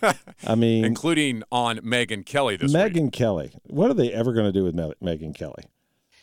I 0.46 0.54
mean, 0.54 0.84
including 0.84 1.42
on 1.50 1.78
Megyn 1.78 2.24
Kelly 2.24 2.56
this 2.56 2.72
week. 2.72 2.76
Megyn 2.94 3.12
Kelly. 3.12 3.50
What 3.64 3.90
are 3.90 3.94
they 3.94 4.12
ever 4.12 4.32
going 4.32 4.46
to 4.46 4.52
do 4.52 4.64
with 4.64 4.74
Me- 4.74 4.92
Megyn 5.02 5.34
Kelly? 5.34 5.64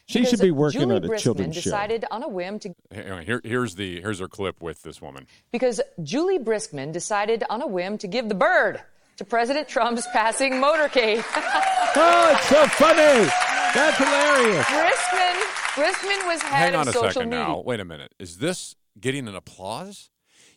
She 0.06 0.20
Because 0.20 0.32
should 0.32 0.42
be 0.42 0.52
working 0.52 0.82
Juli 0.82 0.96
on 0.98 1.04
a 1.04 1.08
Briskman 1.08 1.18
children's 1.20 1.56
show. 1.56 1.62
decided 1.62 2.06
on 2.12 2.24
a 2.24 2.28
whim 2.28 2.60
to 2.60 2.76
Here, 2.94 3.22
here- 3.22 3.42
here's 3.44 3.76
the 3.76 4.02
here's 4.02 4.20
her 4.20 4.28
clip 4.28 4.62
with 4.62 4.84
this 4.84 5.02
woman. 5.02 5.28
because 5.52 5.80
Juli 6.04 6.40
Briskman 6.40 6.92
decided 6.92 7.44
on 7.50 7.62
a 7.62 7.68
whim 7.68 7.98
to 8.00 8.08
give 8.08 8.28
the 8.30 8.36
bird 8.36 8.82
to 9.18 9.24
President 9.26 9.68
Trump's 9.68 10.06
passing 10.14 10.54
motorcade. 10.54 11.24
Oh, 11.96 12.32
it's 12.36 12.48
so 12.50 12.66
funny. 12.70 13.30
That's 13.76 13.98
hilarious. 13.98 14.66
Briskman 14.66 15.42
Briskman 15.76 16.28
was 16.28 16.42
head 16.42 16.74
Hang 16.74 16.76
on 16.76 16.82
of 16.82 16.88
a 16.88 16.92
social 16.94 17.12
second 17.12 17.30
media. 17.30 17.46
now. 17.46 17.60
Wait 17.60 17.80
a 17.80 17.86
minute. 17.86 18.12
Is 18.18 18.38
this 18.40 18.76
getting 19.00 19.28
an 19.28 19.36
applause? 19.36 20.10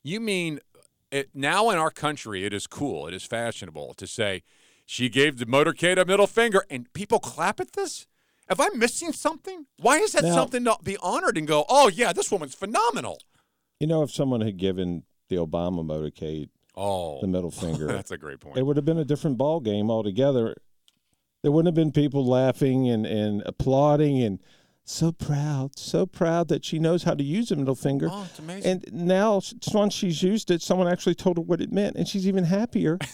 You 0.02 0.20
mean 0.20 0.60
it, 1.10 1.30
now 1.34 1.70
in 1.70 1.78
our 1.78 1.90
country 1.90 2.44
it 2.44 2.52
is 2.52 2.66
cool, 2.66 3.06
it 3.06 3.14
is 3.14 3.24
fashionable 3.24 3.94
to 3.94 4.06
say 4.06 4.42
she 4.84 5.08
gave 5.08 5.38
the 5.38 5.46
motorcade 5.46 5.98
a 6.00 6.04
middle 6.04 6.26
finger 6.26 6.64
and 6.70 6.92
people 6.92 7.18
clap 7.18 7.60
at 7.60 7.72
this? 7.72 8.06
Am 8.48 8.60
I 8.60 8.68
missing 8.74 9.12
something? 9.12 9.66
Why 9.78 9.98
is 9.98 10.12
that 10.12 10.22
Now- 10.24 10.34
something 10.34 10.64
to 10.64 10.76
be 10.84 10.96
honored 10.98 11.36
and 11.36 11.46
go, 11.48 11.64
"Oh 11.68 11.88
yeah, 11.88 12.12
this 12.12 12.30
woman's 12.30 12.54
phenomenal." 12.54 13.18
You 13.80 13.86
know, 13.88 14.02
if 14.02 14.12
someone 14.12 14.40
had 14.40 14.56
given 14.56 15.02
the 15.28 15.36
Obama 15.36 15.84
motorcade 15.84 16.50
Oh, 16.76 17.20
the 17.20 17.26
middle 17.26 17.50
finger, 17.50 17.86
that's 17.92 18.10
a 18.12 18.18
great 18.18 18.38
point. 18.38 18.56
it 18.58 18.62
would 18.62 18.76
have 18.76 18.84
been 18.84 18.98
a 18.98 19.04
different 19.04 19.36
ball 19.38 19.58
game 19.60 19.90
altogether. 19.90 20.54
There 21.42 21.50
wouldn't 21.52 21.66
have 21.66 21.74
been 21.74 21.92
people 21.92 22.24
laughing 22.26 22.88
and, 22.88 23.04
and 23.06 23.42
applauding 23.46 24.22
and 24.22 24.38
so 24.88 25.12
proud, 25.12 25.78
so 25.78 26.06
proud 26.06 26.48
that 26.48 26.64
she 26.64 26.78
knows 26.78 27.02
how 27.02 27.14
to 27.14 27.22
use 27.24 27.48
the 27.50 27.56
middle 27.56 27.74
finger. 27.74 28.08
Oh, 28.10 28.24
it's 28.28 28.38
amazing. 28.38 28.70
And 28.70 29.06
now, 29.06 29.38
s- 29.38 29.54
once 29.74 29.92
she's 29.94 30.22
used 30.22 30.50
it, 30.50 30.62
someone 30.62 30.88
actually 30.88 31.14
told 31.16 31.36
her 31.36 31.42
what 31.42 31.60
it 31.60 31.72
meant, 31.72 31.96
and 31.96 32.06
she's 32.08 32.26
even 32.26 32.44
happier. 32.44 32.98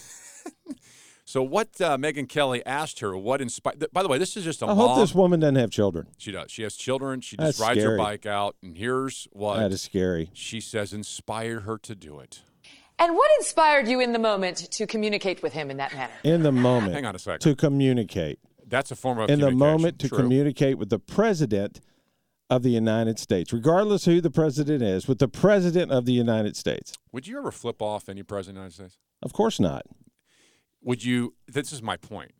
So 1.25 1.41
what 1.41 1.79
uh, 1.79 1.97
Megyn 1.97 2.27
Kelly 2.27 2.63
asked 2.65 2.99
her, 2.99 3.15
what 3.17 3.41
inspired? 3.41 3.85
By 3.93 4.03
the 4.03 4.09
way, 4.09 4.17
this 4.17 4.35
is 4.35 4.43
just 4.43 4.61
a 4.61 4.65
I 4.65 4.67
mom. 4.73 4.77
hope 4.89 4.97
this 4.97 5.15
woman 5.15 5.39
doesn't 5.39 5.55
have 5.55 5.71
children. 5.71 6.07
She 6.17 6.33
does. 6.33 6.51
She 6.51 6.63
has 6.63 6.75
children. 6.75 7.21
She 7.21 7.37
just 7.37 7.57
That's 7.57 7.59
rides 7.61 7.81
her 7.81 7.97
bike 7.97 8.25
out, 8.25 8.57
and 8.61 8.77
here's 8.77 9.29
what 9.31 9.57
That 9.57 9.71
is 9.71 9.81
scary. 9.81 10.29
she 10.33 10.59
says 10.59 10.91
inspired 10.91 11.61
her 11.61 11.77
to 11.77 11.95
do 11.95 12.19
it. 12.19 12.41
And 12.99 13.15
what 13.15 13.31
inspired 13.39 13.87
you 13.87 14.01
in 14.01 14.11
the 14.11 14.19
moment 14.19 14.57
to 14.73 14.85
communicate 14.85 15.41
with 15.41 15.53
him 15.53 15.71
in 15.71 15.77
that 15.77 15.93
manner? 15.95 16.11
In 16.25 16.43
the 16.43 16.51
moment, 16.51 16.93
Hang 16.93 17.05
on 17.05 17.15
a 17.15 17.19
second. 17.19 17.39
to 17.39 17.55
communicate. 17.55 18.37
That's 18.73 18.89
a 18.89 18.95
form 18.95 19.19
of 19.19 19.29
in 19.29 19.39
the 19.39 19.51
moment 19.51 19.99
to 19.99 20.09
True. 20.09 20.17
communicate 20.17 20.79
with 20.79 20.89
the 20.89 20.97
president 20.97 21.79
of 22.49 22.63
the 22.63 22.71
United 22.71 23.19
States, 23.19 23.53
regardless 23.53 24.05
who 24.05 24.19
the 24.19 24.31
president 24.31 24.81
is, 24.81 25.07
with 25.07 25.19
the 25.19 25.27
president 25.27 25.91
of 25.91 26.05
the 26.05 26.11
United 26.11 26.57
States. 26.57 26.93
Would 27.11 27.27
you 27.27 27.37
ever 27.37 27.51
flip 27.51 27.83
off 27.83 28.09
any 28.09 28.23
president 28.23 28.65
of 28.65 28.71
the 28.71 28.75
United 28.75 28.93
States? 28.93 28.97
Of 29.21 29.31
course 29.31 29.59
not. 29.59 29.83
Would 30.81 31.05
you? 31.05 31.35
This 31.47 31.71
is 31.71 31.83
my 31.83 31.97
point. 31.97 32.31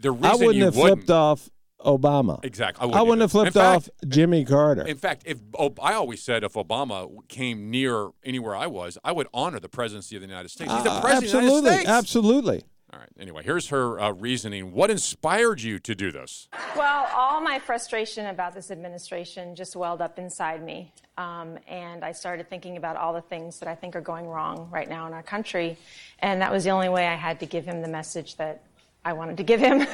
The 0.00 0.10
reason 0.10 0.26
I 0.26 0.34
wouldn't 0.34 0.56
you 0.56 0.64
have 0.64 0.76
wouldn't, 0.76 0.98
flipped 1.06 1.10
off 1.10 1.48
Obama. 1.86 2.44
Exactly. 2.44 2.82
I 2.82 2.84
I 2.84 2.86
wouldn't, 3.02 3.06
wouldn't 3.08 3.22
have 3.22 3.30
flipped 3.30 3.56
In 3.56 3.62
off 3.62 3.88
Jimmy 4.08 4.44
Carter. 4.44 4.82
In 4.84 4.96
fact, 4.96 5.22
if 5.26 5.38
oh, 5.56 5.74
I 5.80 5.92
always 5.94 6.20
said 6.20 6.42
if 6.42 6.54
Obama 6.54 7.08
came 7.28 7.70
near 7.70 8.10
anywhere 8.24 8.56
I 8.56 8.66
was, 8.66 8.98
I 9.04 9.12
would 9.12 9.28
honor 9.32 9.60
the 9.60 9.68
presidency 9.68 10.16
of 10.16 10.22
the 10.22 10.28
United 10.28 10.48
States. 10.48 10.72
He's 10.72 10.82
the 10.82 10.90
Uh, 10.90 11.00
president 11.00 11.24
of 11.26 11.30
the 11.30 11.38
absolutely, 11.38 11.70
United 11.70 11.80
States. 11.82 11.88
absolutely. 11.88 12.64
All 12.92 12.98
right. 13.00 13.08
Anyway, 13.20 13.42
here's 13.44 13.68
her 13.68 14.00
uh, 14.00 14.12
reasoning. 14.12 14.72
What 14.72 14.90
inspired 14.90 15.60
you 15.60 15.78
to 15.80 15.94
do 15.94 16.10
this? 16.10 16.48
Well, 16.74 17.06
all 17.14 17.40
my 17.42 17.58
frustration 17.58 18.26
about 18.26 18.54
this 18.54 18.70
administration 18.70 19.54
just 19.54 19.76
welled 19.76 20.00
up 20.00 20.18
inside 20.18 20.62
me. 20.64 20.90
Um, 21.18 21.58
and 21.68 22.02
I 22.02 22.12
started 22.12 22.48
thinking 22.48 22.78
about 22.78 22.96
all 22.96 23.12
the 23.12 23.20
things 23.20 23.58
that 23.58 23.68
I 23.68 23.74
think 23.74 23.94
are 23.94 24.00
going 24.00 24.26
wrong 24.26 24.68
right 24.72 24.88
now 24.88 25.06
in 25.06 25.12
our 25.12 25.22
country. 25.22 25.76
And 26.20 26.40
that 26.40 26.50
was 26.50 26.64
the 26.64 26.70
only 26.70 26.88
way 26.88 27.06
I 27.06 27.14
had 27.14 27.40
to 27.40 27.46
give 27.46 27.66
him 27.66 27.82
the 27.82 27.88
message 27.88 28.36
that 28.36 28.62
I 29.04 29.12
wanted 29.12 29.36
to 29.36 29.42
give 29.42 29.60
him. 29.60 29.82
Oh, 29.82 29.84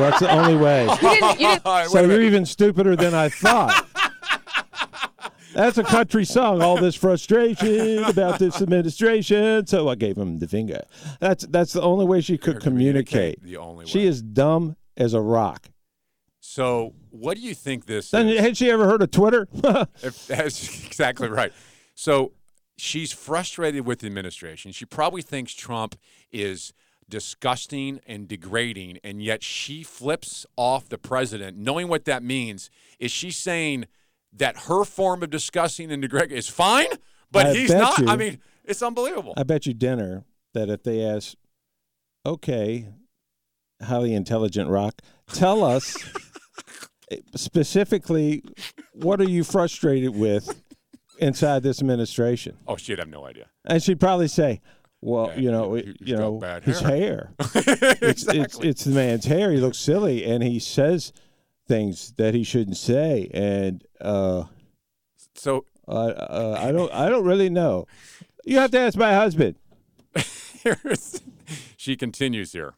that's 0.00 0.20
the 0.20 0.30
only 0.32 0.56
way. 0.56 0.86
You 1.02 1.10
didn't- 1.10 1.40
you 1.40 1.46
didn't- 1.48 1.64
Wait 1.66 1.86
so 1.88 2.00
you're 2.04 2.22
even 2.22 2.46
stupider 2.46 2.96
than 2.96 3.12
I 3.12 3.28
thought. 3.28 3.86
That's 5.54 5.78
a 5.78 5.82
country 5.84 6.24
song. 6.24 6.62
All 6.62 6.76
this 6.76 6.94
frustration 6.94 8.04
about 8.04 8.38
this 8.38 8.60
administration, 8.62 9.66
so 9.66 9.88
I 9.88 9.94
gave 9.94 10.16
him 10.16 10.38
the 10.38 10.48
finger. 10.48 10.82
That's 11.20 11.46
that's 11.46 11.72
the 11.72 11.82
only 11.82 12.04
way 12.06 12.20
she 12.20 12.38
could 12.38 12.60
communicate. 12.60 13.38
communicate 13.38 13.42
the 13.42 13.56
only 13.58 13.86
She 13.86 14.04
is 14.06 14.22
dumb 14.22 14.76
as 14.96 15.14
a 15.14 15.20
rock. 15.20 15.68
So, 16.40 16.94
what 17.10 17.36
do 17.36 17.42
you 17.42 17.54
think 17.54 17.86
this 17.86 18.10
Then, 18.10 18.28
is? 18.28 18.40
had 18.40 18.56
she 18.56 18.70
ever 18.70 18.84
heard 18.86 19.02
of 19.02 19.10
Twitter? 19.10 19.46
If, 20.02 20.26
that's 20.26 20.84
exactly 20.86 21.28
right. 21.28 21.52
So 21.94 22.32
she's 22.76 23.12
frustrated 23.12 23.86
with 23.86 24.00
the 24.00 24.06
administration. 24.06 24.72
She 24.72 24.84
probably 24.84 25.22
thinks 25.22 25.54
Trump 25.54 25.96
is 26.32 26.72
disgusting 27.08 28.00
and 28.06 28.26
degrading, 28.26 28.98
and 29.04 29.22
yet 29.22 29.42
she 29.42 29.82
flips 29.82 30.44
off 30.56 30.88
the 30.88 30.98
president, 30.98 31.56
knowing 31.56 31.86
what 31.88 32.04
that 32.06 32.22
means. 32.22 32.70
Is 32.98 33.10
she 33.12 33.30
saying 33.30 33.86
that 34.34 34.56
her 34.68 34.84
form 34.84 35.22
of 35.22 35.30
discussing 35.30 35.90
and 35.92 36.02
degrading 36.02 36.36
is 36.36 36.48
fine, 36.48 36.86
but 37.30 37.46
I 37.46 37.54
he's 37.54 37.70
not? 37.70 37.98
you- 37.98 38.08
I 38.08 38.16
mean, 38.16 38.38
it's 38.64 38.82
unbelievable. 38.82 39.34
I 39.36 39.42
bet 39.42 39.66
you 39.66 39.74
dinner 39.74 40.24
that 40.54 40.68
if 40.68 40.82
they 40.82 41.02
ask, 41.04 41.34
okay, 42.24 42.88
highly 43.82 44.14
intelligent 44.14 44.70
rock, 44.70 45.00
tell 45.32 45.64
us 45.64 45.96
specifically 47.34 48.42
what 48.92 49.20
are 49.20 49.28
you 49.28 49.44
frustrated 49.44 50.14
with 50.16 50.62
inside 51.18 51.62
this 51.62 51.80
administration? 51.80 52.56
oh, 52.66 52.76
she'd 52.76 52.98
have 52.98 53.08
no 53.08 53.26
idea. 53.26 53.46
And 53.64 53.82
she'd 53.82 54.00
probably 54.00 54.28
say, 54.28 54.60
well, 55.00 55.32
you 55.38 55.50
know, 55.50 55.74
it- 55.74 55.96
you 56.00 56.16
know, 56.16 56.38
bad 56.38 56.64
his 56.64 56.80
hair." 56.80 56.90
hair. 56.90 57.30
it's, 58.00 58.26
it's 58.28 58.58
it's 58.60 58.84
the 58.84 58.94
man's 58.94 59.24
hair. 59.24 59.50
He 59.50 59.58
looks 59.58 59.78
silly, 59.78 60.24
and 60.24 60.42
he 60.42 60.58
says 60.58 61.12
things 61.72 62.12
that 62.18 62.34
he 62.34 62.44
shouldn't 62.44 62.76
say, 62.76 63.30
and 63.32 63.82
uh, 64.00 64.44
so 65.34 65.64
uh, 65.88 65.90
uh, 65.92 66.60
I 66.60 66.70
don't 66.70 66.92
I 66.92 67.08
don't 67.08 67.24
really 67.24 67.48
know. 67.48 67.86
You 68.44 68.58
have 68.58 68.70
to 68.72 68.78
ask 68.78 68.98
my 68.98 69.14
husband. 69.14 69.54
she 71.76 71.96
continues 71.96 72.52
here. 72.52 72.74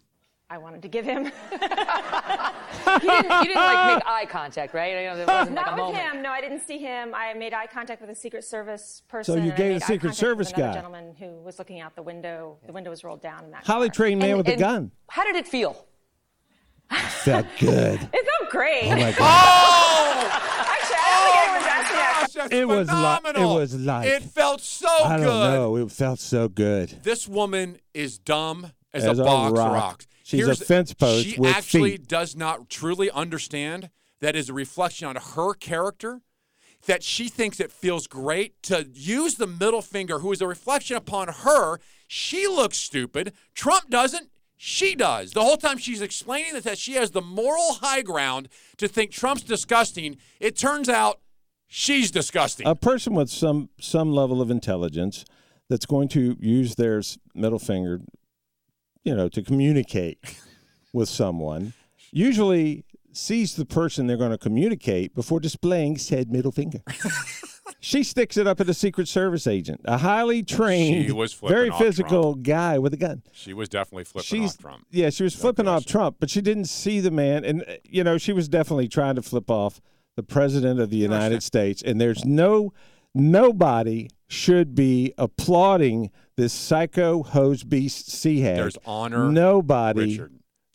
I 0.49 0.59
wanted 0.59 0.82
to 0.82 0.88
give 0.88 1.05
him. 1.05 1.24
you, 1.53 1.59
didn't, 1.61 1.72
you 3.01 3.01
didn't 3.01 3.55
like 3.57 3.95
make 3.97 4.07
eye 4.07 4.26
contact, 4.28 4.74
right? 4.74 4.97
I 4.97 5.05
know 5.07 5.16
there 5.16 5.26
wasn't 5.26 5.57
like 5.57 5.66
a 5.66 5.70
with 5.70 5.78
moment. 5.78 6.05
him. 6.05 6.22
No, 6.22 6.30
I 6.30 6.40
didn't 6.40 6.61
see 6.61 6.78
him. 6.78 7.12
I 7.14 7.34
made 7.34 7.53
eye 7.53 7.66
contact 7.66 8.01
with 8.01 8.11
a 8.11 8.14
Secret 8.14 8.45
Service 8.45 9.03
person. 9.09 9.34
So 9.34 9.40
you 9.42 9.51
gave 9.51 9.72
made 9.72 9.80
the 9.82 9.86
Secret 9.86 10.14
Service 10.14 10.49
with 10.49 10.59
another 10.59 10.72
guy. 10.74 10.80
gentleman 10.80 11.14
who 11.18 11.42
was 11.42 11.59
looking 11.59 11.80
out 11.80 11.97
the 11.97 12.03
window. 12.03 12.59
The 12.66 12.72
window 12.72 12.90
was 12.90 13.03
rolled 13.03 13.22
down. 13.22 13.45
In 13.45 13.51
that 13.51 13.64
Highly 13.66 13.88
car. 13.88 13.95
trained 13.95 14.20
man 14.20 14.28
And- 14.30 14.38
with 14.38 14.49
a 14.49 14.57
gun. 14.57 14.92
How 15.09 15.24
did 15.24 15.34
it 15.34 15.49
feel? 15.49 15.84
Felt 17.09 17.47
good. 17.59 17.99
It 18.12 18.26
felt 18.38 18.43
great. 18.55 18.84
Oh 18.84 18.96
my 18.96 19.12
God. 19.18 19.18
Oh! 19.20 20.40
Actually, 20.66 20.96
I 20.96 22.26
don't 22.26 22.30
think 22.30 22.52
anyone's 22.52 22.52
oh, 22.52 22.52
asking 22.52 22.52
that. 22.52 22.52
It 22.52 22.64
was 22.66 22.88
like 22.88 22.94
it 22.94 23.22
phenomenal. 23.26 23.55
was 23.55 23.74
like 23.80 24.09
It 24.09 24.22
felt 24.22 24.61
so 24.61 24.88
I 24.88 25.16
don't 25.16 25.26
good. 25.26 25.50
know. 25.55 25.76
It 25.76 25.90
felt 25.90 26.18
so 26.20 26.48
good. 26.48 26.88
This 27.02 27.28
woman 27.28 27.78
is 27.92 28.18
dumb 28.18 28.72
as, 28.92 29.05
As 29.05 29.18
a 29.18 29.22
a 29.22 29.24
box 29.24 29.59
rock. 29.59 29.72
rocks. 29.72 30.07
She's 30.24 30.46
a 30.46 30.55
fence 30.57 30.94
post 30.94 31.26
She 31.26 31.38
with 31.38 31.55
actually 31.55 31.92
feet. 31.92 32.09
does 32.09 32.34
not 32.34 32.70
truly 32.70 33.11
understand 33.11 33.90
that 34.20 34.34
is 34.36 34.48
a 34.48 34.55
reflection 34.55 35.07
on 35.07 35.16
her 35.16 35.55
character. 35.55 36.20
That 36.86 37.02
she 37.02 37.28
thinks 37.28 37.61
it 37.61 37.72
feels 37.72 38.07
great 38.07 38.62
to 38.64 38.86
use 38.92 39.36
the 39.36 39.46
middle 39.46 39.80
finger, 39.80 40.18
who 40.18 40.32
is 40.32 40.42
a 40.42 40.46
reflection 40.46 40.98
upon 40.98 41.28
her. 41.28 41.78
She 42.07 42.46
looks 42.46 42.76
stupid. 42.76 43.32
Trump 43.55 43.88
doesn't. 43.88 44.28
She 44.57 44.94
does. 44.94 45.32
The 45.32 45.42
whole 45.42 45.57
time 45.57 45.78
she's 45.78 46.00
explaining 46.00 46.61
that, 46.61 46.78
she 46.78 46.94
has 46.94 47.11
the 47.11 47.20
moral 47.20 47.74
high 47.80 48.02
ground 48.02 48.48
to 48.78 48.88
think 48.88 49.11
Trump's 49.11 49.42
disgusting. 49.42 50.16
It 50.40 50.57
turns 50.57 50.88
out 50.88 51.20
she's 51.66 52.11
disgusting. 52.11 52.66
A 52.66 52.74
person 52.74 53.14
with 53.14 53.30
some 53.30 53.68
some 53.80 54.12
level 54.12 54.40
of 54.40 54.50
intelligence 54.50 55.24
that's 55.68 55.86
going 55.86 56.09
to 56.09 56.36
use 56.40 56.76
their 56.76 57.02
middle 57.34 57.59
finger, 57.59 58.00
you 59.02 59.14
know, 59.14 59.28
to 59.28 59.42
communicate 59.42 60.18
with 60.92 61.09
someone, 61.09 61.72
usually 62.12 62.84
sees 63.12 63.57
the 63.57 63.64
person 63.64 64.07
they're 64.07 64.16
going 64.16 64.30
to 64.30 64.38
communicate 64.38 65.14
before 65.14 65.40
displaying 65.40 65.98
said 65.98 66.30
middle 66.30 66.52
finger. 66.52 66.80
she 67.85 68.03
sticks 68.03 68.37
it 68.39 68.47
up 68.47 68.61
at 68.61 68.68
a 68.68 68.74
Secret 68.74 69.09
Service 69.09 69.47
agent, 69.47 69.82
a 69.85 69.99
highly 69.99 70.43
trained, 70.43 71.14
very 71.43 71.70
physical 71.70 72.35
guy 72.35 72.78
with 72.78 72.95
a 72.95 72.97
gun. 72.97 73.22
she 73.32 73.53
was 73.53 73.68
definitely 73.68 74.05
flipping 74.05 74.26
She's 74.26 74.53
off 74.53 74.59
Trump. 74.59 74.87
yeah, 74.91 75.11
she 75.11 75.22
was 75.22 75.35
flipping 75.35 75.68
off 75.68 75.85
Trump, 75.85 76.16
but 76.18 76.30
she 76.30 76.41
didn't 76.41 76.64
see 76.64 77.01
the 77.01 77.11
man, 77.11 77.45
and 77.45 77.62
uh, 77.62 77.74
you 77.85 78.03
know 78.03 78.16
she 78.16 78.32
was 78.32 78.49
definitely 78.49 78.89
trying 78.89 79.16
to 79.16 79.22
flip 79.22 79.51
off 79.51 79.82
the 80.16 80.22
president 80.22 80.80
of 80.80 80.89
the 80.91 80.97
United 80.97 81.43
States. 81.43 81.82
And 81.82 82.01
there's 82.01 82.24
no 82.24 82.72
nobody 83.14 84.09
should 84.28 84.74
be 84.74 85.12
applauding 85.18 86.11
this 86.37 86.53
psycho 86.53 87.22
hose 87.22 87.64
beast 87.64 88.11
sea 88.11 88.41
hag. 88.41 88.57
There's 88.57 88.78
honor. 88.87 89.30
Nobody. 89.30 90.12
Richard. 90.12 90.32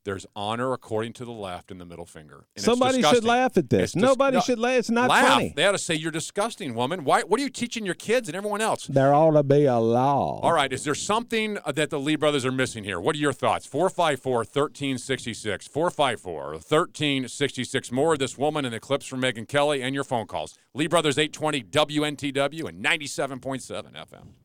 There's 0.10 0.26
honor 0.36 0.74
according 0.74 1.14
to 1.14 1.26
the 1.26 1.32
left 1.32 1.70
in 1.70 1.78
the 1.78 1.86
middle 1.86 2.08
finger. 2.08 2.48
And 2.56 2.66
Somebody 2.66 3.04
should 3.04 3.24
laugh 3.24 3.60
at 3.60 3.70
this. 3.70 3.84
It's 3.84 3.94
dis- 3.94 4.02
Nobody 4.02 4.38
no, 4.38 4.42
should 4.42 4.58
laugh. 4.58 4.80
It's 4.80 4.90
not 4.90 5.08
laugh. 5.08 5.28
funny. 5.28 5.54
They 5.56 5.64
ought 5.64 5.74
to 5.74 5.78
say 5.78 5.94
you're 5.94 6.10
disgusting, 6.10 6.74
woman. 6.74 7.04
Why? 7.04 7.22
What 7.22 7.40
are 7.40 7.44
you 7.44 7.50
teaching 7.52 7.86
your 7.86 7.94
kids 7.94 8.28
and 8.28 8.36
everyone 8.36 8.60
else? 8.60 8.88
There 8.88 9.14
ought 9.14 9.34
to 9.34 9.44
be 9.44 9.66
a 9.66 9.78
law. 9.78 10.40
All 10.42 10.52
right, 10.52 10.74
is 10.74 10.84
there 10.84 10.96
something 10.96 11.60
uh, 11.64 11.74
that 11.74 11.92
the 11.92 12.00
Lee 12.00 12.16
brothers 12.16 12.44
are 12.44 12.52
missing 12.52 12.84
here? 12.84 13.00
What 13.00 13.16
are 13.16 13.20
your 13.20 13.34
thoughts? 13.34 13.68
454 13.68 14.38
1366. 14.38 15.68
454 15.68 16.44
1366. 16.54 17.92
More 17.92 18.14
of 18.14 18.18
this 18.18 18.36
woman 18.36 18.66
and 18.66 18.74
the 18.74 18.80
clips 18.80 19.06
from 19.06 19.22
Megyn 19.22 19.48
Kelly 19.48 19.84
and 19.84 19.94
your 19.94 20.04
phone 20.04 20.26
calls. 20.26 20.58
Lee 20.74 20.88
Brothers 20.88 21.20
820 21.20 21.62
WNTW 21.66 22.68
and 22.68 22.84
97.7 22.84 23.94
FM. 23.94 24.39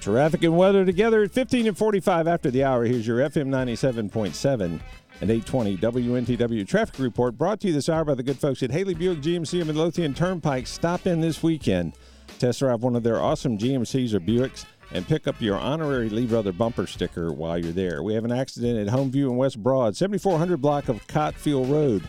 Traffic 0.00 0.42
and 0.44 0.56
weather 0.56 0.86
together 0.86 1.22
at 1.22 1.32
15 1.32 1.66
and 1.66 1.76
45 1.76 2.26
after 2.26 2.50
the 2.50 2.64
hour. 2.64 2.84
Here's 2.84 3.06
your 3.06 3.18
FM 3.18 3.48
97.7 3.48 4.80
and 5.20 5.30
820 5.30 5.76
WNTW 5.76 6.66
traffic 6.66 6.98
report 6.98 7.36
brought 7.36 7.60
to 7.60 7.66
you 7.66 7.74
this 7.74 7.90
hour 7.90 8.06
by 8.06 8.14
the 8.14 8.22
good 8.22 8.38
folks 8.38 8.62
at 8.62 8.70
Haley 8.70 8.94
Buick 8.94 9.18
GMC 9.18 9.58
and 9.58 9.66
Midlothian 9.66 10.14
Turnpike. 10.14 10.66
Stop 10.66 11.06
in 11.06 11.20
this 11.20 11.42
weekend, 11.42 11.92
test 12.38 12.60
drive 12.60 12.82
one 12.82 12.96
of 12.96 13.02
their 13.02 13.20
awesome 13.20 13.58
GMCs 13.58 14.14
or 14.14 14.20
Buicks, 14.20 14.64
and 14.92 15.06
pick 15.06 15.28
up 15.28 15.38
your 15.38 15.58
honorary 15.58 16.08
Lee 16.08 16.26
Brother 16.26 16.52
bumper 16.52 16.86
sticker 16.86 17.30
while 17.32 17.58
you're 17.58 17.72
there. 17.72 18.02
We 18.02 18.14
have 18.14 18.24
an 18.24 18.32
accident 18.32 18.78
at 18.78 18.94
Homeview 18.94 19.28
and 19.28 19.36
West 19.36 19.62
Broad, 19.62 19.96
7400 19.96 20.56
block 20.62 20.88
of 20.88 21.06
Coalfield 21.08 21.70
Road. 21.70 22.08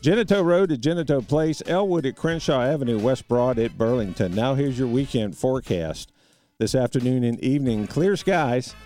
Genito 0.00 0.40
Road 0.42 0.70
at 0.70 0.80
Genito 0.80 1.20
Place, 1.20 1.62
Elwood 1.66 2.06
at 2.06 2.14
Crenshaw 2.14 2.62
Avenue, 2.62 2.98
West 2.98 3.26
Broad 3.26 3.58
at 3.58 3.76
Burlington. 3.76 4.34
Now 4.34 4.54
here's 4.54 4.78
your 4.78 4.86
weekend 4.86 5.36
forecast. 5.36 6.12
This 6.60 6.76
afternoon 6.76 7.24
and 7.24 7.40
evening, 7.40 7.88
clear 7.88 8.14
skies, 8.14 8.76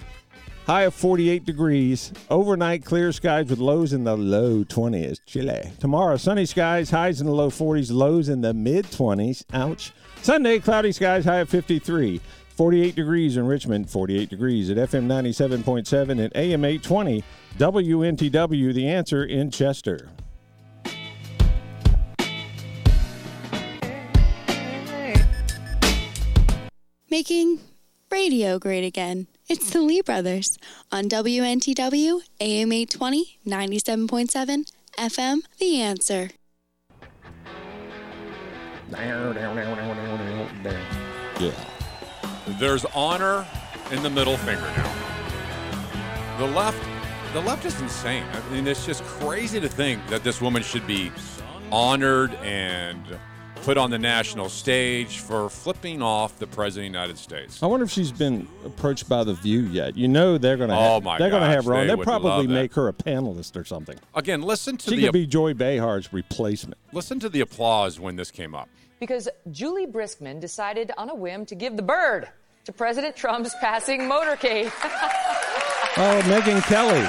high 0.67 0.85
of 0.85 0.95
48 0.95 1.45
degrees. 1.45 2.15
Overnight, 2.31 2.83
clear 2.83 3.13
skies 3.13 3.51
with 3.51 3.59
lows 3.59 3.93
in 3.93 4.05
the 4.05 4.17
low 4.17 4.65
20s. 4.65 5.19
Chilly. 5.27 5.71
Tomorrow, 5.79 6.17
sunny 6.17 6.47
skies, 6.47 6.89
highs 6.89 7.21
in 7.21 7.27
the 7.27 7.33
low 7.35 7.51
40s, 7.51 7.93
lows 7.93 8.31
in 8.31 8.41
the 8.41 8.55
mid 8.55 8.87
20s. 8.87 9.45
Ouch. 9.53 9.93
Sunday, 10.23 10.61
cloudy 10.61 10.93
skies, 10.93 11.27
high 11.27 11.41
of 11.41 11.51
53. 11.51 12.23
48 12.57 12.95
degrees 12.95 13.37
in 13.37 13.47
Richmond, 13.47 13.91
48 13.91 14.31
degrees 14.31 14.71
at 14.71 14.79
FM 14.79 15.07
97.7 15.07 16.09
and 16.09 16.33
AM 16.35 16.65
820. 16.65 17.23
WNTW, 17.59 18.73
the 18.73 18.89
answer 18.89 19.23
in 19.23 19.51
Chester. 19.51 20.09
Making 27.11 27.61
radio 28.11 28.59
great 28.59 28.85
again. 28.85 29.29
It's 29.49 29.71
the 29.71 29.81
Lee 29.81 30.03
Brothers 30.03 30.59
on 30.93 31.09
WNTW, 31.09 32.21
AM 32.39 32.71
820, 32.71 33.39
97.7 33.47 34.71
FM, 34.99 35.39
The 35.59 35.81
Answer. 35.81 36.31
Yeah. 41.41 41.53
There's 42.59 42.85
honor 42.95 43.47
in 43.91 44.03
the 44.03 44.11
middle 44.11 44.37
finger 44.37 44.61
now. 44.61 46.37
The 46.37 46.47
left, 46.49 46.85
the 47.33 47.41
left 47.41 47.65
is 47.65 47.81
insane. 47.81 48.25
I 48.35 48.53
mean, 48.53 48.67
it's 48.67 48.85
just 48.85 49.03
crazy 49.05 49.61
to 49.61 49.69
think 49.69 50.07
that 50.09 50.25
this 50.25 50.43
woman 50.43 50.63
should 50.63 50.87
be 50.87 51.11
honored 51.73 52.35
and 52.43 53.03
put 53.63 53.77
on 53.77 53.91
the 53.91 53.99
national 53.99 54.49
stage 54.49 55.19
for 55.19 55.49
flipping 55.51 56.01
off 56.03 56.39
the 56.39 56.47
president 56.47 56.87
of 56.89 56.93
the 56.93 56.99
United 56.99 57.19
States. 57.19 57.63
I 57.63 57.67
wonder 57.67 57.85
if 57.85 57.91
she's 57.91 58.13
been 58.13 58.49
approached 58.65 59.09
by 59.09 59.25
the 59.25 59.35
View 59.35 59.61
yet. 59.63 59.97
You 59.97 60.09
know 60.09 60.39
they're 60.39 60.57
going 60.57 60.71
to. 60.71 60.77
Oh, 60.77 60.95
have, 60.95 61.03
my 61.05 61.19
They're 61.19 61.31
going 61.31 61.43
to 61.43 61.49
have 61.49 61.65
her 61.67 61.75
on. 61.75 61.87
they 61.87 61.95
They'll 61.95 62.03
probably 62.05 62.47
make 62.47 62.75
her 62.75 62.89
a 62.89 62.93
panelist 62.93 63.57
or 63.57 63.65
something. 63.65 63.97
Again, 64.15 64.43
listen 64.43 64.77
to 64.79 64.91
She 64.91 64.97
the 64.97 65.03
could 65.05 65.13
be 65.13 65.27
Joy 65.27 65.55
Behar's 65.55 66.13
replacement. 66.13 66.79
listen 66.93 67.21
to 67.21 67.29
the 67.29 67.41
applause 67.41 68.01
when 68.01 68.17
this 68.17 68.31
came 68.31 68.55
up. 68.55 68.69
Because 69.01 69.29
Juli 69.53 69.87
Briskman 69.87 70.41
decided 70.41 70.91
on 70.97 71.09
a 71.11 71.15
whim 71.15 71.47
to 71.47 71.55
give 71.55 71.77
the 71.77 71.83
bird 71.83 72.29
to 72.65 72.73
President 72.73 73.15
Trump's 73.17 73.55
passing 73.61 74.01
motorcade. 74.03 74.73
Oh, 76.01 76.21
Megyn 76.27 76.63
Kelly, 76.63 77.01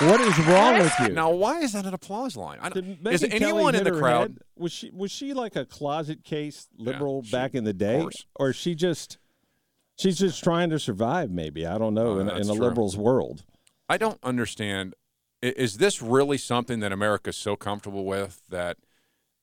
what 0.00 0.20
is 0.20 0.38
wrong 0.46 0.78
with 0.78 0.92
you? 1.00 1.08
Now, 1.10 1.30
why 1.30 1.60
is 1.60 1.72
that 1.72 1.84
an 1.86 1.94
applause 1.94 2.36
line? 2.36 2.58
I 2.60 2.68
don't, 2.68 3.02
Megyn 3.02 3.12
is 3.12 3.20
Kelly 3.22 3.34
anyone 3.34 3.74
in 3.74 3.84
the 3.84 3.92
crowd? 3.92 4.20
head? 4.20 4.38
was 4.56 4.72
she 4.72 4.90
was 4.90 5.10
she 5.10 5.34
like 5.34 5.56
a 5.56 5.64
closet 5.64 6.24
case 6.24 6.68
liberal 6.76 7.22
she- 7.22 7.30
back 7.32 7.54
in 7.54 7.64
the 7.64 7.72
day, 7.72 8.00
course. 8.00 8.26
or 8.36 8.50
is 8.50 8.56
she 8.56 8.74
just 8.74 9.18
she's 9.98 10.18
just 10.18 10.42
trying 10.42 10.70
to 10.70 10.78
survive? 10.78 11.30
Maybe 11.30 11.66
I 11.66 11.78
don't 11.78 11.94
know 11.94 12.14
Oh, 12.14 12.18
in, 12.20 12.26
that's 12.26 12.40
in 12.40 12.46
the 12.46 12.54
true. 12.54 12.64
liberals' 12.64 12.96
world. 12.96 13.44
I 13.88 13.96
don't 13.98 14.18
understand. 14.22 14.94
Is 15.40 15.76
this 15.78 16.02
really 16.02 16.36
something 16.38 16.80
that 16.80 16.90
America's 16.92 17.36
so 17.36 17.54
comfortable 17.56 18.04
with 18.04 18.42
that 18.48 18.76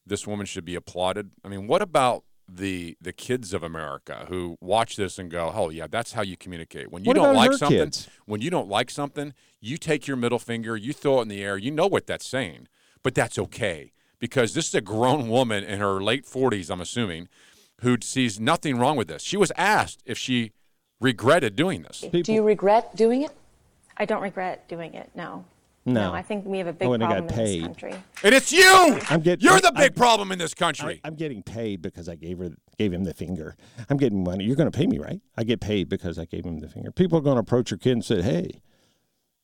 this 0.06 0.28
woman 0.28 0.46
should 0.46 0.66
be 0.66 0.76
applauded? 0.76 1.32
I 1.44 1.48
mean, 1.48 1.68
what 1.68 1.82
about 1.82 2.24
the 2.48 2.96
the 3.02 3.14
kids 3.14 3.54
of 3.54 3.64
America 3.64 4.26
who 4.30 4.58
watch 4.62 4.96
this 4.96 5.18
and 5.18 5.32
go, 5.32 5.52
"Oh 5.54 5.70
yeah, 5.70 5.88
that's 5.90 6.14
how 6.14 6.22
you 6.22 6.38
communicate." 6.38 6.92
When 6.92 7.04
you 7.04 7.10
What 7.10 7.16
don't 7.16 7.36
like 7.36 7.54
something, 7.54 7.78
kids? 7.80 8.08
when 8.26 8.42
you 8.42 8.50
don't 8.50 8.68
like 8.70 8.90
something, 8.90 9.34
you 9.62 9.78
take 9.78 10.08
your 10.08 10.18
middle 10.18 10.40
finger, 10.40 10.76
you 10.78 10.94
throw 10.94 11.20
it 11.20 11.24
in 11.24 11.28
the 11.28 11.44
air. 11.44 11.58
You 11.58 11.72
know 11.72 11.88
what 11.88 12.06
that's 12.08 12.28
saying, 12.28 12.68
but 13.04 13.16
that's 13.16 13.40
okay 13.40 13.92
because 14.20 14.54
this 14.54 14.68
is 14.68 14.76
a 14.76 14.82
grown 14.82 15.28
woman 15.30 15.64
in 15.64 15.80
her 15.80 16.02
late 16.02 16.26
40s, 16.26 16.70
I'm 16.70 16.82
assuming, 16.82 17.28
who 17.82 17.98
sees 18.02 18.40
nothing 18.40 18.78
wrong 18.78 18.96
with 18.96 19.08
this. 19.08 19.22
She 19.22 19.38
was 19.38 19.52
asked 19.58 20.02
if 20.06 20.18
she 20.18 20.52
regretted 21.00 21.56
doing 21.56 21.84
this. 21.84 22.06
Do 22.12 22.32
you 22.32 22.44
regret 22.44 22.96
doing 22.96 23.24
it? 23.24 23.32
I 23.98 24.06
don't 24.06 24.22
regret 24.22 24.68
doing 24.68 24.94
it. 24.94 25.10
No. 25.16 25.46
No. 25.88 26.14
I 26.14 26.24
think 26.24 26.46
we 26.46 26.58
have 26.58 26.68
a 26.68 26.74
big 26.74 26.88
Oh, 26.88 26.98
problem 26.98 27.10
got 27.10 27.18
in 27.18 27.28
paid. 27.28 27.60
this 27.60 27.68
country. 27.68 27.96
And 28.24 28.34
it's 28.34 28.52
you. 28.52 29.00
I'm 29.10 29.22
getting 29.22 29.44
You're 29.46 29.60
the 29.60 29.68
I'm- 29.68 29.76
big 29.76 29.96
problem 29.96 30.32
in 30.32 30.40
this 30.40 30.54
country. 30.56 31.00
I, 31.04 31.08
am 31.08 31.16
getting 31.16 31.44
paid 31.44 31.82
because 31.82 32.10
I 32.10 32.16
gave 32.16 32.40
her 32.40 32.52
gave 32.80 32.92
him 32.92 33.04
the 33.04 33.14
finger. 33.14 33.56
I'm 33.90 33.98
getting 33.98 34.24
money. 34.24 34.46
You're 34.46 34.56
going 34.56 34.72
to 34.72 34.76
pay 34.78 34.88
me, 34.88 34.98
right? 34.98 35.22
I 35.38 35.44
get 35.44 35.60
paid 35.62 35.88
because 35.88 36.18
I 36.18 36.26
gave 36.26 36.44
him 36.44 36.60
the 36.60 36.68
finger. 36.70 36.92
People 36.92 37.20
are 37.20 37.22
going 37.22 37.36
to 37.36 37.42
approach 37.42 37.70
your 37.70 37.78
kid 37.78 37.92
and 37.92 38.04
say, 38.04 38.22
"Hey, 38.24 38.62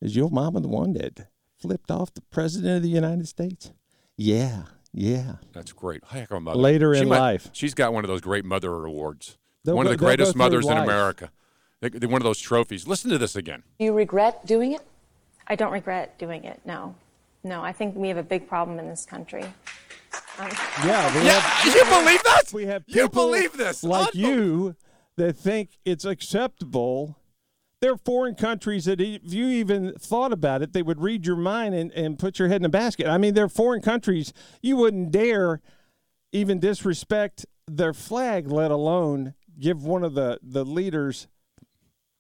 is 0.02 0.16
your 0.16 0.30
mama 0.32 0.62
the 0.62 0.68
one 0.68 0.94
that 0.94 1.28
flipped 1.60 1.92
off 1.92 2.14
the 2.14 2.22
president 2.32 2.78
of 2.78 2.84
the 2.84 2.90
United 2.90 3.28
States? 3.28 3.72
Yeah, 4.18 4.64
yeah. 4.92 5.36
That's 5.54 5.72
great. 5.74 6.04
Heck 6.06 6.32
of 6.32 6.38
a 6.38 6.40
mother. 6.40 6.60
Later 6.60 6.96
She 6.96 7.02
in 7.04 7.10
might- 7.10 7.20
life. 7.20 7.50
she's 7.54 7.76
got 7.76 7.94
one 7.94 8.04
of 8.04 8.08
those 8.10 8.22
great 8.22 8.46
mother 8.46 8.74
awards. 8.86 9.38
They'll 9.64 9.76
one 9.76 9.86
of 9.86 9.92
the 9.92 9.98
greatest 9.98 10.32
through 10.32 10.40
mothers 10.40 10.66
in. 10.66 10.76
America. 10.76 11.30
They- 11.82 11.90
they're 11.90 12.10
one 12.10 12.22
of 12.22 12.26
those 12.26 12.40
trophies. 12.40 12.88
Listen 12.88 13.12
to 13.12 13.18
this 13.20 13.36
again. 13.36 13.62
Do 13.78 13.86
you 13.86 13.94
regret 13.94 14.46
doing 14.48 14.72
it? 14.72 14.82
I 15.48 15.56
don't 15.56 15.72
regret 15.72 16.18
doing 16.18 16.44
it. 16.44 16.62
No, 16.66 16.96
no. 17.44 17.62
I 17.62 17.72
think 17.72 17.96
we 17.96 18.08
have 18.08 18.18
a 18.18 18.24
big 18.24 18.48
problem 18.48 18.80
in 18.80 18.88
this 18.88 19.06
country. 19.06 19.44
Um, 20.40 20.50
Yeah, 20.86 21.14
we 21.20 21.26
Yeah, 21.26 21.40
have, 21.40 21.76
you 21.76 21.84
believe 21.86 22.24
that? 22.24 22.54
we 22.54 22.66
have 22.66 22.84
You 22.88 23.10
believe 23.10 23.54
this? 23.54 23.84
like 23.84 24.14
you 24.16 24.76
that 25.18 25.36
think 25.36 25.78
it's 25.86 26.06
acceptable. 26.06 27.18
There 27.82 27.92
are 27.94 27.98
foreign 27.98 28.36
countries 28.36 28.86
that 28.86 29.02
if 29.02 29.34
you 29.34 29.48
even 29.48 29.94
thought 29.98 30.32
about 30.32 30.62
it, 30.62 30.72
they 30.74 30.84
would 30.84 31.02
read 31.02 31.26
your 31.26 31.36
mind 31.36 31.74
and, 31.74 31.92
and 31.94 32.18
put 32.20 32.38
your 32.40 32.48
head 32.48 32.62
in 32.62 32.66
a 32.66 32.70
basket. 32.70 33.08
I 33.08 33.18
mean, 33.18 33.34
there 33.34 33.46
are 33.46 33.50
foreign 33.50 33.82
countries 33.82 34.34
you 34.62 34.78
wouldn't 34.78 35.12
dare 35.12 35.62
even 36.32 36.60
disrespect 36.60 37.46
their 37.68 37.94
flag, 37.94 38.48
let 38.52 38.72
alone 38.72 39.34
give 39.60 39.84
one 39.84 40.04
of 40.04 40.14
the, 40.14 40.40
the 40.42 40.64
leaders 40.64 41.28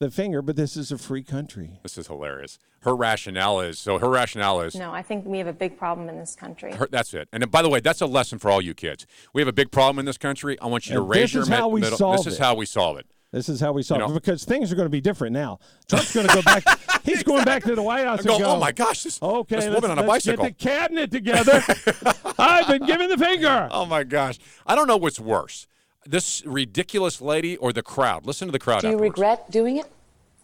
the 0.01 0.11
finger, 0.11 0.41
but 0.41 0.55
this 0.57 0.75
is 0.75 0.91
a 0.91 0.97
free 0.97 1.23
country. 1.23 1.79
This 1.83 1.97
is 1.97 2.07
hilarious. 2.07 2.59
Her 2.81 2.95
rationale 2.95 3.61
is 3.61 3.79
so. 3.79 3.99
Her 3.99 4.09
rationale 4.09 4.59
is 4.61 4.75
no, 4.75 4.91
I 4.91 5.01
think 5.03 5.25
we 5.25 5.37
have 5.37 5.47
a 5.47 5.53
big 5.53 5.77
problem 5.77 6.09
in 6.09 6.17
this 6.17 6.35
country. 6.35 6.73
Her, 6.73 6.87
that's 6.91 7.13
it. 7.13 7.29
And 7.31 7.43
uh, 7.43 7.47
by 7.47 7.61
the 7.61 7.69
way, 7.69 7.79
that's 7.79 8.01
a 8.01 8.07
lesson 8.07 8.39
for 8.39 8.49
all 8.51 8.61
you 8.61 8.73
kids. 8.73 9.05
We 9.33 9.41
have 9.41 9.47
a 9.47 9.53
big 9.53 9.71
problem 9.71 9.99
in 9.99 10.05
this 10.05 10.17
country. 10.17 10.59
I 10.59 10.65
want 10.65 10.87
you 10.87 10.95
to 10.95 11.01
And 11.01 11.09
raise 11.09 11.21
this 11.21 11.33
your 11.35 11.43
is 11.43 11.49
mid- 11.49 11.59
how 11.59 11.67
we 11.69 11.81
middle. 11.81 11.97
solve 11.97 12.17
This 12.17 12.33
is 12.33 12.39
it. 12.39 12.43
how 12.43 12.55
we 12.55 12.65
solve 12.65 12.97
it. 12.97 13.05
This 13.31 13.47
is 13.47 13.61
how 13.61 13.71
we 13.71 13.81
solve 13.83 14.01
You 14.01 14.07
know- 14.07 14.11
it 14.11 14.15
because 14.15 14.43
things 14.43 14.71
are 14.73 14.75
going 14.75 14.87
to 14.87 14.89
be 14.89 14.99
different 14.99 15.33
now. 15.33 15.59
Trump's 15.87 16.13
going 16.13 16.27
to 16.27 16.33
go 16.33 16.41
back. 16.41 16.63
He's 17.05 17.23
going 17.23 17.45
back 17.45 17.63
to 17.63 17.75
the 17.75 17.81
White 17.83 18.03
House 18.05 18.19
I 18.19 18.23
oh 18.23 18.25
go, 18.25 18.33
and 18.35 18.43
go. 18.43 18.49
oh 18.51 18.59
my 18.59 18.71
gosh, 18.73 19.03
this, 19.03 19.21
Okay, 19.21 19.55
this 19.55 19.65
let's, 19.65 19.75
woman 19.81 19.91
on 19.97 20.03
a 20.03 20.07
bicycle. 20.07 20.43
Get 20.45 20.57
the 20.57 20.63
cabinet 20.65 21.11
together. 21.11 21.63
I've 22.39 22.67
been 22.67 22.85
given 22.85 23.07
the 23.09 23.17
finger. 23.17 23.69
Oh 23.71 23.85
my 23.85 24.03
gosh, 24.03 24.37
I 24.65 24.75
don't 24.75 24.87
know 24.87 24.97
what's 24.97 25.19
worse, 25.19 25.67
this 26.05 26.43
ridiculous 26.45 27.21
lady 27.21 27.57
or 27.57 27.73
the 27.73 27.83
crowd. 27.83 28.25
Listen 28.25 28.47
to 28.47 28.51
the 28.51 28.59
crowd. 28.59 28.81
Do 28.81 28.87
you 28.87 28.93
afterwards. 28.93 29.17
regret 29.17 29.51
doing 29.51 29.77
it? 29.77 29.85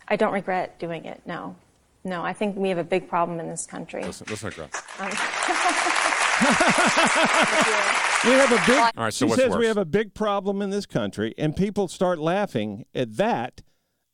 I 0.07 0.15
don't 0.15 0.33
regret 0.33 0.79
doing 0.79 1.05
it. 1.05 1.21
No, 1.25 1.55
no. 2.03 2.23
I 2.23 2.33
think 2.33 2.55
we 2.55 2.69
have 2.69 2.77
a 2.77 2.83
big 2.83 3.09
problem 3.09 3.39
in 3.39 3.47
this 3.47 3.65
country. 3.65 4.03
Listen, 4.03 4.27
listen 4.29 4.51
to 4.51 4.59
the 4.61 4.67
crowd. 4.67 4.83
Um, 4.99 5.11
We 8.25 8.31
have 8.31 8.51
a 8.51 8.61
big. 8.65 8.77
All 8.97 9.03
right, 9.05 9.13
so 9.13 9.25
she 9.25 9.29
what's 9.29 9.41
says 9.41 9.55
we 9.55 9.67
have 9.67 9.77
a 9.77 9.85
big 9.85 10.13
problem 10.13 10.61
in 10.61 10.71
this 10.71 10.85
country, 10.87 11.33
and 11.37 11.55
people 11.55 11.87
start 11.87 12.17
laughing 12.19 12.85
at 12.93 13.15
that 13.17 13.61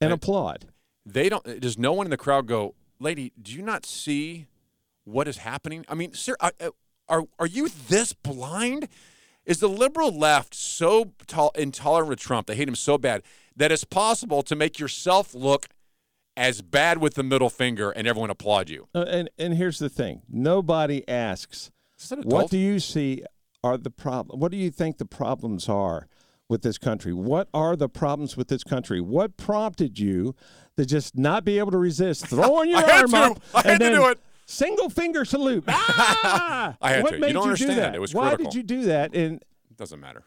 and 0.01 0.09
Hey. 0.09 0.13
applaud. 0.15 0.67
They 1.05 1.29
don't. 1.29 1.45
Uh, 1.47 1.55
does 1.55 1.77
no 1.77 1.93
one 1.93 2.05
in 2.05 2.11
the 2.11 2.17
crowd 2.17 2.45
go, 2.45 2.75
"Lady, 2.99 3.31
do 3.41 3.53
you 3.53 3.61
not 3.61 3.85
see 3.85 4.45
what 5.05 5.27
is 5.27 5.37
happening?" 5.37 5.85
I 5.87 5.95
mean, 5.95 6.13
sir, 6.13 6.35
are 6.41 6.51
uh, 6.59 6.67
uh, 6.67 6.71
are, 7.07 7.23
are 7.39 7.47
you 7.47 7.69
this 7.69 8.13
blind? 8.13 8.89
Is 9.45 9.59
the 9.59 9.67
liberal 9.69 10.17
left 10.17 10.55
so 10.55 11.11
tol- 11.27 11.51
intolerant 11.55 12.13
of 12.13 12.19
Trump? 12.19 12.47
They 12.47 12.55
hate 12.55 12.67
him 12.67 12.75
so 12.75 12.97
bad 12.97 13.23
that 13.55 13.71
it's 13.71 13.83
possible 13.83 14.41
to 14.43 14.55
make 14.55 14.79
yourself 14.79 15.33
look 15.35 15.67
as 16.35 16.61
bad 16.61 16.97
with 16.99 17.13
the 17.15 17.23
middle 17.23 17.49
finger, 17.49 17.91
and 17.91 18.07
everyone 18.07 18.29
applaud 18.29 18.69
you. 18.69 18.87
Uh, 18.95 19.05
and 19.07 19.29
and 19.37 19.53
here's 19.55 19.79
the 19.79 19.89
thing: 19.89 20.21
nobody 20.29 21.07
asks, 21.07 21.71
"What 22.23 22.49
do 22.49 22.57
you 22.57 22.79
see 22.79 23.23
are 23.63 23.77
the 23.77 23.91
problem? 23.91 24.39
What 24.39 24.51
do 24.51 24.57
you 24.57 24.71
think 24.71 24.97
the 24.97 25.05
problems 25.05 25.69
are 25.69 26.07
with 26.49 26.61
this 26.61 26.77
country? 26.77 27.13
What 27.13 27.49
are 27.53 27.75
the 27.75 27.89
problems 27.89 28.35
with 28.35 28.47
this 28.47 28.63
country? 28.63 28.99
What 29.01 29.37
prompted 29.37 29.99
you 29.99 30.35
to 30.77 30.85
just 30.85 31.17
not 31.17 31.45
be 31.45 31.59
able 31.59 31.71
to 31.71 31.77
resist 31.77 32.27
throwing 32.27 32.69
your 32.69 32.79
I 32.79 32.81
had 32.91 33.01
arm 33.01 33.11
to. 33.11 33.17
up 33.17 33.41
I 33.53 33.61
had 33.61 33.71
and 33.71 33.79
to 33.79 33.85
then 33.85 33.95
do 33.95 34.07
it. 34.07 34.19
Single 34.45 34.89
finger 34.89 35.25
salute. 35.25 35.63
Ah! 35.69 36.75
I 36.81 36.91
had 36.93 37.03
what 37.03 37.11
to. 37.11 37.15
You 37.17 37.21
don't 37.33 37.33
do 37.33 37.41
understand. 37.41 37.79
that? 37.79 37.95
It 37.95 38.01
was 38.01 38.13
Why 38.13 38.29
critical. 38.29 38.51
did 38.51 38.57
you 38.57 38.63
do 38.63 38.83
that? 38.85 39.15
And 39.15 39.37
It 39.69 39.77
doesn't 39.77 39.99
matter. 39.99 40.23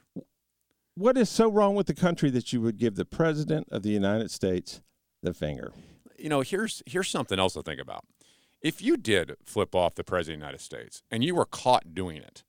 what 0.94 1.16
is 1.18 1.28
so 1.28 1.50
wrong 1.50 1.74
with 1.74 1.86
the 1.86 1.94
country 1.94 2.30
that 2.30 2.52
you 2.52 2.60
would 2.60 2.78
give 2.78 2.94
the 2.96 3.04
president 3.04 3.68
of 3.70 3.82
the 3.82 3.90
United 3.90 4.30
States 4.30 4.80
the 5.22 5.32
finger? 5.34 5.72
you 6.18 6.30
know, 6.30 6.40
here's 6.40 6.82
here's 6.86 7.08
something 7.08 7.38
else 7.38 7.52
to 7.54 7.62
think 7.62 7.78
about. 7.80 8.04
If 8.62 8.80
you 8.80 8.96
did 8.96 9.36
flip 9.44 9.74
off 9.74 9.94
the 9.96 10.02
president 10.04 10.36
of 10.36 10.40
the 10.40 10.46
United 10.46 10.60
States 10.64 11.02
and 11.10 11.22
you 11.22 11.34
were 11.34 11.44
caught 11.44 11.94
doing 11.94 12.16
it, 12.16 12.42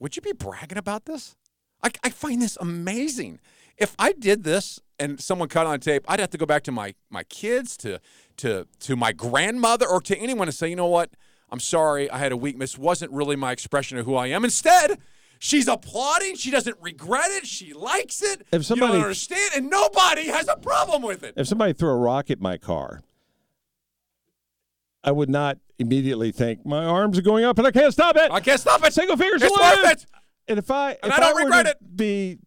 would 0.00 0.16
you 0.16 0.22
be 0.22 0.32
bragging 0.32 0.78
about 0.78 1.04
this? 1.04 1.36
I, 1.84 1.90
I 2.02 2.08
find 2.10 2.40
this 2.40 2.56
amazing. 2.60 3.40
If 3.76 3.94
I 3.98 4.12
did 4.12 4.44
this 4.44 4.80
and 4.98 5.20
someone 5.20 5.48
cut 5.48 5.66
on 5.66 5.80
tape, 5.80 6.04
I'd 6.08 6.20
have 6.20 6.30
to 6.30 6.38
go 6.38 6.46
back 6.46 6.62
to 6.64 6.72
my 6.72 6.94
my 7.10 7.24
kids, 7.24 7.76
to 7.78 8.00
to 8.42 8.66
to 8.80 8.96
my 8.96 9.12
grandmother, 9.12 9.86
or 9.86 10.00
to 10.02 10.16
anyone 10.16 10.48
and 10.48 10.54
say, 10.54 10.68
you 10.68 10.76
know 10.76 10.86
what? 10.86 11.10
I'm 11.50 11.60
sorry, 11.60 12.10
I 12.10 12.18
had 12.18 12.32
a 12.32 12.36
weakness. 12.36 12.78
Wasn't 12.78 13.10
really 13.12 13.36
my 13.36 13.52
expression 13.52 13.98
of 13.98 14.06
who 14.06 14.14
I 14.14 14.28
am. 14.28 14.42
Instead, 14.44 14.98
she's 15.38 15.68
applauding. 15.68 16.36
She 16.36 16.50
doesn't 16.50 16.76
regret 16.80 17.30
it. 17.30 17.46
She 17.46 17.72
likes 17.74 18.22
it. 18.22 18.42
If 18.52 18.60
you 18.60 18.62
somebody- 18.62 18.92
don't 18.94 19.02
understand, 19.02 19.50
and 19.56 19.68
nobody 19.70 20.26
has 20.28 20.48
a 20.48 20.56
problem 20.56 21.02
with 21.02 21.22
it. 21.22 21.34
If 21.36 21.46
somebody 21.48 21.72
threw 21.72 21.90
a 21.90 21.96
rock 21.96 22.30
at 22.30 22.40
my 22.40 22.56
car, 22.56 23.02
I 25.04 25.10
would 25.12 25.28
not 25.28 25.58
immediately 25.78 26.30
think 26.32 26.64
my 26.64 26.84
arms 26.84 27.18
are 27.18 27.22
going 27.22 27.44
up 27.44 27.58
and 27.58 27.66
I 27.66 27.72
can't 27.72 27.92
stop 27.92 28.16
it. 28.16 28.30
I 28.30 28.40
can't 28.40 28.60
stop 28.60 28.84
it. 28.84 28.92
Single 28.92 29.16
fingers. 29.16 29.42
It's 29.42 29.58
worth 29.58 29.92
it. 29.92 30.06
And 30.48 30.58
if 30.58 30.70
I 30.70 30.92
And 31.02 31.12
if 31.12 31.12
I 31.12 31.20
don't 31.20 31.34
were 31.34 31.40
regret 31.42 31.66
it. 31.66 31.96
be 31.96 32.38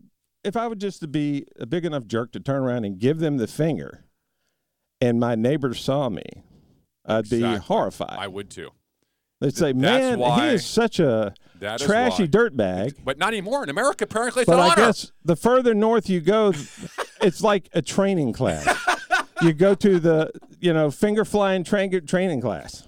if 0.43 0.55
I 0.55 0.67
would 0.67 0.79
just 0.79 1.01
to 1.01 1.07
be 1.07 1.45
a 1.59 1.65
big 1.65 1.85
enough 1.85 2.05
jerk 2.05 2.31
to 2.33 2.39
turn 2.39 2.63
around 2.63 2.85
and 2.85 2.97
give 2.97 3.19
them 3.19 3.37
the 3.37 3.47
finger, 3.47 4.04
and 5.01 5.19
my 5.19 5.35
neighbors 5.35 5.81
saw 5.81 6.09
me, 6.09 6.23
I'd 7.05 7.29
be 7.29 7.41
horrified. 7.41 8.17
I 8.17 8.27
would 8.27 8.49
too. 8.49 8.69
They'd 9.41 9.55
say, 9.55 9.73
"Man, 9.73 10.19
why- 10.19 10.47
he 10.49 10.53
is 10.55 10.65
such 10.65 10.99
a 10.99 11.33
is 11.61 11.81
trashy 11.81 12.23
why. 12.23 12.27
dirtbag." 12.27 12.95
But 13.03 13.17
not 13.17 13.29
anymore. 13.29 13.63
In 13.63 13.69
America, 13.69 14.05
apparently 14.05 14.41
it's 14.43 14.49
But 14.49 14.59
I 14.59 14.67
honor. 14.67 14.75
guess 14.75 15.11
the 15.23 15.35
further 15.35 15.73
north 15.73 16.09
you 16.09 16.21
go, 16.21 16.53
it's 17.21 17.41
like 17.43 17.69
a 17.73 17.81
training 17.81 18.33
class. 18.33 18.65
you 19.41 19.51
go 19.53 19.75
to 19.75 19.99
the 19.99 20.31
you 20.59 20.73
know 20.73 20.89
finger 20.89 21.25
flying 21.25 21.63
train, 21.65 22.05
training 22.05 22.39
class. 22.41 22.87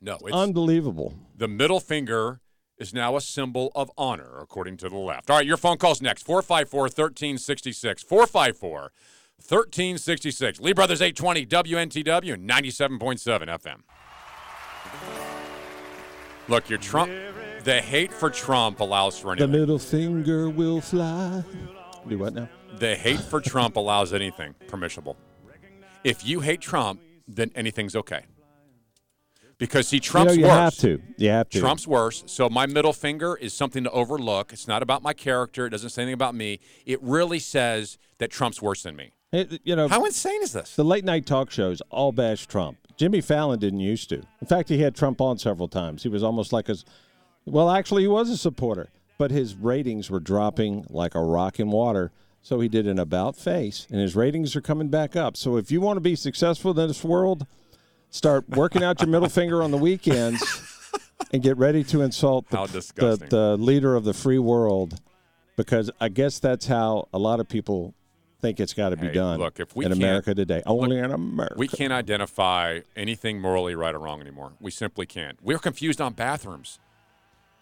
no, 0.00 0.18
it's 0.22 0.32
Unbelievable. 0.32 1.14
the 1.36 1.48
middle 1.48 1.80
finger 1.80 2.40
is 2.76 2.92
now 2.94 3.16
a 3.16 3.20
symbol 3.20 3.72
of 3.74 3.90
honor, 3.98 4.38
according 4.40 4.76
to 4.76 4.88
the 4.88 4.96
left. 4.96 5.30
All 5.30 5.36
right, 5.38 5.46
your 5.46 5.56
phone 5.56 5.78
call's 5.78 6.00
next 6.02 6.22
454 6.22 6.82
1366. 6.82 8.02
454 8.04 8.92
1366. 9.38 10.60
Lee 10.60 10.72
Brothers 10.72 11.00
820 11.00 11.46
WNTW 11.46 12.36
97.7 12.36 13.48
FM. 13.48 13.80
Look, 16.48 16.68
your 16.68 16.78
Trump, 16.78 17.12
the 17.64 17.80
hate 17.80 18.12
for 18.12 18.30
Trump 18.30 18.80
allows 18.80 19.18
for 19.18 19.32
anything. 19.32 19.50
The 19.50 19.58
middle 19.58 19.78
finger 19.78 20.50
will 20.50 20.80
fly. 20.80 21.42
Do 22.08 22.18
what 22.18 22.34
now? 22.34 22.48
The 22.78 22.94
hate 22.96 23.20
for 23.20 23.40
Trump 23.40 23.76
allows 23.76 24.12
anything 24.12 24.54
permissible. 24.66 25.16
If 26.04 26.26
you 26.26 26.40
hate 26.40 26.60
Trump, 26.60 27.00
then 27.26 27.50
anything's 27.54 27.96
okay. 27.96 28.24
Because 29.58 29.88
see, 29.88 29.98
Trump's 29.98 30.36
you 30.36 30.42
know, 30.42 30.48
you 30.48 30.52
worse. 30.52 30.60
have 30.60 30.76
to. 30.82 31.02
You 31.16 31.30
have 31.30 31.48
to. 31.50 31.60
Trump's 31.60 31.86
worse. 31.86 32.22
So 32.26 32.48
my 32.48 32.66
middle 32.66 32.92
finger 32.92 33.36
is 33.36 33.52
something 33.52 33.84
to 33.84 33.90
overlook. 33.90 34.52
It's 34.52 34.68
not 34.68 34.82
about 34.82 35.02
my 35.02 35.12
character. 35.12 35.66
It 35.66 35.70
doesn't 35.70 35.90
say 35.90 36.02
anything 36.02 36.14
about 36.14 36.34
me. 36.34 36.60
It 36.86 37.02
really 37.02 37.40
says 37.40 37.98
that 38.18 38.30
Trump's 38.30 38.62
worse 38.62 38.84
than 38.84 38.94
me. 38.94 39.12
It- 39.32 39.60
you 39.64 39.76
know, 39.76 39.88
How 39.88 40.04
insane 40.04 40.42
is 40.42 40.52
this? 40.52 40.74
the 40.74 40.84
late 40.84 41.04
night 41.04 41.26
talk 41.26 41.50
shows 41.50 41.82
all 41.90 42.12
bash 42.12 42.46
Trump. 42.46 42.78
Jimmy 42.96 43.20
Fallon 43.20 43.58
didn't 43.58 43.80
used 43.80 44.08
to. 44.08 44.22
In 44.40 44.46
fact, 44.46 44.68
he 44.68 44.78
had 44.78 44.94
Trump 44.94 45.20
on 45.20 45.38
several 45.38 45.68
times. 45.68 46.02
He 46.02 46.08
was 46.08 46.22
almost 46.22 46.52
like 46.52 46.68
a, 46.68 46.76
well, 47.44 47.70
actually, 47.70 48.02
he 48.02 48.08
was 48.08 48.30
a 48.30 48.36
supporter, 48.36 48.88
but 49.18 49.30
his 49.30 49.54
ratings 49.54 50.10
were 50.10 50.18
dropping 50.20 50.86
like 50.88 51.14
a 51.14 51.22
rock 51.22 51.60
in 51.60 51.70
water. 51.70 52.10
So 52.40 52.60
he 52.60 52.68
did 52.68 52.86
an 52.86 52.98
about 52.98 53.36
face, 53.36 53.86
and 53.90 54.00
his 54.00 54.16
ratings 54.16 54.56
are 54.56 54.60
coming 54.60 54.88
back 54.88 55.14
up. 55.16 55.36
So 55.36 55.56
if 55.56 55.70
you 55.70 55.80
want 55.80 55.96
to 55.96 56.00
be 56.00 56.14
successful 56.16 56.70
in 56.78 56.88
this 56.88 57.04
world, 57.04 57.46
start 58.10 58.48
working 58.48 58.82
out 58.82 59.00
your 59.00 59.08
middle 59.08 59.28
finger 59.40 59.62
on 59.62 59.70
the 59.70 59.76
weekends, 59.76 60.42
and 61.32 61.42
get 61.42 61.58
ready 61.58 61.84
to 61.84 62.00
insult 62.00 62.48
the, 62.48 62.56
the, 62.94 63.26
the 63.28 63.56
leader 63.58 63.94
of 63.96 64.04
the 64.04 64.14
free 64.14 64.38
world, 64.38 64.98
because 65.56 65.90
I 66.00 66.08
guess 66.08 66.38
that's 66.38 66.66
how 66.68 67.08
a 67.12 67.18
lot 67.18 67.38
of 67.40 67.48
people 67.48 67.92
think 68.40 68.60
it's 68.60 68.74
got 68.74 68.90
to 68.90 68.96
be 68.96 69.08
Hey, 69.08 69.14
done 69.14 69.38
look, 69.38 69.60
if 69.60 69.74
we 69.74 69.84
in 69.84 69.92
America 69.92 70.34
today. 70.34 70.62
Only 70.66 70.98
in 70.98 71.10
America. 71.10 71.54
We 71.56 71.68
can't 71.68 71.92
identify 71.92 72.80
anything 72.96 73.40
morally 73.40 73.74
right 73.74 73.94
or 73.94 73.98
wrong 73.98 74.20
anymore. 74.20 74.52
We 74.60 74.70
simply 74.70 75.06
can't. 75.06 75.38
We're 75.42 75.58
confused 75.58 76.00
on 76.00 76.12
bathrooms. 76.12 76.78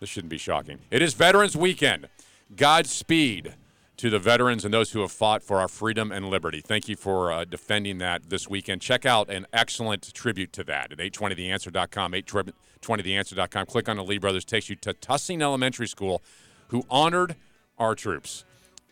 This 0.00 0.10
shouldn't 0.10 0.30
be 0.30 0.38
shocking. 0.38 0.78
It 0.90 1.00
is 1.02 1.14
Veterans 1.14 1.56
Weekend. 1.56 2.08
Godspeed 2.54 3.54
to 3.96 4.10
the 4.10 4.18
veterans 4.18 4.64
and 4.64 4.74
those 4.74 4.92
who 4.92 5.00
have 5.00 5.10
fought 5.10 5.42
for 5.42 5.58
our 5.58 5.68
freedom 5.68 6.12
and 6.12 6.28
liberty. 6.28 6.60
Thank 6.60 6.88
you 6.88 6.96
for 6.96 7.32
uh, 7.32 7.44
defending 7.44 7.98
that 7.98 8.28
this 8.28 8.48
weekend. 8.48 8.82
Check 8.82 9.06
out 9.06 9.30
an 9.30 9.46
excellent 9.52 10.12
tribute 10.12 10.52
to 10.52 10.64
that 10.64 10.92
at 10.92 10.98
820theanswer.com, 10.98 12.12
820theanswer.com. 12.12 13.66
Click 13.66 13.88
on 13.88 13.96
the 13.96 14.04
Lee 14.04 14.18
Brothers, 14.18 14.44
takes 14.44 14.68
you 14.68 14.76
to 14.76 14.92
Tussing 14.92 15.40
Elementary 15.40 15.88
School, 15.88 16.22
who 16.68 16.84
honored 16.90 17.36
our 17.78 17.94
troops. 17.94 18.44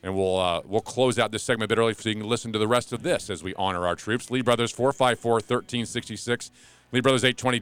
And 0.04 0.14
we'll 0.14 0.38
uh, 0.38 0.60
we'll 0.66 0.82
close 0.82 1.18
out 1.18 1.32
this 1.32 1.42
segment 1.42 1.72
a 1.72 1.74
bit 1.74 1.80
early 1.80 1.94
so 1.94 2.10
you 2.10 2.16
can 2.16 2.28
listen 2.28 2.52
to 2.52 2.58
the 2.58 2.68
rest 2.68 2.92
of 2.92 3.02
this 3.02 3.30
as 3.30 3.42
we 3.42 3.54
honor 3.54 3.86
our 3.86 3.96
troops. 3.96 4.30
Lee 4.30 4.42
Brothers 4.42 4.70
454 4.70 5.32
1366. 5.32 6.50
Lee 6.92 7.00
Brothers 7.00 7.24
820 7.24 7.60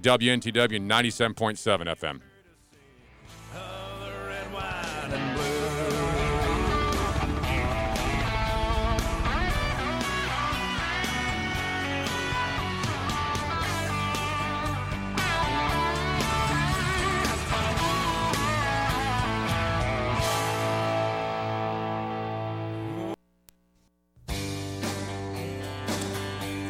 WNTW 0.50 0.84
97.7 0.84 1.86
FM. 1.96 2.20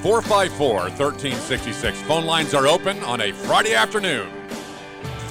Four 0.03 0.21
five 0.21 0.53
four 0.55 0.91
thirteen 0.91 1.37
sixty 1.37 1.73
six. 1.73 2.01
Phone 2.03 2.25
lines 2.25 2.55
are 2.55 2.67
open 2.67 2.99
on 3.05 3.21
a 3.21 3.31
Friday 3.31 3.75
afternoon. 3.75 4.29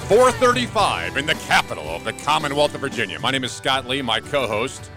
435 0.08 1.16
in 1.18 1.26
the 1.26 1.34
capital 1.34 1.88
of 1.88 2.04
the 2.04 2.12
Commonwealth 2.14 2.74
of 2.74 2.80
Virginia. 2.80 3.18
My 3.20 3.30
name 3.30 3.44
is 3.44 3.52
Scott 3.52 3.86
Lee, 3.86 4.02
my 4.02 4.20
co-host. 4.20 4.90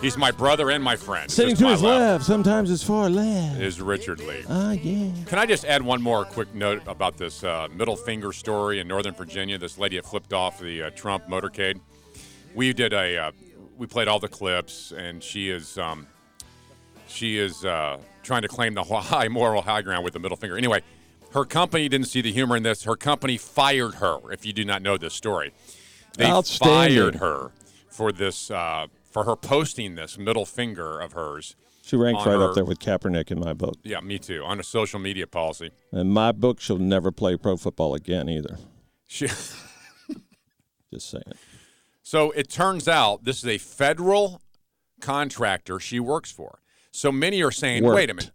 He's 0.00 0.16
my 0.16 0.30
brother 0.30 0.70
and 0.70 0.82
my 0.82 0.94
friend. 0.94 1.30
Sitting 1.30 1.56
to 1.56 1.68
his 1.68 1.82
left, 1.82 2.24
sometimes 2.24 2.70
it's 2.70 2.82
far 2.82 3.10
left. 3.10 3.60
is 3.60 3.80
Richard 3.80 4.20
Lee. 4.20 4.44
Ah, 4.48 4.72
yeah. 4.72 5.10
Can 5.26 5.38
I 5.38 5.46
just 5.46 5.64
add 5.64 5.82
one 5.82 6.00
more 6.00 6.24
quick 6.24 6.54
note 6.54 6.82
about 6.86 7.16
this 7.16 7.42
uh, 7.42 7.68
middle 7.74 7.96
finger 7.96 8.32
story 8.32 8.78
in 8.78 8.86
Northern 8.86 9.14
Virginia? 9.14 9.58
This 9.58 9.76
lady 9.76 9.96
that 9.96 10.06
flipped 10.06 10.32
off 10.32 10.60
the 10.60 10.84
uh, 10.84 10.90
Trump 10.90 11.26
motorcade. 11.28 11.80
We 12.54 12.72
did 12.72 12.92
a, 12.92 13.18
uh, 13.18 13.32
we 13.76 13.86
played 13.86 14.06
all 14.06 14.20
the 14.20 14.28
clips, 14.28 14.92
and 14.92 15.22
she 15.22 15.50
is, 15.50 15.78
um, 15.78 16.06
she 17.08 17.38
is 17.38 17.64
uh, 17.64 17.98
trying 18.28 18.42
to 18.42 18.48
claim 18.48 18.74
the 18.74 18.84
high 18.84 19.26
moral 19.26 19.62
high 19.62 19.82
ground 19.82 20.04
with 20.04 20.12
the 20.12 20.20
middle 20.20 20.36
finger. 20.36 20.56
Anyway, 20.56 20.82
her 21.32 21.44
company 21.44 21.88
didn't 21.88 22.06
see 22.06 22.20
the 22.20 22.32
humor 22.32 22.56
in 22.56 22.62
this. 22.62 22.84
Her 22.84 22.94
company 22.94 23.36
fired 23.36 23.96
her. 23.96 24.30
If 24.30 24.46
you 24.46 24.52
do 24.52 24.64
not 24.64 24.82
know 24.82 24.96
this 24.96 25.14
story, 25.14 25.52
they 26.16 26.30
fired 26.42 27.16
her 27.16 27.50
for 27.88 28.12
this, 28.12 28.50
uh, 28.50 28.86
for 29.10 29.24
her 29.24 29.34
posting 29.34 29.96
this 29.96 30.16
middle 30.16 30.46
finger 30.46 31.00
of 31.00 31.12
hers. 31.12 31.56
She 31.82 31.96
ranks 31.96 32.24
right 32.26 32.34
her- 32.34 32.50
up 32.50 32.54
there 32.54 32.66
with 32.66 32.78
Kaepernick 32.78 33.30
in 33.30 33.40
my 33.40 33.54
book. 33.54 33.76
Yeah, 33.82 34.00
me 34.00 34.18
too. 34.18 34.44
On 34.44 34.60
a 34.60 34.62
social 34.62 35.00
media 35.00 35.26
policy. 35.26 35.70
And 35.90 36.12
my 36.12 36.32
book, 36.32 36.60
she'll 36.60 36.78
never 36.78 37.10
play 37.10 37.36
pro 37.36 37.56
football 37.56 37.94
again 37.94 38.28
either. 38.28 38.58
She. 39.06 39.26
Just 40.92 41.10
saying. 41.10 41.22
So 42.02 42.30
it 42.32 42.50
turns 42.50 42.88
out 42.88 43.24
this 43.24 43.38
is 43.38 43.46
a 43.46 43.58
federal 43.58 44.42
contractor 45.00 45.80
she 45.80 45.98
works 45.98 46.30
for. 46.30 46.60
So 46.90 47.12
many 47.12 47.42
are 47.42 47.50
saying, 47.50 47.84
wait 47.94 48.10
a 48.10 48.14
minute. 48.14 48.32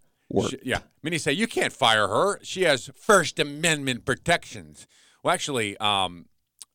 She- 0.50 0.60
yeah. 0.64 0.80
Many 1.02 1.18
say, 1.18 1.32
you 1.34 1.48
can't 1.48 1.74
fire 1.74 2.08
her. 2.08 2.40
She 2.44 2.64
has 2.64 2.90
First 2.96 3.40
Amendment 3.40 4.06
protections. 4.06 4.88
Well, 5.24 5.34
actually, 5.34 5.78
um, 5.78 6.26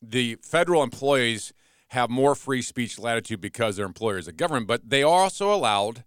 the 0.01 0.37
federal 0.43 0.83
employees 0.83 1.53
have 1.89 2.11
more 2.11 2.35
free 2.35 2.62
speech 2.62 2.99
latitude 2.99 3.41
because 3.41 3.76
their 3.76 3.87
employer 3.87 4.18
is 4.18 4.29
a 4.29 4.33
government, 4.33 4.66
but 4.66 4.91
they 4.91 5.03
are 5.03 5.22
also 5.22 5.53
allowed 5.53 6.05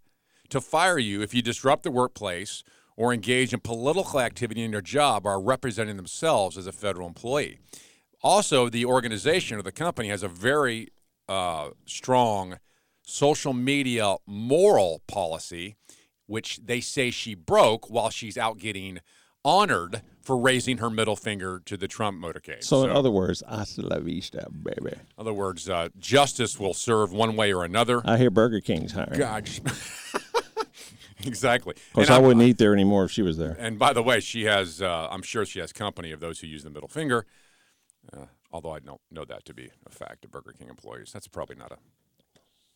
to 0.50 0.60
fire 0.60 0.98
you 0.98 1.22
if 1.22 1.34
you 1.34 1.42
disrupt 1.42 1.82
the 1.82 1.90
workplace 1.90 2.62
or 2.96 3.12
engage 3.12 3.52
in 3.52 3.60
political 3.60 4.20
activity 4.20 4.62
in 4.62 4.70
your 4.70 4.80
job 4.80 5.26
or 5.26 5.32
are 5.32 5.40
representing 5.42 5.96
themselves 5.96 6.56
as 6.56 6.66
a 6.66 6.72
federal 6.72 7.08
employee. 7.08 7.58
Also, 8.22 8.68
the 8.68 8.84
organization 8.84 9.58
or 9.58 9.62
the 9.62 9.72
company 9.72 10.08
has 10.08 10.22
a 10.22 10.28
very 10.28 10.88
uh, 11.28 11.70
strong 11.86 12.58
social 13.04 13.52
media 13.52 14.16
moral 14.26 15.02
policy, 15.06 15.76
which 16.26 16.58
they 16.64 16.80
say 16.80 17.10
she 17.10 17.34
broke 17.34 17.90
while 17.90 18.10
she's 18.10 18.38
out 18.38 18.58
getting 18.58 18.98
honored 19.44 20.02
for 20.20 20.38
raising 20.38 20.78
her 20.78 20.88
middle 20.88 21.16
finger 21.16 21.60
to 21.66 21.76
the 21.76 21.88
Trump 21.88 22.22
motorcade. 22.22 22.62
So, 22.62 22.84
in 22.84 22.90
other 22.90 23.10
words, 23.10 23.42
hasta 23.48 23.82
la 23.82 23.98
vista, 23.98 24.46
baby. 24.50 24.92
in 24.92 25.00
other 25.18 25.32
words, 25.32 25.68
uh, 25.68 25.88
justice 25.98 26.60
will 26.60 26.74
serve 26.74 27.12
one 27.12 27.34
way 27.34 27.52
or 27.52 27.64
another. 27.64 28.02
I 28.04 28.18
hear 28.18 28.30
Burger 28.30 28.60
King's 28.60 28.92
hiring. 28.92 29.18
God. 29.18 29.50
exactly. 31.24 31.74
Of 31.74 31.92
course, 31.92 32.06
And 32.06 32.12
I 32.14 32.16
I'm- 32.18 32.24
wouldn't 32.26 32.44
eat 32.46 32.58
there 32.58 32.72
anymore 32.72 33.04
if 33.04 33.10
she 33.10 33.22
was 33.22 33.36
there. 33.36 33.56
And 33.58 33.78
by 33.78 33.92
the 33.92 34.02
way, 34.02 34.20
she 34.20 34.44
has, 34.44 34.80
uh, 34.80 35.08
I'm 35.10 35.22
sure 35.22 35.44
she 35.44 35.58
has 35.58 35.72
company 35.72 36.12
of 36.12 36.20
those 36.20 36.38
who 36.40 36.46
use 36.46 36.62
the 36.62 36.70
middle 36.70 36.88
finger, 36.88 37.26
uh, 38.12 38.26
although 38.52 38.72
I 38.72 38.78
don't 38.78 39.00
know 39.10 39.24
that 39.24 39.44
to 39.46 39.54
be 39.54 39.70
a 39.86 39.90
fact 39.90 40.24
of 40.24 40.30
Burger 40.30 40.54
King 40.56 40.68
employees. 40.68 41.10
That's 41.12 41.26
probably 41.28 41.56
not 41.56 41.72
a, 41.72 41.78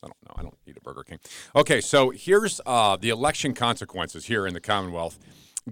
I 0.02 0.08
don't 0.08 0.16
know. 0.28 0.34
I 0.36 0.42
don't 0.42 0.58
eat 0.66 0.76
a 0.76 0.80
Burger 0.80 1.02
King. 1.02 1.18
Okay, 1.54 1.80
so 1.80 2.10
here's 2.10 2.60
uh, 2.66 2.96
the 2.96 3.10
election 3.10 3.54
consequences 3.54 4.26
here 4.26 4.46
in 4.46 4.54
the 4.54 4.60
Commonwealth. 4.60 5.18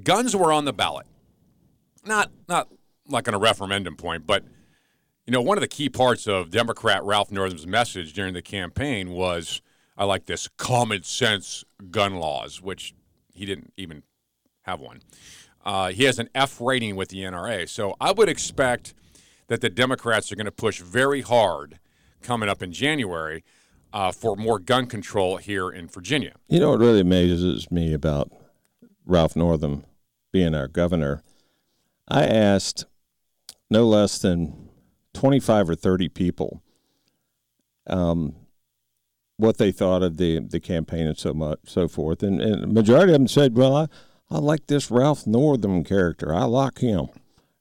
Guns 0.03 0.35
were 0.35 0.53
on 0.53 0.65
the 0.65 0.73
ballot. 0.73 1.07
Not, 2.05 2.31
not 2.49 2.69
like 3.09 3.29
on 3.29 3.35
a 3.35 3.39
referendum 3.39 3.97
point, 3.97 4.27
but 4.27 4.45
you 5.27 5.33
know, 5.33 5.41
one 5.41 5.57
of 5.57 5.63
the 5.63 5.69
key 5.69 5.89
parts 5.89 6.27
of 6.27 6.51
Democrat 6.51 7.03
Ralph 7.03 7.31
Northam's 7.31 7.67
message 7.67 8.13
during 8.13 8.35
the 8.35 8.43
campaign 8.43 9.11
was, 9.11 9.63
I 9.97 10.05
like 10.05 10.27
this 10.27 10.49
common 10.59 11.03
sense 11.03 11.65
gun 11.91 12.17
laws, 12.17 12.61
which 12.61 12.95
he 13.33 13.47
didn't 13.47 13.73
even 13.77 14.03
have 14.63 14.81
one. 14.81 15.01
Uh, 15.65 15.89
he 15.89 16.05
has 16.05 16.19
an 16.19 16.29
F 16.35 16.61
rating 16.61 16.95
with 16.95 17.09
the 17.09 17.19
NRA. 17.21 17.69
So 17.69 17.95
I 18.01 18.13
would 18.13 18.29
expect 18.29 18.93
that 19.47 19.61
the 19.61 19.71
Democrats 19.71 20.31
are 20.31 20.37
going 20.37 20.45
to 20.45 20.53
push 20.53 20.81
very 20.81 21.23
hard 21.23 21.79
coming 22.23 22.49
up 22.49 22.63
in 22.63 22.73
January 22.73 23.45
uh, 23.95 24.11
for 24.11 24.37
more 24.37 24.59
gun 24.59 24.87
control 24.87 25.37
here 25.37 25.71
in 25.71 25.87
Virginia. 25.87 26.33
You 26.49 26.59
know 26.59 26.71
what 26.71 26.81
really 26.81 27.01
amazes 27.01 27.71
me 27.71 27.95
about 27.95 28.31
Ralph 29.07 29.37
Northam 29.37 29.85
being 30.33 30.53
our 30.53 30.67
governor? 30.67 31.23
I 32.09 32.27
asked 32.27 32.87
no 33.71 33.87
less 33.87 34.19
than 34.19 34.69
25 35.15 35.71
or 35.71 35.75
30 35.77 36.09
people 36.09 36.61
um, 37.87 38.35
what 39.37 39.59
they 39.59 39.71
thought 39.71 40.03
of 40.03 40.17
the, 40.17 40.41
the 40.41 40.61
campaign 40.61 41.07
and 41.07 41.17
so 41.17 41.33
much, 41.33 41.61
so 41.65 41.87
forth. 41.87 42.25
And, 42.25 42.41
and 42.41 42.63
the 42.65 42.67
majority 42.67 43.13
of 43.13 43.21
them 43.21 43.29
said, 43.29 43.57
well, 43.57 43.77
I, 43.77 43.87
I 44.29 44.39
like 44.39 44.67
this 44.67 44.91
Ralph 44.91 45.25
Northam 45.25 45.85
character. 45.85 46.35
I 46.35 46.45
like 46.45 46.81
him. 46.81 47.07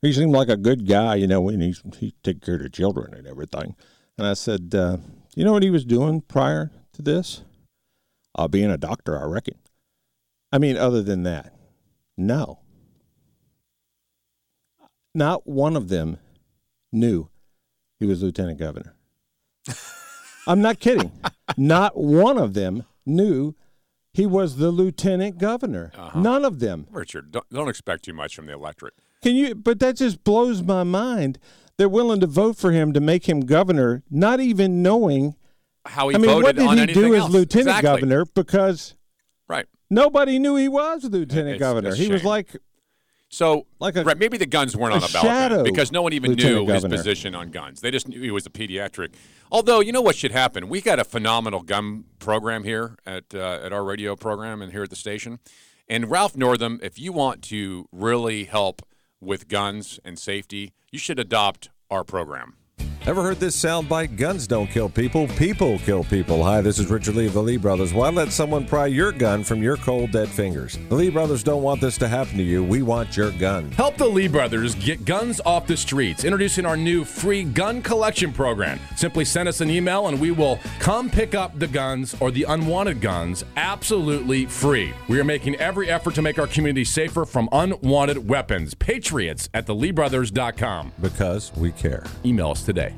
He 0.01 0.11
seemed 0.11 0.34
like 0.34 0.49
a 0.49 0.57
good 0.57 0.88
guy, 0.88 1.15
you 1.15 1.27
know, 1.27 1.47
and 1.47 1.61
he's, 1.61 1.81
he 1.97 2.15
take 2.23 2.41
care 2.41 2.55
of 2.55 2.63
the 2.63 2.69
children 2.69 3.13
and 3.13 3.27
everything. 3.27 3.75
And 4.17 4.25
I 4.25 4.34
said, 4.34 4.73
uh, 4.73 4.97
you 5.36 5.43
know 5.43 5.53
what 5.53 5.63
he 5.63 5.69
was 5.69 5.86
doing 5.86 6.21
prior 6.21 6.71
to 6.93 7.01
this? 7.01 7.43
Uh, 8.36 8.47
being 8.47 8.71
a 8.71 8.77
doctor, 8.77 9.19
I 9.19 9.25
reckon. 9.25 9.55
I 10.51 10.57
mean, 10.57 10.77
other 10.77 11.01
than 11.01 11.23
that, 11.23 11.53
no. 12.17 12.59
Not 15.15 15.47
one 15.47 15.75
of 15.75 15.89
them 15.89 16.17
knew 16.91 17.29
he 17.99 18.05
was 18.05 18.21
lieutenant 18.21 18.59
governor. 18.59 18.95
I'm 20.47 20.61
not 20.61 20.79
kidding. 20.79 21.11
Not 21.57 21.97
one 21.97 22.38
of 22.38 22.53
them 22.53 22.86
knew 23.05 23.55
he 24.13 24.25
was 24.25 24.57
the 24.57 24.71
lieutenant 24.71 25.38
governor. 25.38 25.91
None 26.15 26.45
of 26.45 26.59
them. 26.59 26.88
Richard, 26.91 27.31
don't, 27.31 27.49
don't 27.49 27.69
expect 27.69 28.05
too 28.05 28.13
much 28.13 28.36
from 28.36 28.45
the 28.45 28.53
electorate. 28.53 28.93
Can 29.23 29.36
you? 29.36 29.55
But 29.55 29.79
that 29.79 29.95
just 29.95 30.23
blows 30.23 30.61
my 30.61 30.84
mind. 30.84 31.39
They're 31.78 31.89
willing 31.89 32.19
to 32.19 32.28
vote 32.28 32.55
for 32.57 32.71
him 32.71 32.93
to 32.93 32.99
make 32.99 33.28
him 33.28 33.41
governor, 33.41 34.03
not 34.09 34.39
even 34.39 34.82
knowing 34.84 35.36
How 35.86 36.09
he 36.09 36.15
I 36.15 36.17
mean, 36.19 36.30
voted 36.30 36.43
what 36.43 36.55
did 36.55 36.67
on 36.67 36.78
he 36.78 36.93
do 36.93 37.15
as 37.15 37.30
lieutenant 37.30 37.67
Exactly. 37.69 37.82
governor? 37.84 38.26
Because 38.34 38.95
Right. 39.47 39.65
nobody 39.89 40.39
knew 40.39 40.55
he 40.55 40.69
was 40.69 41.03
lieutenant 41.03 41.55
It's 41.55 41.59
governor. 41.59 41.95
He 41.95 42.07
was 42.09 42.24
like 42.24 42.55
So, 43.30 43.65
like 43.80 43.95
a 43.95 44.03
right, 44.03 44.17
maybe 44.17 44.38
the 44.38 44.45
guns 44.45 44.78
weren't 44.78 44.93
on 44.93 45.03
a 45.03 45.07
the 45.07 45.19
ballot 45.24 45.65
because 45.65 45.91
no 45.91 46.03
one 46.03 46.13
even 46.13 46.32
lieutenant 46.32 46.67
knew 46.67 46.74
his 46.74 46.86
position 46.86 47.34
on 47.34 47.49
guns. 47.49 47.82
They 47.82 47.89
just 47.89 48.07
knew 48.07 48.21
he 48.21 48.30
was 48.30 48.45
a 48.45 48.51
pediatric. 48.51 49.09
Although, 49.51 49.80
you 49.80 49.91
know 49.91 50.01
what 50.01 50.15
should 50.15 50.32
happen? 50.32 50.69
We 50.69 50.82
got 50.82 50.99
a 50.99 51.03
phenomenal 51.03 51.61
gun 51.63 52.05
program 52.19 52.63
here 52.63 52.95
at 53.07 53.34
uh, 53.34 53.59
at 53.63 53.74
our 53.74 53.84
radio 53.84 54.15
program 54.15 54.61
and 54.61 54.71
here 54.71 54.84
at 54.84 54.91
the 54.91 54.95
station. 54.95 55.39
And 55.89 56.09
Ralph 56.11 56.38
Northam, 56.38 56.80
if 56.84 56.99
you 56.99 57.11
want 57.11 57.41
to 57.45 57.88
really 57.91 58.43
help 58.45 58.84
with 59.24 59.47
guns 59.47 59.99
and 60.03 60.19
safety, 60.19 60.74
you 60.91 60.99
should 60.99 61.19
adopt 61.19 61.69
our 61.89 62.03
program. 62.03 62.55
Ever 63.05 63.21
heard 63.21 63.35
this 63.37 63.61
soundbite? 63.61 64.15
Guns 64.15 64.47
don't 64.47 64.67
kill 64.67 64.87
people, 64.87 65.27
people 65.27 65.77
kill 65.79 66.05
people. 66.05 66.41
Hi, 66.41 66.61
this 66.61 66.79
is 66.79 66.87
Richard 66.89 67.15
Lee 67.15 67.27
of 67.27 67.33
the 67.33 67.43
Lee 67.43 67.57
Brothers. 67.57 67.93
Why 67.93 68.09
let 68.09 68.31
someone 68.31 68.65
pry 68.65 68.85
your 68.85 69.11
gun 69.11 69.43
from 69.43 69.61
your 69.61 69.75
cold, 69.75 70.11
dead 70.11 70.29
fingers? 70.29 70.79
The 70.87 70.95
Lee 70.95 71.09
Brothers 71.09 71.43
don't 71.43 71.63
want 71.63 71.81
this 71.81 71.97
to 71.97 72.07
happen 72.07 72.37
to 72.37 72.43
you. 72.43 72.63
We 72.63 72.81
want 72.81 73.17
your 73.17 73.31
gun. 73.31 73.71
Help 73.71 73.97
the 73.97 74.07
Lee 74.07 74.29
brothers 74.29 74.75
get 74.75 75.03
guns 75.03 75.41
off 75.45 75.67
the 75.67 75.75
streets. 75.75 76.23
Introducing 76.23 76.65
our 76.65 76.77
new 76.77 77.03
free 77.03 77.43
gun 77.43 77.81
collection 77.81 78.31
program. 78.31 78.79
Simply 78.95 79.25
send 79.25 79.49
us 79.49 79.59
an 79.59 79.69
email 79.69 80.07
and 80.07 80.17
we 80.17 80.31
will 80.31 80.57
come 80.79 81.09
pick 81.09 81.35
up 81.35 81.59
the 81.59 81.67
guns 81.67 82.15
or 82.21 82.31
the 82.31 82.43
unwanted 82.43 83.01
guns 83.01 83.43
absolutely 83.57 84.45
free. 84.45 84.93
We 85.09 85.19
are 85.19 85.25
making 85.25 85.55
every 85.55 85.89
effort 85.89 86.15
to 86.15 86.21
make 86.21 86.39
our 86.39 86.47
community 86.47 86.85
safer 86.85 87.25
from 87.25 87.49
unwanted 87.51 88.25
weapons. 88.29 88.73
Patriots 88.75 89.49
at 89.53 89.67
theleebrothers.com. 89.67 90.93
Because 91.01 91.51
we 91.57 91.73
care. 91.73 92.05
Email 92.23 92.51
us 92.51 92.63
today. 92.63 92.92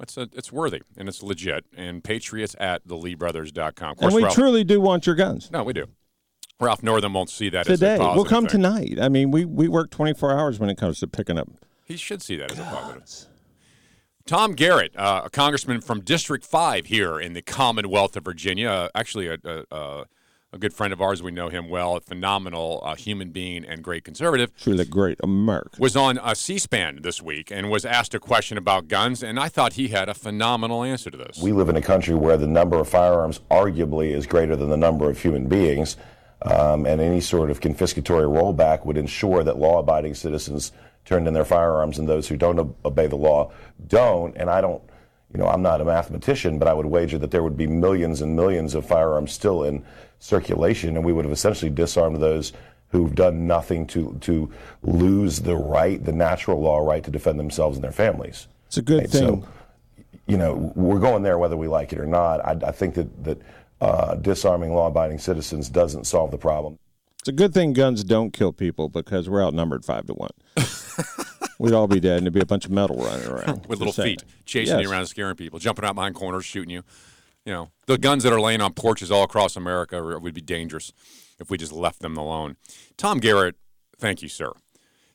It's, 0.00 0.16
a, 0.16 0.28
it's 0.32 0.52
worthy 0.52 0.82
and 0.96 1.08
it's 1.08 1.22
legit. 1.22 1.64
And 1.76 2.02
patriots 2.02 2.54
at 2.58 2.86
theleebrothers.com. 2.86 3.68
Of 3.68 3.90
and 3.90 3.98
course, 3.98 4.14
we 4.14 4.22
Ralph- 4.22 4.34
truly 4.34 4.64
do 4.64 4.80
want 4.80 5.06
your 5.06 5.14
guns. 5.14 5.50
No, 5.50 5.64
we 5.64 5.72
do. 5.72 5.86
Ralph 6.60 6.82
Northam 6.82 7.14
won't 7.14 7.30
see 7.30 7.48
that 7.50 7.68
as 7.68 7.80
a 7.82 7.84
today. 7.86 7.98
We'll 7.98 8.24
come 8.24 8.44
thing. 8.44 8.62
tonight. 8.62 8.98
I 9.00 9.08
mean, 9.08 9.30
we 9.30 9.44
we 9.44 9.66
work 9.66 9.90
24 9.90 10.38
hours 10.38 10.60
when 10.60 10.70
it 10.70 10.78
comes 10.78 11.00
to 11.00 11.08
picking 11.08 11.36
up. 11.36 11.48
He 11.84 11.96
should 11.96 12.22
see 12.22 12.36
that 12.36 12.52
as 12.52 12.58
a 12.58 12.62
positive. 12.62 13.28
Tom 14.26 14.54
Garrett, 14.54 14.96
uh, 14.96 15.22
a 15.24 15.30
congressman 15.30 15.82
from 15.82 16.00
District 16.00 16.46
5 16.46 16.86
here 16.86 17.20
in 17.20 17.34
the 17.34 17.42
Commonwealth 17.42 18.16
of 18.16 18.24
Virginia, 18.24 18.70
uh, 18.70 18.88
actually 18.94 19.26
a, 19.26 19.36
a, 19.44 19.64
a, 19.70 20.04
a 20.54 20.58
good 20.58 20.72
friend 20.72 20.92
of 20.92 21.02
ours. 21.02 21.22
We 21.22 21.32
know 21.32 21.48
him 21.48 21.68
well, 21.68 21.96
a 21.96 22.00
phenomenal 22.00 22.80
uh, 22.84 22.94
human 22.94 23.30
being 23.30 23.64
and 23.64 23.82
great 23.82 24.04
conservative. 24.04 24.56
Truly 24.56 24.84
great 24.84 25.18
America. 25.22 25.76
Was 25.78 25.96
on 25.96 26.18
uh, 26.18 26.34
C 26.34 26.58
SPAN 26.58 27.00
this 27.02 27.20
week 27.20 27.50
and 27.50 27.70
was 27.70 27.84
asked 27.84 28.14
a 28.14 28.20
question 28.20 28.56
about 28.56 28.88
guns, 28.88 29.22
and 29.22 29.38
I 29.38 29.48
thought 29.48 29.74
he 29.74 29.88
had 29.88 30.08
a 30.08 30.14
phenomenal 30.14 30.84
answer 30.84 31.10
to 31.10 31.16
this. 31.16 31.42
We 31.42 31.52
live 31.52 31.68
in 31.68 31.76
a 31.76 31.82
country 31.82 32.14
where 32.14 32.36
the 32.36 32.46
number 32.46 32.78
of 32.78 32.88
firearms 32.88 33.40
arguably 33.50 34.12
is 34.12 34.26
greater 34.26 34.54
than 34.54 34.70
the 34.70 34.76
number 34.76 35.10
of 35.10 35.20
human 35.20 35.48
beings, 35.48 35.96
um, 36.42 36.86
and 36.86 37.00
any 37.00 37.20
sort 37.20 37.50
of 37.50 37.60
confiscatory 37.60 38.26
rollback 38.26 38.86
would 38.86 38.96
ensure 38.96 39.42
that 39.42 39.58
law 39.58 39.80
abiding 39.80 40.14
citizens 40.14 40.72
turn 41.04 41.26
in 41.26 41.34
their 41.34 41.44
firearms 41.44 41.98
and 41.98 42.08
those 42.08 42.28
who 42.28 42.36
don't 42.36 42.58
ob- 42.58 42.74
obey 42.84 43.06
the 43.06 43.16
law 43.16 43.50
don't. 43.88 44.36
And 44.36 44.48
I 44.48 44.60
don't, 44.60 44.82
you 45.32 45.38
know, 45.38 45.48
I'm 45.48 45.62
not 45.62 45.80
a 45.80 45.84
mathematician, 45.84 46.58
but 46.58 46.68
I 46.68 46.72
would 46.72 46.86
wager 46.86 47.18
that 47.18 47.30
there 47.30 47.42
would 47.42 47.56
be 47.56 47.66
millions 47.66 48.22
and 48.22 48.36
millions 48.36 48.74
of 48.74 48.86
firearms 48.86 49.32
still 49.32 49.64
in 49.64 49.84
circulation, 50.24 50.96
and 50.96 51.04
we 51.04 51.12
would 51.12 51.24
have 51.26 51.32
essentially 51.32 51.70
disarmed 51.70 52.16
those 52.16 52.52
who've 52.88 53.14
done 53.14 53.46
nothing 53.46 53.86
to, 53.88 54.16
to 54.22 54.50
lose 54.82 55.40
the 55.40 55.54
right, 55.54 56.02
the 56.02 56.12
natural 56.12 56.60
law 56.60 56.78
right 56.78 57.04
to 57.04 57.10
defend 57.10 57.38
themselves 57.38 57.76
and 57.76 57.84
their 57.84 57.92
families. 57.92 58.46
It's 58.68 58.78
a 58.78 58.82
good 58.82 59.00
Right, 59.00 59.10
thing. 59.10 59.42
So, 59.42 59.48
you 60.26 60.38
know, 60.38 60.72
we're 60.74 60.98
going 61.00 61.22
there 61.22 61.36
whether 61.38 61.56
we 61.58 61.68
like 61.68 61.92
it 61.92 61.98
or 61.98 62.06
not. 62.06 62.42
I, 62.44 62.68
I 62.68 62.72
think 62.72 62.94
that, 62.94 63.24
that 63.24 63.42
uh, 63.82 64.14
disarming 64.14 64.72
law 64.74 64.86
abiding 64.86 65.18
citizens 65.18 65.68
doesn't 65.68 66.06
solve 66.06 66.30
the 66.30 66.38
problem. 66.38 66.78
It's 67.18 67.28
a 67.28 67.32
good 67.32 67.52
thing 67.52 67.72
guns 67.74 68.02
don't 68.04 68.32
kill 68.32 68.52
people 68.52 68.88
because 68.88 69.28
we're 69.28 69.42
outnumbered 69.42 69.84
five 69.84 70.06
to 70.06 70.14
one. 70.14 70.30
We'd 71.58 71.72
all 71.74 71.86
be 71.86 72.00
dead, 72.00 72.18
and 72.18 72.26
there'd 72.26 72.32
be 72.34 72.40
a 72.40 72.46
bunch 72.46 72.64
of 72.64 72.70
metal 72.70 72.96
running 72.96 73.26
around 73.28 73.66
with 73.68 73.78
little 73.78 73.86
Just 73.86 73.96
saying. 73.96 74.18
feet, 74.18 74.24
chasing 74.46 74.76
Yes. 74.78 74.84
you 74.86 74.90
around, 74.92 75.06
scaring 75.06 75.36
people, 75.36 75.58
jumping 75.58 75.84
out 75.84 75.94
behind 75.94 76.14
corners, 76.14 76.44
shooting 76.44 76.70
you. 76.70 76.82
You 77.44 77.52
know, 77.52 77.70
the 77.86 77.98
guns 77.98 78.22
that 78.22 78.32
are 78.32 78.40
laying 78.40 78.60
on 78.60 78.72
porches 78.72 79.10
all 79.10 79.22
across 79.22 79.54
America 79.56 80.02
would 80.18 80.34
be 80.34 80.40
dangerous 80.40 80.92
if 81.38 81.50
we 81.50 81.58
just 81.58 81.72
left 81.72 82.00
them 82.00 82.16
alone. 82.16 82.56
Tom 82.96 83.18
Garrett, 83.18 83.56
thank 83.98 84.22
you, 84.22 84.28
sir. 84.28 84.52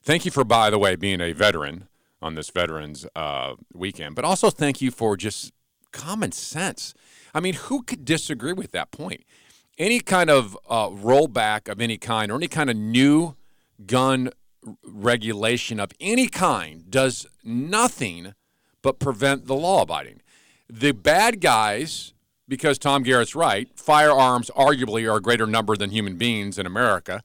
Thank 0.02 0.24
you 0.24 0.30
for, 0.30 0.44
by 0.44 0.70
the 0.70 0.78
way, 0.78 0.96
being 0.96 1.20
a 1.20 1.32
veteran 1.32 1.88
on 2.22 2.34
this 2.34 2.50
Veterans 2.50 3.06
uh, 3.16 3.54
Weekend, 3.74 4.14
but 4.14 4.24
also 4.24 4.50
thank 4.50 4.80
you 4.80 4.90
for 4.90 5.16
just 5.16 5.52
common 5.90 6.32
sense. 6.32 6.94
I 7.34 7.40
mean, 7.40 7.54
who 7.54 7.82
could 7.82 8.04
disagree 8.04 8.52
with 8.52 8.72
that 8.72 8.90
point? 8.90 9.24
Any 9.78 10.00
kind 10.00 10.30
of 10.30 10.56
uh, 10.68 10.88
rollback 10.88 11.68
of 11.68 11.80
any 11.80 11.96
kind 11.96 12.30
or 12.30 12.36
any 12.36 12.48
kind 12.48 12.70
of 12.70 12.76
new 12.76 13.36
gun 13.86 14.30
regulation 14.84 15.80
of 15.80 15.92
any 16.00 16.28
kind 16.28 16.90
does 16.90 17.26
nothing 17.42 18.34
but 18.82 18.98
prevent 18.98 19.46
the 19.46 19.54
law 19.54 19.82
abiding. 19.82 20.20
The 20.68 20.92
bad 20.92 21.40
guys, 21.40 22.12
because 22.50 22.80
Tom 22.80 23.04
Garrett's 23.04 23.36
right, 23.36 23.68
firearms 23.76 24.50
arguably 24.56 25.10
are 25.10 25.18
a 25.18 25.22
greater 25.22 25.46
number 25.46 25.76
than 25.76 25.90
human 25.90 26.16
beings 26.16 26.58
in 26.58 26.66
America, 26.66 27.22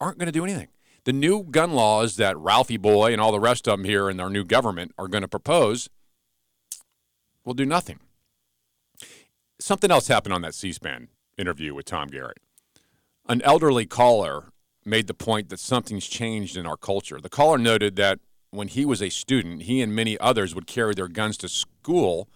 aren't 0.00 0.18
going 0.18 0.26
to 0.26 0.32
do 0.32 0.44
anything. 0.44 0.68
The 1.02 1.12
new 1.12 1.42
gun 1.42 1.72
laws 1.72 2.14
that 2.16 2.38
Ralphie 2.38 2.76
Boy 2.76 3.12
and 3.12 3.20
all 3.20 3.32
the 3.32 3.40
rest 3.40 3.66
of 3.66 3.76
them 3.78 3.84
here 3.84 4.08
in 4.08 4.20
our 4.20 4.30
new 4.30 4.44
government 4.44 4.92
are 4.96 5.08
going 5.08 5.22
to 5.22 5.28
propose 5.28 5.90
will 7.44 7.54
do 7.54 7.66
nothing. 7.66 7.98
Something 9.58 9.90
else 9.90 10.06
happened 10.06 10.32
on 10.32 10.42
that 10.42 10.54
C 10.54 10.72
SPAN 10.72 11.08
interview 11.36 11.74
with 11.74 11.86
Tom 11.86 12.06
Garrett. 12.06 12.38
An 13.28 13.42
elderly 13.42 13.84
caller 13.84 14.52
made 14.84 15.08
the 15.08 15.14
point 15.14 15.48
that 15.48 15.58
something's 15.58 16.06
changed 16.06 16.56
in 16.56 16.66
our 16.66 16.76
culture. 16.76 17.20
The 17.20 17.28
caller 17.28 17.58
noted 17.58 17.96
that 17.96 18.20
when 18.50 18.68
he 18.68 18.84
was 18.84 19.02
a 19.02 19.08
student, 19.08 19.62
he 19.62 19.82
and 19.82 19.92
many 19.92 20.16
others 20.18 20.54
would 20.54 20.68
carry 20.68 20.94
their 20.94 21.08
guns 21.08 21.36
to 21.38 21.48
school 21.48 22.28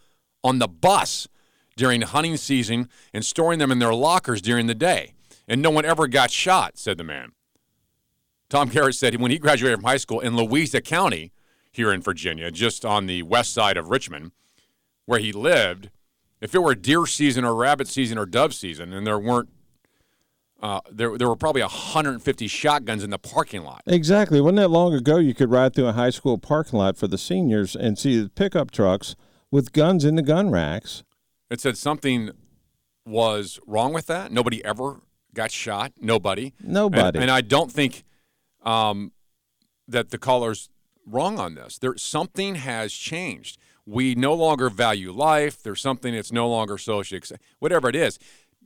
on 0.43 0.59
the 0.59 0.69
bus 0.69 1.29
during 1.77 2.03
hunting 2.03 2.37
season 2.37 2.89
and 3.13 3.25
storing 3.25 3.59
them 3.59 3.71
in 3.71 3.79
their 3.79 3.95
lockers 3.95 4.43
during 4.43 4.67
the 4.67 4.75
day. 4.75 5.15
And 5.49 5.63
no 5.63 5.71
one 5.71 5.85
ever 5.85 6.07
got 6.07 6.31
shot, 6.31 6.79
said 6.79 6.99
the 6.99 7.05
man. 7.05 7.33
Tom 8.49 8.69
Garrett 8.69 8.97
said 8.97 9.19
when 9.21 9.31
he 9.31 9.39
graduated 9.39 9.79
from 9.79 9.85
high 9.85 9.97
school 9.97 10.21
in 10.21 10.37
Louisa 10.37 10.81
County 10.81 11.33
here 11.73 11.93
in 11.93 12.03
Virginia, 12.03 12.51
just 12.51 12.85
on 12.85 13.07
the 13.07 13.23
west 13.23 13.55
side 13.55 13.77
of 13.77 13.89
Richmond, 13.89 14.33
where 15.07 15.21
he 15.21 15.33
lived, 15.33 15.91
if 16.41 16.55
it 16.55 16.59
were 16.59 16.75
deer 16.75 17.07
season 17.07 17.45
or 17.45 17.55
rabbit 17.55 17.89
season 17.89 18.19
or 18.19 18.27
dove 18.27 18.53
season, 18.55 18.93
and 18.93 19.07
there 19.07 19.19
weren't, 19.19 19.49
uh, 20.61 20.81
there 20.91 21.17
there 21.17 21.29
were 21.29 21.37
probably 21.37 21.63
150 21.63 22.47
shotguns 22.49 23.03
in 23.03 23.11
the 23.11 23.19
parking 23.19 23.63
lot. 23.63 23.83
Exactly. 23.87 24.41
Wasn't 24.41 24.59
that 24.59 24.69
long 24.69 24.93
ago? 24.95 25.17
You 25.17 25.33
could 25.33 25.51
ride 25.51 25.75
through 25.75 25.87
a 25.87 25.93
high 25.93 26.11
school 26.11 26.37
parking 26.37 26.79
lot 26.79 26.97
for 26.97 27.07
the 27.07 27.17
seniors 27.17 27.75
and 27.75 27.99
see 27.99 28.21
the 28.21 28.29
pickup 28.29 28.71
trucks 28.71 29.15
with 29.51 29.73
guns 29.73 30.05
in 30.05 30.15
the 30.17 30.23
gun 30.23 30.51
racks. 30.51 31.03
It 31.51 31.61
said 31.61 31.77
something 31.77 32.31
was 33.05 33.59
wrong 33.67 33.93
with 33.93 34.07
that. 34.07 34.31
Nobody 34.31 34.65
ever 34.65 35.01
got 35.35 35.51
shot. 35.51 35.93
Nobody. 36.01 36.55
Nobody. 36.63 37.19
And, 37.19 37.25
and 37.25 37.31
I 37.31 37.41
don't 37.41 37.71
think 37.71 38.05
um, 38.63 39.13
that 39.89 40.11
the 40.11 40.19
caller's 40.19 40.69
wrong 41.07 41.39
on 41.39 41.55
this. 41.55 41.79
There 41.79 41.97
something 41.97 42.57
has 42.57 42.93
changed. 42.93 43.59
We 43.87 44.15
no 44.15 44.35
longer 44.35 44.71
value 44.71 45.11
life. 45.11 45.63
There's 45.63 45.81
something 45.81 46.15
that's 46.15 46.33
no 46.33 46.49
longer 46.49 46.79
socially 46.79 47.21
whatever 47.59 47.89
it 47.89 47.97
is. 47.97 48.19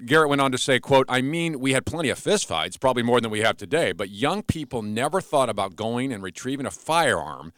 Garrett 0.04 0.28
went 0.28 0.40
on 0.40 0.50
to 0.50 0.58
say, 0.58 0.80
quote, 0.80 1.06
I 1.08 1.22
mean, 1.22 1.60
we 1.60 1.72
had 1.72 1.86
plenty 1.86 2.08
of 2.08 2.18
fistfights, 2.18 2.78
probably 2.80 3.04
more 3.04 3.20
than 3.20 3.30
we 3.30 3.40
have 3.40 3.56
today, 3.56 3.92
but 3.92 4.10
young 4.10 4.42
people 4.42 4.82
never 4.82 5.20
thought 5.20 5.48
about 5.48 5.76
going 5.76 6.12
and 6.12 6.20
retrieving 6.20 6.66
a 6.66 6.70
firearm 6.70 7.52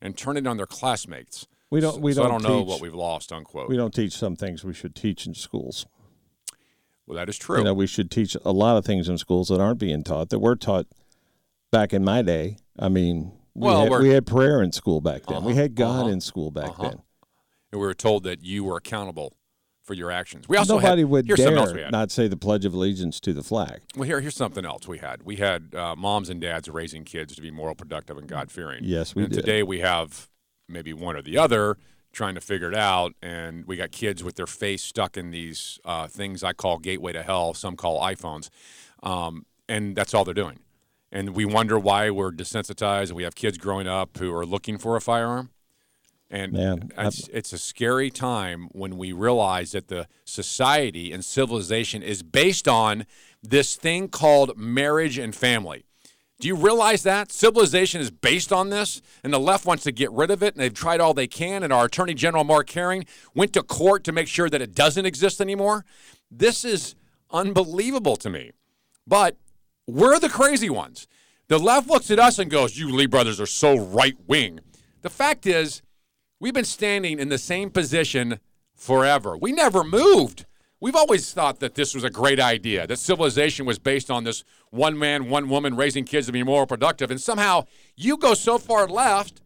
and 0.00 0.16
turning 0.16 0.44
it 0.44 0.48
on 0.48 0.58
their 0.58 0.66
classmates. 0.66 1.46
We 1.70 1.80
don't. 1.80 2.00
We 2.00 2.12
so 2.12 2.22
don't. 2.22 2.30
I 2.30 2.38
don't 2.38 2.42
know 2.44 2.60
teach- 2.60 2.68
what 2.68 2.80
we've 2.80 2.94
lost, 2.94 3.32
unquote. 3.32 3.68
We 3.68 3.76
don't 3.76 3.94
teach 3.94 4.12
some 4.12 4.36
things 4.36 4.64
we 4.64 4.72
should 4.74 4.94
teach 4.94 5.26
in 5.26 5.34
schools. 5.34 5.86
Well, 7.06 7.16
that 7.16 7.28
is 7.28 7.38
true. 7.38 7.58
You 7.58 7.64
know, 7.64 7.74
we 7.74 7.86
should 7.86 8.10
teach 8.10 8.36
a 8.44 8.52
lot 8.52 8.76
of 8.76 8.84
things 8.84 9.08
in 9.08 9.16
schools 9.18 9.48
that 9.48 9.60
aren't 9.60 9.78
being 9.78 10.02
taught 10.04 10.28
that 10.30 10.38
were 10.40 10.56
taught 10.56 10.86
back 11.70 11.92
in 11.94 12.04
my 12.04 12.20
day. 12.22 12.56
I 12.78 12.88
mean, 12.88 13.32
we, 13.54 13.66
Well, 13.66 13.80
had, 13.82 13.90
we're- 13.90 14.10
had 14.10 14.26
prayer 14.26 14.62
in 14.62 14.72
school 14.72 15.00
back 15.00 15.22
then. 15.26 15.42
we 15.42 15.52
Uh-huh, 15.52 15.62
had 15.62 15.74
God 15.74 16.00
uh-huh, 16.02 16.08
in 16.10 16.20
school 16.20 16.50
back 16.50 16.70
uh-huh. 16.70 16.82
then. 16.82 17.02
And 17.72 17.80
we 17.80 17.86
were 17.86 17.94
told 17.94 18.24
that 18.24 18.42
you 18.42 18.62
were 18.64 18.76
accountable 18.76 19.34
for 19.84 19.94
your 19.94 20.10
actions. 20.10 20.46
We 20.50 20.58
also 20.58 20.76
Nobody 20.76 21.00
had, 21.02 21.08
would 21.10 21.26
here's 21.26 21.42
something 21.42 21.56
else 21.58 21.70
we 21.70 21.76
dare 21.76 21.84
had. 21.84 21.92
not 21.92 22.10
say 22.10 22.28
the 22.28 22.36
Pledge 22.36 22.66
of 22.66 22.74
Allegiance 22.74 23.20
to 23.20 23.32
the 23.32 23.42
flag. 23.42 23.80
Well, 23.96 24.04
here, 24.04 24.20
here's 24.20 24.36
something 24.36 24.66
else 24.66 24.86
we 24.86 24.98
had. 24.98 25.22
We 25.22 25.36
had 25.36 25.74
uh, 25.74 25.96
moms 25.96 26.28
and 26.28 26.40
dads 26.42 26.68
raising 26.68 27.04
kids 27.04 27.34
to 27.36 27.40
be 27.42 27.50
moral, 27.50 27.74
productive, 27.74 28.18
and 28.18 28.26
God 28.28 28.50
fearing. 28.50 28.84
Yes, 28.84 29.14
we 29.14 29.24
and 29.24 29.32
did. 29.32 29.40
Today 29.40 29.62
we 29.62 29.80
have 29.80 30.28
maybe 30.68 30.92
one 30.92 31.16
or 31.16 31.22
the 31.22 31.38
other 31.38 31.76
trying 32.12 32.34
to 32.34 32.40
figure 32.40 32.68
it 32.68 32.74
out, 32.76 33.14
and 33.22 33.66
we 33.66 33.76
got 33.76 33.92
kids 33.92 34.24
with 34.24 34.36
their 34.36 34.46
face 34.46 34.82
stuck 34.82 35.16
in 35.16 35.30
these 35.30 35.78
uh, 35.84 36.06
things 36.06 36.42
I 36.42 36.52
call 36.52 36.78
gateway 36.78 37.12
to 37.12 37.22
hell. 37.22 37.54
Some 37.54 37.76
call 37.76 38.00
iPhones, 38.00 38.48
um, 39.02 39.46
and 39.68 39.94
that's 39.94 40.14
all 40.14 40.24
they're 40.24 40.34
doing. 40.34 40.58
And 41.10 41.30
we 41.30 41.44
wonder 41.44 41.78
why 41.78 42.10
we're 42.10 42.32
desensitized, 42.32 43.08
and 43.08 43.16
we 43.16 43.22
have 43.22 43.34
kids 43.34 43.58
growing 43.58 43.86
up 43.86 44.16
who 44.18 44.34
are 44.34 44.46
looking 44.46 44.78
for 44.78 44.96
a 44.96 45.00
firearm. 45.00 45.50
And 46.30 46.52
Man, 46.52 46.90
it's, 46.98 47.28
it's 47.28 47.54
a 47.54 47.58
scary 47.58 48.10
time 48.10 48.68
when 48.72 48.98
we 48.98 49.12
realize 49.12 49.72
that 49.72 49.88
the 49.88 50.06
society 50.26 51.10
and 51.10 51.24
civilization 51.24 52.02
is 52.02 52.22
based 52.22 52.68
on 52.68 53.06
this 53.42 53.76
thing 53.76 54.08
called 54.08 54.58
marriage 54.58 55.16
and 55.16 55.34
family. 55.34 55.86
Do 56.40 56.46
you 56.46 56.54
realize 56.54 57.02
that? 57.02 57.32
Civilization 57.32 58.00
is 58.00 58.12
based 58.12 58.52
on 58.52 58.70
this, 58.70 59.02
and 59.24 59.32
the 59.32 59.40
left 59.40 59.66
wants 59.66 59.82
to 59.84 59.92
get 59.92 60.12
rid 60.12 60.30
of 60.30 60.40
it, 60.42 60.54
and 60.54 60.62
they've 60.62 60.72
tried 60.72 61.00
all 61.00 61.12
they 61.12 61.26
can. 61.26 61.64
And 61.64 61.72
our 61.72 61.86
Attorney 61.86 62.14
General, 62.14 62.44
Mark 62.44 62.70
Herring, 62.70 63.06
went 63.34 63.52
to 63.54 63.62
court 63.62 64.04
to 64.04 64.12
make 64.12 64.28
sure 64.28 64.48
that 64.48 64.62
it 64.62 64.74
doesn't 64.74 65.04
exist 65.04 65.40
anymore. 65.40 65.84
This 66.30 66.64
is 66.64 66.94
unbelievable 67.32 68.14
to 68.16 68.30
me. 68.30 68.52
But 69.04 69.36
we're 69.88 70.20
the 70.20 70.28
crazy 70.28 70.70
ones. 70.70 71.08
The 71.48 71.58
left 71.58 71.88
looks 71.88 72.10
at 72.10 72.20
us 72.20 72.38
and 72.38 72.50
goes, 72.50 72.78
You 72.78 72.94
Lee 72.94 73.06
brothers 73.06 73.40
are 73.40 73.46
so 73.46 73.76
right 73.76 74.16
wing. 74.28 74.60
The 75.02 75.10
fact 75.10 75.44
is, 75.44 75.82
we've 76.38 76.54
been 76.54 76.64
standing 76.64 77.18
in 77.18 77.30
the 77.30 77.38
same 77.38 77.70
position 77.70 78.38
forever. 78.76 79.36
We 79.36 79.50
never 79.50 79.82
moved. 79.82 80.46
We've 80.80 80.94
always 80.94 81.32
thought 81.32 81.58
that 81.60 81.74
this 81.74 81.92
was 81.94 82.04
a 82.04 82.10
great 82.10 82.38
idea, 82.38 82.86
that 82.86 82.98
civilization 82.98 83.66
was 83.66 83.78
based 83.80 84.10
on 84.10 84.22
this 84.24 84.44
one 84.70 84.96
man, 84.98 85.28
one 85.28 85.48
woman 85.48 85.74
raising 85.76 86.04
kids 86.04 86.26
to 86.26 86.32
be 86.32 86.44
more 86.44 86.66
productive. 86.66 87.10
And 87.10 87.20
somehow 87.20 87.64
you 87.96 88.16
go 88.16 88.34
so 88.34 88.58
far 88.58 88.86
left 88.86 89.40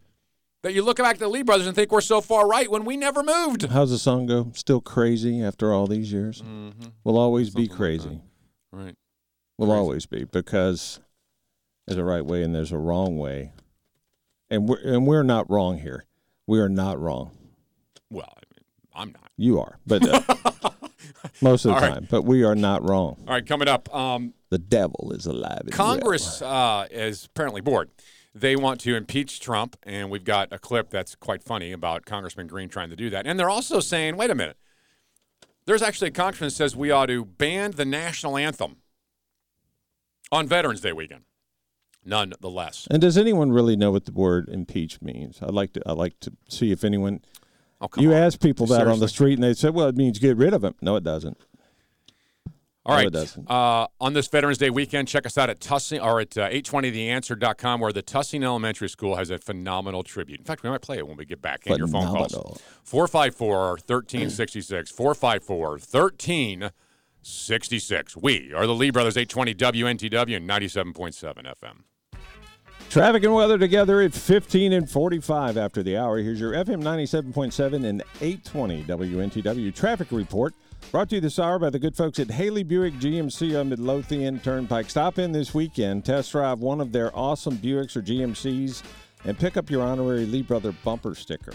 that 0.62 0.74
you 0.74 0.83
look 0.83 0.99
back 0.99 1.14
at 1.14 1.18
the 1.20 1.28
Lee 1.28 1.43
brothers 1.43 1.66
and 1.66 1.74
think 1.74 1.91
we're 1.91 2.03
so 2.03 2.20
far 2.20 2.47
right 2.47 2.70
when 2.70 2.85
we 2.85 2.97
never 2.99 3.22
moved. 3.22 3.62
How's 3.62 3.91
the 3.91 3.99
song 3.99 4.26
go? 4.26 4.51
Still 4.55 4.80
crazy 4.83 5.43
after 5.43 5.72
all 5.72 5.87
these 5.87 6.12
years? 6.12 6.43
Mhm. 6.43 6.93
We'll 7.03 7.18
always 7.18 7.49
be 7.51 7.66
crazy. 7.66 8.20
Right. 8.70 8.95
We'll 9.59 9.68
Crazy. 9.68 9.78
always 9.78 10.07
be 10.07 10.24
because 10.24 11.01
there's 11.87 11.99
a 11.99 12.05
right 12.05 12.24
way 12.24 12.43
and 12.43 12.55
there's 12.55 12.72
a 12.72 12.78
wrong 12.78 13.18
way, 13.18 13.53
and 14.51 14.68
we're 14.68 14.80
and 14.80 15.07
we're 15.07 15.22
not 15.22 15.49
wrong 15.51 15.78
here. 15.78 16.05
We 16.47 16.59
are 16.61 16.68
not 16.68 16.99
wrong. 17.01 17.33
Well, 18.11 18.33
I 18.37 18.41
mean, 18.55 18.64
I'm 18.95 19.12
not. 19.12 19.30
You 19.37 19.61
are, 19.61 19.78
but 19.87 20.07
uh, 20.09 20.70
most 21.41 21.64
of 21.64 21.75
the 21.75 21.81
right. 21.81 21.95
time. 21.95 22.09
But 22.11 22.23
we 22.23 22.45
are 22.45 22.55
not 22.55 22.89
wrong. 22.89 23.23
All 23.27 23.35
right, 23.35 23.47
coming 23.47 23.68
up. 23.68 23.95
Um, 23.95 24.35
The 24.51 24.59
devil 24.59 25.12
is 25.14 25.27
alive. 25.27 25.62
Congress 25.70 26.43
uh, 26.43 26.87
is 26.91 27.27
apparently 27.27 27.61
bored. 27.61 27.91
They 28.35 28.57
want 28.57 28.81
to 28.83 28.97
impeach 28.97 29.41
Trump, 29.41 29.77
and 29.83 30.11
we've 30.11 30.25
got 30.25 30.53
a 30.53 30.59
clip 30.59 30.89
that's 30.89 31.14
quite 31.14 31.43
funny 31.43 31.73
about 31.73 32.07
Congressman 32.07 32.47
Green 32.47 32.68
trying 32.68 32.89
to 32.91 32.97
do 32.97 33.11
that. 33.11 33.27
And 33.27 33.39
they're 33.39 33.51
also 33.51 33.79
saying, 33.81 34.16
wait 34.16 34.31
a 34.31 34.35
minute, 34.35 34.57
there's 35.66 35.83
actually 35.83 36.09
a 36.09 36.12
congressman 36.12 36.49
that 36.49 36.55
says 36.55 36.75
we 36.75 36.91
ought 36.91 37.07
to 37.07 37.25
ban 37.25 37.73
the 37.73 37.85
national 37.85 38.37
anthem 38.37 38.77
on 40.31 40.47
Veterans 40.47 40.81
Day 40.81 40.93
weekend. 40.93 41.25
Nonetheless, 42.05 42.89
And 42.91 43.01
does 43.01 43.16
anyone 43.16 43.53
really 43.53 43.77
know 43.77 43.93
what 43.93 44.07
the 44.07 44.12
word 44.12 44.49
impeach 44.49 45.01
means? 45.01 45.39
I'd 45.41 45.55
like 45.55 45.73
to. 45.75 45.83
I'd 45.87 45.97
like 45.97 46.18
to 46.20 46.33
see 46.49 46.73
if 46.73 46.83
anyone. 46.83 47.20
Oh, 47.83 47.89
you 47.97 48.12
on. 48.12 48.16
ask 48.16 48.41
people 48.41 48.66
that 48.66 48.87
on 48.87 49.01
the 49.01 49.09
street, 49.09 49.35
and 49.35 49.43
they 49.43 49.55
say, 49.55 49.68
"Well, 49.68 49.89
it 49.89 49.97
means 49.97 50.20
get 50.20 50.37
rid 50.37 50.55
of 50.55 50.62
him." 50.62 50.74
No, 50.80 50.95
it 50.97 51.03
doesn't. 51.03 51.37
All 52.85 52.97
right. 52.97 53.12
No. 53.12 53.24
Uh, 53.47 53.87
on 54.01 54.12
this 54.12 54.26
Veterans 54.26 54.59
Day 54.59 54.68
weekend, 54.70 55.07
check 55.07 55.24
us 55.24 55.39
out 55.39 55.49
at 55.49 55.61
Tussing 55.61 56.01
or 56.01 56.20
at 56.20 56.37
uh, 56.37 56.51
820theanswer.com 56.51 57.80
where 57.80 57.93
the 57.93 58.03
Tussing 58.03 58.43
Elementary 58.43 58.89
School 58.89 59.14
has 59.16 59.30
a 59.30 59.39
phenomenal 59.39 60.03
tribute. 60.03 60.41
In 60.41 60.45
fact, 60.45 60.64
we 60.64 60.70
might 60.70 60.83
play 60.83 60.99
it 60.99 61.07
when 61.07 61.16
we 61.16 61.24
get 61.24 61.41
back 61.41 61.64
in 61.66 61.76
your 61.76 61.87
phone 61.87 62.07
calls. 62.07 62.33
Phenomenal. 62.33 62.61
454 62.83 63.68
1366. 63.87 64.91
454 64.91 65.68
1366. 65.70 68.16
We 68.16 68.53
are 68.53 68.66
the 68.66 68.74
Lee 68.74 68.91
Brothers, 68.91 69.16
820 69.16 69.55
WNTW 69.55 70.37
and 70.37 70.51
97.7 70.51 71.55
FM. 71.55 71.85
Traffic 72.93 73.24
and 73.24 73.32
weather 73.32 73.57
together 73.57 74.03
at 74.03 74.12
15 74.12 74.74
and 74.74 74.86
45 74.86 75.57
after 75.57 75.82
the 75.82 75.97
hour. 75.97 76.18
Here's 76.18 76.38
your 76.38 76.53
FM 76.53 76.82
97.7 76.82 77.86
and 77.86 78.03
820 78.20 78.82
WNTW 78.82 79.74
traffic 79.74 80.09
report. 80.11 80.53
Brought 80.90 81.09
to 81.09 81.14
you 81.14 81.22
this 81.22 81.38
hour 81.38 81.59
by 81.59 81.70
the 81.70 81.78
good 81.78 81.97
folks 81.97 82.18
at 82.18 82.30
Haley 82.30 82.64
Buick 82.64 82.93
GMC 82.97 83.59
on 83.59 83.70
Midlothian 83.70 84.40
Turnpike. 84.40 84.90
Stop 84.90 85.18
in 85.18 85.32
this 85.32 85.55
weekend, 85.55 86.05
test 86.05 86.32
drive 86.32 86.59
one 86.59 86.82
of 86.82 86.93
their 86.93 87.11
awesome 87.16 87.57
Buicks 87.57 87.97
or 87.97 88.03
GMCs, 88.03 88.82
and 89.24 89.38
pick 89.38 89.57
up 89.57 89.70
your 89.70 89.80
honorary 89.82 90.26
Lee 90.26 90.43
Brother 90.43 90.72
bumper 90.84 91.14
sticker. 91.14 91.55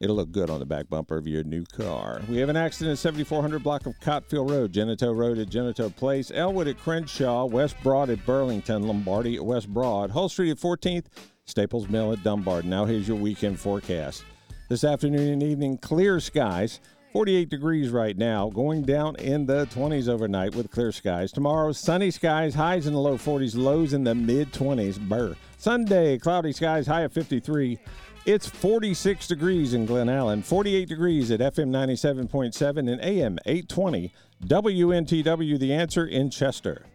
It'll 0.00 0.16
look 0.16 0.32
good 0.32 0.50
on 0.50 0.58
the 0.58 0.66
back 0.66 0.88
bumper 0.88 1.16
of 1.16 1.26
your 1.26 1.44
new 1.44 1.64
car. 1.64 2.20
We 2.28 2.38
have 2.38 2.48
an 2.48 2.56
accident 2.56 2.92
at 2.92 2.98
7400 2.98 3.62
block 3.62 3.86
of 3.86 3.98
Coalfield 4.00 4.50
Road, 4.50 4.72
Genito 4.72 5.12
Road 5.12 5.38
at 5.38 5.48
Genito 5.48 5.88
Place, 5.88 6.32
Elwood 6.34 6.66
at 6.66 6.78
Crenshaw, 6.78 7.46
West 7.46 7.76
Broad 7.82 8.10
at 8.10 8.24
Burlington, 8.26 8.82
Lombardi 8.82 9.36
at 9.36 9.44
West 9.44 9.68
Broad, 9.68 10.10
Hull 10.10 10.28
Street 10.28 10.50
at 10.50 10.58
14th, 10.58 11.06
Staples 11.44 11.88
Mill 11.88 12.12
at 12.12 12.24
Dunbar. 12.24 12.62
Now 12.62 12.84
here's 12.86 13.06
your 13.06 13.16
weekend 13.16 13.60
forecast. 13.60 14.24
This 14.68 14.82
afternoon 14.82 15.32
and 15.32 15.42
evening, 15.42 15.78
clear 15.78 16.18
skies. 16.20 16.80
48 17.12 17.48
degrees 17.48 17.90
right 17.90 18.16
now, 18.18 18.50
going 18.50 18.82
down 18.82 19.14
in 19.16 19.46
the 19.46 19.66
20s 19.66 20.08
overnight 20.08 20.52
with 20.56 20.68
clear 20.72 20.90
skies. 20.90 21.30
Tomorrow, 21.30 21.70
sunny 21.70 22.10
skies, 22.10 22.56
highs 22.56 22.88
in 22.88 22.92
the 22.92 22.98
low 22.98 23.16
40s, 23.16 23.56
lows 23.56 23.92
in 23.92 24.02
the 24.02 24.16
mid 24.16 24.52
20s. 24.52 24.98
Burr. 24.98 25.36
Sunday, 25.56 26.18
cloudy 26.18 26.50
skies, 26.50 26.88
high 26.88 27.02
of 27.02 27.12
53. 27.12 27.78
It's 28.26 28.48
46 28.48 29.26
degrees 29.26 29.74
in 29.74 29.84
Glen 29.84 30.08
Allen, 30.08 30.42
48 30.42 30.88
degrees 30.88 31.30
at 31.30 31.40
FM 31.40 31.68
97.7 31.68 32.90
and 32.90 32.98
AM 33.02 33.38
820. 33.44 34.14
WNTW, 34.46 35.58
the 35.58 35.74
answer 35.74 36.06
in 36.06 36.30
Chester. 36.30 36.86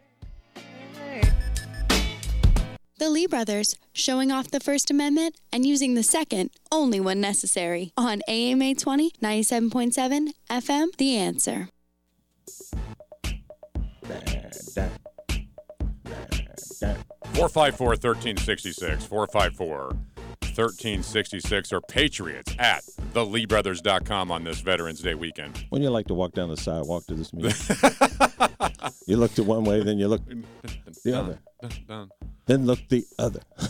The 2.98 3.10
Lee 3.10 3.28
brothers, 3.28 3.76
showing 3.94 4.32
off 4.32 4.50
the 4.50 4.60
First 4.60 4.90
Amendment 4.90 5.36
and 5.54 5.68
using 5.68 5.94
the 5.94 6.02
Second 6.02 6.50
only 6.72 7.00
when 7.00 7.22
necessary. 7.22 7.94
On 7.96 8.22
AM 8.28 8.64
820, 8.64 9.12
97.7 9.22 10.30
FM, 10.50 10.88
The 10.98 11.16
Answer. 11.16 11.70
454 17.36 17.88
1366. 17.88 19.06
454 19.06 19.96
1366 20.50 21.74
or 21.74 21.82
Patriots 21.82 22.56
at 22.60 22.84
theleebrothers.com 23.14 24.32
on 24.32 24.44
this 24.44 24.62
Veterans 24.62 25.02
Day 25.02 25.16
weekend. 25.16 25.66
When 25.70 25.82
you 25.82 25.90
like 25.90 26.08
to 26.08 26.14
walk 26.14 26.34
down 26.34 26.50
the 26.50 26.58
sidewalk 26.58 27.06
to 27.08 27.16
this 27.16 27.34
meeting, 27.34 27.54
you 29.08 29.18
look 29.18 29.34
to 29.36 29.44
one 29.44 29.64
way, 29.64 29.84
then 29.84 29.98
you 29.98 30.08
look 30.08 30.22
the 31.04 31.14
other, 31.14 31.40
then 32.46 32.66
look 32.66 32.80
the 32.90 33.06
other. 33.18 33.42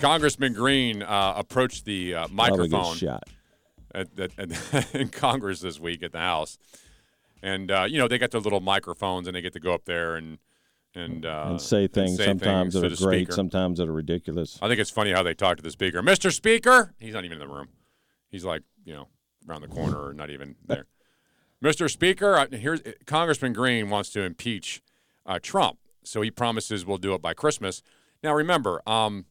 Congressman 0.00 0.54
Green 0.54 1.02
uh, 1.02 1.34
approached 1.36 1.84
the 1.84 2.14
uh, 2.14 2.28
microphone 2.28 2.96
shot. 2.96 3.28
at, 3.94 4.08
at, 4.18 4.32
at, 4.38 4.94
in 4.94 5.08
Congress 5.08 5.60
this 5.60 5.78
week 5.78 6.02
at 6.02 6.12
the 6.12 6.18
House, 6.18 6.58
and 7.42 7.70
uh, 7.70 7.86
you 7.88 7.98
know 7.98 8.08
they 8.08 8.18
got 8.18 8.30
their 8.30 8.40
little 8.40 8.60
microphones 8.60 9.26
and 9.26 9.36
they 9.36 9.42
get 9.42 9.52
to 9.52 9.60
go 9.60 9.74
up 9.74 9.84
there 9.84 10.16
and 10.16 10.38
and 10.94 11.24
uh, 11.24 11.46
and 11.48 11.60
say 11.60 11.86
things 11.86 12.16
say 12.16 12.24
sometimes 12.24 12.74
things 12.74 12.82
that 12.82 12.92
are 12.92 13.06
great, 13.06 13.18
speaker. 13.18 13.32
sometimes 13.32 13.78
that 13.78 13.88
are 13.88 13.92
ridiculous. 13.92 14.58
I 14.60 14.68
think 14.68 14.80
it's 14.80 14.90
funny 14.90 15.12
how 15.12 15.22
they 15.22 15.34
talk 15.34 15.56
to 15.56 15.62
the 15.62 15.70
speaker, 15.70 16.02
Mr. 16.02 16.32
Speaker. 16.32 16.94
He's 16.98 17.14
not 17.14 17.24
even 17.24 17.40
in 17.40 17.46
the 17.46 17.52
room. 17.52 17.68
He's 18.28 18.44
like 18.44 18.62
you 18.84 18.94
know 18.94 19.08
around 19.48 19.62
the 19.62 19.68
corner 19.68 20.02
or 20.02 20.12
not 20.12 20.30
even 20.30 20.56
there. 20.66 20.86
Mr. 21.64 21.90
Speaker, 21.90 22.46
here's 22.52 22.80
Congressman 23.04 23.52
Green 23.52 23.90
wants 23.90 24.10
to 24.10 24.22
impeach 24.22 24.82
uh, 25.26 25.38
Trump, 25.42 25.78
so 26.02 26.22
he 26.22 26.30
promises 26.30 26.86
we'll 26.86 26.96
do 26.96 27.14
it 27.14 27.20
by 27.20 27.34
Christmas. 27.34 27.82
Now 28.22 28.34
remember, 28.34 28.80
um, 28.86 29.26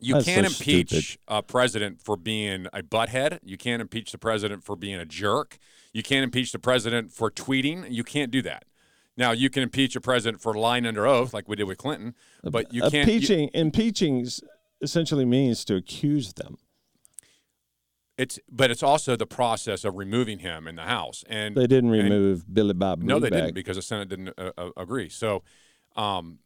you 0.00 0.14
That's 0.14 0.26
can't 0.26 0.46
so 0.46 0.52
impeach 0.52 0.90
stupid. 0.90 1.18
a 1.28 1.42
president 1.42 2.00
for 2.02 2.16
being 2.16 2.66
a 2.72 2.82
butthead. 2.82 3.38
You 3.44 3.56
can't 3.56 3.80
impeach 3.80 4.12
the 4.12 4.18
president 4.18 4.64
for 4.64 4.76
being 4.76 4.96
a 4.96 5.04
jerk. 5.04 5.58
You 5.92 6.02
can't 6.02 6.24
impeach 6.24 6.52
the 6.52 6.58
president 6.58 7.12
for 7.12 7.30
tweeting. 7.30 7.86
You 7.88 8.02
can't 8.02 8.30
do 8.30 8.42
that. 8.42 8.64
Now 9.16 9.30
you 9.32 9.50
can 9.50 9.62
impeach 9.62 9.94
a 9.96 10.00
president 10.00 10.42
for 10.42 10.54
lying 10.54 10.86
under 10.86 11.06
oath, 11.06 11.32
like 11.32 11.48
we 11.48 11.56
did 11.56 11.64
with 11.64 11.78
Clinton, 11.78 12.14
but 12.42 12.72
you 12.72 12.82
can't. 12.82 12.94
you- 12.94 13.00
Impeaching, 13.00 13.50
impeaching 13.54 14.26
essentially 14.80 15.24
means 15.24 15.64
to 15.66 15.76
accuse 15.76 16.32
them. 16.34 16.58
it's 18.16 18.38
but 18.50 18.70
it's 18.70 18.82
also 18.82 19.16
the 19.16 19.26
process 19.26 19.84
of 19.84 19.96
removing 19.96 20.38
him 20.40 20.68
in 20.68 20.76
the 20.76 20.82
House, 20.82 21.24
and 21.28 21.56
They 21.56 21.66
didn't 21.66 21.92
and- 21.94 22.04
remove 22.04 22.52
Billy 22.52 22.74
Bob. 22.74 23.02
No, 23.02 23.18
they 23.18 23.30
didn't 23.30 23.54
because 23.54 23.76
the 23.76 23.82
Senate 23.82 24.08
didn't 24.08 24.30
uh, 24.38 24.52
uh, 24.56 24.70
agree. 24.76 25.08
So, 25.08 25.42
um, 25.96 26.38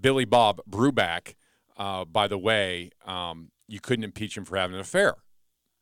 Billy 0.00 0.24
Bob 0.24 0.60
Bruback, 0.68 1.34
uh, 1.76 2.04
by 2.04 2.26
the 2.26 2.38
way, 2.38 2.90
um, 3.06 3.50
you 3.68 3.80
couldn't 3.80 4.04
impeach 4.04 4.36
him 4.36 4.44
for 4.44 4.56
having 4.56 4.74
an 4.74 4.80
affair. 4.80 5.14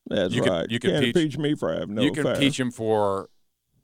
That's 0.06 0.34
you 0.34 0.42
right. 0.42 0.62
Could, 0.62 0.72
you 0.72 0.80
could 0.80 0.90
can't 0.90 1.04
impeach, 1.04 1.22
impeach 1.22 1.38
me 1.38 1.54
for 1.54 1.72
having 1.72 1.94
no 1.94 2.02
affair. 2.02 2.08
You 2.16 2.22
can 2.22 2.26
impeach 2.34 2.58
him 2.58 2.70
for 2.72 3.28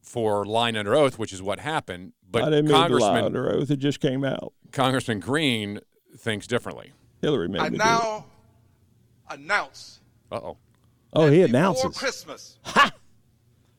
for 0.01 0.45
lying 0.45 0.77
under 0.77 0.95
oath, 0.95 1.19
which 1.19 1.33
is 1.33 1.43
what 1.43 1.61
happened. 1.61 2.13
But 2.31 2.45
I 2.45 2.51
didn't 2.51 2.67
mean 2.67 2.75
to 2.75 2.79
lie 2.79 2.89
Congressman 2.89 3.25
under 3.25 3.53
oath. 3.53 3.71
It 3.71 3.79
just 3.79 4.01
came 4.01 4.25
out. 4.25 4.53
Congressman 4.73 5.21
Green 5.21 5.81
thinks 6.17 6.47
differently. 6.47 6.93
Hillary 7.21 7.49
made 7.49 7.61
I 7.61 7.65
me 7.71 7.71
do 7.71 7.75
it. 7.77 7.79
now 7.87 8.27
announce 9.31 10.01
Uh 10.31 10.37
oh. 10.37 10.57
Oh, 11.13 11.31
he 11.31 11.43
announces. 11.43 11.83
before 11.85 11.91
announces. 11.91 12.59
Christmas 12.65 12.99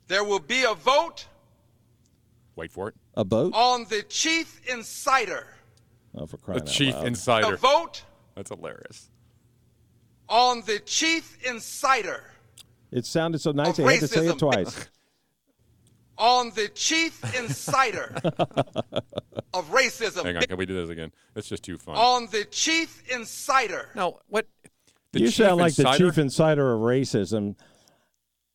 there 0.08 0.24
will 0.24 0.40
be 0.40 0.64
a 0.64 0.74
vote 0.74 1.26
Wait 2.56 2.72
for 2.74 2.90
it. 2.90 2.96
A 3.16 3.24
vote 3.24 3.54
on 3.54 3.86
the 3.86 4.04
chief 4.04 4.60
insider. 4.70 5.48
Oh, 6.14 6.26
for 6.26 6.36
The 6.36 6.44
crying 6.44 6.62
out 6.62 6.68
chief 6.68 6.94
loud. 7.28 7.54
A 7.54 7.56
vote 7.56 8.04
That's 8.36 8.50
hilarious. 8.50 9.10
on 10.28 10.62
the 10.66 10.80
chief 10.80 11.38
insider. 11.46 12.24
It 12.92 13.06
sounded 13.06 13.40
so 13.40 13.52
nice. 13.52 13.80
Of 13.80 13.86
They 13.86 13.94
had 13.94 14.00
to 14.02 14.08
say 14.08 14.28
it 14.28 14.40
twice. 14.40 14.90
On 16.20 16.50
the 16.52 16.68
chief 16.76 17.22
inciter 17.22 18.14
of 19.54 19.70
racism. 19.72 20.26
Hang 20.26 20.36
on, 20.38 20.44
can 20.44 20.58
we 20.58 20.66
do 20.66 20.76
this 20.80 20.90
again? 20.90 21.12
It's 21.36 21.48
just 21.48 21.64
too 21.64 21.78
fun. 21.78 21.96
On 21.96 22.28
the 22.32 22.44
chief 22.46 23.02
inciter. 23.08 23.86
No, 23.96 24.20
what? 24.28 24.46
The 25.14 25.22
you 25.22 25.30
sound 25.32 25.58
like 25.58 25.70
insider? 25.78 25.92
the 26.06 26.10
chief 26.12 26.18
insider 26.18 26.74
of 26.74 26.82
racism. 26.82 27.56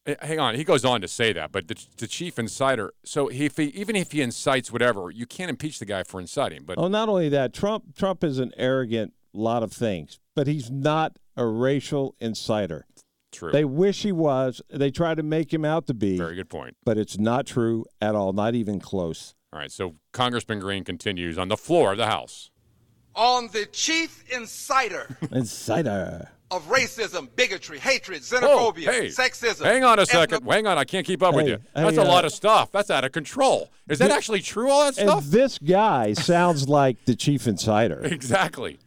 Eh, 0.06 0.14
Hang 0.20 0.38
on, 0.38 0.54
he 0.56 0.62
goes 0.64 0.84
on 0.84 1.00
to 1.00 1.08
say 1.08 1.32
that, 1.32 1.50
but 1.50 1.66
the, 1.68 1.82
the 1.96 2.06
chief 2.06 2.38
insider. 2.38 2.92
So 3.04 3.28
he, 3.28 3.46
if 3.46 3.56
he, 3.56 3.64
even 3.68 3.96
if 3.96 4.12
he 4.12 4.20
incites 4.20 4.70
whatever, 4.70 5.10
you 5.10 5.24
can't 5.26 5.48
impeach 5.48 5.78
the 5.78 5.86
guy 5.86 6.02
for 6.02 6.20
inciting. 6.20 6.64
But 6.66 6.78
Oh, 6.78 6.88
not 6.88 7.08
only 7.08 7.28
that, 7.30 7.54
Trump 7.54 7.96
Trump 7.96 8.22
is 8.22 8.38
an 8.38 8.52
arrogant 8.58 9.14
lot 9.32 9.62
of 9.62 9.72
things, 9.72 10.20
but 10.36 10.46
he's 10.46 10.70
not 10.70 11.18
a 11.36 11.46
racial 11.46 12.14
insider. 12.20 12.86
True. 13.34 13.52
They 13.52 13.64
wish 13.64 14.02
he 14.02 14.12
was. 14.12 14.62
They 14.70 14.90
try 14.90 15.14
to 15.14 15.22
make 15.22 15.52
him 15.52 15.64
out 15.64 15.86
to 15.88 15.94
be. 15.94 16.16
Very 16.16 16.34
good 16.36 16.48
point. 16.48 16.76
But 16.84 16.96
it's 16.96 17.18
not 17.18 17.46
true 17.46 17.84
at 18.00 18.14
all. 18.14 18.32
Not 18.32 18.54
even 18.54 18.80
close. 18.80 19.34
All 19.52 19.58
right, 19.60 19.70
so 19.70 19.94
Congressman 20.12 20.58
Green 20.60 20.82
continues 20.84 21.36
on 21.38 21.48
the 21.48 21.56
floor 21.56 21.92
of 21.92 21.98
the 21.98 22.06
House. 22.06 22.50
On 23.14 23.48
the 23.52 23.66
chief 23.66 24.24
insider 24.34 25.16
Insider. 25.30 26.30
of 26.50 26.66
racism, 26.68 27.28
bigotry, 27.36 27.78
hatred, 27.78 28.22
Whoa, 28.22 28.72
xenophobia, 28.72 28.84
hey, 28.90 29.06
sexism. 29.06 29.64
Hang 29.64 29.84
on 29.84 30.00
a 30.00 30.02
ethno- 30.02 30.06
second. 30.06 30.46
Hang 30.50 30.66
on, 30.66 30.76
I 30.78 30.82
can't 30.84 31.06
keep 31.06 31.22
up 31.22 31.34
with 31.36 31.46
you. 31.46 31.58
That's 31.74 31.96
hey, 31.96 32.02
a 32.02 32.04
lot 32.04 32.24
uh, 32.24 32.26
of 32.26 32.32
stuff. 32.32 32.72
That's 32.72 32.90
out 32.90 33.04
of 33.04 33.12
control. 33.12 33.70
Is 33.88 34.00
that 34.00 34.08
Thi- 34.10 34.16
actually 34.16 34.40
true? 34.40 34.68
All 34.68 34.80
that 34.90 34.98
And 34.98 35.08
stuff? 35.08 35.24
this 35.26 35.58
guy 35.58 36.12
sounds 36.14 36.68
like 36.68 37.04
the 37.04 37.14
chief 37.14 37.46
insider. 37.46 38.00
exactly. 38.02 38.78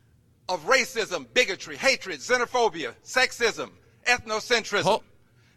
of 0.50 0.66
racism, 0.66 1.26
bigotry, 1.34 1.78
hatred, 1.78 2.20
xenophobia, 2.20 2.94
sexism, 3.06 3.70
ethnocentrism. 4.08 4.84
Ho- 4.84 5.04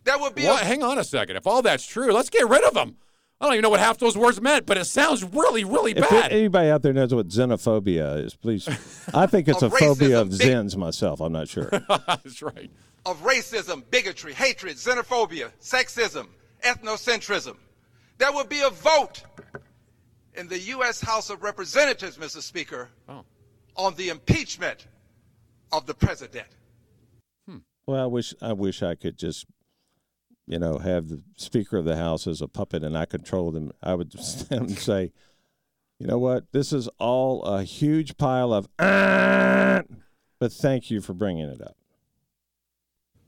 there 0.05 0.19
will 0.19 0.31
be 0.31 0.45
What? 0.45 0.63
a 0.63 0.65
Hang 0.65 0.83
on 0.83 0.99
a 0.99 1.05
second. 1.05 1.37
If 1.37 1.47
all 1.47 1.63
that's 1.63 1.87
true, 1.87 2.13
let's 2.13 2.31
get 2.31 2.49
rid 2.49 2.65
of 2.65 2.75
them. 2.75 2.97
I 3.41 3.47
don't 3.47 3.55
even 3.55 3.63
know 3.63 3.71
what 3.71 3.81
half 3.81 3.97
those 3.99 4.19
words 4.19 4.39
meant, 4.41 4.67
but 4.67 4.77
it 4.77 4.85
sounds 4.85 5.25
really, 5.25 5.65
really 5.65 5.93
If 5.93 6.09
bad. 6.11 6.31
anybody 6.31 6.69
out 6.69 6.83
there 6.83 6.93
knows 6.93 7.15
what 7.15 7.29
xenophobia 7.29 8.23
is, 8.25 8.35
please. 8.35 8.69
I 9.15 9.27
think 9.27 9.49
it's 9.49 9.63
a 9.63 9.67
Of 9.67 9.73
phobia 9.75 10.21
of 10.21 10.31
big- 10.31 10.41
Zens 10.41 10.77
myself. 10.77 11.21
I'm 11.21 11.33
not 11.33 11.49
sure. 11.49 11.71
That's 11.89 12.43
right. 12.43 12.71
of 13.07 13.23
racism, 13.23 13.83
bigotry, 13.91 14.35
hatred, 14.35 14.77
xenophobia, 14.77 15.53
sexism, 15.61 16.27
ethnocentrism. 16.63 17.57
There 18.19 18.31
will 18.33 18.45
be 18.45 18.61
a 18.61 18.69
vote 18.71 19.23
in 20.35 20.49
the 20.49 20.59
U.S. 20.59 21.01
House 21.01 21.31
of 21.31 21.43
Representatives, 21.43 22.19
Mr. 22.19 22.43
Speaker, 22.43 22.89
Oh. 23.09 23.25
on 23.77 23.95
the 23.95 24.11
impeachment 24.11 24.87
of 25.73 25.87
the 25.87 25.95
president. 25.95 26.47
Well, 27.91 28.05
I 28.05 28.07
wish 28.07 28.35
I 28.41 28.53
wish 28.53 28.85
I 28.85 28.95
could 28.95 29.19
just, 29.19 29.47
you 30.47 30.61
know, 30.61 30.79
have 30.79 31.09
the 31.09 31.25
Speaker 31.37 31.77
of 31.77 31.85
the 31.85 31.97
House 31.97 32.29
as 32.29 32.41
a 32.41 32.47
puppet 32.47 32.85
and 32.85 32.97
I 32.97 33.05
control 33.05 33.51
them. 33.51 33.73
I 33.83 33.95
would 33.95 34.12
stand 34.23 34.69
and 34.69 34.79
say, 34.79 35.11
you 35.99 36.07
know 36.07 36.19
what, 36.19 36.45
this 36.53 36.73
is 36.73 36.89
all 37.01 37.43
a 37.43 37.65
huge 37.65 38.17
pile 38.17 38.53
of, 38.55 38.69
"Ah," 38.79 39.83
but 40.39 40.53
thank 40.53 40.89
you 40.89 41.01
for 41.01 41.15
bringing 41.15 41.49
it 41.49 41.61
up. 41.61 41.77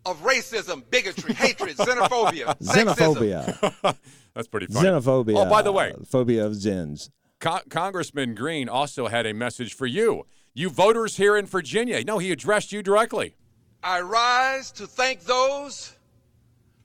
Of 0.06 0.22
racism, 0.22 0.88
bigotry, 0.90 1.34
hatred, 1.34 1.76
xenophobia. 1.76 2.56
Xenophobia, 2.62 3.96
That's 4.34 4.46
pretty 4.46 4.66
funny. 4.66 4.88
xenophobia. 4.88 5.44
Oh, 5.44 5.50
by 5.50 5.62
the 5.62 5.72
way, 5.72 5.92
phobia 6.06 6.46
of 6.46 6.52
Zens. 6.52 7.10
Con- 7.40 7.62
Congressman 7.68 8.36
Green 8.36 8.68
also 8.68 9.08
had 9.08 9.26
a 9.26 9.34
message 9.34 9.74
for 9.74 9.86
you. 9.86 10.24
You 10.54 10.70
voters 10.70 11.16
here 11.16 11.36
in 11.36 11.46
Virginia. 11.46 12.04
No, 12.04 12.18
he 12.18 12.30
addressed 12.30 12.70
you 12.72 12.80
directly. 12.80 13.34
I 13.82 14.00
rise 14.00 14.70
to 14.72 14.86
thank 14.86 15.24
those 15.24 15.94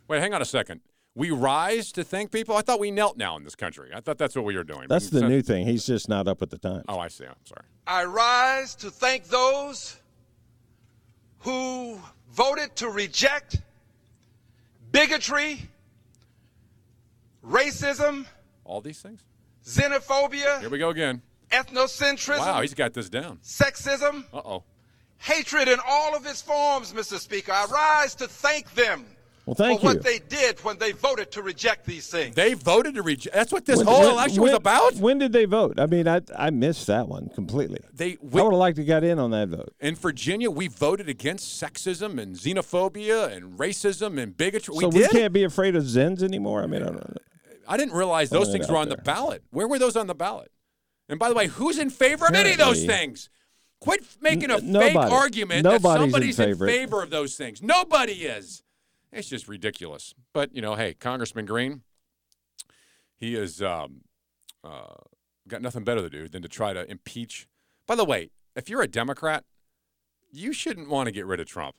Wait, 0.07 0.21
hang 0.21 0.33
on 0.33 0.41
a 0.41 0.45
second. 0.45 0.79
We 1.15 1.31
rise 1.31 1.91
to 1.93 2.03
thank 2.03 2.31
people? 2.31 2.55
I 2.55 2.61
thought 2.61 2.79
we 2.79 2.91
knelt 2.91 3.17
now 3.17 3.35
in 3.35 3.43
this 3.43 3.55
country. 3.55 3.89
I 3.93 3.99
thought 3.99 4.17
that's 4.17 4.35
what 4.35 4.45
we 4.45 4.55
were 4.55 4.63
doing. 4.63 4.85
That's 4.87 5.09
the 5.09 5.19
So- 5.19 5.27
new 5.27 5.41
thing. 5.41 5.65
He's 5.65 5.85
just 5.85 6.07
not 6.07 6.27
up 6.29 6.39
with 6.39 6.49
the 6.51 6.57
times. 6.57 6.85
Oh, 6.87 6.97
I 6.99 7.09
see. 7.09 7.25
I'm 7.25 7.35
sorry. 7.43 7.65
I 7.85 8.05
rise 8.05 8.73
to 8.75 8.89
thank 8.91 9.25
those 9.25 9.97
who 11.39 11.99
voted 12.31 12.75
to 12.77 12.89
reject 12.89 13.57
bigotry, 14.91 15.69
racism, 17.45 18.25
All 18.63 18.81
these 18.81 19.01
things? 19.01 19.21
xenophobia, 19.65 20.59
Here 20.61 20.69
we 20.69 20.77
go 20.77 20.89
again. 20.89 21.21
ethnocentrism, 21.51 22.39
Wow, 22.39 22.61
he's 22.61 22.73
got 22.73 22.93
this 22.93 23.09
down. 23.09 23.39
sexism, 23.43 24.23
Uh 24.33 24.37
oh. 24.45 24.63
Hatred 25.19 25.67
in 25.67 25.79
all 25.87 26.15
of 26.15 26.25
its 26.25 26.41
forms, 26.41 26.93
Mr. 26.93 27.19
Speaker. 27.19 27.51
I 27.51 27.65
rise 27.65 28.15
to 28.15 28.27
thank 28.27 28.73
them 28.73 29.05
Well, 29.45 29.55
thank 29.55 29.79
for 29.81 29.87
you. 29.87 29.93
what 29.95 30.03
they 30.03 30.19
did 30.19 30.59
when 30.63 30.77
they 30.77 30.91
voted 30.91 31.31
to 31.31 31.41
reject 31.41 31.85
these 31.85 32.07
things. 32.09 32.35
They 32.35 32.53
voted 32.53 32.95
to 32.95 33.01
reject. 33.01 33.33
That's 33.35 33.51
what 33.51 33.65
this 33.65 33.77
When- 33.77 33.87
whole 33.87 34.01
when- 34.01 34.09
election 34.11 34.41
when- 34.41 34.51
was 34.51 34.57
about. 34.57 34.95
When 34.95 35.17
did 35.19 35.31
they 35.33 35.45
vote? 35.45 35.79
I 35.79 35.85
mean, 35.85 36.07
I 36.07 36.21
I 36.35 36.49
missed 36.49 36.87
that 36.87 37.07
one 37.07 37.29
completely. 37.33 37.79
They 37.93 38.11
I 38.13 38.17
would 38.21 38.41
have 38.43 38.53
liked 38.53 38.75
to 38.77 38.83
got 38.83 39.03
in 39.03 39.19
on 39.19 39.31
that 39.31 39.49
vote. 39.49 39.73
in 39.79 39.95
Virginia, 39.95 40.51
we 40.51 40.67
voted 40.67 41.07
against 41.09 41.61
sexism 41.61 42.19
and 42.19 42.35
xenophobia 42.35 43.31
and 43.35 43.57
racism 43.57 44.19
and 44.21 44.35
bigotry. 44.35 44.75
so 44.75 44.89
we 44.89 44.99
we 45.01 45.07
can't 45.07 45.33
be 45.33 45.43
afraid 45.43 45.75
of 45.75 45.83
Zens 45.83 46.21
anymore. 46.23 46.61
I 46.63 46.67
mean, 46.67 46.81
I 46.81 46.85
don't 46.87 46.95
know. 47.09 47.15
I 47.69 47.75
didn't 47.75 47.95
realize 47.95 48.29
those 48.29 48.49
things 48.51 48.69
were 48.69 48.77
on 48.77 48.87
the 48.89 48.95
ballot. 48.97 49.43
Where 49.51 49.67
were 49.67 49.77
those 49.79 49.97
on 49.97 50.07
the 50.07 50.15
ballot? 50.15 50.51
And 51.09 51.19
by 51.19 51.27
the 51.29 51.35
way, 51.35 51.47
who's 51.47 51.77
in 51.79 51.89
favor 51.89 52.25
of 52.25 52.33
any 52.35 52.51
of 52.51 52.57
those 52.57 52.85
things? 52.85 53.29
Quit 53.79 54.03
making 54.21 54.49
a 54.49 54.55
N- 54.55 54.59
fake 54.73 54.93
nobody. 54.95 55.13
argument 55.13 55.63
that 55.63 55.81
somebody's 55.81 56.39
in, 56.39 56.45
favor. 56.49 56.67
favor 56.67 57.03
of 57.03 57.09
those 57.09 57.35
things. 57.35 57.61
Nobody 57.61 58.13
is. 58.25 58.63
It's 59.11 59.29
just 59.29 59.47
ridiculous. 59.47 60.13
But 60.33 60.53
you 60.55 60.61
know, 60.61 60.75
hey, 60.75 60.93
Congressman 60.93 61.45
Green, 61.45 61.81
he 63.15 63.33
has 63.35 63.61
um, 63.61 64.01
uh, 64.63 64.95
got 65.47 65.61
nothing 65.61 65.83
better 65.83 66.01
to 66.01 66.09
do 66.09 66.27
than 66.27 66.41
to 66.41 66.47
try 66.47 66.73
to 66.73 66.89
impeach. 66.89 67.47
By 67.85 67.95
the 67.95 68.05
way, 68.05 68.31
if 68.55 68.69
you're 68.69 68.81
a 68.81 68.87
Democrat, 68.87 69.43
you 70.31 70.51
shouldn't 70.53 70.89
want 70.89 71.07
to 71.07 71.11
get 71.11 71.25
rid 71.25 71.39
of 71.39 71.47
Trump. 71.47 71.75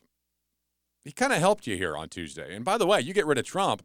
He 1.04 1.12
kind 1.12 1.32
of 1.32 1.38
helped 1.38 1.66
you 1.66 1.76
here 1.76 1.96
on 1.96 2.08
Tuesday. 2.08 2.54
And 2.54 2.64
by 2.64 2.78
the 2.78 2.86
way, 2.86 3.00
you 3.00 3.12
get 3.12 3.26
rid 3.26 3.38
of 3.38 3.44
Trump, 3.44 3.82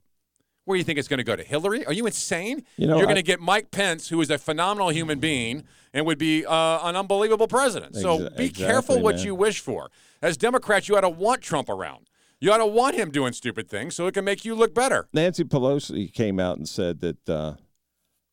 where 0.66 0.76
do 0.76 0.80
you 0.80 0.84
think 0.84 0.98
it's 0.98 1.08
going 1.08 1.18
to 1.18 1.24
go 1.24 1.36
to 1.36 1.44
Hillary? 1.44 1.86
Are 1.86 1.94
you 1.94 2.06
insane? 2.06 2.64
You 2.78 2.88
know, 2.88 2.98
You're 2.98 3.06
going 3.06 3.18
to 3.18 3.24
get 3.24 3.40
Mike 3.40 3.72
Pence, 3.72 4.10
who 4.10 4.22
is 4.22 4.30
a 4.30 4.38
phenomenal 4.38 4.90
human 4.90 5.20
being 5.20 5.64
and 5.94 6.06
would 6.06 6.18
be 6.18 6.46
uh, 6.46 6.88
an 6.88 6.96
unbelievable 6.96 7.48
president. 7.48 7.96
So 7.96 8.20
Exa- 8.20 8.38
be 8.38 8.46
exactly, 8.46 8.66
careful 8.66 9.02
what 9.02 9.16
man. 9.16 9.26
you 9.26 9.36
wish 9.36 9.60
for. 9.60 9.92
As 10.22 10.38
Democrats, 10.38 10.88
you 10.88 10.96
ought 10.96 11.02
to 11.02 11.10
want 11.10 11.42
Trump 11.42 11.70
around. 11.70 12.10
You 12.40 12.52
ought 12.52 12.58
to 12.58 12.66
want 12.66 12.96
him 12.96 13.12
doing 13.12 13.34
stupid 13.34 13.70
things 13.70 13.96
so 13.96 14.08
it 14.08 14.14
can 14.14 14.26
make 14.26 14.44
you 14.44 14.56
look 14.56 14.74
better. 14.74 15.08
Nancy 15.14 15.44
Pelosi 15.44 16.12
came 16.12 16.40
out 16.40 16.58
and 16.58 16.68
said 16.68 17.00
that 17.02 17.30
uh, 17.30 17.54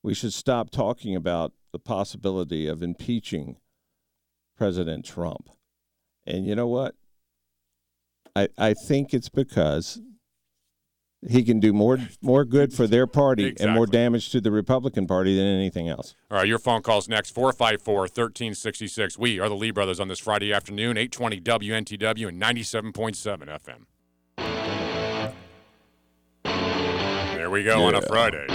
we 0.03 0.15
should 0.15 0.33
stop 0.33 0.71
talking 0.71 1.15
about 1.15 1.53
the 1.73 1.79
possibility 1.79 2.67
of 2.67 2.83
impeaching 2.83 3.57
President 4.57 5.05
Trump. 5.05 5.49
And 6.27 6.45
you 6.47 6.55
know 6.55 6.67
what? 6.67 6.95
I 8.37 8.49
I 8.59 8.75
think 8.75 9.15
it's 9.15 9.29
because 9.29 10.01
he 11.29 11.43
can 11.43 11.61
do 11.61 11.73
more 11.73 11.99
more 12.23 12.45
good 12.45 12.73
for 12.73 12.87
their 12.87 13.07
party 13.07 13.55
and 13.61 13.73
more 13.73 13.87
damage 13.87 14.31
to 14.31 14.41
the 14.41 14.51
Republican 14.51 15.07
Party 15.07 15.37
than 15.37 15.47
anything 15.47 15.89
else. 15.89 16.15
All 16.31 16.39
right, 16.39 16.49
your 16.49 16.59
phone 16.59 16.83
calls 16.83 17.09
next 17.09 17.31
454 17.35 17.95
1366. 17.95 19.19
We 19.19 19.39
are 19.39 19.49
the 19.49 19.57
Lee 19.57 19.71
Brothers 19.71 20.01
on 20.01 20.09
this 20.09 20.19
Friday 20.19 20.53
afternoon, 20.53 20.97
820 20.97 21.41
WNTW 21.41 22.29
and 22.29 22.41
97.7 22.41 23.59
FM. 23.61 23.87
There 27.37 27.51
we 27.51 27.65
go 27.65 27.85
on 27.85 27.95
a 27.95 28.03
Friday. 28.03 28.47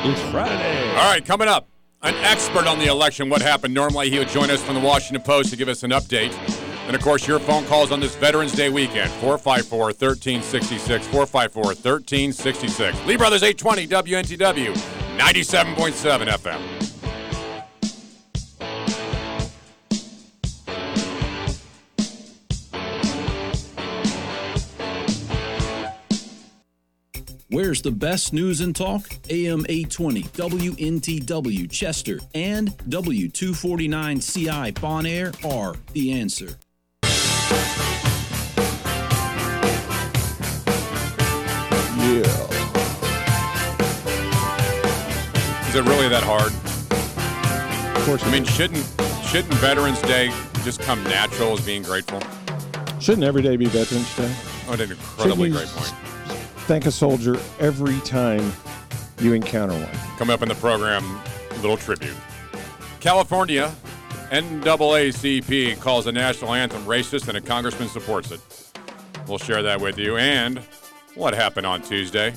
It's 0.00 0.20
Friday. 0.30 0.90
All 0.90 1.10
right, 1.10 1.24
coming 1.24 1.48
up, 1.48 1.68
an 2.02 2.14
expert 2.16 2.66
on 2.66 2.78
the 2.78 2.86
election. 2.86 3.28
What 3.28 3.42
happened? 3.42 3.74
Normally, 3.74 4.10
he 4.10 4.18
would 4.18 4.28
join 4.28 4.50
us 4.50 4.62
from 4.62 4.74
the 4.74 4.80
Washington 4.80 5.22
Post 5.22 5.50
to 5.50 5.56
give 5.56 5.68
us 5.68 5.82
an 5.82 5.90
update. 5.90 6.32
And 6.88 6.96
of 6.96 7.02
course, 7.02 7.28
your 7.28 7.38
phone 7.38 7.66
calls 7.66 7.92
on 7.92 8.00
this 8.00 8.16
Veterans 8.16 8.52
Day 8.52 8.70
weekend 8.70 9.10
454 9.20 9.78
1366. 9.78 11.06
454 11.08 11.62
1366. 11.62 13.04
Lee 13.04 13.18
Brothers 13.18 13.42
820 13.42 13.86
WNTW, 13.86 14.72
97.7 15.18 16.28
FM. 16.28 16.88
Where's 27.50 27.82
the 27.82 27.90
best 27.90 28.32
news 28.32 28.62
and 28.62 28.74
talk? 28.74 29.10
AM 29.28 29.66
820, 29.68 30.22
WNTW 30.22 31.70
Chester, 31.70 32.20
and 32.34 32.70
W249CI 32.88 34.80
Bon 34.80 35.04
Air 35.04 35.32
are 35.44 35.74
the 35.92 36.12
answer. 36.12 36.56
Yeah. 41.98 42.24
Is 45.68 45.74
it 45.74 45.84
really 45.84 46.08
that 46.08 46.22
hard? 46.24 46.52
Of 47.96 48.04
course. 48.06 48.24
I 48.24 48.30
mean, 48.30 48.44
shouldn't 48.44 48.84
shouldn't 49.24 49.52
Veterans 49.54 50.00
Day 50.02 50.32
just 50.64 50.80
come 50.80 51.02
natural 51.04 51.52
as 51.52 51.60
being 51.64 51.82
grateful? 51.82 52.20
Shouldn't 53.00 53.24
every 53.24 53.42
day 53.42 53.56
be 53.56 53.66
Veterans 53.66 54.14
Day? 54.16 54.34
Oh, 54.68 54.72
an 54.72 54.80
incredibly 54.80 55.50
great 55.50 55.68
point. 55.68 55.94
Thank 56.66 56.86
a 56.86 56.90
soldier 56.90 57.38
every 57.60 57.98
time 58.00 58.52
you 59.20 59.32
encounter 59.32 59.74
one. 59.74 60.16
Coming 60.18 60.34
up 60.34 60.42
in 60.42 60.48
the 60.48 60.54
program, 60.56 61.04
a 61.50 61.54
little 61.56 61.76
tribute. 61.76 62.16
California, 63.00 63.72
NAACP 64.30 65.80
calls 65.80 66.04
the 66.04 66.12
national 66.12 66.52
anthem 66.52 66.84
racist, 66.84 67.28
and 67.28 67.38
a 67.38 67.40
congressman 67.40 67.88
supports 67.88 68.30
it. 68.30 68.40
We'll 69.26 69.38
share 69.38 69.62
that 69.62 69.80
with 69.80 69.98
you. 69.98 70.18
And 70.18 70.58
what 71.14 71.34
happened 71.34 71.66
on 71.66 71.80
Tuesday? 71.80 72.34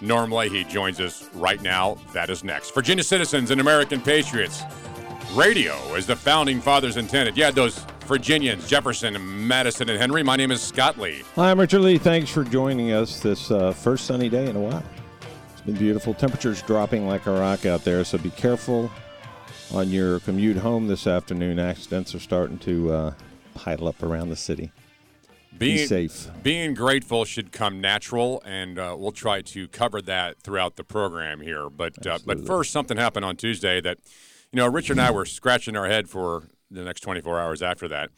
Norm 0.00 0.30
Leahy 0.30 0.64
joins 0.64 1.00
us 1.00 1.28
right 1.34 1.60
now. 1.62 1.98
That 2.14 2.30
is 2.30 2.44
next. 2.44 2.72
Virginia 2.74 3.02
citizens 3.02 3.50
and 3.50 3.60
American 3.60 4.00
patriots. 4.00 4.62
Radio, 5.34 5.74
as 5.94 6.06
the 6.06 6.16
founding 6.16 6.60
fathers 6.60 6.96
intended. 6.96 7.36
Yeah, 7.36 7.50
those 7.50 7.84
Virginians, 8.06 8.66
Jefferson, 8.68 9.46
Madison, 9.46 9.88
and 9.88 9.98
Henry. 9.98 10.22
My 10.22 10.36
name 10.36 10.50
is 10.50 10.62
Scott 10.62 10.98
Lee. 10.98 11.22
Hi, 11.36 11.50
I'm 11.50 11.60
Richard 11.60 11.80
Lee. 11.80 11.98
Thanks 11.98 12.30
for 12.30 12.44
joining 12.44 12.92
us 12.92 13.20
this 13.20 13.50
uh, 13.50 13.72
first 13.72 14.06
sunny 14.06 14.28
day 14.28 14.48
in 14.48 14.56
a 14.56 14.60
while. 14.60 14.82
It's 15.52 15.60
been 15.60 15.76
beautiful. 15.76 16.14
Temperatures 16.14 16.62
dropping 16.62 17.06
like 17.06 17.26
a 17.26 17.32
rock 17.32 17.66
out 17.66 17.84
there, 17.84 18.04
so 18.04 18.18
be 18.18 18.30
careful 18.30 18.90
on 19.72 19.90
your 19.90 20.20
commute 20.20 20.58
home 20.58 20.88
this 20.88 21.06
afternoon. 21.06 21.58
Accidents 21.58 22.14
are 22.14 22.20
starting 22.20 22.58
to 22.58 22.92
uh, 22.92 23.14
pile 23.54 23.86
up 23.86 24.02
around 24.02 24.30
the 24.30 24.36
city. 24.36 24.72
Being, 25.56 25.76
be 25.76 25.86
safe. 25.86 26.28
Being 26.42 26.74
grateful 26.74 27.24
should 27.24 27.52
come 27.52 27.80
natural, 27.80 28.42
and 28.44 28.78
uh, 28.78 28.94
we'll 28.98 29.12
try 29.12 29.42
to 29.42 29.68
cover 29.68 30.00
that 30.02 30.40
throughout 30.42 30.76
the 30.76 30.84
program 30.84 31.40
here. 31.40 31.68
But 31.68 32.06
uh, 32.06 32.18
but 32.24 32.46
first, 32.46 32.70
something 32.70 32.96
happened 32.96 33.24
on 33.24 33.36
Tuesday 33.36 33.80
that, 33.80 33.98
you 34.52 34.56
know, 34.56 34.66
Richard 34.68 34.92
and 34.92 35.02
I 35.06 35.10
were 35.10 35.26
scratching 35.26 35.76
our 35.76 35.86
head 35.86 36.08
for 36.08 36.44
the 36.70 36.82
next 36.82 37.00
24 37.00 37.40
hours 37.40 37.62
after 37.62 37.88
that. 37.88 38.10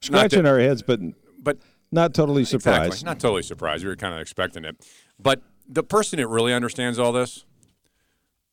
Scratching 0.00 0.42
that- 0.42 0.48
our 0.48 0.60
heads, 0.60 0.82
but 0.82 1.00
but 1.42 1.58
not 1.90 2.14
totally 2.14 2.44
surprised. 2.44 2.86
Exactly. 2.86 3.06
Not 3.06 3.20
totally 3.20 3.42
surprised. 3.42 3.82
We 3.84 3.88
were 3.88 3.96
kind 3.96 4.14
of 4.14 4.20
expecting 4.20 4.64
it. 4.64 4.76
But 5.18 5.42
the 5.66 5.82
person 5.82 6.18
that 6.18 6.28
really 6.28 6.52
understands 6.52 6.98
all 6.98 7.12
this, 7.12 7.44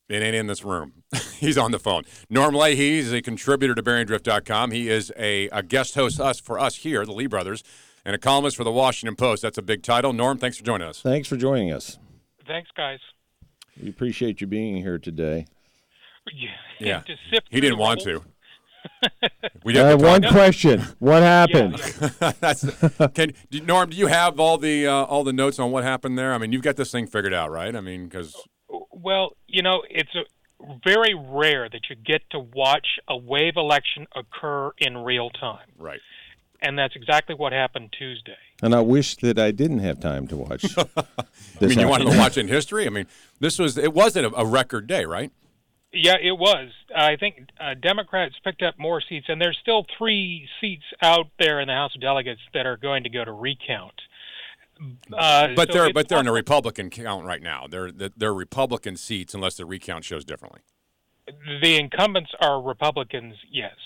it 0.08 0.22
ain't 0.22 0.34
in 0.34 0.46
this 0.46 0.64
room. 0.64 1.04
he's 1.38 1.56
on 1.56 1.70
the 1.70 1.78
phone. 1.78 2.04
Norm 2.28 2.54
Leahy 2.54 2.98
is 2.98 3.12
a 3.12 3.22
contributor 3.22 3.74
to 3.74 3.82
BearingDrift.com. 3.82 4.70
He 4.70 4.88
is 4.88 5.12
a, 5.16 5.48
a 5.48 5.62
guest 5.62 5.94
host 5.94 6.20
us 6.20 6.40
for 6.40 6.58
us 6.58 6.76
here, 6.76 7.04
the 7.06 7.12
Lee 7.12 7.26
brothers, 7.26 7.62
and 8.04 8.14
a 8.14 8.18
columnist 8.18 8.56
for 8.56 8.64
the 8.64 8.72
Washington 8.72 9.16
Post. 9.16 9.42
That's 9.42 9.58
a 9.58 9.62
big 9.62 9.82
title. 9.82 10.12
Norm, 10.12 10.38
thanks 10.38 10.56
for 10.56 10.64
joining 10.64 10.88
us. 10.88 11.00
Thanks 11.00 11.28
for 11.28 11.36
joining 11.36 11.72
us. 11.72 11.98
Thanks, 12.46 12.70
guys. 12.76 12.98
We 13.80 13.88
appreciate 13.88 14.40
you 14.40 14.46
being 14.46 14.76
here 14.76 14.98
today. 14.98 15.46
Yeah. 16.78 17.00
to 17.06 17.14
sift 17.30 17.48
He 17.50 17.60
didn't 17.60 17.78
want 17.78 18.00
to. 18.02 18.22
We 19.64 19.78
I 19.78 19.88
have 19.88 20.00
have 20.00 20.02
one 20.02 20.22
question. 20.32 20.82
What 20.98 21.22
happened? 21.22 21.74
That's 22.40 22.64
can 23.14 23.32
Norm. 23.64 23.90
Do 23.90 23.96
you 23.96 24.08
have 24.08 24.40
all 24.40 24.58
the 24.58 24.88
uh, 24.88 25.04
all 25.04 25.22
the 25.22 25.32
notes 25.32 25.60
on 25.60 25.70
what 25.70 25.84
happened 25.84 26.18
there? 26.18 26.34
I 26.34 26.38
mean, 26.38 26.52
you've 26.52 26.62
got 26.62 26.74
this 26.74 26.90
thing 26.90 27.06
figured 27.06 27.32
out, 27.32 27.52
right? 27.52 27.76
I 27.76 27.80
mean, 27.80 28.04
because 28.04 28.34
Well, 28.90 29.36
you 29.46 29.62
know, 29.62 29.82
it's 29.88 30.14
a, 30.14 30.22
very 30.84 31.14
rare 31.14 31.68
that 31.68 31.90
you 31.90 31.96
get 31.96 32.22
to 32.30 32.38
watch 32.38 32.86
a 33.08 33.16
wave 33.16 33.56
election 33.56 34.06
occur 34.14 34.72
in 34.78 34.98
real 34.98 35.30
time, 35.30 35.68
right. 35.78 36.00
and 36.60 36.78
that's 36.78 36.94
exactly 36.96 37.34
what 37.34 37.52
happened 37.52 37.94
Tuesday. 37.98 38.36
And 38.62 38.74
I 38.74 38.80
wish 38.80 39.16
that 39.16 39.38
I 39.38 39.50
didn't 39.50 39.80
have 39.80 40.00
time 40.00 40.28
to 40.28 40.36
watch. 40.36 40.64
I 40.96 41.66
mean, 41.66 41.78
you 41.78 41.88
wanted 41.88 42.10
to 42.10 42.18
watch 42.18 42.38
in 42.38 42.48
history. 42.48 42.86
I 42.86 42.90
mean, 42.90 43.06
this 43.40 43.58
was 43.58 43.76
it 43.76 43.92
wasn't 43.92 44.26
a, 44.26 44.40
a 44.40 44.46
record 44.46 44.86
day, 44.86 45.04
right? 45.04 45.32
Yeah, 45.92 46.16
it 46.22 46.38
was. 46.38 46.70
I 46.96 47.16
think 47.16 47.48
uh, 47.60 47.74
Democrats 47.74 48.34
picked 48.42 48.62
up 48.62 48.78
more 48.78 49.02
seats, 49.06 49.26
and 49.28 49.40
there's 49.40 49.58
still 49.60 49.84
three 49.98 50.48
seats 50.60 50.84
out 51.02 51.26
there 51.38 51.60
in 51.60 51.68
the 51.68 51.74
House 51.74 51.94
of 51.94 52.00
Delegates 52.00 52.40
that 52.54 52.64
are 52.64 52.78
going 52.78 53.02
to 53.02 53.10
go 53.10 53.24
to 53.24 53.32
recount. 53.32 54.00
Uh, 55.12 55.48
but 55.54 55.72
so 55.72 55.74
they're 55.74 55.92
but 55.92 56.08
they're 56.08 56.20
in 56.20 56.26
a 56.26 56.32
Republican 56.32 56.90
count 56.90 57.24
right 57.24 57.42
now. 57.42 57.66
They're 57.68 57.90
they're 57.92 58.34
Republican 58.34 58.96
seats 58.96 59.34
unless 59.34 59.56
the 59.56 59.66
recount 59.66 60.04
shows 60.04 60.24
differently. 60.24 60.60
the 61.62 61.76
incumbents 61.76 62.30
are 62.40 62.60
Republicans, 62.60 63.36
yes, 63.50 63.76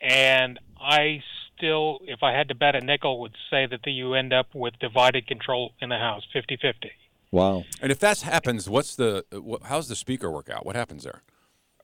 and 0.00 0.58
I 0.80 1.22
still, 1.56 2.00
if 2.02 2.22
I 2.22 2.32
had 2.32 2.48
to 2.48 2.54
bet 2.54 2.74
a 2.74 2.80
nickel, 2.80 3.20
would 3.20 3.36
say 3.50 3.66
that 3.66 3.80
the, 3.84 3.92
you 3.92 4.14
end 4.14 4.32
up 4.32 4.48
with 4.54 4.74
divided 4.80 5.26
control 5.26 5.72
in 5.80 5.88
the 5.88 5.98
House, 5.98 6.22
50-50. 6.34 6.90
Wow. 7.30 7.64
And 7.80 7.92
if 7.92 7.98
that 8.00 8.20
happens, 8.20 8.68
what's 8.68 8.94
the 8.94 9.24
how's 9.64 9.88
the 9.88 9.96
speaker 9.96 10.30
work 10.30 10.50
out? 10.50 10.66
What 10.66 10.76
happens 10.76 11.04
there? 11.04 11.22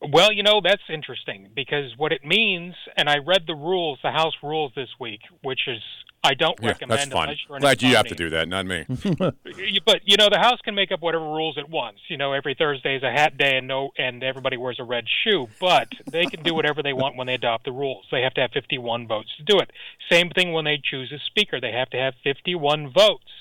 Well, 0.01 0.31
you 0.31 0.43
know, 0.43 0.61
that's 0.63 0.81
interesting 0.91 1.49
because 1.53 1.91
what 1.97 2.13
it 2.13 2.23
means, 2.23 2.73
and 2.95 3.09
I 3.09 3.17
read 3.17 3.43
the 3.47 3.55
rules, 3.55 3.99
the 4.01 4.11
House 4.11 4.33
rules 4.41 4.71
this 4.75 4.89
week, 4.99 5.19
which 5.43 5.61
is 5.67 5.81
I 6.23 6.33
don't 6.33 6.57
Yeah, 6.61 6.69
recommend 6.69 7.11
that's 7.11 7.11
fine. 7.11 7.35
you're 7.49 7.59
Glad 7.59 7.81
you 7.81 7.95
have 7.95 8.07
to 8.07 8.15
do 8.15 8.29
that, 8.29 8.47
not 8.47 8.65
me. 8.65 8.85
But 9.85 10.01
you 10.05 10.17
know, 10.17 10.29
the 10.29 10.39
House 10.39 10.59
can 10.63 10.75
make 10.75 10.91
up 10.91 11.01
whatever 11.01 11.23
rules 11.23 11.57
it 11.57 11.69
wants. 11.69 12.01
You 12.09 12.17
know, 12.17 12.33
every 12.33 12.55
Thursday 12.55 12.95
is 12.95 13.03
a 13.03 13.11
hat 13.11 13.37
day, 13.37 13.57
and 13.57 13.67
no, 13.67 13.89
and 13.97 14.23
everybody 14.23 14.55
wears 14.57 14.77
a 14.79 14.83
red 14.83 15.05
shoe. 15.23 15.47
But 15.59 15.87
they 16.11 16.25
can 16.25 16.43
do 16.43 16.53
whatever 16.53 16.81
they 16.83 16.93
want 16.93 17.17
when 17.17 17.27
they 17.27 17.33
adopt 17.35 17.65
the 17.65 17.71
rules. 17.71 18.05
They 18.11 18.21
have 18.21 18.33
to 18.35 18.41
have 18.41 18.51
51 18.51 19.07
votes 19.07 19.29
to 19.37 19.43
do 19.43 19.59
it. 19.59 19.71
Same 20.09 20.29
thing 20.29 20.53
when 20.53 20.65
they 20.65 20.81
choose 20.81 21.11
a 21.11 21.19
speaker. 21.27 21.59
They 21.59 21.71
have 21.71 21.89
to 21.91 21.97
have 21.97 22.13
51 22.23 22.91
votes. 22.93 23.31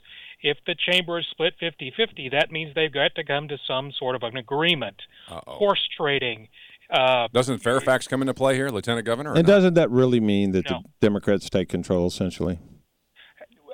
If 0.43 0.59
the 0.67 0.75
chamber 0.75 1.19
is 1.19 1.27
split 1.31 1.55
50-50, 1.61 2.31
that 2.33 2.51
means 2.53 2.75
they've 2.75 2.93
got 2.93 3.15
to 3.17 3.25
come 3.25 3.49
to 3.49 3.59
some 3.67 3.91
sort 3.99 4.15
of 4.15 4.23
an 4.23 4.37
agreement. 4.37 4.97
Horse 5.29 5.87
trading. 5.97 6.49
Uh, 6.91 7.29
Doesn't 7.33 7.59
Fairfax 7.59 8.07
come 8.07 8.23
into 8.23 8.35
play 8.35 8.55
here, 8.55 8.69
Lieutenant 8.71 9.05
Governor? 9.05 9.35
And 9.35 9.47
not? 9.47 9.55
doesn't 9.55 9.75
that 9.75 9.91
really 9.91 10.21
mean 10.21 10.53
that 10.53 10.71
No. 10.71 10.83
the 10.83 10.89
Democrats 11.07 11.51
take 11.51 11.69
control 11.69 12.07
essentially? 12.07 12.59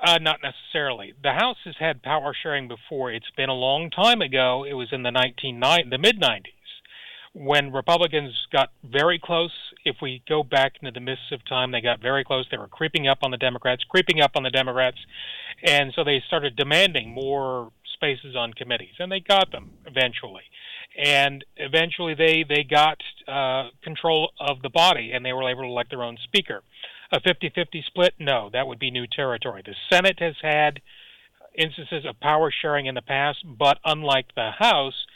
Uh, 0.03 0.19
not 0.19 0.41
necessarily. 0.43 1.15
The 1.23 1.32
House 1.32 1.57
has 1.65 1.77
had 1.78 2.03
power 2.03 2.35
sharing 2.43 2.69
before. 2.69 3.12
It's 3.12 3.31
been 3.36 3.49
a 3.49 3.55
long 3.55 3.91
time 3.91 4.20
ago. 4.20 4.65
It 4.69 4.74
was 4.74 4.89
in 4.93 5.03
the 5.03 5.11
1990, 5.12 5.89
the 5.91 5.99
mid 5.99 6.20
90s, 6.20 6.43
when 7.35 7.73
Republicans 7.73 8.32
got 8.52 8.70
very 8.85 9.19
close. 9.23 9.52
If 9.85 9.97
we 10.01 10.23
go 10.28 10.43
back 10.43 10.74
into 10.81 10.93
the 10.93 11.01
mists 11.01 11.32
of 11.32 11.44
time, 11.47 11.73
they 11.73 11.81
got 11.81 12.01
very 12.01 12.24
close. 12.24 12.47
They 12.51 12.56
were 12.56 12.69
creeping 12.69 13.09
up 13.09 13.19
on 13.23 13.32
the 13.32 13.36
Democrats, 13.36 13.85
creeping 13.89 14.20
up 14.20 14.32
on 14.36 14.44
the 14.44 14.51
Democrats, 14.51 14.98
and 15.62 15.93
so 15.94 16.05
they 16.05 16.23
started 16.27 16.56
demanding 16.56 17.12
more 17.12 17.70
spaces 17.93 18.36
on 18.36 18.52
committees, 18.52 18.94
and 18.98 19.11
they 19.11 19.20
got 19.20 19.51
them 19.51 19.70
eventually. 19.86 20.44
And 20.97 21.44
eventually, 21.56 22.15
they 22.15 22.44
they 22.48 22.62
got 22.62 22.98
uh, 23.27 23.70
control 23.82 24.31
of 24.39 24.62
the 24.62 24.70
body, 24.70 25.11
and 25.12 25.24
they 25.24 25.32
were 25.32 25.48
able 25.48 25.62
to 25.62 25.69
elect 25.69 25.90
their 25.90 26.02
own 26.02 26.16
speaker. 26.23 26.62
A 27.12 27.20
50-50 27.20 27.85
split? 27.86 28.15
No, 28.19 28.48
that 28.52 28.66
would 28.66 28.78
be 28.78 28.90
new 28.90 29.06
territory. 29.06 29.62
The 29.65 29.74
Senate 29.90 30.19
has 30.20 30.35
had 30.43 30.81
instances 31.56 32.05
of 32.09 32.19
power 32.19 32.51
sharing 32.51 32.86
in 32.86 32.94
the 32.94 33.02
past, 33.02 33.39
but 33.44 33.78
unlike 33.85 34.27
the 34.35 34.51
House, 34.59 35.06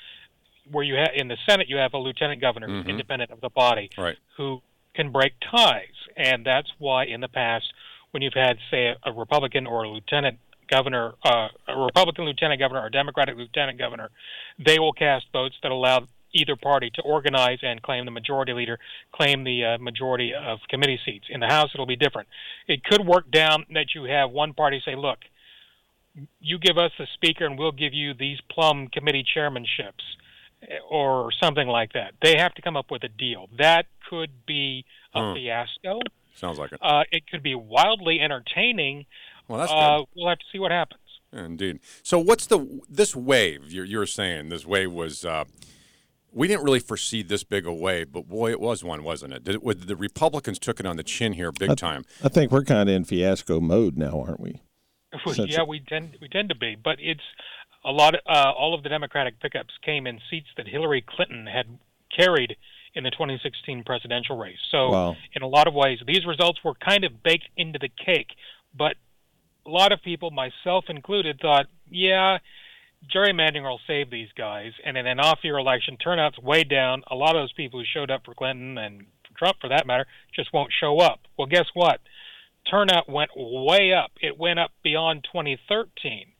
where 0.70 0.84
you 0.84 0.94
have 0.96 1.10
in 1.14 1.28
the 1.28 1.36
Senate 1.48 1.68
you 1.68 1.76
have 1.76 1.94
a 1.94 1.98
lieutenant 1.98 2.40
governor 2.40 2.68
Mhm. 2.68 2.88
independent 2.88 3.30
of 3.30 3.40
the 3.40 3.48
body 3.50 3.90
Right. 3.96 4.16
who 4.36 4.62
can 4.94 5.10
break 5.10 5.34
ties, 5.40 5.94
and 6.16 6.44
that's 6.44 6.70
why 6.78 7.04
in 7.04 7.20
the 7.20 7.28
past 7.28 7.72
when 8.10 8.22
you've 8.22 8.34
had 8.34 8.58
say 8.70 8.94
a 9.02 9.12
Republican 9.12 9.66
or 9.66 9.84
a 9.84 9.88
lieutenant 9.88 10.38
governor, 10.68 11.14
uh, 11.24 11.48
a 11.66 11.76
Republican 11.78 12.24
lieutenant 12.24 12.58
governor 12.58 12.80
or 12.82 12.86
a 12.86 12.90
Democratic 12.90 13.36
lieutenant 13.36 13.78
governor, 13.78 14.10
they 14.58 14.78
will 14.78 14.92
cast 14.92 15.30
votes 15.32 15.56
that 15.62 15.70
allow 15.70 16.06
either 16.32 16.56
party 16.56 16.90
to 16.90 17.02
organize 17.02 17.58
and 17.62 17.82
claim 17.82 18.04
the 18.04 18.10
majority 18.10 18.52
leader, 18.52 18.78
claim 19.12 19.44
the 19.44 19.64
uh, 19.64 19.78
majority 19.78 20.34
of 20.34 20.60
committee 20.68 21.00
seats. 21.04 21.26
In 21.30 21.40
the 21.40 21.46
House, 21.46 21.70
it'll 21.74 21.86
be 21.86 21.96
different. 21.96 22.28
It 22.66 22.84
could 22.84 23.06
work 23.06 23.30
down 23.30 23.64
that 23.70 23.94
you 23.94 24.04
have 24.04 24.30
one 24.30 24.52
party 24.52 24.80
say, 24.84 24.94
"Look, 24.94 25.20
you 26.40 26.58
give 26.58 26.76
us 26.76 26.92
the 26.98 27.06
speaker, 27.14 27.46
and 27.46 27.58
we'll 27.58 27.72
give 27.72 27.94
you 27.94 28.12
these 28.12 28.40
plum 28.50 28.88
committee 28.88 29.24
chairmanships." 29.24 30.16
Or 30.90 31.30
something 31.32 31.68
like 31.68 31.92
that. 31.92 32.14
They 32.20 32.36
have 32.36 32.52
to 32.54 32.62
come 32.62 32.76
up 32.76 32.90
with 32.90 33.04
a 33.04 33.08
deal. 33.08 33.48
That 33.58 33.86
could 34.10 34.30
be 34.46 34.84
a 35.14 35.20
Hmm. 35.30 35.34
fiasco. 35.34 36.00
Sounds 36.34 36.58
like 36.58 36.72
it. 36.72 36.78
Uh, 36.82 37.04
it 37.12 37.26
could 37.28 37.42
be 37.42 37.54
wildly 37.54 38.20
entertaining. 38.20 39.06
Well, 39.46 39.60
that's 39.60 39.72
uh, 39.72 39.98
good. 39.98 40.06
We'll 40.16 40.28
have 40.28 40.38
to 40.38 40.44
see 40.52 40.58
what 40.58 40.70
happens. 40.72 41.00
Indeed. 41.32 41.80
So, 42.02 42.18
what's 42.18 42.46
the 42.46 42.80
this 42.88 43.14
wave? 43.14 43.70
You're, 43.72 43.84
you're 43.84 44.06
saying 44.06 44.48
this 44.48 44.66
wave 44.66 44.92
was. 44.92 45.24
Uh, 45.24 45.44
we 46.32 46.46
didn't 46.46 46.64
really 46.64 46.80
foresee 46.80 47.22
this 47.22 47.42
big 47.44 47.66
a 47.66 47.72
wave, 47.72 48.12
but 48.12 48.28
boy, 48.28 48.50
it 48.50 48.60
was 48.60 48.84
one, 48.84 49.02
wasn't 49.02 49.32
it? 49.32 49.44
Did 49.44 49.56
it 49.56 49.86
the 49.86 49.96
Republicans 49.96 50.58
took 50.58 50.78
it 50.80 50.86
on 50.86 50.96
the 50.96 51.02
chin 51.02 51.32
here, 51.34 51.50
big 51.52 51.70
I- 51.70 51.74
time. 51.74 52.04
I 52.22 52.28
think 52.28 52.50
we're 52.52 52.64
kind 52.64 52.88
of 52.88 52.94
in 52.94 53.04
fiasco 53.04 53.60
mode 53.60 53.96
now, 53.96 54.20
aren't 54.26 54.40
we? 54.40 54.60
Since- 55.24 55.52
yeah, 55.56 55.62
we 55.62 55.80
tend 55.80 56.16
we 56.20 56.28
tend 56.28 56.48
to 56.50 56.54
be, 56.54 56.76
but 56.76 56.98
it's 57.00 57.22
a 57.88 57.92
lot. 57.92 58.14
Of, 58.14 58.20
uh, 58.26 58.52
all 58.52 58.74
of 58.74 58.82
the 58.82 58.88
Democratic 58.88 59.40
pickups 59.40 59.74
came 59.82 60.06
in 60.06 60.20
seats 60.30 60.48
that 60.56 60.68
Hillary 60.68 61.02
Clinton 61.02 61.46
had 61.46 61.66
carried 62.14 62.56
in 62.94 63.04
the 63.04 63.10
2016 63.10 63.84
presidential 63.84 64.36
race. 64.36 64.58
So, 64.70 64.90
Wow. 64.90 65.16
in 65.34 65.42
a 65.42 65.46
lot 65.46 65.66
of 65.66 65.74
ways, 65.74 65.98
these 66.06 66.24
results 66.26 66.62
were 66.64 66.74
kind 66.74 67.04
of 67.04 67.22
baked 67.22 67.48
into 67.56 67.78
the 67.78 67.88
cake. 67.88 68.34
But 68.74 68.96
a 69.66 69.70
lot 69.70 69.92
of 69.92 70.02
people, 70.02 70.30
myself 70.30 70.84
included, 70.88 71.40
thought, 71.40 71.66
yeah, 71.90 72.38
gerrymandering 73.14 73.62
will 73.62 73.80
save 73.86 74.10
these 74.10 74.32
guys. 74.32 74.72
And 74.84 74.96
in 74.96 75.06
an 75.06 75.20
off-year 75.20 75.56
election, 75.58 75.96
turnout's 75.96 76.38
way 76.38 76.64
down. 76.64 77.04
A 77.08 77.14
lot 77.14 77.36
of 77.36 77.42
those 77.42 77.52
people 77.52 77.78
who 77.80 77.86
showed 77.86 78.10
up 78.10 78.24
for 78.24 78.34
Clinton 78.34 78.76
and 78.78 79.06
Trump, 79.36 79.58
for 79.60 79.68
that 79.68 79.86
matter, 79.86 80.06
just 80.34 80.52
won't 80.52 80.72
show 80.72 80.98
up. 80.98 81.20
Well, 81.36 81.46
guess 81.46 81.66
what? 81.74 82.00
Turnout 82.68 83.08
went 83.08 83.30
way 83.36 83.92
up. 83.92 84.12
It 84.20 84.36
went 84.36 84.58
up 84.58 84.72
beyond 84.82 85.24
2013. 85.24 86.32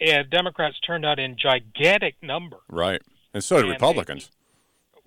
And 0.00 0.28
Democrats 0.30 0.78
turned 0.80 1.06
out 1.06 1.18
in 1.18 1.36
gigantic 1.36 2.16
number. 2.22 2.58
Right. 2.68 3.00
And 3.32 3.42
so 3.42 3.56
did 3.56 3.64
And 3.64 3.72
Republicans. 3.72 4.30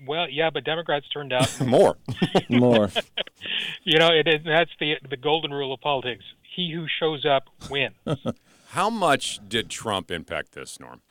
Well, 0.06 0.30
yeah, 0.30 0.50
but 0.50 0.64
Democrats 0.64 1.08
turned 1.10 1.34
out 1.34 1.60
More. 1.66 1.98
More. 2.50 2.92
you 3.84 4.00
know, 4.00 4.10
it 4.10 4.28
is 4.28 4.42
that's 4.46 4.72
the 4.80 4.96
the 5.10 5.18
golden 5.18 5.52
rule 5.52 5.74
of 5.74 5.82
politics. 5.82 6.24
He 6.56 6.72
who 6.74 6.88
shows 6.88 7.26
up 7.26 7.44
wins. 7.70 7.96
How 8.70 8.90
much 8.90 9.40
did 9.48 9.70
Trump 9.70 10.10
impact 10.12 10.54
this, 10.54 10.80
Norm? 10.80 11.02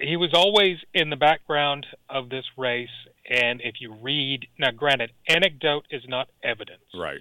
he 0.00 0.16
was 0.16 0.30
always 0.34 0.78
in 0.94 1.10
the 1.10 1.16
background 1.16 1.86
of 2.08 2.28
this 2.28 2.44
race, 2.56 2.88
and 3.28 3.60
if 3.62 3.74
you 3.80 3.94
read 3.94 4.46
now, 4.58 4.70
granted, 4.70 5.12
anecdote 5.28 5.84
is 5.90 6.02
not 6.08 6.28
evidence, 6.42 6.82
Right. 6.94 7.20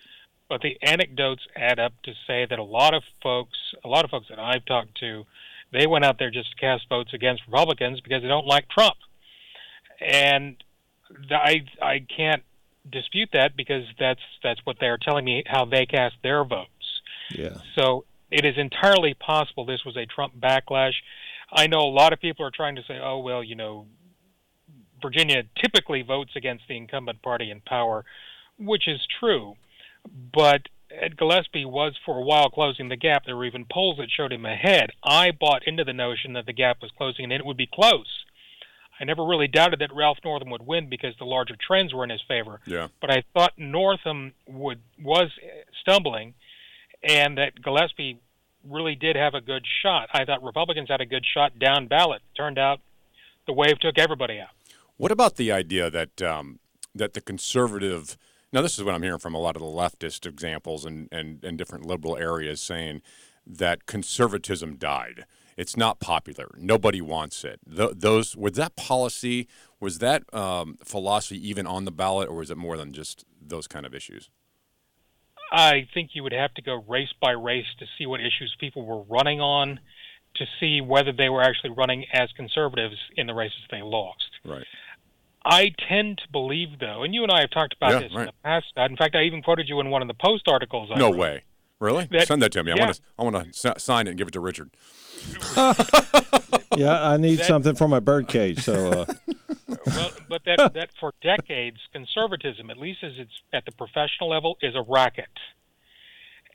But 0.50 0.62
the 0.62 0.78
anecdotes 0.82 1.44
add 1.56 1.80
up 1.80 1.94
to 2.04 2.14
say 2.28 2.46
that 2.50 2.60
a 2.60 2.64
lot 2.64 2.94
of 2.94 3.04
folks, 3.22 3.58
a 3.84 3.88
lot 3.88 4.06
of 4.06 4.12
folks 4.12 4.28
that 4.30 4.40
I've 4.40 4.66
talked 4.66 4.98
to, 5.00 5.26
they 5.72 5.88
went 5.88 6.06
out 6.06 6.20
there 6.20 6.32
just 6.32 6.52
to 6.52 6.56
cast 6.58 6.88
votes 6.90 7.14
against 7.14 7.44
Republicans 7.48 8.00
because 8.02 8.22
they 8.22 8.28
don't 8.28 8.46
like 8.46 8.70
Trump, 8.70 8.98
and 10.00 10.64
I 11.30 11.66
I 11.82 12.06
can't 12.16 12.44
dispute 12.92 13.30
that 13.34 13.56
because 13.56 13.84
that's 14.00 14.22
that's 14.44 14.62
what 14.64 14.78
they're 14.80 14.98
telling 14.98 15.26
me 15.26 15.44
how 15.48 15.66
they 15.66 15.86
cast 15.86 16.16
their 16.24 16.44
votes. 16.44 16.70
Yeah. 17.32 17.58
So 17.76 18.06
it 18.32 18.46
is 18.46 18.58
entirely 18.58 19.14
possible 19.14 19.66
this 19.66 19.84
was 19.86 19.98
a 19.98 20.06
Trump 20.06 20.34
backlash. 20.40 20.94
I 21.52 21.68
know 21.68 21.80
a 21.80 21.92
lot 21.92 22.14
of 22.14 22.20
people 22.20 22.46
are 22.46 22.52
trying 22.52 22.76
to 22.76 22.84
say, 22.88 23.00
oh, 23.02 23.20
well, 23.20 23.44
you 23.44 23.56
know, 23.56 23.86
Virginia 25.02 25.44
typically 25.62 26.02
votes 26.02 26.32
against 26.36 26.64
the 26.68 26.76
incumbent 26.76 27.22
party 27.22 27.52
in 27.52 27.62
power, 27.62 28.04
which 28.58 28.88
is 28.88 29.00
true. 29.20 29.56
But 30.12 30.64
Ed 30.92 31.18
Gillespie 31.18 31.66
was 31.66 31.94
for 32.06 32.18
a 32.18 32.22
while 32.22 32.50
closing 32.50 32.90
the 32.90 32.96
gap. 32.96 33.26
There 33.26 33.36
were 33.36 33.46
even 33.46 33.66
polls 33.72 33.98
that 33.98 34.10
showed 34.10 34.32
him 34.32 34.46
ahead. 34.46 34.92
I 35.04 35.32
bought 35.32 35.68
into 35.68 35.84
the 35.84 35.94
notion 35.94 36.34
that 36.34 36.46
the 36.46 36.54
gap 36.54 36.78
was 36.82 36.92
closing 36.98 37.26
and 37.26 37.34
it 37.34 37.46
would 37.46 37.58
be 37.58 37.70
close. 37.72 38.26
I 39.00 39.04
never 39.04 39.26
really 39.26 39.48
doubted 39.48 39.80
that 39.80 39.94
Ralph 39.94 40.20
Northam 40.24 40.50
would 40.52 40.66
win 40.66 40.90
because 40.90 41.14
the 41.20 41.26
larger 41.26 41.56
trends 41.60 41.94
were 41.94 42.04
in 42.04 42.10
his 42.10 42.22
favor. 42.28 42.62
Yeah. 42.66 42.88
But 43.02 43.12
I 43.12 43.24
thought 43.34 43.54
Northam 43.58 44.34
would 44.48 44.80
was 45.02 45.32
stumbling, 45.82 46.34
and 47.04 47.38
that 47.38 47.62
Gillespie 47.62 48.20
really 48.68 48.96
did 48.96 49.18
have 49.18 49.34
a 49.34 49.42
good 49.42 49.66
shot. 49.82 50.10
I 50.14 50.24
thought 50.24 50.42
Republicans 50.44 50.90
had 50.90 51.02
a 51.02 51.06
good 51.06 51.26
shot 51.26 51.60
down 51.60 51.88
ballot. 51.88 52.22
Turned 52.38 52.58
out 52.58 52.80
the 53.46 53.54
wave 53.54 53.80
took 53.80 53.98
everybody 53.98 54.40
out. 54.40 54.50
What 54.98 55.12
about 55.12 55.36
the 55.36 55.52
idea 55.52 55.90
that 55.90 56.22
um, 56.22 56.60
that 56.94 57.14
the 57.14 57.22
conservative 57.22 58.18
now 58.56 58.62
this 58.62 58.78
is 58.78 58.84
what 58.86 58.96
I'm 58.96 59.04
hearing 59.04 59.20
from 59.20 59.36
a 59.36 59.40
lot 59.40 59.58
of 59.58 59.62
the 59.62 59.68
leftist 59.68 60.26
examples 60.26 60.86
and, 60.86 61.10
and, 61.12 61.44
and 61.44 61.58
different 61.58 61.86
liberal 61.86 62.16
areas 62.16 62.62
saying 62.62 63.02
that 63.46 63.86
conservatism 63.86 64.78
died. 64.78 65.26
It's 65.58 65.76
not 65.76 66.00
popular. 66.00 66.56
Nobody 66.58 67.02
wants 67.02 67.44
it. 67.44 67.60
Th- 67.70 67.92
those 67.94 68.36
was 68.36 68.54
that 68.54 68.78
policy 68.78 69.48
was 69.80 70.00
that 70.00 70.24
um, 70.34 70.78
philosophy 70.84 71.48
even 71.48 71.68
on 71.68 71.84
the 71.84 71.92
ballot, 71.92 72.30
or 72.30 72.36
was 72.36 72.50
it 72.50 72.58
more 72.58 72.78
than 72.78 72.94
just 72.94 73.26
those 73.46 73.68
kind 73.68 73.86
of 73.86 73.94
issues? 73.94 74.30
I 75.52 75.88
think 75.94 76.12
you 76.14 76.24
would 76.24 76.34
have 76.34 76.54
to 76.56 76.62
go 76.62 76.84
race 76.88 77.14
by 77.22 77.32
race 77.32 77.68
to 77.80 77.86
see 77.98 78.06
what 78.06 78.22
issues 78.22 78.56
people 78.60 78.86
were 78.86 79.04
running 79.04 79.42
on, 79.42 79.80
to 80.36 80.46
see 80.60 80.82
whether 80.82 81.12
they 81.12 81.30
were 81.30 81.42
actually 81.42 81.72
running 81.72 82.06
as 82.14 82.30
conservatives 82.36 82.96
in 83.16 83.28
the 83.28 83.34
races 83.34 83.60
they 83.70 83.82
lost. 83.82 84.30
Right. 84.46 84.66
I 85.46 85.72
tend 85.88 86.18
to 86.20 86.24
believe, 86.32 86.80
though, 86.80 87.04
and 87.04 87.14
you 87.14 87.22
and 87.24 87.32
I 87.32 87.42
have 87.42 87.52
talked 87.52 87.76
about 87.76 87.92
Yeah, 87.92 88.00
this 88.00 88.12
in 88.14 88.26
the 88.26 88.34
past. 88.44 88.66
Scott. 88.70 88.90
In 88.90 88.98
fact, 88.98 89.16
I 89.16 89.22
even 89.24 89.42
quoted 89.44 89.70
you 89.70 89.80
in 89.80 89.90
one 89.92 90.02
of 90.02 90.08
the 90.08 90.14
Post 90.16 90.48
articles. 90.48 90.90
I 90.94 90.98
No 90.98 91.10
wrote. 91.12 91.18
way. 91.18 91.44
Really? 91.80 92.06
That- 92.12 92.28
Send 92.28 92.42
that 92.42 92.52
to 92.54 92.64
me. 92.64 92.72
I 92.72 92.76
want 92.80 92.96
to. 92.96 93.02
I 93.20 93.24
want 93.24 93.54
to 93.54 93.70
s- 93.70 93.84
sign 93.84 94.08
it 94.08 94.12
and 94.12 94.18
give 94.18 94.28
it 94.28 94.32
to 94.32 94.40
Richard. 94.40 94.72
yeah, 96.78 97.08
I 97.10 97.18
need 97.18 97.40
That- 97.40 97.46
something 97.48 97.76
for 97.76 97.88
my 97.88 98.00
bird 98.00 98.28
cage. 98.28 98.60
So 98.64 98.74
uh, 99.02 99.06
well, 99.86 100.12
but 100.30 100.42
that 100.46 100.74
that 100.74 100.90
for 101.00 101.14
decades, 101.22 101.78
conservatism, 101.92 102.70
at 102.70 102.78
least 102.78 103.04
as 103.04 103.14
it's 103.18 103.32
at 103.54 103.66
the 103.66 103.72
professional 103.72 104.30
level, 104.30 104.58
is 104.62 104.74
a 104.76 104.82
racket, 104.88 105.30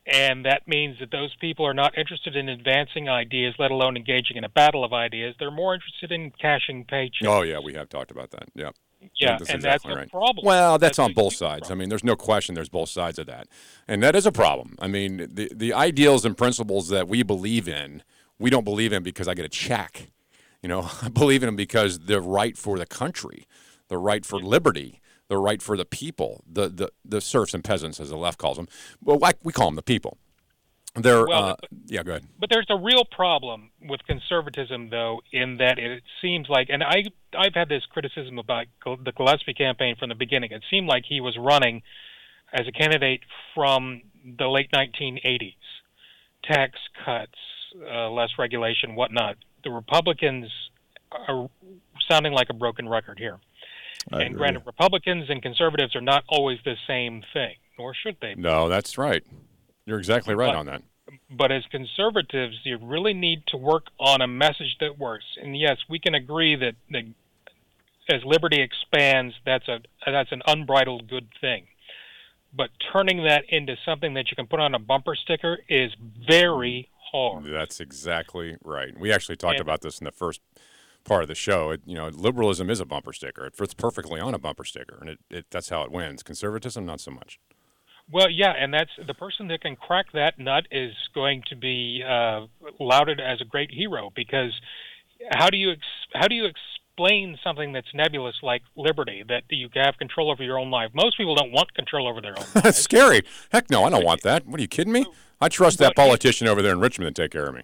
and 0.05 0.45
that 0.45 0.67
means 0.67 0.97
that 0.99 1.11
those 1.11 1.35
people 1.39 1.65
are 1.65 1.73
not 1.73 1.97
interested 1.97 2.35
in 2.35 2.49
advancing 2.49 3.07
ideas, 3.07 3.55
let 3.59 3.71
alone 3.71 3.95
engaging 3.95 4.37
in 4.37 4.43
a 4.43 4.49
battle 4.49 4.83
of 4.83 4.93
ideas. 4.93 5.35
They're 5.39 5.51
more 5.51 5.73
interested 5.73 6.11
in 6.11 6.31
cashing 6.31 6.85
paychecks. 6.85 7.27
Oh 7.27 7.43
yeah, 7.43 7.59
we 7.59 7.73
have 7.73 7.89
talked 7.89 8.11
about 8.11 8.31
that. 8.31 8.49
Yeah. 8.55 8.71
Yeah, 9.15 9.37
that's 9.37 9.49
and 9.49 9.61
that's 9.61 9.83
exactly 9.83 9.93
a 9.93 9.95
right. 9.95 10.11
problem. 10.11 10.45
Well, 10.45 10.77
that's, 10.77 10.97
That's 10.97 10.99
on 10.99 11.13
both 11.13 11.33
sides. 11.33 11.71
I 11.71 11.73
mean, 11.73 11.89
there's 11.89 12.03
no 12.03 12.15
question. 12.15 12.53
There's 12.53 12.69
both 12.69 12.89
sides 12.89 13.17
of 13.17 13.25
that, 13.25 13.47
and 13.87 14.03
that 14.03 14.15
is 14.15 14.27
a 14.27 14.31
problem. 14.31 14.75
I 14.79 14.87
mean, 14.87 15.27
the 15.31 15.51
the 15.55 15.73
ideals 15.73 16.23
and 16.23 16.37
principles 16.37 16.89
that 16.89 17.07
we 17.07 17.23
believe 17.23 17.67
in, 17.67 18.03
we 18.37 18.51
don't 18.51 18.63
believe 18.63 18.93
in 18.93 19.01
because 19.01 19.27
I 19.27 19.33
get 19.33 19.43
a 19.43 19.49
check. 19.49 20.11
You 20.61 20.69
know, 20.69 20.87
I 21.01 21.09
believe 21.09 21.41
in 21.41 21.47
them 21.47 21.55
because 21.55 21.97
they're 21.99 22.21
right 22.21 22.55
for 22.55 22.77
the 22.77 22.85
country, 22.85 23.47
the 23.87 23.97
right 23.97 24.23
for 24.23 24.39
liberty, 24.39 25.01
the 25.31 25.37
right 25.37 25.61
for 25.61 25.77
the 25.77 25.85
people, 25.85 26.43
the 26.45 26.67
the 26.67 26.91
the 27.05 27.21
serfs 27.21 27.53
and 27.53 27.63
peasants, 27.63 28.01
as 28.01 28.09
the 28.09 28.17
left 28.17 28.37
calls 28.37 28.57
them. 28.57 28.67
Well, 29.01 29.17
like 29.17 29.37
we 29.43 29.53
call 29.53 29.67
them 29.67 29.77
the 29.77 29.81
people. 29.81 30.17
They're 30.93 31.25
Well, 31.25 31.51
uh, 31.51 31.55
yeah. 31.85 32.03
Go 32.03 32.11
ahead. 32.11 32.27
But 32.37 32.49
there's 32.49 32.67
a 32.69 32.75
real 32.75 33.05
problem 33.05 33.69
with 33.81 34.01
conservatism, 34.05 34.89
though, 34.89 35.21
in 35.31 35.55
that 35.57 35.79
it 35.79 36.03
seems 36.21 36.49
like, 36.49 36.67
and 36.69 36.83
I 36.83 37.05
I've 37.33 37.53
had 37.53 37.69
this 37.69 37.83
criticism 37.85 38.39
about 38.39 38.65
the 38.83 39.13
Gillespie 39.13 39.53
campaign 39.53 39.95
from 39.97 40.09
the 40.09 40.15
beginning. 40.15 40.51
It 40.51 40.63
seemed 40.69 40.87
like 40.87 41.05
he 41.07 41.21
was 41.21 41.37
running 41.39 41.81
as 42.51 42.67
a 42.67 42.73
candidate 42.73 43.21
from 43.55 44.01
the 44.37 44.47
late 44.47 44.69
1980s, 44.73 45.55
tax 46.43 46.77
cuts, 47.05 47.39
uh, 47.89 48.09
less 48.09 48.31
regulation, 48.37 48.95
whatnot. 48.95 49.37
The 49.63 49.71
Republicans 49.71 50.51
are 51.09 51.49
sounding 52.09 52.33
like 52.33 52.49
a 52.49 52.53
broken 52.53 52.89
record 52.89 53.17
here. 53.17 53.39
I 54.11 54.17
and 54.17 54.27
agree. 54.27 54.37
granted, 54.37 54.63
Republicans 54.65 55.29
and 55.29 55.41
conservatives 55.41 55.95
are 55.95 56.01
not 56.01 56.23
always 56.27 56.59
the 56.65 56.75
same 56.87 57.23
thing, 57.33 57.55
nor 57.77 57.93
should 57.93 58.17
they. 58.21 58.33
be. 58.35 58.41
No, 58.41 58.67
that's 58.69 58.97
right. 58.97 59.23
You're 59.85 59.99
exactly 59.99 60.35
right 60.35 60.47
But- 60.53 60.55
on 60.55 60.65
that. 60.67 60.81
but 61.29 61.51
as 61.51 61.63
conservatives, 61.71 62.59
you 62.63 62.77
really 62.81 63.13
need 63.13 63.45
to 63.47 63.57
work 63.57 63.87
on 63.99 64.21
a 64.21 64.27
message 64.27 64.77
that 64.79 64.97
works. 64.97 65.25
And 65.41 65.57
yes, 65.57 65.77
we 65.89 65.99
can 65.99 66.15
agree 66.15 66.55
that, 66.55 66.75
that 66.91 67.03
as 68.09 68.23
liberty 68.25 68.61
expands, 68.61 69.35
that's 69.45 69.67
a 69.67 69.81
that's 70.05 70.31
an 70.31 70.41
unbridled 70.47 71.07
good 71.09 71.27
thing. 71.39 71.67
But 72.53 72.69
turning 72.91 73.23
that 73.23 73.45
into 73.49 73.77
something 73.85 74.13
that 74.15 74.29
you 74.29 74.35
can 74.35 74.47
put 74.47 74.59
on 74.59 74.73
a 74.75 74.79
bumper 74.79 75.15
sticker 75.15 75.59
is 75.69 75.91
very 76.27 76.89
hard. 77.11 77.45
That's 77.45 77.79
exactly 77.79 78.57
right. 78.63 78.97
We 78.97 79.11
actually 79.13 79.37
talked 79.37 79.55
And- 79.59 79.61
about 79.61 79.81
this 79.81 79.99
in 79.99 80.05
the 80.05 80.11
first 80.11 80.41
part 81.03 81.23
of 81.23 81.27
the 81.27 81.35
show. 81.35 81.71
It, 81.71 81.81
you 81.85 81.95
know, 81.95 82.07
liberalism 82.07 82.69
is 82.69 82.79
a 82.79 82.85
bumper 82.85 83.13
sticker. 83.13 83.45
It 83.45 83.55
fits 83.55 83.73
perfectly 83.73 84.19
on 84.19 84.33
a 84.33 84.39
bumper 84.39 84.63
sticker, 84.63 84.97
and 84.99 85.09
it, 85.09 85.19
it 85.29 85.45
that's 85.49 85.69
how 85.69 85.83
it 85.83 85.91
wins. 85.91 86.23
Conservatism, 86.23 86.85
not 86.85 86.99
so 86.99 87.11
much. 87.11 87.39
Well, 88.11 88.29
yeah, 88.29 88.53
and 88.57 88.73
that's 88.73 88.91
the 89.05 89.13
person 89.13 89.47
that 89.47 89.61
can 89.61 89.75
crack 89.75 90.07
that 90.13 90.37
nut 90.37 90.65
is 90.69 90.93
going 91.13 91.43
to 91.49 91.55
be 91.55 92.03
uh, 92.07 92.47
lauded 92.79 93.19
as 93.21 93.39
a 93.41 93.45
great 93.45 93.71
hero 93.71 94.11
because 94.15 94.51
how 95.31 95.49
do 95.49 95.57
you 95.57 95.71
ex- 95.71 95.81
how 96.13 96.27
do 96.27 96.35
you 96.35 96.45
explain 96.45 97.37
something 97.43 97.71
that's 97.71 97.87
nebulous 97.93 98.35
like 98.41 98.63
liberty 98.75 99.23
that 99.27 99.43
you 99.49 99.69
have 99.75 99.97
control 99.97 100.29
over 100.29 100.43
your 100.43 100.59
own 100.59 100.71
life? 100.71 100.91
Most 100.93 101.17
people 101.17 101.35
don't 101.35 101.51
want 101.51 101.73
control 101.73 102.07
over 102.07 102.21
their 102.21 102.37
own. 102.37 102.45
That's 102.53 102.77
scary. 102.77 103.21
Heck 103.51 103.69
no, 103.69 103.83
I 103.85 103.89
don't 103.89 104.03
want 104.03 104.23
that. 104.23 104.45
What 104.45 104.59
are 104.59 104.61
you 104.61 104.67
kidding 104.67 104.93
me? 104.93 105.05
I 105.39 105.49
trust 105.49 105.79
that 105.79 105.95
politician 105.95 106.47
over 106.47 106.61
there 106.61 106.71
in 106.71 106.79
Richmond 106.79 107.15
to 107.15 107.23
take 107.23 107.31
care 107.31 107.47
of 107.47 107.55
me. 107.55 107.61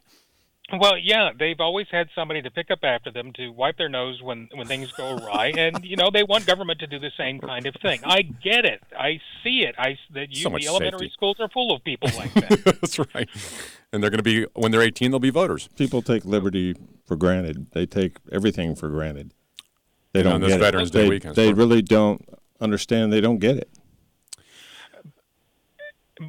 Well, 0.74 0.98
yeah, 0.98 1.30
they've 1.38 1.60
always 1.62 1.88
had 1.90 2.10
somebody 2.14 2.42
to 2.42 2.52
pick 2.52 2.70
up 2.70 2.80
after 2.84 3.10
them 3.10 3.32
to 3.34 3.50
wipe 3.50 3.78
their 3.78 3.88
nose 3.88 4.22
when 4.22 4.50
when 4.54 4.68
things 4.68 4.92
go 4.92 5.16
awry, 5.16 5.54
and 5.58 5.84
you 5.86 5.96
know 5.96 6.10
they 6.12 6.24
want 6.24 6.46
government 6.46 6.80
to 6.80 6.88
do 6.88 7.00
the 7.00 7.12
same 7.18 7.40
kind 7.40 7.66
of 7.66 7.74
thing. 7.82 8.02
I 8.04 8.24
get 8.24 8.66
it. 8.66 8.84
I 8.98 9.22
see 9.44 9.62
it. 9.62 9.76
I 9.78 9.98
that 10.14 10.32
you 10.32 10.44
So 10.44 10.50
the 10.50 10.68
elementary 10.68 11.06
safety. 11.08 11.14
schools 11.14 11.38
are 11.40 11.48
full 11.48 11.74
of 11.74 11.84
people 11.86 12.10
like 12.18 12.34
that. 12.34 12.64
that's 12.82 13.00
right. 13.00 13.30
And 13.94 14.04
they're 14.04 14.10
going 14.10 14.18
to 14.18 14.24
be 14.24 14.46
when 14.56 14.72
they're 14.74 14.82
18, 14.82 15.12
they'll 15.12 15.20
be 15.22 15.30
voters. 15.30 15.70
people 15.78 16.02
take 16.02 16.26
liberty 16.26 16.76
for 17.06 17.16
granted. 17.16 17.68
They 17.72 17.86
take 17.86 18.18
everything 18.30 18.76
for 18.76 18.90
granted. 18.90 19.34
They 20.12 20.22
don't 20.24 20.34
on 20.34 20.42
this 20.42 20.50
get 20.52 20.60
Veterans 20.60 20.90
it. 20.90 20.94
Day 20.94 21.04
they, 21.04 21.10
weekend, 21.10 21.36
They 21.36 21.54
really 21.54 21.82
don't 21.82 22.28
understand. 22.60 23.14
They 23.14 23.22
don't 23.22 23.38
get 23.40 23.56
it. 23.56 23.70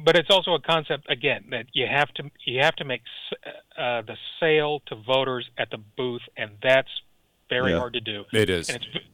But 0.05 0.15
it's 0.15 0.29
also 0.29 0.53
a 0.53 0.61
concept 0.61 1.09
again 1.09 1.45
that 1.51 1.65
you 1.73 1.85
have 1.87 2.09
to 2.15 2.23
you 2.45 2.59
have 2.61 2.75
to 2.77 2.85
make 2.85 3.01
uh, 3.77 4.01
the 4.03 4.15
sale 4.39 4.81
to 4.87 4.95
voters 4.95 5.49
at 5.57 5.69
the 5.71 5.77
booth, 5.97 6.21
and 6.37 6.51
that's 6.61 6.89
very 7.49 7.71
Yeah. 7.71 7.79
hard 7.79 7.93
to 7.93 8.01
do. 8.01 8.25
It 8.33 8.49
is. 8.49 8.69
and 8.69 8.77
it's 8.93 9.05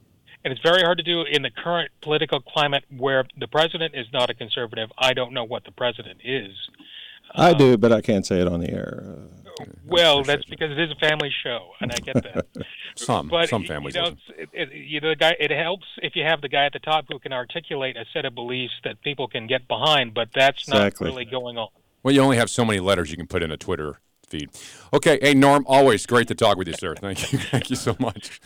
and 0.44 0.52
it's 0.52 0.62
very 0.62 0.82
hard 0.82 0.98
to 0.98 1.04
do 1.04 1.22
in 1.22 1.42
the 1.42 1.50
current 1.50 1.90
political 2.02 2.40
climate 2.40 2.84
where 2.96 3.24
the 3.36 3.48
president 3.48 3.94
is 3.96 4.06
not 4.12 4.30
a 4.30 4.34
conservative. 4.34 4.90
I 4.98 5.12
don't 5.12 5.32
know 5.32 5.44
what 5.44 5.64
the 5.64 5.72
president 5.72 6.20
is. 6.24 6.52
I 7.34 7.52
do, 7.52 7.76
but 7.76 7.92
I 7.92 8.00
can't 8.00 8.24
say 8.24 8.40
it 8.40 8.46
on 8.46 8.60
the 8.60 8.70
air. 8.70 9.02
Well, 9.86 10.22
that's 10.22 10.44
because 10.44 10.70
it 10.70 10.78
is 10.78 10.90
a 10.90 10.96
family 10.96 11.30
show, 11.42 11.70
and 11.80 11.92
I 11.92 11.96
get 11.96 12.14
that. 12.22 12.46
Some 12.96 13.28
but 13.28 13.50
some 13.50 13.64
families. 13.64 13.94
you 13.94 14.00
know, 14.00 14.16
it, 14.38 14.48
it, 14.54 14.72
you 14.72 15.00
know, 15.02 15.10
the 15.10 15.16
guy. 15.16 15.36
It 15.38 15.50
helps 15.50 15.84
if 16.02 16.16
you 16.16 16.24
have 16.24 16.40
the 16.40 16.48
guy 16.48 16.64
at 16.64 16.72
the 16.72 16.78
top 16.78 17.04
who 17.10 17.18
can 17.18 17.30
articulate 17.32 17.94
a 17.96 18.06
set 18.14 18.24
of 18.24 18.34
beliefs 18.34 18.72
that 18.84 19.02
people 19.02 19.28
can 19.28 19.46
get 19.46 19.68
behind. 19.68 20.14
But 20.14 20.28
that's 20.34 20.62
Exactly. 20.66 21.04
not 21.06 21.10
really 21.10 21.24
going 21.26 21.58
on. 21.58 21.68
Well, 22.02 22.14
you 22.14 22.22
only 22.22 22.38
have 22.38 22.48
so 22.48 22.64
many 22.64 22.80
letters 22.80 23.10
you 23.10 23.18
can 23.18 23.26
put 23.26 23.42
in 23.42 23.50
a 23.50 23.58
Twitter 23.58 24.00
feed. 24.28 24.48
Okay, 24.94 25.18
hey 25.20 25.34
Norm, 25.34 25.64
always 25.68 26.06
great 26.06 26.26
to 26.28 26.34
talk 26.34 26.56
with 26.56 26.68
you, 26.68 26.74
sir. 26.74 26.94
Thank 26.94 27.32
you, 27.32 27.38
thank 27.50 27.68
you 27.68 27.76
so 27.76 27.94
much. 27.98 28.40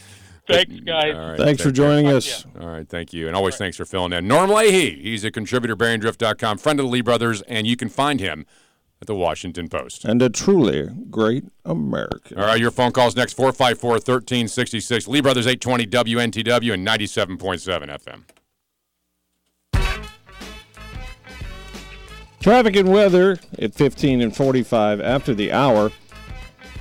Thanks, 0.49 0.81
guys. 0.81 1.15
All 1.15 1.29
right, 1.31 1.39
Thanks 1.39 1.63
for 1.63 1.69
take 1.71 1.77
care. 1.77 1.87
joining 1.87 2.09
us. 2.09 2.45
All 2.61 2.67
right, 2.67 2.89
thank 2.89 3.13
you, 3.13 3.29
and 3.29 3.37
always 3.37 3.57
thanks 3.57 3.77
for 3.77 3.85
filling 3.85 4.13
in. 4.13 4.27
Norm 4.27 4.51
Leahy, 4.51 5.01
he's 5.01 5.23
a 5.23 5.31
contributor, 5.31 5.77
BearingDrift.com, 5.77 6.59
friend 6.59 6.81
of 6.81 6.87
the 6.87 6.91
Lee 6.91 7.03
brothers, 7.03 7.41
and 7.43 7.69
you 7.69 7.77
can 7.77 7.89
find 7.89 8.19
him 8.19 8.47
at 9.01 9.07
the 9.07 9.15
Washington 9.15 9.69
Post. 9.69 10.05
And 10.05 10.21
a 10.21 10.29
truly 10.29 10.89
great 11.11 11.45
American. 11.65 12.39
All 12.39 12.45
right, 12.45 12.61
your 12.61 12.71
phone 12.71 12.93
calls 12.93 13.17
next 13.17 13.33
454 13.35 13.91
1366. 13.93 15.09
Lee 15.09 15.21
Brothers 15.21 15.47
820 15.47 15.87
WNTW 15.87 16.75
and 16.75 16.87
97.7 16.87 17.99
FM. 17.99 18.23
Traffic 22.41 22.77
and 22.77 22.91
weather 22.91 23.39
at 23.59 23.75
15 23.75 24.23
and 24.23 24.35
45 24.35 25.01
after 25.01 25.35
the 25.35 25.53
hour. 25.53 25.93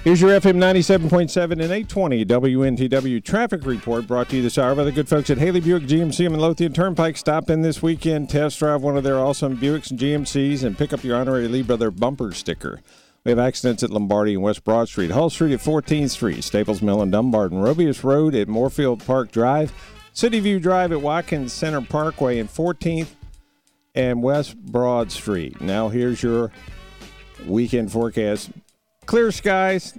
Here's 0.06 0.22
your 0.22 0.32
FM 0.32 0.56
97.7 0.56 1.52
and 1.52 1.62
820 1.62 2.24
WNTW 2.24 3.22
traffic 3.22 3.66
report 3.66 4.08
brought 4.08 4.30
to 4.30 4.38
you 4.38 4.42
this 4.42 4.58
hour 4.58 4.74
by 4.74 4.86
the 4.86 4.94
good 4.94 5.10
folks 5.10 5.30
at 5.30 5.38
Haley 5.38 5.60
Buick 5.60 5.84
GMC 5.84 6.26
and 6.26 6.32
Midlothian 6.32 6.72
Turnpike. 6.72 7.18
Stop 7.18 7.50
in 7.50 7.64
this 7.64 7.84
weekend, 7.84 8.30
test 8.30 8.60
drive 8.60 8.82
one 8.82 8.96
of 8.96 9.04
their 9.04 9.18
awesome 9.18 9.58
Buicks 9.58 9.92
and 9.92 10.00
GMCs, 10.00 10.64
and 10.64 10.78
pick 10.78 10.94
up 10.94 11.04
your 11.04 11.18
honorary 11.18 11.50
Lee 11.50 11.64
Brother 11.64 11.92
bumper 11.92 12.32
sticker. 12.32 12.80
We 13.26 13.32
have 13.32 13.40
accidents 13.40 13.84
at 13.84 13.90
Lombardi 13.90 14.36
and 14.36 14.42
West 14.42 14.64
Broad 14.64 14.88
Street, 14.88 15.12
Hull 15.12 15.30
Street 15.30 15.54
at 15.54 15.60
14th 15.60 16.12
Street, 16.12 16.46
Staples 16.46 16.82
Mill 16.82 17.02
and 17.02 17.12
Dumbarton, 17.12 17.60
Robious 17.60 18.02
Road 18.02 18.36
at 18.36 18.48
Moorfield 18.48 19.06
Park 19.06 19.34
Drive, 19.34 19.74
City 20.14 20.40
View 20.40 20.62
Drive 20.62 20.94
at 20.94 21.02
Watkins 21.02 21.52
Center 21.52 21.82
Parkway 21.82 22.40
and 22.40 22.50
14th, 22.50 23.10
and 23.96 24.24
West 24.24 24.56
Broad 24.58 25.12
Street. 25.12 25.60
Now, 25.60 25.90
here's 25.90 26.24
your 26.24 26.54
weekend 27.46 27.92
forecast 27.92 28.50
clear 29.10 29.32
skies, 29.32 29.98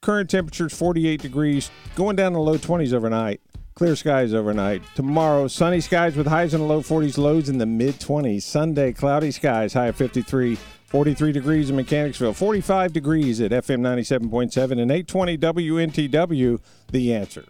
current 0.00 0.30
temperatures 0.30 0.72
48 0.72 1.20
degrees, 1.20 1.70
going 1.94 2.16
down 2.16 2.32
to 2.32 2.38
low 2.38 2.56
20s 2.56 2.94
overnight. 2.94 3.42
Clear 3.74 3.96
skies 3.96 4.32
overnight. 4.32 4.82
Tomorrow, 4.94 5.46
sunny 5.48 5.82
skies 5.82 6.16
with 6.16 6.26
highs 6.26 6.54
in 6.54 6.60
the 6.60 6.66
low 6.66 6.80
40s, 6.80 7.18
lows 7.18 7.50
in 7.50 7.58
the 7.58 7.66
mid 7.66 7.96
20s. 7.96 8.44
Sunday, 8.44 8.94
cloudy 8.94 9.30
skies, 9.30 9.74
high 9.74 9.88
of 9.88 9.96
53. 9.96 10.56
43 10.86 11.32
degrees 11.32 11.70
in 11.70 11.76
Mechanicsville, 11.76 12.34
45 12.34 12.92
degrees 12.92 13.40
at 13.40 13.50
FM 13.50 13.80
97.7 13.80 14.72
and 14.72 14.90
820 14.90 15.38
WNTW, 15.38 16.60
the 16.90 17.14
answer. 17.14 17.44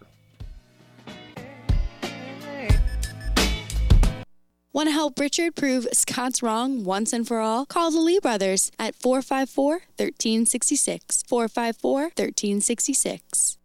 Want 4.73 4.87
to 4.87 4.91
help 4.91 5.19
Richard 5.19 5.55
prove 5.55 5.87
Scott's 5.93 6.41
wrong 6.41 6.83
once 6.83 7.13
and 7.13 7.27
for 7.27 7.39
all? 7.39 7.67
Call 7.67 7.91
the 7.91 7.99
Lee 7.99 8.17
brothers 8.19 8.71
at 8.79 8.95
454 8.95 9.73
1366. 9.97 11.21
454 11.27 12.01
1366. 12.01 13.59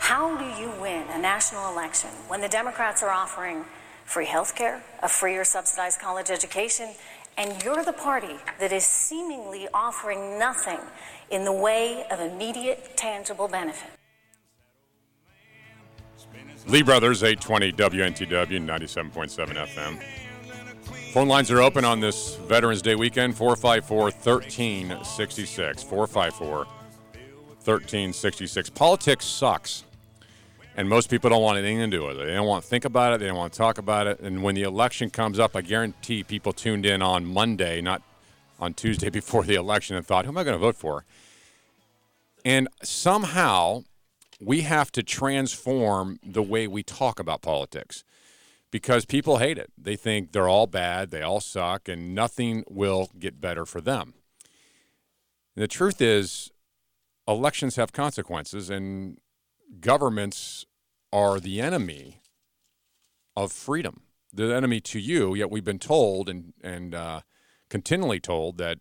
How 0.00 0.36
do 0.36 0.60
you 0.60 0.68
win 0.80 1.04
a 1.10 1.18
national 1.18 1.72
election 1.72 2.10
when 2.26 2.40
the 2.40 2.48
Democrats 2.48 3.04
are 3.04 3.10
offering 3.10 3.64
free 4.04 4.26
health 4.26 4.56
care, 4.56 4.82
a 5.00 5.08
free 5.08 5.36
or 5.36 5.44
subsidized 5.44 6.00
college 6.00 6.28
education, 6.28 6.88
and 7.38 7.62
you're 7.62 7.84
the 7.84 7.92
party 7.92 8.34
that 8.58 8.72
is 8.72 8.84
seemingly 8.84 9.68
offering 9.72 10.40
nothing 10.40 10.80
in 11.30 11.44
the 11.44 11.52
way 11.52 12.04
of 12.10 12.18
immediate, 12.18 12.96
tangible 12.96 13.46
benefit? 13.46 13.90
Lee 16.66 16.82
Brothers, 16.82 17.22
820 17.22 17.72
WNTW, 17.72 18.64
97.7 18.64 19.66
FM. 19.66 20.02
Phone 21.12 21.28
lines 21.28 21.50
are 21.50 21.60
open 21.60 21.84
on 21.84 22.00
this 22.00 22.36
Veterans 22.36 22.80
Day 22.80 22.94
weekend, 22.94 23.36
454 23.36 24.04
1366. 24.04 25.82
454 25.82 26.56
1366. 26.56 28.70
Politics 28.70 29.26
sucks. 29.26 29.84
And 30.76 30.88
most 30.88 31.10
people 31.10 31.30
don't 31.30 31.42
want 31.42 31.58
anything 31.58 31.78
to 31.78 31.88
do 31.88 32.06
with 32.06 32.18
it. 32.18 32.26
They 32.26 32.32
don't 32.32 32.46
want 32.46 32.62
to 32.62 32.68
think 32.68 32.86
about 32.86 33.12
it. 33.12 33.20
They 33.20 33.26
don't 33.26 33.36
want 33.36 33.52
to 33.52 33.58
talk 33.58 33.76
about 33.76 34.06
it. 34.06 34.20
And 34.20 34.42
when 34.42 34.54
the 34.54 34.62
election 34.62 35.10
comes 35.10 35.38
up, 35.38 35.54
I 35.54 35.60
guarantee 35.60 36.22
people 36.22 36.52
tuned 36.52 36.86
in 36.86 37.02
on 37.02 37.26
Monday, 37.26 37.82
not 37.82 38.02
on 38.58 38.72
Tuesday 38.72 39.10
before 39.10 39.42
the 39.42 39.56
election, 39.56 39.96
and 39.96 40.06
thought, 40.06 40.24
who 40.24 40.30
am 40.30 40.38
I 40.38 40.44
going 40.44 40.54
to 40.54 40.58
vote 40.58 40.76
for? 40.76 41.04
And 42.44 42.68
somehow 42.82 43.84
we 44.44 44.62
have 44.62 44.90
to 44.92 45.02
transform 45.02 46.18
the 46.24 46.42
way 46.42 46.66
we 46.66 46.82
talk 46.82 47.20
about 47.20 47.42
politics 47.42 48.04
because 48.70 49.04
people 49.04 49.38
hate 49.38 49.58
it. 49.58 49.70
They 49.78 49.96
think 49.96 50.32
they're 50.32 50.48
all 50.48 50.66
bad, 50.66 51.10
they 51.10 51.22
all 51.22 51.40
suck, 51.40 51.88
and 51.88 52.14
nothing 52.14 52.64
will 52.68 53.10
get 53.18 53.40
better 53.40 53.64
for 53.64 53.80
them. 53.80 54.14
And 55.54 55.62
the 55.62 55.68
truth 55.68 56.00
is, 56.00 56.50
elections 57.28 57.76
have 57.76 57.92
consequences, 57.92 58.70
and 58.70 59.18
governments 59.80 60.66
are 61.12 61.38
the 61.38 61.60
enemy 61.60 62.22
of 63.36 63.52
freedom, 63.52 64.02
the 64.32 64.54
enemy 64.54 64.80
to 64.80 64.98
you. 64.98 65.34
Yet 65.34 65.50
we've 65.50 65.64
been 65.64 65.78
told 65.78 66.28
and 66.28 66.54
and 66.62 66.94
uh, 66.94 67.20
continually 67.68 68.20
told 68.20 68.58
that 68.58 68.78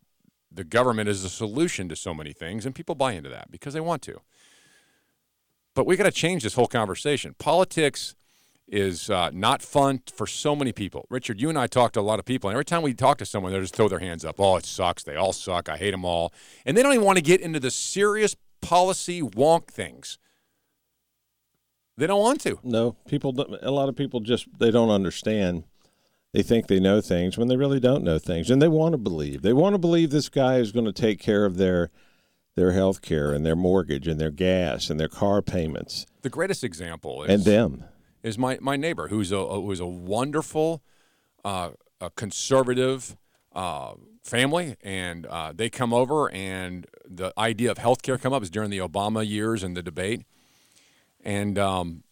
the 0.50 0.64
government 0.64 1.08
is 1.10 1.24
the 1.24 1.30
solution 1.30 1.88
to 1.90 1.96
so 1.96 2.14
many 2.14 2.34
things, 2.34 2.66
and 2.66 2.74
people 2.74 2.96
buy 2.96 3.14
into 3.14 3.30
that 3.30 3.52
because 3.52 3.74
they 3.74 3.80
want 3.80 4.02
to. 4.04 4.22
But 5.74 5.86
we 5.86 5.96
got 5.96 6.04
to 6.04 6.12
change 6.12 6.44
this 6.44 6.56
whole 6.56 6.68
conversation. 6.68 7.36
Politics 7.40 8.16
is 8.68 9.10
uh, 9.10 9.30
not 9.34 9.62
fun 9.62 10.02
for 10.14 10.26
so 10.26 10.56
many 10.56 10.72
people. 10.72 11.06
Richard, 11.10 11.42
you 11.42 11.50
and 11.50 11.58
I 11.58 11.68
talk 11.68 11.92
to 11.94 12.00
a 12.00 12.02
lot 12.02 12.20
of 12.20 12.26
people, 12.26 12.50
and 12.50 12.56
every 12.56 12.66
time 12.66 12.82
we 12.82 12.94
talk 12.94 13.18
to 13.18 13.26
someone, 13.26 13.52
they 13.52 13.60
just 13.60 13.76
throw 13.76 13.90
their 13.90 14.00
hands 14.00 14.24
up. 14.24 14.40
Oh, 14.40 14.56
it 14.56 14.66
sucks. 14.66 15.04
They 15.04 15.16
all 15.16 15.34
suck. 15.34 15.70
I 15.70 15.78
hate 15.78 15.92
them 15.92 16.06
all. 16.06 16.34
And 16.66 16.76
they 16.76 16.84
don't 16.84 16.94
even 16.94 17.06
want 17.06 17.18
to 17.18 17.24
get 17.24 17.42
into 17.42 17.60
the 17.60 17.72
serious 17.72 18.36
policy 18.62 19.22
wonk 19.22 19.68
things. 19.68 20.18
They 21.98 22.08
don't 22.08 22.22
want 22.22 22.42
to. 22.42 22.60
No, 22.64 22.96
people. 23.08 23.36
A 23.62 23.72
lot 23.72 23.90
of 23.90 23.96
people 23.96 24.22
just 24.22 24.48
they 24.58 24.72
don't 24.72 24.90
understand. 24.90 25.66
They 26.34 26.42
think 26.42 26.68
they 26.68 26.80
know 26.80 27.02
things 27.02 27.38
when 27.38 27.50
they 27.50 27.58
really 27.58 27.82
don't 27.82 28.04
know 28.04 28.18
things, 28.18 28.50
and 28.50 28.62
they 28.62 28.70
want 28.70 28.94
to 28.94 28.98
believe. 28.98 29.42
They 29.42 29.54
want 29.54 29.74
to 29.74 29.78
believe 29.78 30.10
this 30.10 30.30
guy 30.30 30.58
is 30.58 30.72
going 30.72 30.86
to 30.86 30.94
take 30.94 31.20
care 31.20 31.44
of 31.44 31.58
their 31.58 31.92
their 32.56 32.72
health 32.72 33.02
care 33.02 33.32
and 33.32 33.46
their 33.46 33.56
mortgage 33.56 34.08
and 34.08 34.20
their 34.20 34.32
gas 34.32 34.90
and 34.90 35.00
their 35.00 35.08
car 35.08 35.42
payments. 35.42 36.06
The 36.22 36.30
greatest 36.30 36.64
example 36.64 37.24
is 37.24 37.30
and 37.30 37.46
them 37.46 37.86
is 38.24 38.38
my, 38.38 38.58
my 38.62 38.76
neighbor 38.76 39.08
who's 39.08 39.32
a 39.32 39.44
who's 39.46 39.80
a 39.80 39.86
wonderful, 39.86 40.82
uh, 41.44 41.72
a 42.00 42.10
conservative 42.12 43.16
uh, 43.54 43.94
family, 44.24 44.78
and 44.82 45.26
uh, 45.26 45.52
they 45.56 45.70
come 45.70 45.94
over, 45.94 46.32
and 46.32 46.88
the 47.08 47.34
idea 47.38 47.72
of 47.72 47.78
health 47.78 48.02
care 48.02 48.18
come 48.18 48.34
up 48.34 48.44
is 48.44 48.50
during 48.50 48.70
the 48.70 48.78
Obama 48.78 49.28
years 49.28 49.64
and 49.64 49.76
the 49.76 49.84
debate, 49.84 50.24
and 51.24 51.58
um, 51.58 52.04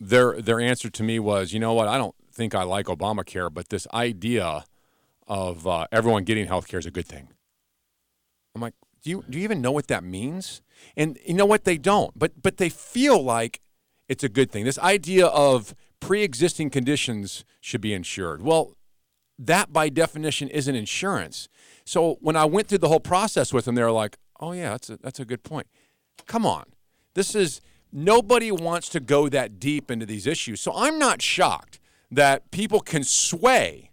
their 0.00 0.40
their 0.40 0.60
answer 0.60 0.90
to 0.90 1.02
me 1.02 1.18
was, 1.18 1.52
you 1.52 1.60
know 1.60 1.74
what, 1.74 1.88
I 1.88 1.98
don't 1.98 2.14
think 2.32 2.54
I 2.54 2.62
like 2.62 2.86
Obamacare, 2.86 3.52
but 3.52 3.68
this 3.68 3.86
idea 3.92 4.64
of 5.28 5.66
uh, 5.66 5.86
everyone 5.92 6.24
getting 6.24 6.46
health 6.46 6.66
care 6.66 6.80
is 6.80 6.86
a 6.86 6.90
good 6.90 7.06
thing. 7.06 7.28
I'm 8.54 8.60
like, 8.60 8.74
do 9.02 9.10
you 9.10 9.24
do 9.28 9.38
you 9.38 9.44
even 9.44 9.60
know 9.60 9.72
what 9.72 9.88
that 9.88 10.04
means? 10.04 10.62
And 10.96 11.18
you 11.24 11.34
know 11.34 11.46
what 11.46 11.64
they 11.64 11.78
don't, 11.78 12.16
but 12.18 12.40
but 12.40 12.56
they 12.56 12.68
feel 12.68 13.22
like 13.22 13.60
it's 14.08 14.24
a 14.24 14.28
good 14.28 14.50
thing. 14.50 14.64
This 14.64 14.78
idea 14.78 15.26
of 15.26 15.74
pre-existing 16.00 16.70
conditions 16.70 17.44
should 17.60 17.80
be 17.80 17.94
insured. 17.94 18.42
Well, 18.42 18.76
that 19.38 19.72
by 19.72 19.88
definition 19.88 20.48
isn't 20.48 20.74
insurance. 20.74 21.48
So 21.84 22.18
when 22.20 22.36
I 22.36 22.44
went 22.44 22.68
through 22.68 22.78
the 22.78 22.88
whole 22.88 23.00
process 23.00 23.52
with 23.52 23.64
them, 23.64 23.74
they 23.74 23.82
were 23.82 23.90
like, 23.90 24.16
"Oh 24.40 24.52
yeah, 24.52 24.70
that's 24.70 24.90
a, 24.90 24.96
that's 24.98 25.20
a 25.20 25.24
good 25.24 25.42
point." 25.42 25.66
Come 26.26 26.46
on, 26.46 26.64
this 27.14 27.34
is 27.34 27.60
nobody 27.92 28.52
wants 28.52 28.88
to 28.90 29.00
go 29.00 29.28
that 29.28 29.58
deep 29.58 29.90
into 29.90 30.06
these 30.06 30.26
issues. 30.26 30.60
So 30.60 30.72
I'm 30.74 30.98
not 30.98 31.22
shocked 31.22 31.80
that 32.10 32.50
people 32.50 32.80
can 32.80 33.04
sway 33.04 33.91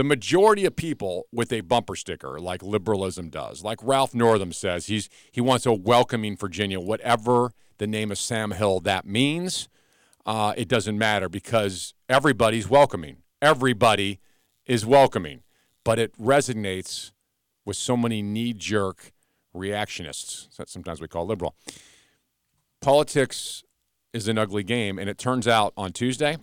the 0.00 0.04
majority 0.04 0.64
of 0.64 0.74
people 0.74 1.26
with 1.30 1.52
a 1.52 1.60
bumper 1.60 1.94
sticker 1.94 2.40
like 2.40 2.62
liberalism 2.62 3.28
does 3.28 3.62
like 3.62 3.78
ralph 3.82 4.14
northam 4.14 4.50
says 4.50 4.86
he's 4.86 5.10
he 5.30 5.42
wants 5.42 5.66
a 5.66 5.72
welcoming 5.74 6.34
virginia 6.36 6.80
whatever 6.80 7.50
the 7.76 7.86
name 7.86 8.10
of 8.10 8.18
sam 8.18 8.52
hill 8.52 8.80
that 8.80 9.04
means 9.04 9.68
uh, 10.26 10.54
it 10.56 10.68
doesn't 10.68 10.98
matter 10.98 11.28
because 11.28 11.94
everybody's 12.08 12.68
welcoming. 12.68 13.18
Everybody 13.40 14.20
is 14.66 14.84
welcoming. 14.84 15.42
But 15.84 15.98
it 15.98 16.16
resonates 16.18 17.12
with 17.64 17.76
so 17.76 17.96
many 17.96 18.22
knee-jerk 18.22 19.12
reactionists 19.54 20.54
that 20.56 20.68
sometimes 20.68 21.00
we 21.00 21.08
call 21.08 21.26
liberal. 21.26 21.54
Politics 22.80 23.64
is 24.12 24.28
an 24.28 24.38
ugly 24.38 24.62
game 24.62 24.98
and 24.98 25.08
it 25.08 25.18
turns 25.18 25.46
out 25.48 25.72
on 25.76 25.92
tuesday 25.92 26.36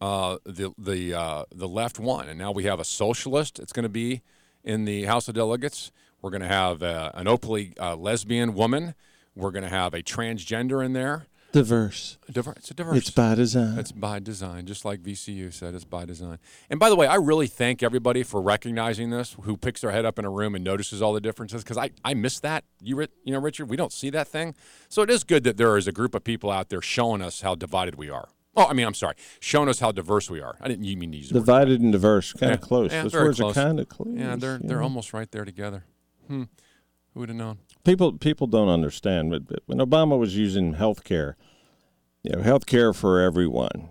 uh, 0.00 0.38
the 0.44 0.72
the 0.78 1.14
uh, 1.14 1.44
the 1.54 1.68
left 1.68 1.98
won, 1.98 2.28
and 2.28 2.38
now 2.38 2.50
we 2.52 2.64
have 2.64 2.80
a 2.80 2.84
socialist. 2.84 3.58
It's 3.58 3.72
going 3.72 3.84
to 3.84 3.88
be 3.88 4.22
in 4.64 4.84
the 4.84 5.04
House 5.04 5.28
of 5.28 5.34
Delegates. 5.34 5.92
We're 6.22 6.30
going 6.30 6.42
to 6.42 6.48
have 6.48 6.82
uh, 6.82 7.12
an 7.14 7.28
openly 7.28 7.74
uh, 7.78 7.96
lesbian 7.96 8.54
woman. 8.54 8.94
We're 9.34 9.50
going 9.50 9.62
to 9.62 9.70
have 9.70 9.94
a 9.94 10.02
transgender 10.02 10.84
in 10.84 10.92
there. 10.92 11.26
Diverse. 11.52 12.16
Diverse. 12.30 12.58
It's 12.58 12.70
a 12.70 12.74
diverse. 12.74 12.96
It's 12.98 13.10
by 13.10 13.34
design. 13.34 13.78
It's 13.78 13.90
by 13.90 14.20
design, 14.20 14.66
just 14.66 14.84
like 14.84 15.00
VCU 15.00 15.52
said. 15.52 15.74
It's 15.74 15.84
by 15.84 16.04
design. 16.04 16.38
And 16.68 16.78
by 16.78 16.88
the 16.88 16.94
way, 16.94 17.08
I 17.08 17.16
really 17.16 17.48
thank 17.48 17.82
everybody 17.82 18.22
for 18.22 18.40
recognizing 18.40 19.10
this, 19.10 19.36
who 19.42 19.56
picks 19.56 19.80
their 19.80 19.90
head 19.90 20.04
up 20.04 20.18
in 20.18 20.24
a 20.24 20.30
room 20.30 20.54
and 20.54 20.62
notices 20.62 21.02
all 21.02 21.12
the 21.12 21.20
differences, 21.20 21.64
because 21.64 21.76
I, 21.76 21.90
I 22.04 22.14
miss 22.14 22.38
that. 22.40 22.64
You 22.80 23.00
you 23.24 23.32
know, 23.32 23.40
Richard, 23.40 23.68
we 23.68 23.76
don't 23.76 23.92
see 23.92 24.10
that 24.10 24.28
thing. 24.28 24.54
So 24.88 25.02
it 25.02 25.10
is 25.10 25.24
good 25.24 25.42
that 25.44 25.56
there 25.56 25.76
is 25.76 25.88
a 25.88 25.92
group 25.92 26.14
of 26.14 26.22
people 26.22 26.50
out 26.50 26.68
there 26.68 26.82
showing 26.82 27.20
us 27.20 27.40
how 27.40 27.56
divided 27.56 27.96
we 27.96 28.08
are. 28.10 28.28
Oh, 28.56 28.66
I 28.66 28.72
mean, 28.72 28.86
I'm 28.86 28.94
sorry. 28.94 29.14
Showing 29.38 29.68
us 29.68 29.78
how 29.78 29.92
diverse 29.92 30.28
we 30.28 30.40
are. 30.40 30.56
I 30.60 30.68
didn't 30.68 30.84
you 30.84 30.96
mean 30.96 31.12
these 31.12 31.28
divided 31.30 31.80
and 31.80 31.92
diverse, 31.92 32.32
kind 32.32 32.52
of 32.52 32.60
yeah. 32.60 32.66
close. 32.66 32.92
Yeah, 32.92 33.02
Those 33.04 33.14
words 33.14 33.38
close. 33.38 33.56
are 33.56 33.62
kind 33.64 33.78
of 33.80 33.88
close. 33.88 34.08
Yeah, 34.12 34.36
they're 34.36 34.58
you 34.60 34.68
they're 34.68 34.82
almost 34.82 35.12
right 35.12 35.30
there 35.30 35.44
together. 35.44 35.84
Hmm. 36.26 36.44
Who 37.14 37.20
would 37.20 37.28
have 37.28 37.36
known? 37.38 37.58
People 37.84 38.12
people 38.14 38.46
don't 38.46 38.68
understand. 38.68 39.30
But, 39.30 39.46
but 39.46 39.60
when 39.66 39.78
Obama 39.78 40.18
was 40.18 40.36
using 40.36 40.74
health 40.74 41.04
care, 41.04 41.36
you 42.22 42.32
know, 42.36 42.42
health 42.42 42.66
care 42.66 42.92
for 42.92 43.20
everyone, 43.20 43.90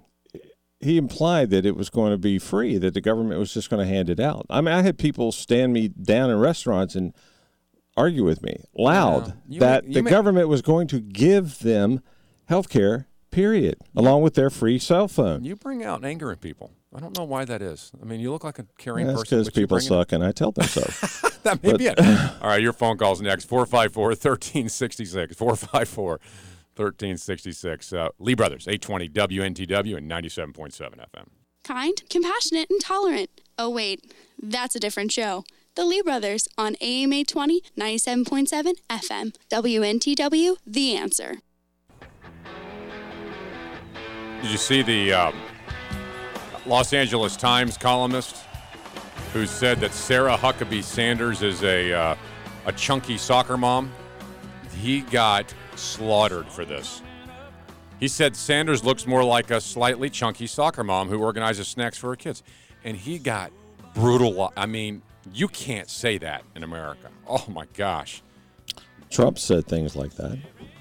he 0.79 0.97
implied 0.97 1.49
that 1.51 1.65
it 1.65 1.75
was 1.75 1.89
going 1.89 2.11
to 2.11 2.17
be 2.17 2.37
free, 2.39 2.77
that 2.77 2.93
the 2.93 3.01
government 3.01 3.39
was 3.39 3.53
just 3.53 3.69
going 3.69 3.85
to 3.85 3.91
hand 3.93 4.09
it 4.09 4.19
out. 4.19 4.45
I 4.49 4.61
mean, 4.61 4.73
I 4.73 4.81
had 4.81 4.97
people 4.97 5.31
stand 5.31 5.73
me 5.73 5.87
down 5.89 6.29
in 6.29 6.37
restaurants 6.37 6.95
and 6.95 7.13
argue 7.97 8.23
with 8.23 8.41
me 8.41 8.63
loud 8.73 9.33
Yeah. 9.47 9.59
That 9.59 9.87
may- 9.87 9.93
the 9.95 10.03
may- 10.03 10.11
government 10.11 10.47
was 10.47 10.61
going 10.61 10.87
to 10.87 11.01
give 11.01 11.59
them 11.59 12.01
health 12.45 12.69
care, 12.69 13.08
period, 13.31 13.77
along 13.95 14.21
with 14.21 14.33
their 14.35 14.49
free 14.49 14.79
cell 14.79 15.07
phone. 15.07 15.43
You 15.43 15.55
bring 15.55 15.83
out 15.83 16.03
anger 16.03 16.31
in 16.31 16.37
people. 16.37 16.71
I 16.95 16.99
don't 16.99 17.15
know 17.17 17.23
why 17.23 17.45
that 17.45 17.61
is. 17.61 17.91
I 18.01 18.05
mean, 18.05 18.19
you 18.19 18.31
look 18.31 18.43
like 18.43 18.57
a 18.59 18.65
caring 18.79 19.05
That's 19.07 19.19
person. 19.19 19.37
because 19.39 19.49
people 19.53 19.77
bring 19.77 19.85
it- 19.85 19.89
suck, 19.89 20.11
and 20.11 20.23
I 20.23 20.31
tell 20.31 20.51
them 20.51 20.65
so. 20.67 20.81
that 21.43 21.61
may 21.63 21.71
But- 21.71 21.77
be 21.79 21.85
it. 21.87 21.99
All 22.41 22.49
right, 22.49 22.61
your 22.61 22.73
phone 22.73 22.97
call's 22.97 23.21
next. 23.21 23.45
454 23.45 24.07
1366. 24.09 25.35
454 25.35 26.19
1366. 26.75 27.93
Uh, 27.93 28.09
Lee 28.19 28.33
Brothers, 28.33 28.67
820 28.67 29.09
WNTW 29.09 29.97
and 29.97 30.09
97.7 30.09 30.79
FM. 30.79 31.25
kind, 31.63 32.01
compassionate, 32.09 32.69
and 32.69 32.81
tolerant. 32.81 33.29
Oh, 33.57 33.69
wait, 33.69 34.13
that's 34.41 34.75
a 34.75 34.79
different 34.79 35.11
show. 35.11 35.43
The 35.75 35.85
Lee 35.85 36.01
Brothers 36.01 36.47
on 36.57 36.75
AM 36.81 37.13
820, 37.13 37.61
97.7 37.77 38.73
FM. 38.89 39.35
WNTW, 39.51 40.55
The 40.65 40.95
Answer. 40.95 41.35
Did 44.41 44.51
you 44.51 44.57
see 44.57 44.81
the 44.81 45.13
um, 45.13 45.35
Los 46.65 46.93
Angeles 46.93 47.35
Times 47.35 47.77
columnist 47.77 48.45
who 49.33 49.45
said 49.45 49.79
that 49.81 49.93
Sarah 49.93 50.37
Huckabee 50.37 50.81
Sanders 50.83 51.41
is 51.41 51.61
a 51.63 51.91
uh, 51.91 52.15
a 52.65 52.71
chunky 52.71 53.17
soccer 53.17 53.57
mom? 53.57 53.91
He 54.77 55.01
got 55.01 55.53
slaughtered 55.75 56.47
for 56.47 56.63
this. 56.63 57.01
He 57.99 58.07
said 58.07 58.33
Sanders 58.35 58.83
looks 58.83 59.05
more 59.05 59.25
like 59.25 59.51
a 59.51 59.59
slightly 59.59 60.09
chunky 60.09 60.47
soccer 60.47 60.85
mom 60.85 61.09
who 61.09 61.19
organizes 61.19 61.67
snacks 61.67 61.97
for 61.97 62.11
her 62.11 62.15
kids, 62.15 62.41
and 62.85 62.95
he 62.95 63.19
got 63.19 63.51
brutal. 63.93 64.53
I 64.55 64.67
mean, 64.67 65.01
you 65.33 65.49
can't 65.49 65.89
say 65.89 66.17
that 66.19 66.43
in 66.55 66.63
America. 66.63 67.09
Oh 67.27 67.45
my 67.49 67.65
gosh. 67.75 68.23
Trump 69.09 69.37
said 69.37 69.65
things 69.67 69.97
like 69.97 70.13
that. 70.15 70.39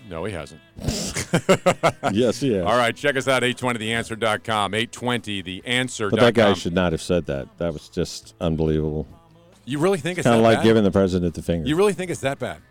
No, 0.09 0.25
he 0.25 0.33
hasn't. 0.33 0.61
yes, 2.13 2.41
he 2.41 2.55
has. 2.55 2.65
All 2.65 2.77
right, 2.77 2.97
check 2.97 3.17
us 3.17 3.29
out, 3.29 3.43
820theanswer.com. 3.43 4.73
820theanswer.com. 4.73 6.11
But 6.11 6.21
that 6.21 6.35
guy 6.35 6.55
should 6.55 6.73
not 6.73 6.93
have 6.93 7.03
said 7.03 7.27
that. 7.27 7.59
That 7.59 7.73
was 7.73 7.89
just 7.89 8.35
unbelievable. 8.41 9.07
You 9.67 9.79
really 9.79 9.99
think 9.99 10.19
it's 10.19 10.25
kind 10.27 10.39
of 10.39 10.43
like 10.43 10.59
bad? 10.59 10.65
giving 10.65 10.85
the 10.85 10.91
president 10.91 11.35
the 11.35 11.43
finger? 11.43 11.69
You 11.69 11.77
really 11.77 11.93
think 11.93 12.11
it's 12.11 12.23
that 12.23 12.39
bad? 12.39 12.63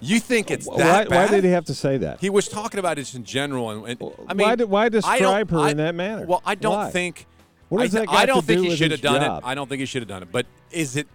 You 0.00 0.20
think 0.20 0.50
it's 0.50 0.66
why, 0.66 0.76
that 0.78 1.08
bad? 1.08 1.30
why 1.30 1.34
did 1.34 1.44
he 1.44 1.50
have 1.50 1.64
to 1.66 1.74
say 1.74 1.98
that? 1.98 2.20
He 2.20 2.30
was 2.30 2.48
talking 2.48 2.78
about 2.78 2.98
it 2.98 3.12
in 3.14 3.24
general, 3.24 3.70
and, 3.70 3.86
and 3.86 4.12
I 4.28 4.34
mean, 4.34 4.46
why, 4.46 4.54
did, 4.56 4.68
why 4.68 4.84
I 4.84 4.88
describe 4.88 5.50
her 5.50 5.58
I- 5.58 5.70
in 5.70 5.76
that 5.78 5.94
manner? 5.94 6.26
Well, 6.26 6.42
I 6.44 6.54
don't 6.54 6.74
Why? 6.74 6.90
think. 6.90 7.26
What 7.68 7.80
I, 7.80 7.84
does 7.84 7.92
that 7.92 7.98
th- 8.00 8.08
got 8.10 8.16
I 8.18 8.26
don't 8.26 8.44
think 8.44 8.62
do 8.62 8.68
he 8.68 8.76
should 8.76 8.90
have 8.90 9.00
done 9.00 9.20
job? 9.20 9.42
it. 9.42 9.46
I 9.46 9.54
don't 9.54 9.68
think 9.68 9.80
he 9.80 9.86
should 9.86 10.02
have 10.02 10.08
done 10.08 10.22
it. 10.22 10.28
But 10.30 10.46
is 10.70 10.96
it 10.96 11.08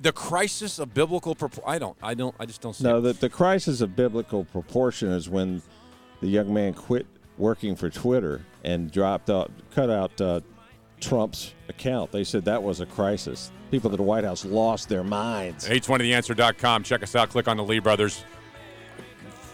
the 0.00 0.12
crisis 0.12 0.78
of 0.78 0.94
biblical? 0.94 1.34
Propor- 1.34 1.62
I 1.66 1.78
don't. 1.78 1.96
I 2.02 2.14
don't. 2.14 2.34
I 2.38 2.46
just 2.46 2.60
don't 2.60 2.74
see. 2.74 2.84
No, 2.84 2.98
it. 2.98 3.00
the, 3.02 3.12
the 3.12 3.28
crisis 3.28 3.80
of 3.80 3.94
biblical 3.94 4.44
proportion 4.44 5.10
is 5.10 5.28
when 5.28 5.62
the 6.20 6.28
young 6.28 6.52
man 6.52 6.74
quit 6.74 7.06
working 7.38 7.74
for 7.74 7.90
Twitter 7.90 8.44
and 8.64 8.90
dropped 8.90 9.30
out, 9.30 9.50
cut 9.74 9.90
out 9.90 10.20
uh, 10.20 10.40
Trump's 11.00 11.54
account. 11.68 12.12
They 12.12 12.24
said 12.24 12.44
that 12.44 12.62
was 12.62 12.80
a 12.80 12.86
crisis. 12.86 13.50
People 13.70 13.90
at 13.90 13.96
the 13.96 14.02
White 14.02 14.24
House 14.24 14.44
lost 14.44 14.88
their 14.88 15.04
minds. 15.04 15.68
820theanswer.com. 15.68 16.82
Check 16.82 17.02
us 17.02 17.14
out. 17.16 17.30
Click 17.30 17.48
on 17.48 17.56
the 17.56 17.64
Lee 17.64 17.78
Brothers. 17.78 18.24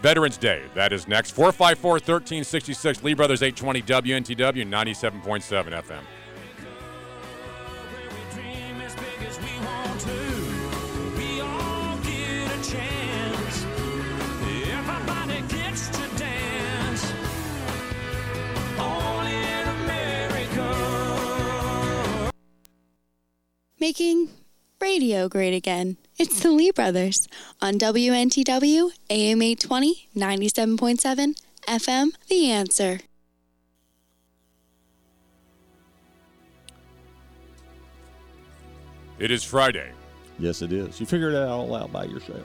Veterans 0.00 0.36
Day. 0.36 0.62
That 0.74 0.92
is 0.92 1.08
next. 1.08 1.30
454 1.32 1.92
1366. 1.92 3.02
Lee 3.02 3.14
Brothers 3.14 3.42
820 3.42 3.82
WNTW 3.82 4.66
97.7 4.68 5.82
FM. 5.82 6.02
Making 23.78 24.30
radio 24.80 25.28
great 25.28 25.54
again. 25.54 25.96
It's 26.18 26.40
the 26.40 26.50
Lee 26.50 26.70
Brothers 26.70 27.28
on 27.60 27.74
WNTW, 27.74 28.90
AM 29.10 29.42
820, 29.42 30.08
97.7 30.16 31.34
FM, 31.68 32.08
The 32.28 32.50
Answer. 32.50 33.00
It 39.18 39.30
is 39.30 39.42
Friday, 39.42 39.92
Yes, 40.38 40.60
it 40.60 40.70
is. 40.70 41.00
You 41.00 41.06
figured 41.06 41.32
it 41.32 41.42
all 41.48 41.74
out 41.74 41.90
by 41.92 42.04
yourself. 42.04 42.44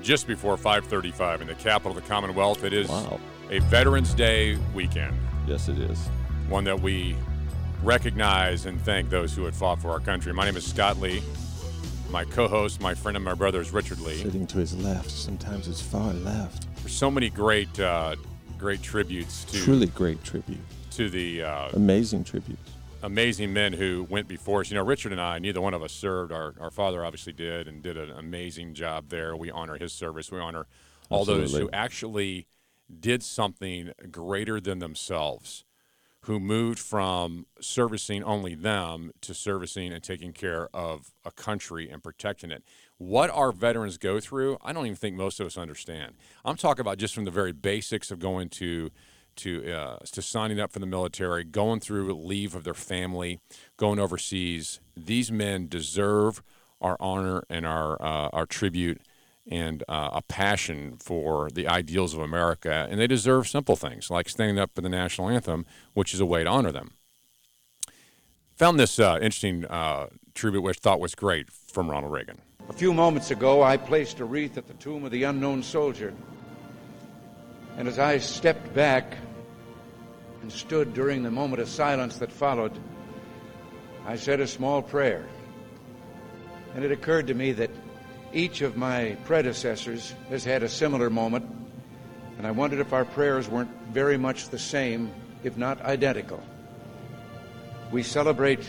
just 0.00 0.26
before 0.26 0.56
535 0.56 1.42
in 1.42 1.46
the 1.46 1.54
capital 1.54 1.96
of 1.96 2.02
the 2.02 2.08
Commonwealth. 2.08 2.64
It 2.64 2.72
is 2.72 2.88
Wow. 2.88 3.20
a 3.50 3.58
Veterans 3.60 4.14
Day 4.14 4.56
weekend. 4.74 5.14
Yes, 5.46 5.68
it 5.68 5.78
is. 5.78 5.98
One 6.48 6.64
that 6.64 6.80
we 6.80 7.14
recognize 7.82 8.66
and 8.66 8.80
thank 8.82 9.10
those 9.10 9.34
who 9.34 9.44
had 9.44 9.54
fought 9.54 9.80
for 9.80 9.90
our 9.90 10.00
country. 10.00 10.32
My 10.32 10.44
name 10.44 10.56
is 10.56 10.66
Scott 10.66 10.98
Lee. 11.00 11.22
My 12.10 12.24
co-host, 12.24 12.80
my 12.80 12.94
friend 12.94 13.16
and 13.16 13.24
my 13.24 13.34
brother 13.34 13.60
is 13.60 13.72
Richard 13.72 13.98
Lee. 14.00 14.22
Sitting 14.22 14.46
to 14.48 14.58
his 14.58 14.76
left, 14.84 15.10
sometimes 15.10 15.66
his 15.66 15.80
far 15.80 16.12
left. 16.12 16.66
There's 16.76 16.92
so 16.92 17.10
many 17.10 17.30
great, 17.30 17.78
uh, 17.80 18.16
great 18.58 18.82
tributes 18.82 19.44
to 19.46 19.58
Truly 19.62 19.86
great 19.86 20.22
tribute. 20.22 20.60
to 20.92 21.08
the 21.08 21.42
uh, 21.42 21.68
Amazing 21.72 22.24
tributes. 22.24 22.70
amazing 23.02 23.52
men 23.52 23.72
who 23.72 24.06
went 24.10 24.28
before 24.28 24.60
us. 24.60 24.70
You 24.70 24.76
know, 24.76 24.84
Richard 24.84 25.10
and 25.12 25.20
I, 25.20 25.38
neither 25.38 25.60
one 25.60 25.74
of 25.74 25.82
us 25.82 25.92
served. 25.92 26.30
Our, 26.32 26.54
our 26.60 26.70
father 26.70 27.04
obviously 27.04 27.32
did 27.32 27.66
and 27.66 27.82
did 27.82 27.96
an 27.96 28.10
amazing 28.10 28.74
job 28.74 29.08
there. 29.08 29.34
We 29.34 29.50
honor 29.50 29.76
his 29.78 29.92
service. 29.92 30.30
We 30.30 30.38
honor 30.38 30.66
all 31.08 31.24
those 31.24 31.56
who 31.56 31.68
actually 31.72 32.46
did 33.00 33.22
something 33.22 33.92
greater 34.10 34.60
than 34.60 34.78
themselves, 34.80 35.64
who 36.22 36.38
moved 36.38 36.78
from 36.78 37.46
servicing 37.60 38.22
only 38.22 38.54
them 38.54 39.10
to 39.20 39.34
servicing 39.34 39.92
and 39.92 40.02
taking 40.02 40.32
care 40.32 40.68
of 40.72 41.12
a 41.24 41.32
country 41.32 41.90
and 41.90 42.02
protecting 42.02 42.50
it. 42.50 42.62
What 42.98 43.28
our 43.30 43.50
veterans 43.50 43.98
go 43.98 44.20
through, 44.20 44.58
I 44.62 44.72
don't 44.72 44.86
even 44.86 44.96
think 44.96 45.16
most 45.16 45.40
of 45.40 45.46
us 45.46 45.58
understand. 45.58 46.14
I'm 46.44 46.56
talking 46.56 46.80
about 46.80 46.98
just 46.98 47.14
from 47.14 47.24
the 47.24 47.32
very 47.32 47.52
basics 47.52 48.10
of 48.10 48.18
going 48.18 48.48
to 48.50 48.90
to 49.34 49.72
uh, 49.72 49.96
to 50.12 50.22
signing 50.22 50.60
up 50.60 50.72
for 50.72 50.78
the 50.78 50.86
military, 50.86 51.42
going 51.42 51.80
through 51.80 52.12
leave 52.14 52.54
of 52.54 52.64
their 52.64 52.74
family, 52.74 53.40
going 53.76 53.98
overseas. 53.98 54.80
These 54.96 55.32
men 55.32 55.68
deserve 55.68 56.42
our 56.80 56.96
honor 57.00 57.42
and 57.48 57.66
our 57.66 58.00
uh, 58.00 58.28
our 58.32 58.46
tribute 58.46 59.00
and 59.50 59.82
uh, 59.88 60.10
a 60.12 60.22
passion 60.22 60.96
for 60.98 61.50
the 61.50 61.66
ideals 61.66 62.14
of 62.14 62.20
America, 62.20 62.86
and 62.90 63.00
they 63.00 63.06
deserve 63.06 63.48
simple 63.48 63.76
things 63.76 64.10
like 64.10 64.28
standing 64.28 64.58
up 64.58 64.70
for 64.74 64.80
the 64.80 64.88
national 64.88 65.28
anthem, 65.28 65.66
which 65.94 66.14
is 66.14 66.20
a 66.20 66.26
way 66.26 66.44
to 66.44 66.50
honor 66.50 66.72
them. 66.72 66.92
Found 68.56 68.78
this 68.78 68.98
uh, 68.98 69.18
interesting 69.20 69.64
uh, 69.64 70.06
tribute, 70.34 70.62
which 70.62 70.78
I 70.78 70.82
thought 70.82 71.00
was 71.00 71.14
great 71.14 71.50
from 71.50 71.90
Ronald 71.90 72.12
Reagan. 72.12 72.40
A 72.68 72.72
few 72.72 72.94
moments 72.94 73.30
ago, 73.30 73.62
I 73.62 73.76
placed 73.76 74.20
a 74.20 74.24
wreath 74.24 74.56
at 74.56 74.68
the 74.68 74.74
tomb 74.74 75.04
of 75.04 75.10
the 75.10 75.24
unknown 75.24 75.62
soldier. 75.62 76.14
And 77.76 77.88
as 77.88 77.98
I 77.98 78.18
stepped 78.18 78.72
back 78.74 79.16
and 80.42 80.52
stood 80.52 80.94
during 80.94 81.22
the 81.22 81.30
moment 81.30 81.60
of 81.60 81.68
silence 81.68 82.18
that 82.18 82.30
followed, 82.30 82.78
I 84.06 84.16
said 84.16 84.40
a 84.40 84.46
small 84.46 84.82
prayer. 84.82 85.26
And 86.74 86.84
it 86.84 86.92
occurred 86.92 87.26
to 87.28 87.34
me 87.34 87.52
that 87.52 87.70
each 88.32 88.62
of 88.62 88.76
my 88.76 89.16
predecessors 89.24 90.14
has 90.30 90.44
had 90.44 90.62
a 90.62 90.68
similar 90.68 91.10
moment, 91.10 91.44
and 92.38 92.46
I 92.46 92.50
wondered 92.50 92.80
if 92.80 92.92
our 92.92 93.04
prayers 93.04 93.48
weren't 93.48 93.70
very 93.90 94.16
much 94.16 94.48
the 94.48 94.58
same, 94.58 95.12
if 95.44 95.56
not 95.56 95.80
identical. 95.82 96.42
We 97.90 98.02
celebrate 98.02 98.66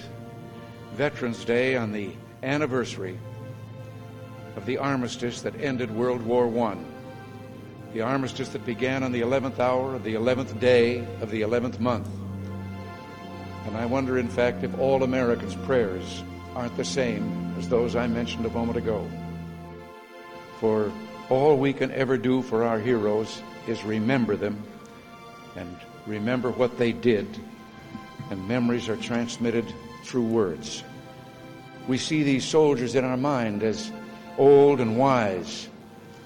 Veterans 0.96 1.46
Day 1.46 1.78
on 1.78 1.92
the 1.92 2.12
anniversary 2.44 3.18
of 4.56 4.66
the 4.66 4.78
armistice 4.78 5.42
that 5.42 5.60
ended 5.60 5.90
World 5.90 6.22
War 6.22 6.46
I. 6.68 6.78
The 7.94 8.02
armistice 8.02 8.50
that 8.50 8.66
began 8.66 9.02
on 9.02 9.12
the 9.12 9.22
11th 9.22 9.60
hour 9.60 9.96
of 9.96 10.04
the 10.04 10.16
11th 10.16 10.60
day 10.60 11.06
of 11.22 11.32
the 11.32 11.42
11th 11.42 11.80
month. 11.80 12.08
And 13.66 13.78
I 13.78 13.86
wonder, 13.86 14.18
in 14.18 14.28
fact, 14.28 14.64
if 14.64 14.78
all 14.78 15.04
Americans' 15.04 15.56
prayers 15.56 16.24
aren't 16.54 16.76
the 16.76 16.86
same 16.86 17.56
as 17.58 17.70
those 17.70 17.96
I 17.96 18.08
mentioned 18.08 18.46
a 18.46 18.50
moment 18.50 18.78
ago. 18.78 19.08
For 20.64 20.94
all 21.30 21.58
we 21.58 21.74
can 21.74 21.92
ever 21.92 22.18
do 22.18 22.42
for 22.42 22.64
our 22.64 22.80
heroes 22.80 23.42
is 23.68 23.84
remember 23.84 24.38
them 24.38 24.64
and 25.58 25.76
remember 26.08 26.52
what 26.52 26.78
they 26.78 26.94
did, 26.94 27.28
and 28.30 28.48
memories 28.48 28.88
are 28.88 28.96
transmitted 28.96 29.66
through 30.06 30.24
words. 30.24 30.86
We 31.86 31.98
see 31.98 32.24
these 32.24 32.46
soldiers 32.46 32.96
in 32.96 33.04
our 33.04 33.18
mind 33.18 33.62
as 33.62 33.92
old 34.38 34.80
and 34.80 34.98
wise. 34.98 35.68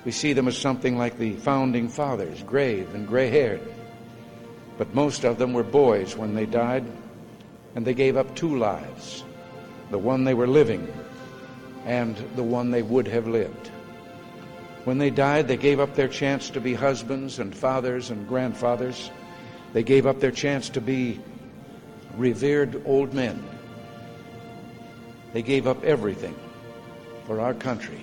We 0.06 0.12
see 0.12 0.34
them 0.34 0.48
as 0.48 0.56
something 0.56 1.00
like 1.00 1.18
the 1.18 1.34
founding 1.38 1.90
fathers, 1.90 2.44
grave 2.44 2.94
and 2.94 3.08
gray 3.08 3.32
haired. 3.32 3.62
But 4.78 4.94
most 4.94 5.24
of 5.24 5.40
them 5.40 5.52
were 5.54 5.64
boys 5.64 6.16
when 6.16 6.36
they 6.36 6.46
died, 6.46 6.86
and 7.74 7.84
they 7.84 7.96
gave 7.96 8.16
up 8.16 8.36
two 8.36 8.56
lives 8.56 9.24
the 9.90 9.98
one 9.98 10.26
they 10.26 10.36
were 10.36 10.46
living 10.46 10.88
and 11.86 12.16
the 12.36 12.44
one 12.44 12.70
they 12.70 12.84
would 12.84 13.08
have 13.08 13.28
lived. 13.28 13.72
When 14.88 15.00
they 15.00 15.10
died, 15.10 15.50
they 15.50 15.58
gave 15.58 15.82
up 15.82 15.96
their 15.96 16.08
chance 16.08 16.50
to 16.52 16.62
be 16.62 16.74
husbands 16.74 17.40
and 17.40 17.54
fathers 17.54 18.10
and 18.10 18.26
grandfathers. 18.26 19.12
They 19.74 19.84
gave 19.84 20.08
up 20.08 20.22
their 20.22 20.32
chance 20.32 20.70
to 20.70 20.80
be 20.80 21.20
revered 22.16 22.84
old 22.86 23.14
men. 23.14 23.44
They 25.34 25.42
gave 25.42 25.68
up 25.68 25.84
everything 25.84 26.38
for 27.26 27.42
our 27.42 27.54
country, 27.54 28.00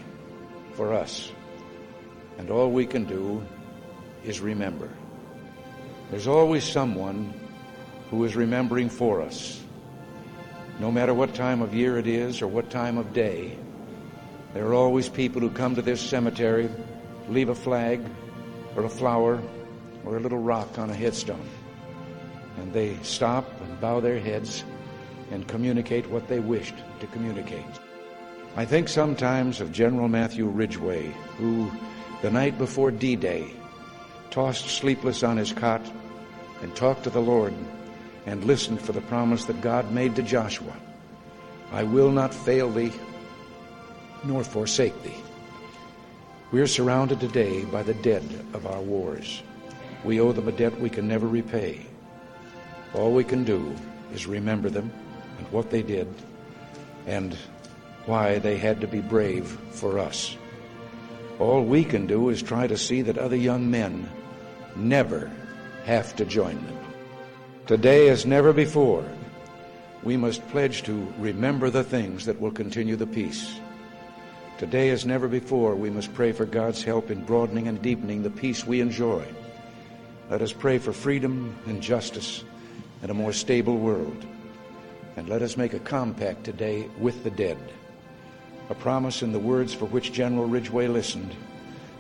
for 0.75 0.93
us. 0.93 1.33
And 2.37 2.51
all 2.51 2.71
we 2.71 2.85
can 2.85 3.07
do 3.07 3.43
is 4.23 4.41
remember. 4.41 4.91
There's 6.11 6.27
always 6.27 6.65
someone 6.65 7.33
who 8.11 8.25
is 8.25 8.37
remembering 8.37 8.91
for 8.91 9.23
us. 9.23 9.59
No 10.79 10.93
matter 10.93 11.15
what 11.15 11.35
time 11.35 11.63
of 11.63 11.73
year 11.73 11.97
it 11.97 12.07
is 12.07 12.43
or 12.43 12.47
what 12.47 12.69
time 12.69 12.99
of 12.99 13.15
day, 13.15 13.57
there 14.55 14.67
are 14.67 14.75
always 14.75 15.09
people 15.09 15.41
who 15.41 15.51
come 15.51 15.75
to 15.75 15.83
this 15.83 16.01
cemetery, 16.01 16.71
leave 17.29 17.49
a 17.49 17.55
flag 17.55 18.01
or 18.77 18.85
a 18.85 18.89
flower 18.89 19.43
or 20.05 20.17
a 20.17 20.21
little 20.21 20.39
rock 20.39 20.79
on 20.79 20.91
a 20.91 20.95
headstone. 20.95 21.49
And 22.57 22.73
they 22.73 22.97
stop 23.03 23.61
and 23.61 23.81
bow 23.81 24.01
their 24.01 24.21
heads 24.21 24.65
and 25.31 25.47
communicate 25.49 26.09
what 26.09 26.29
they 26.29 26.39
wished 26.39 26.77
to 27.01 27.07
communicate. 27.09 27.67
I 28.57 28.65
think 28.65 28.89
sometimes 28.89 29.61
of 29.61 29.73
General 29.73 30.07
Matthew 30.09 30.47
Ridgway, 30.47 31.13
who, 31.37 31.71
the 32.23 32.31
night 32.31 32.57
before 32.57 32.93
D 32.93 33.17
Day, 33.17 33.53
tossed 34.31 34.69
sleepless 34.69 35.25
on 35.25 35.37
his 35.37 35.53
cot 35.53 35.83
and 36.63 36.75
talked 36.77 37.05
to 37.05 37.11
the 37.11 37.21
Lord 37.21 37.53
and 38.27 38.45
listened 38.45 38.81
for 38.81 38.93
the 38.93 39.01
promise 39.03 39.45
that 39.47 39.61
God 39.61 39.91
made 39.91 40.15
to 40.17 40.23
Joshua 40.23 40.73
I 41.73 41.83
will 41.83 42.13
not 42.13 42.33
fail 42.33 42.71
thee 42.71 42.93
nor 44.25 44.45
forsake 44.45 45.03
thee. 45.03 45.23
We 46.53 46.61
are 46.61 46.67
surrounded 46.67 47.21
today 47.21 47.65
by 47.65 47.83
the 47.83 47.95
dead 47.95 48.23
of 48.53 48.67
our 48.67 48.81
wars. 48.81 49.43
We 50.05 50.21
owe 50.21 50.33
them 50.33 50.49
a 50.49 50.53
debt 50.53 50.79
we 50.81 50.91
can 50.91 51.09
never 51.09 51.27
repay. 51.27 51.85
All 52.95 53.13
we 53.13 53.25
can 53.25 53.45
do 53.45 53.75
is 54.13 54.27
remember 54.27 54.71
them 54.71 54.93
and 55.39 55.49
what 55.49 55.71
they 55.71 55.83
did 55.83 56.07
and 57.07 57.37
why 58.07 58.39
they 58.39 58.57
had 58.57 58.81
to 58.81 58.87
be 58.87 59.01
brave 59.01 59.47
for 59.71 59.99
us. 59.99 60.37
All 61.39 61.65
we 61.65 61.85
can 61.85 62.07
do 62.07 62.29
is 62.29 62.43
try 62.43 62.67
to 62.67 62.77
see 62.77 63.03
that 63.03 63.19
other 63.19 63.37
young 63.37 63.71
men 63.71 64.09
never 64.77 65.31
have 65.85 66.15
to 66.17 66.25
join 66.25 66.55
them. 66.55 66.79
Today, 67.67 68.09
as 68.11 68.27
never 68.27 68.53
before, 68.53 69.05
we 70.03 70.17
must 70.17 70.47
pledge 70.49 70.83
to 70.85 71.13
remember 71.19 71.71
the 71.71 71.83
things 71.83 72.27
that 72.27 72.41
will 72.41 72.53
continue 72.53 72.95
the 72.95 73.07
peace. 73.07 73.59
Today, 74.57 74.91
as 74.91 75.05
never 75.05 75.27
before, 75.27 75.75
we 75.75 75.91
must 75.91 76.15
pray 76.15 76.31
for 76.31 76.45
God's 76.45 76.83
help 76.83 77.11
in 77.11 77.25
broadening 77.25 77.67
and 77.67 77.83
deepening 77.83 78.23
the 78.23 78.31
peace 78.31 78.65
we 78.65 78.81
enjoy. 78.81 79.27
Let 80.31 80.43
us 80.43 80.53
pray 80.53 80.79
for 80.79 80.93
freedom 80.93 81.57
and 81.67 81.83
justice 81.83 82.45
and 83.03 83.11
a 83.11 83.15
more 83.15 83.33
stable 83.33 83.77
world. 83.77 84.25
And 85.17 85.29
let 85.29 85.43
us 85.43 85.57
make 85.57 85.75
a 85.75 85.81
compact 85.81 86.45
today 86.45 86.89
with 86.99 87.25
the 87.25 87.33
dead. 87.33 87.59
A 88.71 88.75
promise 88.77 89.23
in 89.23 89.33
the 89.33 89.41
words 89.41 89.75
for 89.75 89.87
which 89.87 90.13
General 90.13 90.47
Ridgway 90.47 90.87
listened 90.87 91.35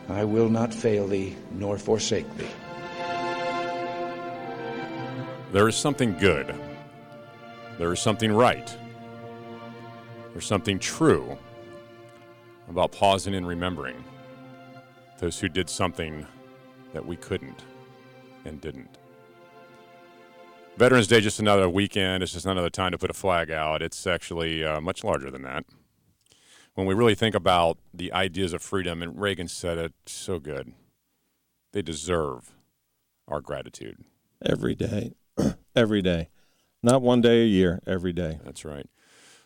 I 0.08 0.24
will 0.24 0.48
not 0.48 0.72
fail 0.72 1.08
thee 1.08 1.34
nor 1.50 1.76
forsake 1.76 2.32
thee. 2.36 2.46
There 5.50 5.66
is 5.66 5.76
something 5.76 6.16
good. 6.18 6.54
There 7.78 7.92
is 7.92 8.00
something 8.00 8.30
right. 8.30 8.76
There's 10.32 10.46
something 10.46 10.78
true 10.78 11.36
about 12.68 12.92
pausing 12.92 13.34
and 13.34 13.46
remembering 13.46 14.02
those 15.18 15.38
who 15.38 15.48
did 15.48 15.68
something 15.68 16.26
that 16.92 17.04
we 17.04 17.16
couldn't 17.16 17.62
and 18.44 18.60
didn't. 18.60 18.98
Veterans 20.76 21.06
Day, 21.06 21.20
just 21.20 21.38
another 21.38 21.68
weekend. 21.68 22.22
It's 22.22 22.32
just 22.32 22.46
another 22.46 22.70
time 22.70 22.92
to 22.92 22.98
put 22.98 23.10
a 23.10 23.14
flag 23.14 23.50
out. 23.50 23.80
It's 23.80 24.06
actually 24.06 24.64
uh, 24.64 24.80
much 24.80 25.04
larger 25.04 25.30
than 25.30 25.42
that. 25.42 25.64
When 26.74 26.86
we 26.86 26.94
really 26.94 27.14
think 27.14 27.36
about 27.36 27.78
the 27.92 28.12
ideas 28.12 28.52
of 28.52 28.60
freedom, 28.60 29.00
and 29.00 29.20
Reagan 29.20 29.46
said 29.46 29.78
it 29.78 29.92
so 30.06 30.40
good, 30.40 30.72
they 31.72 31.82
deserve 31.82 32.56
our 33.28 33.40
gratitude. 33.40 34.04
Every 34.44 34.74
day. 34.74 35.14
every 35.76 36.02
day. 36.02 36.28
Not 36.82 37.02
one 37.02 37.20
day 37.20 37.42
a 37.42 37.46
year, 37.46 37.80
every 37.86 38.12
day. 38.12 38.40
That's 38.44 38.64
right. 38.64 38.86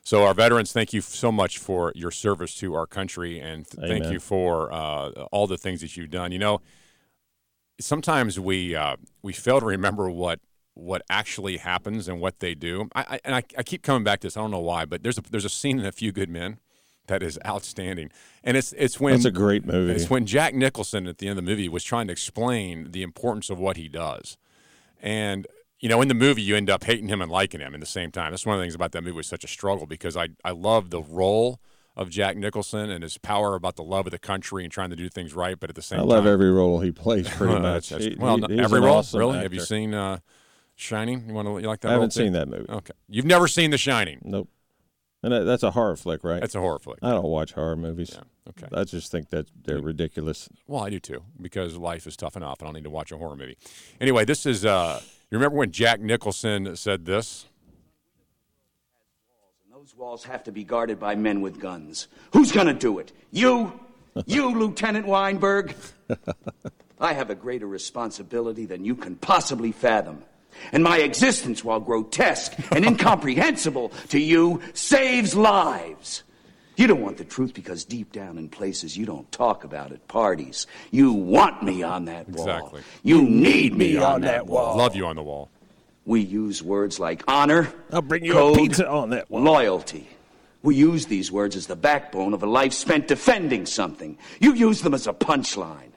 So, 0.08 0.24
our 0.24 0.32
veterans, 0.32 0.72
thank 0.72 0.94
you 0.94 1.02
so 1.02 1.30
much 1.30 1.58
for 1.58 1.92
your 1.94 2.10
service 2.10 2.54
to 2.60 2.72
our 2.72 2.86
country, 2.86 3.38
and 3.38 3.68
th- 3.68 3.86
thank 3.86 4.10
you 4.10 4.18
for 4.18 4.72
uh, 4.72 5.10
all 5.30 5.46
the 5.46 5.58
things 5.58 5.82
that 5.82 5.98
you've 5.98 6.08
done. 6.08 6.32
You 6.32 6.38
know, 6.38 6.62
sometimes 7.78 8.40
we 8.40 8.74
uh, 8.74 8.96
we 9.20 9.34
fail 9.34 9.60
to 9.60 9.66
remember 9.66 10.08
what 10.08 10.40
what 10.72 11.02
actually 11.10 11.58
happens 11.58 12.08
and 12.08 12.22
what 12.22 12.40
they 12.40 12.54
do. 12.54 12.88
I, 12.94 13.00
I 13.02 13.20
and 13.22 13.34
I, 13.34 13.42
I 13.58 13.62
keep 13.62 13.82
coming 13.82 14.02
back 14.02 14.20
to 14.20 14.28
this. 14.28 14.38
I 14.38 14.40
don't 14.40 14.50
know 14.50 14.60
why, 14.60 14.86
but 14.86 15.02
there's 15.02 15.18
a 15.18 15.22
there's 15.30 15.44
a 15.44 15.50
scene 15.50 15.78
in 15.78 15.84
A 15.84 15.92
Few 15.92 16.10
Good 16.10 16.30
Men 16.30 16.58
that 17.08 17.22
is 17.22 17.38
outstanding, 17.44 18.10
and 18.42 18.56
it's 18.56 18.72
it's 18.78 18.98
when 18.98 19.12
That's 19.12 19.26
a 19.26 19.30
great 19.30 19.66
movie. 19.66 19.92
It's 19.92 20.08
when 20.08 20.24
Jack 20.24 20.54
Nicholson 20.54 21.06
at 21.06 21.18
the 21.18 21.28
end 21.28 21.38
of 21.38 21.44
the 21.44 21.50
movie 21.50 21.68
was 21.68 21.84
trying 21.84 22.06
to 22.06 22.12
explain 22.12 22.92
the 22.92 23.02
importance 23.02 23.50
of 23.50 23.58
what 23.58 23.76
he 23.76 23.88
does, 23.88 24.38
and 25.02 25.46
you 25.80 25.88
know, 25.88 26.00
in 26.02 26.08
the 26.08 26.14
movie, 26.14 26.42
you 26.42 26.56
end 26.56 26.68
up 26.70 26.84
hating 26.84 27.08
him 27.08 27.20
and 27.22 27.30
liking 27.30 27.60
him 27.60 27.74
at 27.74 27.80
the 27.80 27.86
same 27.86 28.10
time. 28.10 28.32
That's 28.32 28.44
one 28.46 28.54
of 28.54 28.60
the 28.60 28.64
things 28.64 28.74
about 28.74 28.92
that 28.92 29.02
movie 29.02 29.12
was 29.16 29.26
such 29.26 29.44
a 29.44 29.48
struggle 29.48 29.86
because 29.86 30.16
I 30.16 30.28
I 30.44 30.50
love 30.50 30.90
the 30.90 31.02
role 31.02 31.60
of 31.96 32.10
Jack 32.10 32.36
Nicholson 32.36 32.90
and 32.90 33.02
his 33.02 33.18
power 33.18 33.54
about 33.56 33.74
the 33.74 33.82
love 33.82 34.06
of 34.06 34.12
the 34.12 34.18
country 34.20 34.62
and 34.62 34.72
trying 34.72 34.90
to 34.90 34.96
do 34.96 35.08
things 35.08 35.34
right, 35.34 35.58
but 35.58 35.68
at 35.68 35.74
the 35.76 35.82
same 35.82 35.98
time 35.98 36.06
I 36.08 36.14
time, 36.14 36.24
love 36.24 36.26
every 36.26 36.50
role 36.52 36.78
he 36.80 36.92
plays 36.92 37.28
pretty 37.36 37.52
Well, 37.54 37.62
much. 37.62 37.88
that's- 37.88 38.04
that's- 38.04 38.18
well, 38.20 38.36
he- 38.48 38.58
every 38.58 38.80
role, 38.80 38.98
awesome 38.98 39.18
really. 39.18 39.38
Have 39.38 39.52
you 39.52 39.60
seen 39.60 39.94
uh, 39.94 40.18
Shining? 40.76 41.24
You 41.28 41.34
want 41.34 41.48
to 41.48 41.58
you 41.58 41.66
like 41.66 41.80
that? 41.80 41.88
I 41.88 41.92
haven't 41.94 42.12
seen 42.12 42.34
that 42.34 42.46
movie. 42.48 42.70
Okay, 42.70 42.92
you've 43.08 43.24
never 43.24 43.48
seen 43.48 43.70
The 43.72 43.78
Shining. 43.78 44.20
Nope. 44.24 44.48
And 45.24 45.32
that's 45.48 45.64
a 45.64 45.72
horror 45.72 45.96
flick, 45.96 46.22
right? 46.22 46.40
That's 46.40 46.54
a 46.54 46.60
horror 46.60 46.78
flick. 46.78 47.00
I 47.02 47.10
don't 47.10 47.24
watch 47.26 47.52
horror 47.54 47.74
movies. 47.74 48.16
okay. 48.50 48.68
I 48.72 48.84
just 48.84 49.10
think 49.10 49.30
that 49.30 49.46
they're 49.64 49.80
ridiculous. 49.82 50.48
Well, 50.68 50.84
I 50.84 50.90
do 50.90 51.00
too 51.00 51.24
because 51.42 51.76
life 51.76 52.06
is 52.06 52.16
tough 52.16 52.36
enough. 52.36 52.60
And 52.60 52.66
I 52.66 52.68
don't 52.68 52.74
need 52.76 52.84
to 52.84 52.90
watch 52.90 53.10
a 53.10 53.16
horror 53.18 53.34
movie. 53.34 53.58
Anyway, 54.00 54.24
this 54.24 54.46
is. 54.46 54.64
Uh, 54.64 55.00
you 55.30 55.36
remember 55.38 55.58
when 55.58 55.70
Jack 55.72 56.00
Nicholson 56.00 56.74
said 56.76 57.04
this? 57.04 57.46
Those 59.70 59.94
walls 59.94 60.24
have 60.24 60.44
to 60.44 60.52
be 60.52 60.64
guarded 60.64 60.98
by 60.98 61.14
men 61.14 61.40
with 61.40 61.60
guns. 61.60 62.08
Who's 62.32 62.52
going 62.52 62.66
to 62.66 62.74
do 62.74 62.98
it? 62.98 63.12
You? 63.30 63.78
You, 64.26 64.50
Lieutenant 64.50 65.06
Weinberg? 65.06 65.76
I 67.00 67.12
have 67.12 67.30
a 67.30 67.36
greater 67.36 67.68
responsibility 67.68 68.64
than 68.64 68.84
you 68.84 68.96
can 68.96 69.14
possibly 69.14 69.70
fathom. 69.70 70.24
And 70.72 70.82
my 70.82 70.98
existence, 70.98 71.62
while 71.62 71.78
grotesque 71.78 72.52
and 72.72 72.84
incomprehensible 72.84 73.90
to 74.08 74.18
you, 74.18 74.60
saves 74.74 75.36
lives. 75.36 76.24
You 76.78 76.86
don't 76.86 77.00
want 77.00 77.16
the 77.16 77.24
truth 77.24 77.54
because 77.54 77.84
deep 77.84 78.12
down 78.12 78.38
in 78.38 78.48
places 78.48 78.96
you 78.96 79.04
don't 79.04 79.30
talk 79.32 79.64
about 79.64 79.90
at 79.90 80.06
parties, 80.06 80.68
you 80.92 81.12
want 81.12 81.60
me 81.60 81.82
on 81.82 82.04
that 82.04 82.28
wall. 82.28 82.46
Exactly. 82.46 82.82
You 83.02 83.22
need 83.22 83.76
me, 83.76 83.96
on, 83.96 84.20
that 84.20 84.46
wall. 84.46 84.78
Love 84.78 84.94
you 84.94 85.04
on 85.04 85.16
the 85.16 85.22
wall. 85.24 85.50
We 86.06 86.20
use 86.20 86.62
words 86.62 87.00
like 87.00 87.24
honor, 87.26 87.72
I'll 87.92 88.00
bring 88.00 88.24
you 88.24 88.32
code, 88.32 88.56
a 88.56 88.60
pizza 88.60 88.88
on 88.88 89.10
that 89.10 89.28
wall. 89.28 89.42
loyalty. 89.42 90.08
We 90.62 90.76
use 90.76 91.06
these 91.06 91.32
words 91.32 91.56
as 91.56 91.66
the 91.66 91.74
backbone 91.74 92.32
of 92.32 92.44
a 92.44 92.46
life 92.46 92.72
spent 92.72 93.08
defending 93.08 93.66
something. 93.66 94.16
You 94.38 94.54
use 94.54 94.80
them 94.80 94.94
as 94.94 95.08
a 95.08 95.12
punchline. 95.12 95.90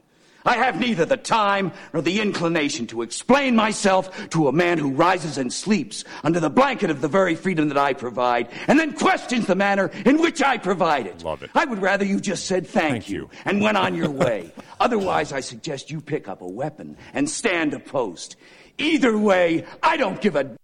I 0.45 0.55
have 0.55 0.79
neither 0.79 1.05
the 1.05 1.17
time 1.17 1.71
nor 1.93 2.01
the 2.01 2.19
inclination 2.21 2.87
to 2.87 3.01
explain 3.01 3.55
myself 3.55 4.29
to 4.31 4.47
a 4.47 4.51
man 4.51 4.77
who 4.77 4.91
rises 4.91 5.37
and 5.37 5.51
sleeps 5.51 6.03
under 6.23 6.39
the 6.39 6.49
blanket 6.49 6.89
of 6.89 7.01
the 7.01 7.07
very 7.07 7.35
freedom 7.35 7.67
that 7.69 7.77
I 7.77 7.93
provide 7.93 8.49
and 8.67 8.79
then 8.79 8.93
questions 8.93 9.45
the 9.45 9.55
manner 9.55 9.91
in 10.05 10.19
which 10.21 10.41
I 10.41 10.57
provide 10.57 11.07
it. 11.07 11.23
Love 11.23 11.43
it. 11.43 11.51
I 11.53 11.65
would 11.65 11.81
rather 11.81 12.05
you 12.05 12.19
just 12.19 12.45
said 12.45 12.65
thank, 12.67 13.09
you, 13.09 13.29
and 13.45 13.61
went 13.61 13.77
on 13.77 13.95
your 13.95 14.09
way. 14.09 14.51
Otherwise, 14.79 15.31
I 15.31 15.41
suggest 15.41 15.91
you 15.91 16.01
pick 16.01 16.27
up 16.27 16.41
a 16.41 16.47
weapon 16.47 16.97
and 17.13 17.29
stand 17.29 17.73
a 17.73 17.79
post. 17.79 18.35
Either 18.77 19.17
way, 19.17 19.65
I 19.83 19.97
don't 19.97 20.19
give 20.21 20.35
a 20.35 20.55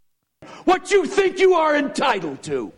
what 0.66 0.92
you 0.92 1.06
think 1.06 1.40
you 1.40 1.54
are 1.56 1.76
entitled 1.76 2.42
to. 2.44 2.72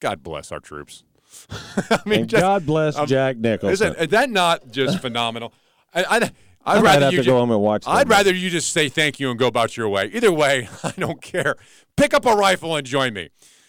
God 0.00 0.22
bless 0.22 0.52
our 0.52 0.60
troops. 0.60 1.04
I 1.90 1.98
mean, 2.04 2.20
And 2.20 2.28
just- 2.30 2.40
God 2.40 2.66
bless 2.66 2.96
um, 2.96 3.06
Jack 3.06 3.36
Nicholson. 3.38 3.72
Isn't 3.72 3.96
is 3.98 4.08
that 4.08 4.30
not 4.30 4.70
just 4.70 5.00
phenomenal? 5.02 5.52
I, 5.94 6.04
I, 6.04 6.16
I'd 6.16 6.32
I 6.66 6.74
might 6.76 6.82
rather 6.82 7.04
have 7.06 7.12
you 7.12 7.18
to 7.18 7.24
ju- 7.24 7.30
go 7.30 7.38
home 7.38 7.50
and 7.50 7.60
watch 7.60 7.84
I'd 7.86 8.08
rather 8.08 8.34
you 8.34 8.48
just 8.50 8.72
say 8.72 8.88
thank 8.88 9.20
you 9.20 9.30
and 9.30 9.38
go 9.38 9.46
about 9.46 9.76
your 9.76 9.88
way. 9.88 10.10
Either 10.12 10.32
way, 10.32 10.68
I 10.82 10.92
don't 10.96 11.20
care. 11.20 11.56
Pick 11.96 12.14
up 12.14 12.24
a 12.24 12.34
rifle 12.34 12.74
and 12.74 12.86
join 12.86 13.12
me. 13.12 13.28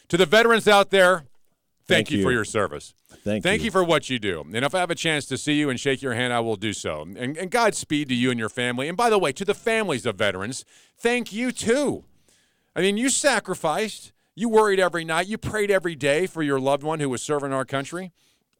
To 0.10 0.18
the 0.18 0.26
veterans 0.26 0.68
out 0.68 0.91
there, 0.91 1.26
thank, 1.88 2.07
Thank 2.07 2.11
you, 2.11 2.23
for 2.23 2.31
your 2.31 2.45
service. 2.45 2.93
Thank, 3.23 3.43
Thank 3.43 3.61
you. 3.61 3.65
you 3.65 3.72
for 3.72 3.84
what 3.84 4.10
you 4.10 4.19
do. 4.19 4.45
And 4.53 4.64
if 4.64 4.76
I 4.76 4.80
have 4.80 4.91
a 4.91 4.95
chance 4.95 5.26
to 5.27 5.38
see 5.38 5.53
you 5.53 5.69
and 5.69 5.80
shake 5.80 6.02
your 6.02 6.14
hand, 6.14 6.31
I 6.31 6.39
will 6.41 6.56
do 6.56 6.73
so. 6.73 7.02
And, 7.02 7.38
and 7.38 7.49
Godspeed 7.49 8.07
to 8.10 8.15
you 8.15 8.30
and 8.30 8.39
your 8.39 8.49
family. 8.49 8.88
And 8.88 8.95
by 8.95 9.10
the 9.10 9.18
way, 9.18 9.31
to 9.34 9.43
the 9.43 9.56
families 9.56 10.06
of 10.06 10.15
veterans, 10.15 10.64
thank 10.97 11.34
you 11.34 11.52
too. 11.52 12.03
I 12.76 12.81
mean, 12.81 12.97
you 12.97 13.10
sacrificed. 13.10 14.11
You 14.35 14.49
worried 14.49 14.80
every 14.80 15.06
night. 15.06 15.27
You 15.27 15.38
prayed 15.38 15.72
every 15.72 15.95
day 15.95 16.27
for 16.27 16.43
your 16.43 16.60
loved 16.60 16.84
one 16.84 16.99
who 16.99 17.10
was 17.10 17.22
serving 17.22 17.53
our 17.53 17.65
country. 17.65 18.11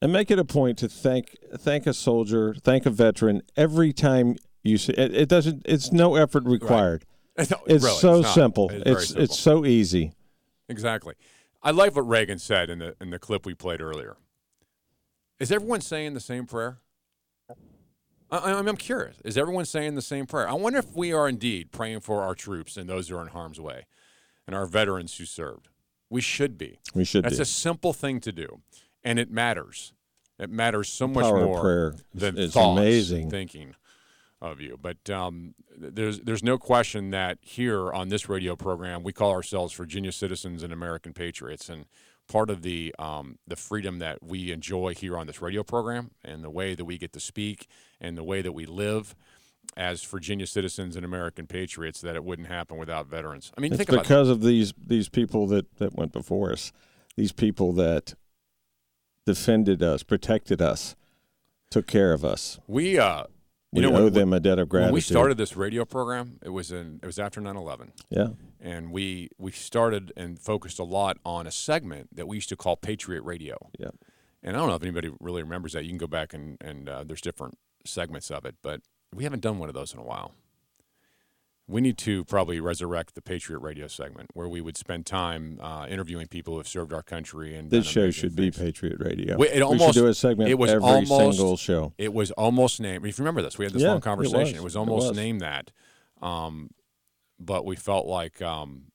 And 0.02 0.12
make 0.14 0.30
it 0.32 0.40
a 0.40 0.46
point 0.46 0.78
to 0.80 0.90
thank 0.90 1.36
thank 1.58 1.88
a 1.88 1.94
soldier, 1.94 2.54
thank 2.54 2.86
a 2.86 2.90
veteran 2.90 3.42
every 3.56 3.94
time 3.94 4.36
you 4.64 4.78
see 4.78 4.94
it. 4.94 5.14
It 5.16 5.30
doesn't. 5.30 5.64
It's 5.66 5.92
no 5.92 6.16
effort 6.16 6.44
required. 6.46 7.06
It's 7.38 7.52
not- 7.52 7.64
It's 7.68 7.84
really, 7.84 7.98
so 7.98 8.20
it's 8.22 8.34
simple. 8.34 8.70
It's 8.70 8.84
It's 8.86 9.08
simple. 9.08 9.24
it's 9.24 9.38
so 9.40 9.66
easy. 9.66 10.14
Exactly. 10.70 11.16
I 11.62 11.72
like 11.72 11.94
what 11.94 12.08
Reagan 12.08 12.40
said 12.40 12.70
in 12.70 12.80
the 12.80 12.96
in 13.02 13.10
the 13.10 13.20
clip 13.20 13.46
we 13.46 13.54
played 13.54 13.82
earlier. 13.82 14.16
Is 15.38 15.52
everyone 15.52 15.82
saying 15.82 16.14
the 16.14 16.22
same 16.22 16.46
prayer? 16.46 16.78
I, 18.32 18.54
I'm 18.54 18.68
I'm 18.70 18.78
curious. 18.78 19.18
Is 19.26 19.38
everyone 19.38 19.66
saying 19.66 19.96
the 19.96 20.02
same 20.02 20.26
prayer? 20.26 20.48
I 20.50 20.54
wonder 20.54 20.80
if 20.80 20.94
we 20.96 21.12
are 21.12 21.28
indeed 21.28 21.74
praying 21.74 22.00
for 22.02 22.22
our 22.22 22.36
troops 22.36 22.78
and 22.78 22.90
those 22.90 23.10
who 23.10 23.18
are 23.18 23.22
in 23.22 23.28
harm's 23.28 23.60
way 23.60 23.86
and 24.48 24.56
our 24.56 24.66
veterans 24.66 25.18
who 25.18 25.26
served. 25.26 25.68
We 26.10 26.22
should 26.22 26.58
be. 26.58 26.80
We 26.94 27.04
should 27.04 27.26
That's 27.26 27.36
be. 27.36 27.42
a 27.42 27.46
simple 27.46 27.92
thing 27.92 28.22
to 28.22 28.32
do, 28.32 28.62
and 29.06 29.20
it 29.20 29.32
matters. 29.32 29.94
It 30.38 30.50
matters 30.50 30.90
so 30.90 31.08
much 31.08 31.24
power 31.24 31.46
more 31.46 31.62
prayer 31.62 31.96
than 32.14 32.36
thoughts 32.50 32.80
amazing. 32.80 33.30
thinking 33.30 33.76
of 34.42 34.60
you. 34.60 34.78
But 34.82 35.10
um, 35.10 35.56
there's 35.78 36.20
there's 36.20 36.44
no 36.44 36.58
question 36.58 37.12
that 37.12 37.38
here 37.42 37.94
on 37.94 38.10
this 38.10 38.28
radio 38.28 38.58
program 38.58 39.04
we 39.04 39.14
call 39.14 39.32
ourselves 39.32 39.74
Virginia 39.74 40.12
citizens 40.12 40.62
and 40.62 40.74
American 40.74 41.14
patriots, 41.14 41.70
and 41.70 41.86
part 42.28 42.50
of 42.50 42.64
the 42.64 42.94
um, 43.00 43.38
the 43.48 43.56
freedom 43.56 44.00
that 44.00 44.22
we 44.22 44.52
enjoy 44.52 44.94
here 44.94 45.18
on 45.18 45.28
this 45.28 45.42
radio 45.42 45.64
program 45.64 46.12
and 46.24 46.44
the 46.44 46.50
way 46.50 46.76
that 46.76 46.86
we 46.86 46.98
get 46.98 47.14
to 47.14 47.20
speak 47.20 47.68
and 48.02 48.18
the 48.18 48.24
way 48.24 48.42
that 48.42 48.52
we 48.52 48.66
live 48.66 49.16
as 49.78 50.04
Virginia 50.04 50.46
citizens 50.46 50.96
and 50.96 51.06
American 51.06 51.48
patriots 51.48 52.02
that 52.02 52.16
it 52.16 52.24
wouldn't 52.24 52.48
happen 52.48 52.78
without 52.78 53.08
veterans. 53.08 53.52
I 53.58 53.62
mean, 53.62 53.72
it's 53.72 53.78
think 53.78 53.90
about 53.90 54.04
because 54.04 54.30
of 54.30 54.42
these 54.42 54.74
these 54.78 55.08
people 55.08 55.48
that 55.48 55.78
that 55.78 55.96
went 55.96 56.12
before 56.12 56.52
us, 56.52 56.74
these 57.16 57.32
people 57.32 57.72
that 57.74 58.16
defended 59.26 59.82
us, 59.84 60.04
protected 60.04 60.62
us, 60.62 60.96
took 61.70 61.88
care 61.88 62.14
of 62.14 62.24
us. 62.24 62.60
We 62.68 62.98
uh 62.98 63.24
we 63.72 63.82
you 63.82 63.90
know, 63.90 63.98
owe 63.98 64.04
when- 64.06 64.14
them 64.14 64.34
a 64.34 64.40
debt 64.40 64.60
of 64.60 64.70
gratitude. 64.70 64.88
When 64.92 64.94
we 64.96 65.02
started 65.02 65.38
this 65.38 65.58
radio 65.58 65.84
program, 65.86 66.40
it 66.44 66.50
was 66.50 66.72
in 66.72 67.00
it 67.02 67.06
was 67.06 67.20
after 67.20 67.42
9/11. 67.42 67.90
Yeah. 68.10 68.28
And 68.62 68.92
we 68.92 69.30
we 69.38 69.52
started 69.52 70.14
and 70.16 70.40
focused 70.40 70.80
a 70.80 70.84
lot 70.84 71.18
on 71.26 71.46
a 71.48 71.52
segment 71.52 72.16
that 72.16 72.28
we 72.28 72.38
used 72.38 72.50
to 72.50 72.56
call 72.56 72.78
Patriot 72.78 73.22
Radio. 73.24 73.58
Yeah. 73.78 73.90
And 74.44 74.56
I 74.56 74.60
don't 74.60 74.70
know 74.70 74.76
if 74.76 74.84
anybody 74.84 75.12
really 75.20 75.42
remembers 75.42 75.74
that. 75.74 75.84
You 75.84 75.90
can 75.90 75.98
go 75.98 76.08
back 76.08 76.34
and 76.34 76.58
and 76.62 76.88
uh, 76.88 77.04
there's 77.04 77.22
different 77.22 77.58
segments 77.86 78.32
of 78.32 78.46
it, 78.46 78.56
but 78.62 78.82
we 79.14 79.24
haven't 79.24 79.42
done 79.42 79.60
one 79.60 79.70
of 79.70 79.76
those 79.76 79.94
in 79.94 80.00
a 80.00 80.04
while. 80.04 80.34
We 81.68 81.82
need 81.82 81.98
to 82.00 82.24
probably 82.26 82.60
resurrect 82.60 83.16
the 83.16 83.24
Patriot 83.24 83.58
Radio 83.60 83.88
segment 83.88 84.30
where 84.34 84.48
we 84.48 84.62
would 84.62 84.78
spend 84.78 85.08
time 85.08 85.60
uh, 85.62 85.88
interviewing 85.90 86.28
people 86.28 86.54
who 86.54 86.60
have 86.60 86.68
served 86.68 86.94
our 86.94 87.02
country 87.02 87.56
and 87.56 87.72
this 87.72 87.88
show 87.88 88.12
should 88.12 88.36
be 88.36 88.52
Patriot 88.52 88.98
Radio. 89.00 89.36
we, 89.36 89.48
it 89.50 89.56
We 89.56 89.62
almost 89.64 89.96
should 89.96 90.02
do 90.02 90.08
a 90.08 90.14
segment 90.14 90.52
It 90.52 90.60
was 90.60 90.70
every 90.70 90.88
almost, 90.88 91.38
single 91.38 91.58
show. 91.58 91.94
It 91.98 92.14
was 92.14 92.30
almost 92.32 92.80
named. 92.80 93.04
If 93.08 93.18
you 93.18 93.24
remember 93.24 93.42
this, 93.42 93.58
we 93.58 93.66
had 93.66 93.74
this 93.74 93.82
Yeah, 93.82 93.90
long 93.90 93.98
it 93.98 94.04
conversation. 94.04 94.40
was. 94.42 94.54
It 94.54 94.64
was 94.64 94.76
It 94.76 94.80
almost 94.80 95.08
was. 95.10 95.18
named 95.18 95.42
that, 95.42 95.72
um, 96.22 96.70
but 97.40 97.66
we 97.66 97.76
felt 97.76 98.06
like 98.06 98.44
um, 98.44 98.92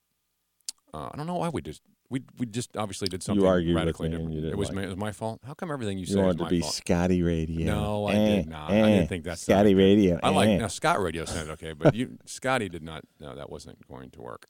uh, 0.94 1.08
I 1.12 1.16
don't 1.16 1.26
know 1.26 1.36
why 1.36 1.48
we 1.48 1.62
just 1.62 1.82
we 2.10 2.22
we 2.38 2.46
just 2.46 2.76
obviously 2.76 3.06
did 3.08 3.22
something 3.22 3.46
radically 3.46 4.08
me 4.08 4.16
different. 4.16 4.44
it 4.44 4.58
was 4.58 4.68
like 4.68 4.76
my, 4.76 4.82
it 4.82 4.88
was 4.88 4.96
my 4.96 5.12
fault. 5.12 5.40
How 5.46 5.54
come 5.54 5.70
everything 5.70 5.96
you, 5.96 6.02
You 6.02 6.06
say 6.06 6.12
is 6.12 6.16
wanted 6.18 6.40
my 6.40 6.44
to 6.46 6.50
be 6.50 6.60
fault? 6.60 6.74
Scotty 6.74 7.22
Radio. 7.22 7.66
No, 7.66 8.06
I 8.06 8.14
Eh, 8.14 8.36
did 8.36 8.48
not. 8.48 8.70
I 8.70 8.74
eh, 8.74 8.86
didn't 8.86 9.08
think 9.08 9.24
that's 9.24 9.42
Scotty 9.42 9.74
Radio. 9.74 10.18
I 10.22 10.30
like 10.30 10.48
eh. 10.48 10.56
now 10.58 10.66
Scott 10.66 11.00
Radio 11.00 11.24
sounded 11.24 11.52
okay, 11.52 11.72
but 11.72 11.94
you 11.94 12.18
Scotty 12.26 12.68
did 12.68 12.82
not. 12.82 13.04
No, 13.20 13.34
that 13.36 13.48
wasn't 13.48 13.86
going 13.88 14.10
to 14.10 14.22
work. 14.22 14.48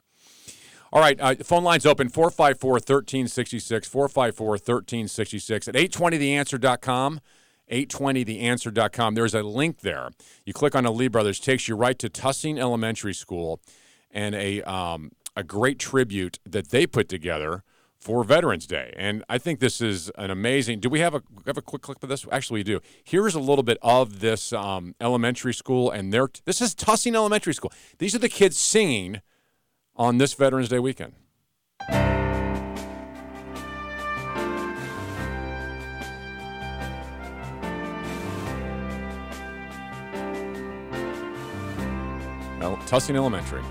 All 0.92 1.00
right, 1.00 1.20
uh, 1.20 1.34
phone 1.44 1.62
lines 1.62 1.86
open 1.86 2.08
454 2.08 2.72
1366, 2.72 3.86
454 3.86 4.48
1366 4.48 5.68
at 5.68 5.74
820theanswer.com. 5.76 7.20
820theanswer.com. 7.70 9.14
There's 9.14 9.34
a 9.34 9.42
link 9.42 9.80
there. 9.80 10.10
You 10.44 10.52
click 10.52 10.74
on 10.74 10.84
the 10.84 10.90
Lee 10.90 11.06
Brothers, 11.06 11.38
takes 11.38 11.68
you 11.68 11.76
right 11.76 11.96
to 12.00 12.08
Tussing 12.08 12.58
Elementary 12.58 13.14
School 13.14 13.60
and 14.10 14.34
a, 14.34 14.62
um, 14.62 15.12
a 15.36 15.42
great 15.42 15.78
tribute 15.78 16.38
that 16.44 16.70
they 16.70 16.86
put 16.86 17.08
together 17.08 17.62
for 17.98 18.24
Veterans 18.24 18.66
Day. 18.66 18.94
And 18.96 19.22
I 19.28 19.38
think 19.38 19.60
this 19.60 19.80
is 19.80 20.10
an 20.16 20.30
amazing. 20.30 20.80
Do 20.80 20.88
we 20.88 21.00
have 21.00 21.14
a 21.14 21.22
have 21.46 21.58
a 21.58 21.62
quick 21.62 21.82
clip 21.82 22.02
of 22.02 22.08
this? 22.08 22.26
Actually, 22.32 22.60
we 22.60 22.64
do. 22.64 22.80
Here's 23.04 23.34
a 23.34 23.40
little 23.40 23.62
bit 23.62 23.78
of 23.82 24.20
this 24.20 24.52
um, 24.52 24.94
elementary 25.00 25.52
school, 25.54 25.90
and 25.90 26.12
their 26.12 26.28
this 26.46 26.60
is 26.60 26.74
Tussing 26.74 27.14
Elementary 27.14 27.54
School. 27.54 27.72
These 27.98 28.14
are 28.14 28.18
the 28.18 28.28
kids 28.28 28.58
singing 28.58 29.20
on 29.96 30.18
this 30.18 30.32
Veterans 30.32 30.70
Day 30.70 30.78
weekend. 30.78 31.12
El- 42.62 42.76
Tussing 42.86 43.16
Elementary. 43.16 43.62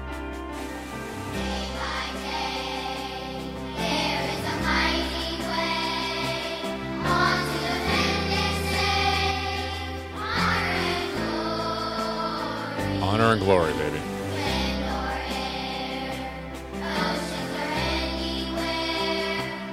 Honor 13.10 13.32
and 13.32 13.42
glory, 13.42 13.74
baby. 13.74 14.00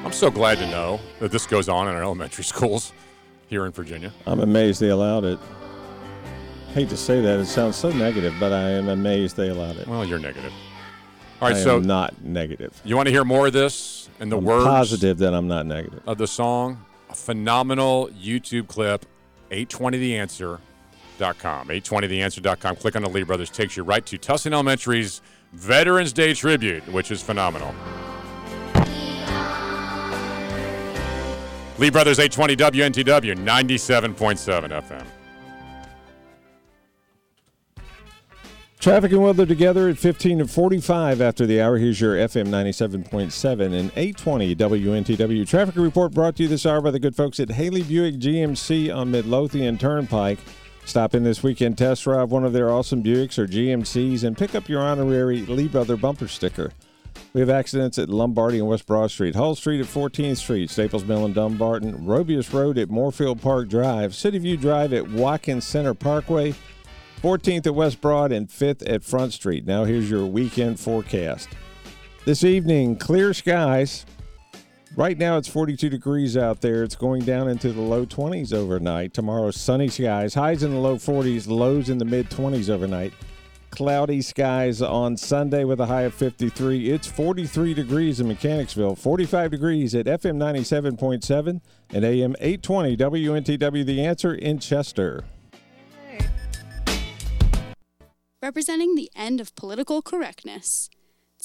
I'm 0.03 0.13
so 0.13 0.31
glad 0.31 0.57
to 0.57 0.67
know 0.71 1.01
that 1.21 1.33
this 1.33 1.47
goes 1.47 1.69
on 1.69 1.87
in 1.87 1.95
our 1.95 2.03
elementary 2.03 2.45
schools 2.53 2.95
here 3.49 3.67
in 3.67 3.73
Virginia. 3.73 4.11
I'm 4.27 4.41
amazed 4.41 4.81
they 4.81 4.89
allowed 4.89 5.25
it. 5.27 5.39
Hate 6.73 6.89
to 6.89 6.97
say 6.97 7.21
that; 7.21 7.39
it 7.39 7.45
sounds 7.45 7.77
so 7.77 7.91
negative, 7.91 8.33
but 8.41 8.55
I 8.55 8.71
am 8.71 8.89
amazed 8.89 9.37
they 9.37 9.51
allowed 9.51 9.77
it. 9.77 9.87
Well, 9.87 10.07
you're 10.07 10.19
negative. 10.19 10.53
All 11.43 11.49
right, 11.49 11.59
I 11.59 11.63
so 11.63 11.77
am 11.77 11.83
not 11.83 12.23
negative. 12.25 12.81
You 12.87 12.97
want 12.97 13.07
to 13.09 13.13
hear 13.13 13.25
more 13.25 13.49
of 13.49 13.53
this 13.53 14.09
and 14.19 14.33
the 14.33 14.39
I'm 14.39 14.45
words 14.45 14.65
positive 14.65 15.19
that 15.19 15.35
I'm 15.35 15.47
not 15.47 15.67
negative. 15.67 16.01
of 16.07 16.17
the 16.17 16.27
song? 16.27 16.83
A 17.11 17.15
phenomenal 17.15 18.09
YouTube 18.19 18.67
clip, 18.67 19.05
820theanswer.com. 21.18 21.68
820theanswer.com. 21.68 22.76
Click 22.76 22.97
on 22.97 23.02
the 23.02 23.09
Lee 23.09 23.22
Brothers. 23.22 23.51
Takes 23.51 23.76
you 23.76 23.82
right 23.82 24.05
to 24.06 24.18
Tussing 24.18 24.52
Elementary's 24.52 25.22
Veterans 25.52 26.12
Day 26.12 26.34
tribute, 26.34 26.86
which 26.93 27.10
is 27.10 27.22
phenomenal. 27.22 27.74
Lee 31.78 31.90
Brothers 31.90 32.18
820 32.18 32.56
WNTW 32.56 33.36
97.7 33.36 34.70
FM. 34.70 35.06
Traffic 38.78 39.10
and 39.10 39.22
weather 39.22 39.44
together 39.44 39.88
at 39.88 39.98
15 39.98 40.38
to 40.38 40.47
45 40.47 41.20
after 41.20 41.44
the 41.44 41.60
hour. 41.60 41.76
Here's 41.76 42.01
your 42.01 42.14
FM 42.14 42.47
97.7 42.47 43.64
and 43.64 43.90
820 43.97 44.55
WNTW 44.55 45.47
traffic 45.47 45.74
report 45.74 46.12
brought 46.12 46.36
to 46.36 46.44
you 46.44 46.48
this 46.48 46.64
hour 46.64 46.80
by 46.80 46.93
the 46.93 47.01
good 47.01 47.16
folks 47.16 47.40
at 47.40 47.51
Haley 47.51 47.82
Buick 47.82 48.14
GMC 48.14 48.94
on 48.94 49.10
Midlothian 49.10 49.76
Turnpike. 49.76 50.38
Stop 50.87 51.17
in 51.17 51.25
this 51.25 51.43
weekend, 51.43 51.77
test 51.77 52.05
drive 52.05 52.31
one 52.31 52.45
of 52.45 52.53
their 52.53 52.71
awesome 52.71 53.03
Buicks 53.03 53.39
or 53.39 53.47
GMCs, 53.47 54.23
and 54.23 54.39
pick 54.39 54.55
up 54.55 54.69
your 54.69 54.81
honorary 54.81 55.41
Lee 55.43 55.67
Brother 55.67 55.97
bumper 55.97 56.29
sticker. 56.29 56.73
We 57.35 57.41
have 57.41 57.51
accidents 57.51 57.99
at 57.99 58.09
Lombardy 58.09 58.59
and 58.61 58.69
West 58.69 58.87
Broad 58.87 59.11
Street, 59.11 59.35
Hull 59.35 59.57
Street 59.57 59.81
at 59.81 59.87
14th 59.87 60.37
Street, 60.37 60.71
Staples 60.71 61.05
Mill 61.05 61.25
and 61.25 61.35
Dumbarton, 61.35 62.07
Robious 62.07 62.53
Road 62.53 62.79
at 62.79 62.89
Moorfield 62.89 63.43
Park 63.43 63.69
Drive, 63.69 64.15
City 64.15 64.39
View 64.39 64.57
Drive 64.57 64.93
at 64.93 65.11
Watkins 65.11 65.67
Center 65.67 65.93
Parkway, 65.93 66.55
14th 67.21 67.67
at 67.67 67.75
West 67.75 68.01
Broad, 68.01 68.31
and 68.31 68.49
5th 68.49 68.89
at 68.89 69.03
Front 69.03 69.33
Street. 69.33 69.67
Now 69.67 69.85
here's 69.85 70.09
your 70.09 70.25
weekend 70.25 70.79
forecast. 70.79 71.49
This 72.25 72.45
evening, 72.45 72.97
clear 72.97 73.35
skies. 73.35 74.07
Right 74.97 75.18
now 75.18 75.36
it's 75.36 75.47
42 75.47 75.90
degrees 75.90 76.39
out 76.39 76.62
there. 76.62 76.82
It's 76.82 76.97
going 76.97 77.27
down 77.27 77.48
into 77.48 77.70
the 77.70 77.82
low 77.82 78.06
20s 78.06 78.55
overnight. 78.55 79.12
Tomorrow, 79.12 79.51
sunny 79.51 79.89
skies, 79.89 80.32
highs 80.32 80.62
in 80.62 80.70
the 80.70 80.78
low 80.78 80.97
40s, 80.97 81.47
lows 81.47 81.90
in 81.90 81.98
the 81.98 82.06
mid 82.06 82.31
20s 82.31 82.70
overnight. 82.70 83.12
Cloudy 83.68 84.23
skies 84.23 84.81
on 84.81 85.18
Sunday 85.18 85.64
with 85.64 85.81
a 85.81 85.86
high 85.86 86.02
of 86.02 86.14
53. 86.14 86.90
It's 86.90 87.06
43 87.06 87.74
degrees 87.74 88.20
in 88.20 88.28
Mechanicsville, 88.28 88.97
45 88.97 89.51
degrees 89.51 89.94
at 89.94 90.06
FM 90.06 90.39
97.7 90.39 91.60
and 91.90 92.05
AM 92.05 92.35
820 92.40 92.97
WNTW 92.97 93.85
The 93.85 94.02
Answer 94.02 94.35
in 94.35 94.59
Chester. 94.59 95.24
representing 98.43 98.94
the 98.94 99.10
end 99.16 99.40
of 99.40 99.52
political 99.56 100.01
correctness. 100.01 100.89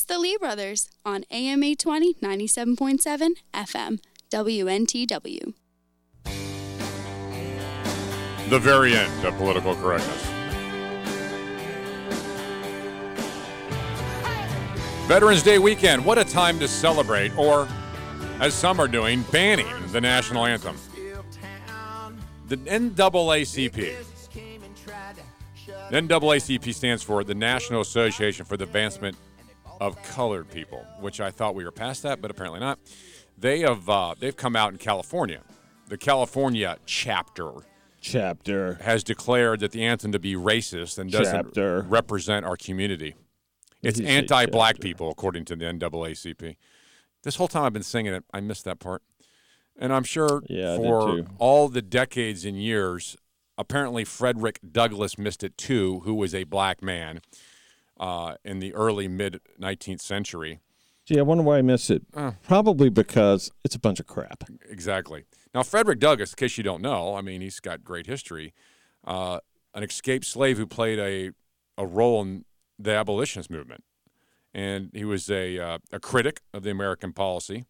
It's 0.02 0.08
the 0.08 0.18
Lee 0.18 0.36
Brothers 0.36 0.90
on 1.06 1.26
AM 1.30 1.62
820 1.62 2.16
97.7 2.16 3.34
FM, 3.54 4.00
WNTW. 4.32 5.54
The 8.50 8.58
very 8.58 8.96
end 8.96 9.24
of 9.24 9.38
political 9.38 9.76
correctness. 9.76 10.26
Veterans 15.08 15.44
Day 15.44 15.60
weekend, 15.60 16.04
what 16.04 16.18
a 16.18 16.26
time 16.26 16.58
to 16.58 16.68
celebrate, 16.68 17.38
or 17.38 17.68
as 18.40 18.56
some 18.56 18.80
are 18.80 18.88
doing, 18.88 19.22
banning 19.32 19.68
the 19.92 20.02
national 20.02 20.48
anthem. 20.48 20.78
The 22.48 22.58
NAACP. 22.58 23.98
NAACP 25.92 26.74
stands 26.74 27.04
for 27.04 27.24
the 27.24 27.36
National 27.36 27.82
Association 27.82 28.48
for 28.48 28.58
the 28.58 28.64
Advancement 28.64 29.16
of 29.82 30.02
Colored 30.04 30.50
People, 30.52 30.86
which 31.00 31.20
I 31.20 31.32
thought 31.32 31.56
we 31.56 31.66
were 31.66 31.72
past 31.72 32.04
that, 32.04 32.22
but 32.22 32.30
apparently 32.30 32.60
not. 32.60 32.80
They 33.38 33.62
have 33.62 33.90
uh, 33.90 34.14
they've 34.18 34.36
come 34.38 34.56
out 34.56 34.72
in 34.72 34.78
California. 34.78 35.42
The 35.88 35.98
California 35.98 36.78
chapter 36.86 37.52
Chapter. 38.00 38.76
has 38.82 39.04
declared 39.04 39.60
that 39.62 39.72
the 39.72 39.84
anthem 39.84 40.12
to 40.12 40.20
be 40.20 40.36
racist 40.36 40.98
and 41.00 41.12
doesn't 41.12 41.46
Chapter. 41.48 41.82
represent 41.82 42.46
our 42.46 42.56
community. 42.56 43.16
It's 43.82 43.98
Did 43.98 44.06
he 44.06 44.12
say 44.12 44.18
anti-black 44.18 44.80
people, 44.80 45.10
according 45.10 45.46
to 45.46 45.56
the 45.56 45.66
NAACP. 45.66 46.56
This 47.24 47.36
whole 47.36 47.48
time 47.48 47.64
I've 47.64 47.74
been 47.74 47.84
singing 47.84 48.14
it, 48.14 48.24
I 48.32 48.40
missed 48.40 48.66
that 48.66 48.80
part. 48.80 49.02
And 49.78 49.92
I'm 49.92 50.04
sure 50.04 50.44
Yeah, 50.48 50.78
for 50.78 51.26
all 51.40 51.68
the 51.68 51.82
decades 51.82 52.46
and 52.46 52.62
years, 52.62 53.18
apparently 53.58 54.04
Frederick 54.06 54.60
Douglass 54.72 55.18
missed 55.18 55.44
it 55.44 55.58
too, 55.58 56.02
who 56.02 56.14
was 56.14 56.36
a 56.36 56.44
black 56.44 56.84
man 56.84 57.22
uh, 58.02 58.36
in 58.44 58.60
the 58.60 58.74
early 58.74 59.08
mid 59.08 59.40
19th 59.62 60.02
century. 60.02 60.60
Gee, 61.06 61.20
I 61.20 61.22
wonder 61.22 61.44
why 61.44 61.60
I 61.60 61.62
missed 61.62 61.90
it. 61.90 62.04
Uh. 62.14 62.32
Probably 62.44 62.90
because 62.90 63.52
it's 63.64 63.76
a 63.76 63.80
bunch 63.80 64.00
of 64.00 64.08
crap. 64.08 64.44
Exactly. 64.68 65.24
Now, 65.54 65.64
Frederick 65.64 66.00
Douglass, 66.00 66.32
in 66.32 66.36
case 66.36 66.58
you 66.58 66.64
don't 66.64 66.82
know, 66.82 67.16
I 67.16 67.22
mean, 67.22 67.42
he's 67.42 67.60
got 67.60 67.84
great 67.84 68.08
history. 68.08 68.54
Uh, 69.06 69.40
an 69.74 69.84
escaped 69.84 70.26
slave 70.26 70.58
who 70.58 70.68
played 70.68 71.00
a, 71.00 71.32
a 71.78 71.86
role 71.86 72.22
in 72.22 72.46
the 72.78 72.92
abolitionist 72.92 73.50
movement. 73.50 73.84
And 74.54 74.90
he 74.94 75.06
was 75.06 75.30
a, 75.30 75.58
uh, 75.60 75.78
a 75.92 76.00
critic 76.00 76.42
of 76.54 76.64
the 76.64 76.72
American 76.72 77.14
policy. 77.14 77.66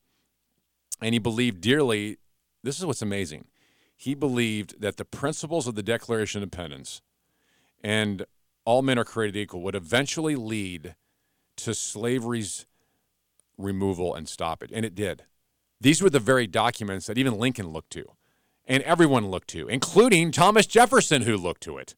And 1.02 1.14
he 1.14 1.20
believed 1.20 1.62
dearly 1.62 2.18
this 2.64 2.80
is 2.80 2.86
what's 2.86 3.02
amazing. 3.02 3.46
He 3.96 4.14
believed 4.16 4.82
that 4.82 4.98
the 4.98 5.06
principles 5.06 5.68
of 5.68 5.76
the 5.76 5.84
Declaration 5.84 6.40
of 6.40 6.44
Independence 6.44 7.02
and 7.84 8.26
all 8.66 8.82
men 8.82 9.00
are 9.00 9.04
created 9.04 9.40
equal 9.40 9.62
would 9.62 9.76
eventually 9.76 10.36
lead 10.36 10.96
to 11.58 11.74
slavery's 11.74 12.66
removal 13.58 14.16
and 14.16 14.28
stop 14.28 14.64
it. 14.64 14.72
And 14.74 14.86
it 14.86 14.96
did. 14.96 15.24
These 15.80 16.02
were 16.02 16.10
the 16.10 16.20
very 16.20 16.48
documents 16.48 17.08
that 17.08 17.18
even 17.18 17.40
Lincoln 17.40 17.70
looked 17.70 17.92
to, 17.94 18.06
and 18.66 18.84
everyone 18.84 19.30
looked 19.30 19.50
to, 19.50 19.68
including 19.68 20.32
Thomas 20.32 20.68
Jefferson, 20.68 21.24
who 21.24 21.36
looked 21.36 21.62
to 21.64 21.78
it. 21.78 21.96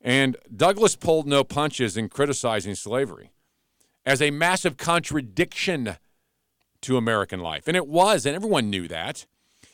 And 0.00 0.36
Douglass 0.54 0.94
pulled 0.94 1.26
no 1.26 1.42
punches 1.42 1.96
in 1.96 2.08
criticizing 2.08 2.74
slavery 2.74 3.32
as 4.04 4.22
a 4.22 4.30
massive 4.30 4.76
contradiction 4.76 5.96
to 6.82 6.96
American 6.96 7.40
life. 7.40 7.66
And 7.66 7.76
it 7.76 7.88
was, 7.88 8.24
and 8.24 8.36
everyone 8.36 8.70
knew 8.70 8.86
that. 8.88 9.26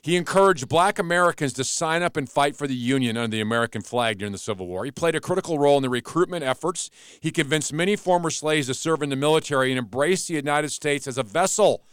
He 0.04 0.16
encouraged 0.16 0.68
black 0.68 0.98
Americans 0.98 1.54
to 1.54 1.64
sign 1.64 2.02
up 2.02 2.18
and 2.18 2.28
fight 2.28 2.56
for 2.56 2.66
the 2.66 2.74
Union 2.74 3.16
under 3.16 3.34
the 3.34 3.40
American 3.40 3.80
flag 3.80 4.18
during 4.18 4.32
the 4.32 4.38
Civil 4.38 4.66
War. 4.66 4.84
He 4.84 4.90
played 4.90 5.14
a 5.14 5.20
critical 5.20 5.58
role 5.58 5.78
in 5.78 5.82
the 5.82 5.88
recruitment 5.88 6.44
efforts. 6.44 6.90
He 7.20 7.30
convinced 7.30 7.72
many 7.72 7.96
former 7.96 8.28
slaves 8.28 8.66
to 8.66 8.74
serve 8.74 9.02
in 9.02 9.08
the 9.08 9.16
military 9.16 9.70
and 9.72 9.78
embrace 9.78 10.26
the 10.26 10.34
United 10.34 10.68
States 10.72 11.06
as 11.06 11.16
a 11.16 11.22
vessel, 11.22 11.86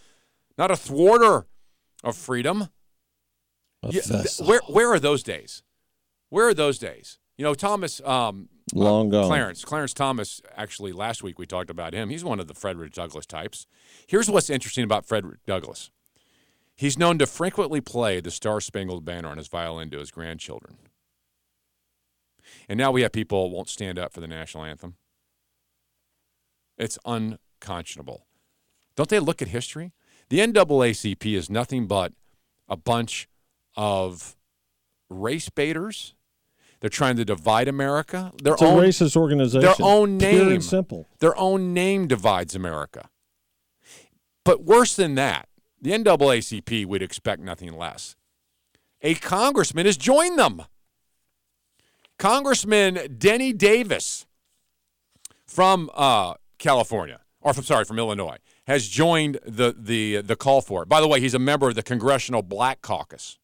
not 0.57 0.69
a 0.69 0.75
thwarter 0.75 1.47
of 2.03 2.17
freedom. 2.17 2.67
Yeah, 3.87 4.01
th- 4.01 4.41
where, 4.41 4.59
where 4.67 4.91
are 4.91 4.99
those 4.99 5.23
days? 5.23 5.63
Where 6.27 6.49
are 6.49 6.53
those 6.53 6.77
days? 6.79 7.17
You 7.37 7.45
know, 7.45 7.53
Thomas, 7.53 8.01
um, 8.01 8.49
Long 8.73 9.07
uh, 9.07 9.21
gone. 9.21 9.27
Clarence, 9.27 9.63
Clarence 9.63 9.93
Thomas. 9.93 10.41
Actually, 10.57 10.91
last 10.91 11.23
week 11.23 11.39
we 11.39 11.45
talked 11.45 11.69
about 11.69 11.93
him. 11.93 12.09
He's 12.09 12.25
one 12.25 12.41
of 12.41 12.49
the 12.49 12.55
Frederick 12.55 12.91
Douglass 12.91 13.25
types. 13.25 13.67
Here's 14.05 14.29
what's 14.29 14.49
interesting 14.49 14.83
about 14.83 15.05
Frederick 15.05 15.45
Douglass. 15.47 15.91
He's 16.81 16.97
known 16.97 17.19
to 17.19 17.27
frequently 17.27 17.79
play 17.79 18.21
the 18.21 18.31
Star 18.31 18.59
Spangled 18.59 19.05
Banner 19.05 19.27
on 19.27 19.37
his 19.37 19.47
violin 19.47 19.91
to 19.91 19.99
his 19.99 20.09
grandchildren. 20.09 20.77
And 22.67 22.75
now 22.75 22.91
we 22.91 23.03
have 23.03 23.11
people 23.11 23.47
who 23.47 23.55
won't 23.55 23.69
stand 23.69 23.99
up 23.99 24.11
for 24.11 24.19
the 24.19 24.27
national 24.27 24.63
anthem. 24.63 24.95
It's 26.79 26.97
unconscionable. 27.05 28.25
Don't 28.95 29.09
they 29.09 29.19
look 29.19 29.43
at 29.43 29.49
history? 29.49 29.93
The 30.29 30.39
NAACP 30.39 31.35
is 31.35 31.51
nothing 31.51 31.85
but 31.85 32.13
a 32.67 32.77
bunch 32.77 33.29
of 33.75 34.35
race 35.07 35.49
baiters. 35.49 36.15
They're 36.79 36.89
trying 36.89 37.17
to 37.17 37.25
divide 37.25 37.67
America. 37.67 38.31
Their 38.41 38.53
It's 38.53 38.61
a 38.63 38.65
own 38.65 38.81
racist 38.81 39.15
organization. 39.15 39.61
Their 39.61 39.75
own 39.87 40.17
name, 40.17 40.61
simple. 40.61 41.07
Their 41.19 41.37
own 41.37 41.75
name 41.75 42.07
divides 42.07 42.55
America. 42.55 43.11
But 44.43 44.63
worse 44.63 44.95
than 44.95 45.13
that, 45.13 45.47
the 45.81 45.91
NAACP 45.91 46.85
would 46.85 47.01
expect 47.01 47.41
nothing 47.41 47.75
less. 47.77 48.15
A 49.01 49.15
congressman 49.15 49.85
has 49.87 49.97
joined 49.97 50.37
them. 50.37 50.61
Congressman 52.19 53.15
Danny 53.17 53.51
Davis 53.51 54.27
from 55.47 55.89
uh, 55.95 56.35
California, 56.59 57.21
or 57.41 57.53
from 57.53 57.63
sorry, 57.63 57.83
from 57.83 57.97
Illinois, 57.97 58.37
has 58.67 58.87
joined 58.87 59.39
the 59.43 59.75
the 59.77 60.21
the 60.21 60.35
call 60.35 60.61
for 60.61 60.83
it. 60.83 60.89
By 60.89 61.01
the 61.01 61.07
way, 61.07 61.19
he's 61.19 61.33
a 61.33 61.39
member 61.39 61.67
of 61.67 61.73
the 61.75 61.81
Congressional 61.83 62.43
Black 62.43 62.81
Caucus. 62.81 63.39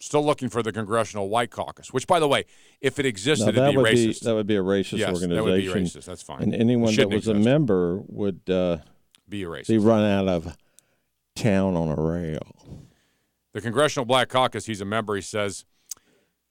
Still 0.00 0.24
looking 0.24 0.48
for 0.48 0.62
the 0.62 0.72
Congressional 0.72 1.28
White 1.28 1.50
Caucus, 1.50 1.92
which, 1.92 2.06
by 2.06 2.20
the 2.20 2.28
way, 2.28 2.44
if 2.80 2.98
it 3.00 3.04
existed, 3.04 3.46
Now, 3.46 3.52
that 3.52 3.62
it'd 3.64 3.72
be 3.72 3.76
would 3.78 3.92
racist. 3.92 4.20
be 4.20 4.26
that 4.26 4.34
would 4.34 4.46
be 4.46 4.56
a 4.56 4.62
racist 4.62 4.98
Yes, 4.98 5.08
organization. 5.08 5.30
that 5.34 5.44
would 5.44 5.56
be 5.60 5.66
racist. 5.66 6.04
That's 6.04 6.22
fine. 6.22 6.42
And 6.42 6.54
anyone 6.54 6.94
that 6.94 7.10
was 7.10 7.26
a 7.26 7.34
member 7.34 8.00
would 8.06 8.48
uh, 8.48 8.78
Be 9.28 9.42
a 9.42 9.46
racist. 9.46 9.68
be 9.68 9.78
run 9.78 10.04
out 10.04 10.28
of 10.28 10.56
town 11.36 11.76
on 11.76 11.96
a 11.96 12.00
rail. 12.00 12.56
The 13.52 13.60
Congressional 13.60 14.04
Black 14.04 14.28
Caucus, 14.28 14.66
he's 14.66 14.80
a 14.80 14.84
member, 14.84 15.14
he 15.14 15.22
says, 15.22 15.64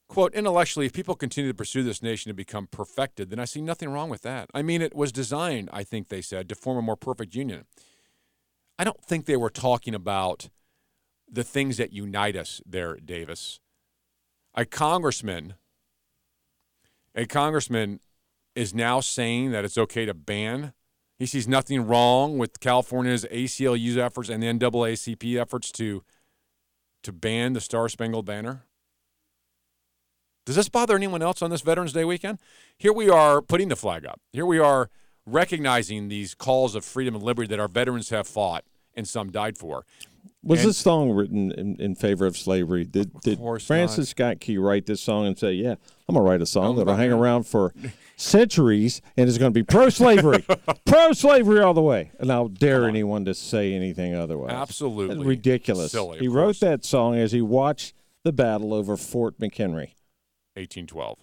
quote, 0.08 0.34
intellectually, 0.34 0.86
if 0.86 0.92
people 0.92 1.14
continue 1.14 1.50
to 1.50 1.56
pursue 1.56 1.82
this 1.82 2.02
nation 2.02 2.30
to 2.30 2.34
become 2.34 2.66
perfected, 2.66 3.30
then 3.30 3.38
I 3.38 3.44
see 3.44 3.60
nothing 3.60 3.90
wrong 3.90 4.08
with 4.10 4.22
that. 4.22 4.48
I 4.54 4.62
mean, 4.62 4.82
it 4.82 4.94
was 4.94 5.12
designed, 5.12 5.70
I 5.72 5.84
think 5.84 6.08
they 6.08 6.22
said, 6.22 6.48
to 6.48 6.54
form 6.54 6.78
a 6.78 6.82
more 6.82 6.96
perfect 6.96 7.34
union. 7.34 7.64
I 8.78 8.84
don't 8.84 9.02
think 9.04 9.26
they 9.26 9.36
were 9.36 9.50
talking 9.50 9.94
about 9.94 10.48
the 11.30 11.44
things 11.44 11.76
that 11.76 11.92
unite 11.92 12.36
us 12.36 12.60
there, 12.64 12.96
Davis. 12.96 13.60
A 14.54 14.64
congressman, 14.64 15.54
a 17.14 17.26
congressman 17.26 18.00
is 18.54 18.74
now 18.74 19.00
saying 19.00 19.50
that 19.52 19.64
it's 19.64 19.78
okay 19.78 20.04
to 20.04 20.14
ban. 20.14 20.72
He 21.18 21.26
sees 21.26 21.48
nothing 21.48 21.84
wrong 21.86 22.38
with 22.38 22.60
California's 22.60 23.24
ACLU's 23.30 23.96
efforts 23.98 24.28
and 24.28 24.42
the 24.42 24.46
NAACP 24.46 25.36
efforts 25.40 25.72
to 25.72 26.02
to 27.04 27.12
ban 27.12 27.52
the 27.52 27.60
Star 27.60 27.88
Spangled 27.88 28.26
Banner? 28.26 28.64
Does 30.44 30.56
this 30.56 30.68
bother 30.68 30.96
anyone 30.96 31.22
else 31.22 31.42
on 31.42 31.50
this 31.50 31.60
Veterans 31.60 31.92
Day 31.92 32.04
weekend? 32.04 32.38
Here 32.76 32.92
we 32.92 33.08
are 33.08 33.40
putting 33.40 33.68
the 33.68 33.76
flag 33.76 34.04
up. 34.06 34.20
Here 34.32 34.46
we 34.46 34.58
are 34.58 34.90
recognizing 35.26 36.08
these 36.08 36.34
calls 36.34 36.74
of 36.74 36.84
freedom 36.84 37.14
and 37.14 37.22
liberty 37.22 37.46
that 37.48 37.60
our 37.60 37.68
veterans 37.68 38.08
have 38.10 38.26
fought 38.26 38.64
and 38.94 39.06
some 39.06 39.30
died 39.30 39.56
for. 39.58 39.84
Was 40.42 40.60
And- 40.60 40.70
this 40.70 40.78
song 40.78 41.10
written 41.12 41.52
in, 41.52 41.76
in 41.80 41.94
favor 41.94 42.26
of 42.26 42.36
slavery? 42.36 42.84
Did, 42.84 43.12
did 43.20 43.38
Francis 43.60 44.08
Scott 44.10 44.40
Key 44.40 44.58
write 44.58 44.86
this 44.86 45.00
song 45.00 45.26
and 45.26 45.38
say, 45.38 45.52
"Yeah, 45.52 45.74
I'm 46.08 46.14
gonna 46.14 46.22
write 46.28 46.42
a 46.42 46.46
song 46.46 46.76
that'll 46.76 46.94
hang 46.96 47.12
around 47.12 47.44
for 47.44 47.72
centuries 48.18 49.00
and 49.16 49.28
it's 49.28 49.38
gonna 49.38 49.50
be 49.52 49.62
pro-slavery, 49.62 50.44
pro-slavery 50.86 51.60
all 51.60 51.72
the 51.74 51.80
way"? 51.82 52.10
And 52.18 52.30
I'll 52.30 52.48
dare 52.48 52.86
anyone 52.86 53.24
to 53.24 53.32
say 53.34 53.72
anything 53.72 54.14
otherwise. 54.14 54.52
Absolutely 54.52 55.14
That's 55.16 55.26
ridiculous. 55.26 55.92
silly, 55.92 56.18
he 56.18 56.28
wrote 56.28 56.60
that 56.60 56.84
song 56.84 57.16
as 57.16 57.32
he 57.32 57.40
watched 57.40 57.94
the 58.24 58.32
battle 58.32 58.74
over 58.74 58.96
Fort 58.96 59.38
McHenry. 59.38 59.94
1812. 60.56 61.18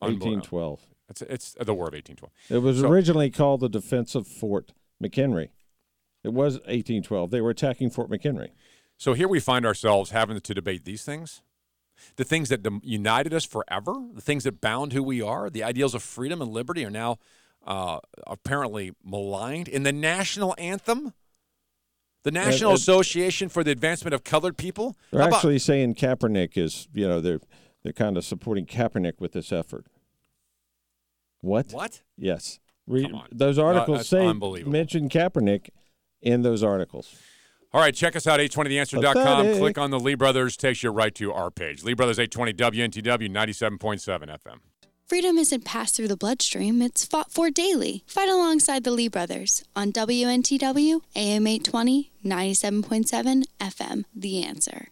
1812. 0.00 0.80
It's, 1.08 1.22
it's 1.22 1.52
the 1.58 1.74
War 1.74 1.88
of 1.88 1.94
1812. 1.94 2.30
It 2.50 2.58
was 2.58 2.80
So- 2.80 2.88
originally 2.90 3.30
called 3.30 3.60
the 3.60 3.68
Defense 3.68 4.14
of 4.14 4.26
Fort 4.26 4.72
McHenry. 5.02 5.48
It 6.22 6.32
was 6.32 6.54
1812. 6.60 7.30
They 7.30 7.40
were 7.40 7.50
attacking 7.50 7.90
Fort 7.90 8.10
McHenry. 8.10 8.50
So 8.96 9.12
here 9.14 9.28
we 9.28 9.40
find 9.40 9.66
ourselves 9.66 10.10
having 10.10 10.38
to 10.40 10.54
debate 10.54 10.84
these 10.84 11.04
things. 11.04 11.42
The 12.16 12.24
things 12.24 12.48
that 12.48 12.66
united 12.82 13.34
us 13.34 13.44
forever, 13.44 13.94
the 14.12 14.20
things 14.20 14.44
that 14.44 14.60
bound 14.60 14.92
who 14.92 15.02
we 15.02 15.20
are, 15.22 15.50
the 15.50 15.62
ideals 15.62 15.94
of 15.94 16.02
freedom 16.02 16.40
and 16.40 16.50
liberty 16.52 16.84
are 16.84 16.90
now 16.90 17.18
uh, 17.66 17.98
apparently 18.26 18.92
maligned. 19.04 19.68
In 19.68 19.82
the 19.82 19.92
national 19.92 20.54
anthem, 20.58 21.14
the 22.24 22.30
National 22.30 22.72
Association 22.72 23.48
for 23.48 23.62
the 23.62 23.70
Advancement 23.70 24.14
of 24.14 24.24
Colored 24.24 24.56
People, 24.56 24.96
They're 25.10 25.20
about- 25.20 25.34
actually 25.34 25.58
saying 25.58 25.94
Kaepernick 25.94 26.56
is, 26.56 26.88
you 26.92 27.06
know, 27.06 27.20
they're 27.20 27.40
they're 27.82 27.92
kind 27.92 28.16
of 28.16 28.24
supporting 28.24 28.64
Kaepernick 28.64 29.20
with 29.20 29.32
this 29.32 29.52
effort. 29.52 29.86
What? 31.42 31.72
What? 31.72 32.02
Yes. 32.16 32.58
On. 32.88 33.28
those 33.32 33.58
articles 33.58 34.08
say 34.08 34.30
mention 34.32 35.08
Kaepernick 35.08 35.68
in 36.20 36.42
those 36.42 36.62
articles. 36.62 37.14
All 37.74 37.80
right, 37.80 37.92
check 37.92 38.14
us 38.14 38.28
out, 38.28 38.38
820theanswer.com. 38.38 39.14
Pathetic. 39.14 39.58
Click 39.58 39.78
on 39.78 39.90
the 39.90 39.98
Lee 39.98 40.14
Brothers, 40.14 40.56
takes 40.56 40.84
you 40.84 40.90
right 40.90 41.12
to 41.16 41.32
our 41.32 41.50
page. 41.50 41.82
Lee 41.82 41.94
Brothers 41.94 42.20
820 42.20 42.52
WNTW 42.52 43.28
97.7 43.28 43.98
FM. 44.28 44.58
Freedom 45.08 45.36
isn't 45.36 45.64
passed 45.64 45.96
through 45.96 46.06
the 46.06 46.16
bloodstream, 46.16 46.80
it's 46.80 47.04
fought 47.04 47.32
for 47.32 47.50
daily. 47.50 48.04
Fight 48.06 48.28
alongside 48.28 48.84
the 48.84 48.92
Lee 48.92 49.08
brothers 49.08 49.64
on 49.74 49.92
WNTW, 49.92 51.00
AM 51.16 51.46
820, 51.48 52.12
97.7 52.24 53.44
FM. 53.60 54.04
The 54.14 54.44
answer. 54.44 54.88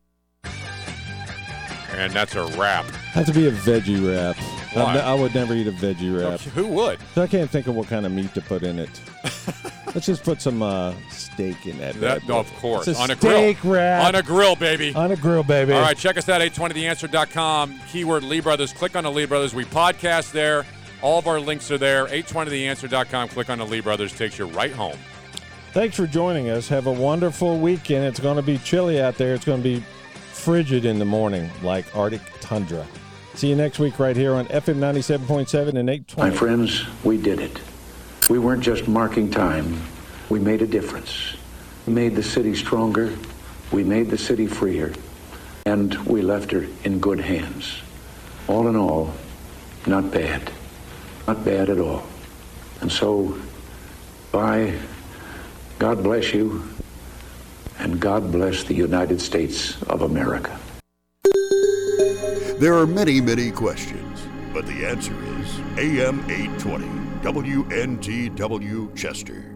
And 1.92 2.12
that's 2.12 2.34
a 2.34 2.46
wrap. 2.58 2.84
Have 2.86 3.26
to 3.26 3.32
be 3.32 3.46
a 3.46 3.52
veggie 3.52 4.04
wrap. 4.04 4.36
Why? 4.74 4.98
I, 4.98 5.14
would 5.14 5.34
never 5.34 5.54
eat 5.54 5.66
a 5.66 5.72
veggie 5.72 6.18
wrap. 6.18 6.40
Who 6.40 6.66
would? 6.68 6.98
So 7.14 7.22
I 7.22 7.26
can't 7.26 7.50
think 7.50 7.66
of 7.66 7.74
what 7.74 7.88
kind 7.88 8.06
of 8.06 8.12
meat 8.12 8.32
to 8.34 8.40
put 8.40 8.62
in 8.62 8.78
it. 8.78 9.00
Let's 9.94 10.06
just 10.06 10.24
put 10.24 10.40
some 10.40 10.62
uh, 10.62 10.94
steak 11.10 11.66
in 11.66 11.76
that. 11.78 11.94
That, 12.00 12.20
bad 12.20 12.26
boy. 12.26 12.38
of 12.38 12.52
course. 12.54 12.88
It's 12.88 12.98
a 12.98 13.02
on 13.02 13.10
a 13.10 13.16
steak 13.16 13.60
grill. 13.60 13.74
wrap. 13.74 14.06
On 14.06 14.14
a 14.14 14.22
grill, 14.22 14.56
baby. 14.56 14.94
On 14.94 15.12
a 15.12 15.16
grill, 15.16 15.42
baby. 15.42 15.74
All 15.74 15.82
right, 15.82 15.96
check 15.96 16.16
us 16.16 16.28
out, 16.28 16.40
820theanswer.com. 16.40 17.78
Keyword 17.90 18.24
Lee 18.24 18.40
Brothers. 18.40 18.72
Click 18.72 18.96
on 18.96 19.04
the 19.04 19.10
Lee 19.10 19.26
Brothers. 19.26 19.54
We 19.54 19.66
podcast 19.66 20.32
there. 20.32 20.64
All 21.02 21.18
of 21.18 21.26
our 21.26 21.40
links 21.40 21.70
are 21.70 21.78
there. 21.78 22.06
820theanswer.com. 22.06 23.28
Click 23.28 23.50
on 23.50 23.58
the 23.58 23.66
Lee 23.66 23.80
Brothers. 23.80 24.12
Takes 24.12 24.38
you 24.38 24.46
right 24.46 24.72
home. 24.72 24.96
Thanks 25.72 25.96
for 25.96 26.06
joining 26.06 26.48
us. 26.48 26.68
Have 26.68 26.86
a 26.86 26.92
wonderful 26.92 27.58
weekend. 27.58 28.04
It's 28.04 28.20
going 28.20 28.36
to 28.36 28.42
be 28.42 28.58
chilly 28.58 29.00
out 29.00 29.16
there. 29.16 29.34
It's 29.34 29.44
going 29.44 29.62
to 29.62 29.64
be 29.64 29.84
frigid 30.32 30.84
in 30.84 30.98
the 30.98 31.04
morning, 31.04 31.50
like 31.62 31.94
Arctic 31.94 32.22
tundra. 32.40 32.86
See 33.34 33.48
you 33.48 33.56
next 33.56 33.78
week 33.78 33.98
right 33.98 34.14
here 34.14 34.34
on 34.34 34.46
FM 34.46 34.76
97.7 34.76 35.68
and 35.74 35.88
820. 35.88 36.30
My 36.30 36.36
friends, 36.36 36.84
we 37.02 37.16
did 37.16 37.40
it. 37.40 37.58
We 38.28 38.38
weren't 38.38 38.62
just 38.62 38.86
marking 38.86 39.30
time, 39.30 39.80
we 40.28 40.38
made 40.38 40.60
a 40.62 40.66
difference. 40.66 41.36
We 41.86 41.94
made 41.94 42.14
the 42.14 42.22
city 42.22 42.54
stronger, 42.54 43.12
we 43.72 43.84
made 43.84 44.10
the 44.10 44.18
city 44.18 44.46
freer, 44.46 44.92
and 45.66 45.94
we 46.06 46.20
left 46.22 46.50
her 46.52 46.66
in 46.84 47.00
good 47.00 47.20
hands. 47.20 47.80
All 48.48 48.68
in 48.68 48.76
all, 48.76 49.12
not 49.86 50.10
bad. 50.10 50.52
Not 51.26 51.44
bad 51.44 51.70
at 51.70 51.78
all. 51.78 52.04
And 52.80 52.92
so, 52.92 53.38
bye. 54.30 54.78
God 55.78 56.02
bless 56.02 56.32
you, 56.34 56.62
and 57.78 57.98
God 57.98 58.30
bless 58.30 58.62
the 58.64 58.74
United 58.74 59.20
States 59.20 59.82
of 59.84 60.02
America. 60.02 60.56
There 62.62 62.78
are 62.78 62.86
many, 62.86 63.20
many 63.20 63.50
questions, 63.50 64.20
but 64.52 64.64
the 64.66 64.86
answer 64.86 65.16
is 65.40 65.58
AM 65.78 66.20
820, 66.30 66.86
WNTW 67.20 68.96
Chester. 68.96 69.51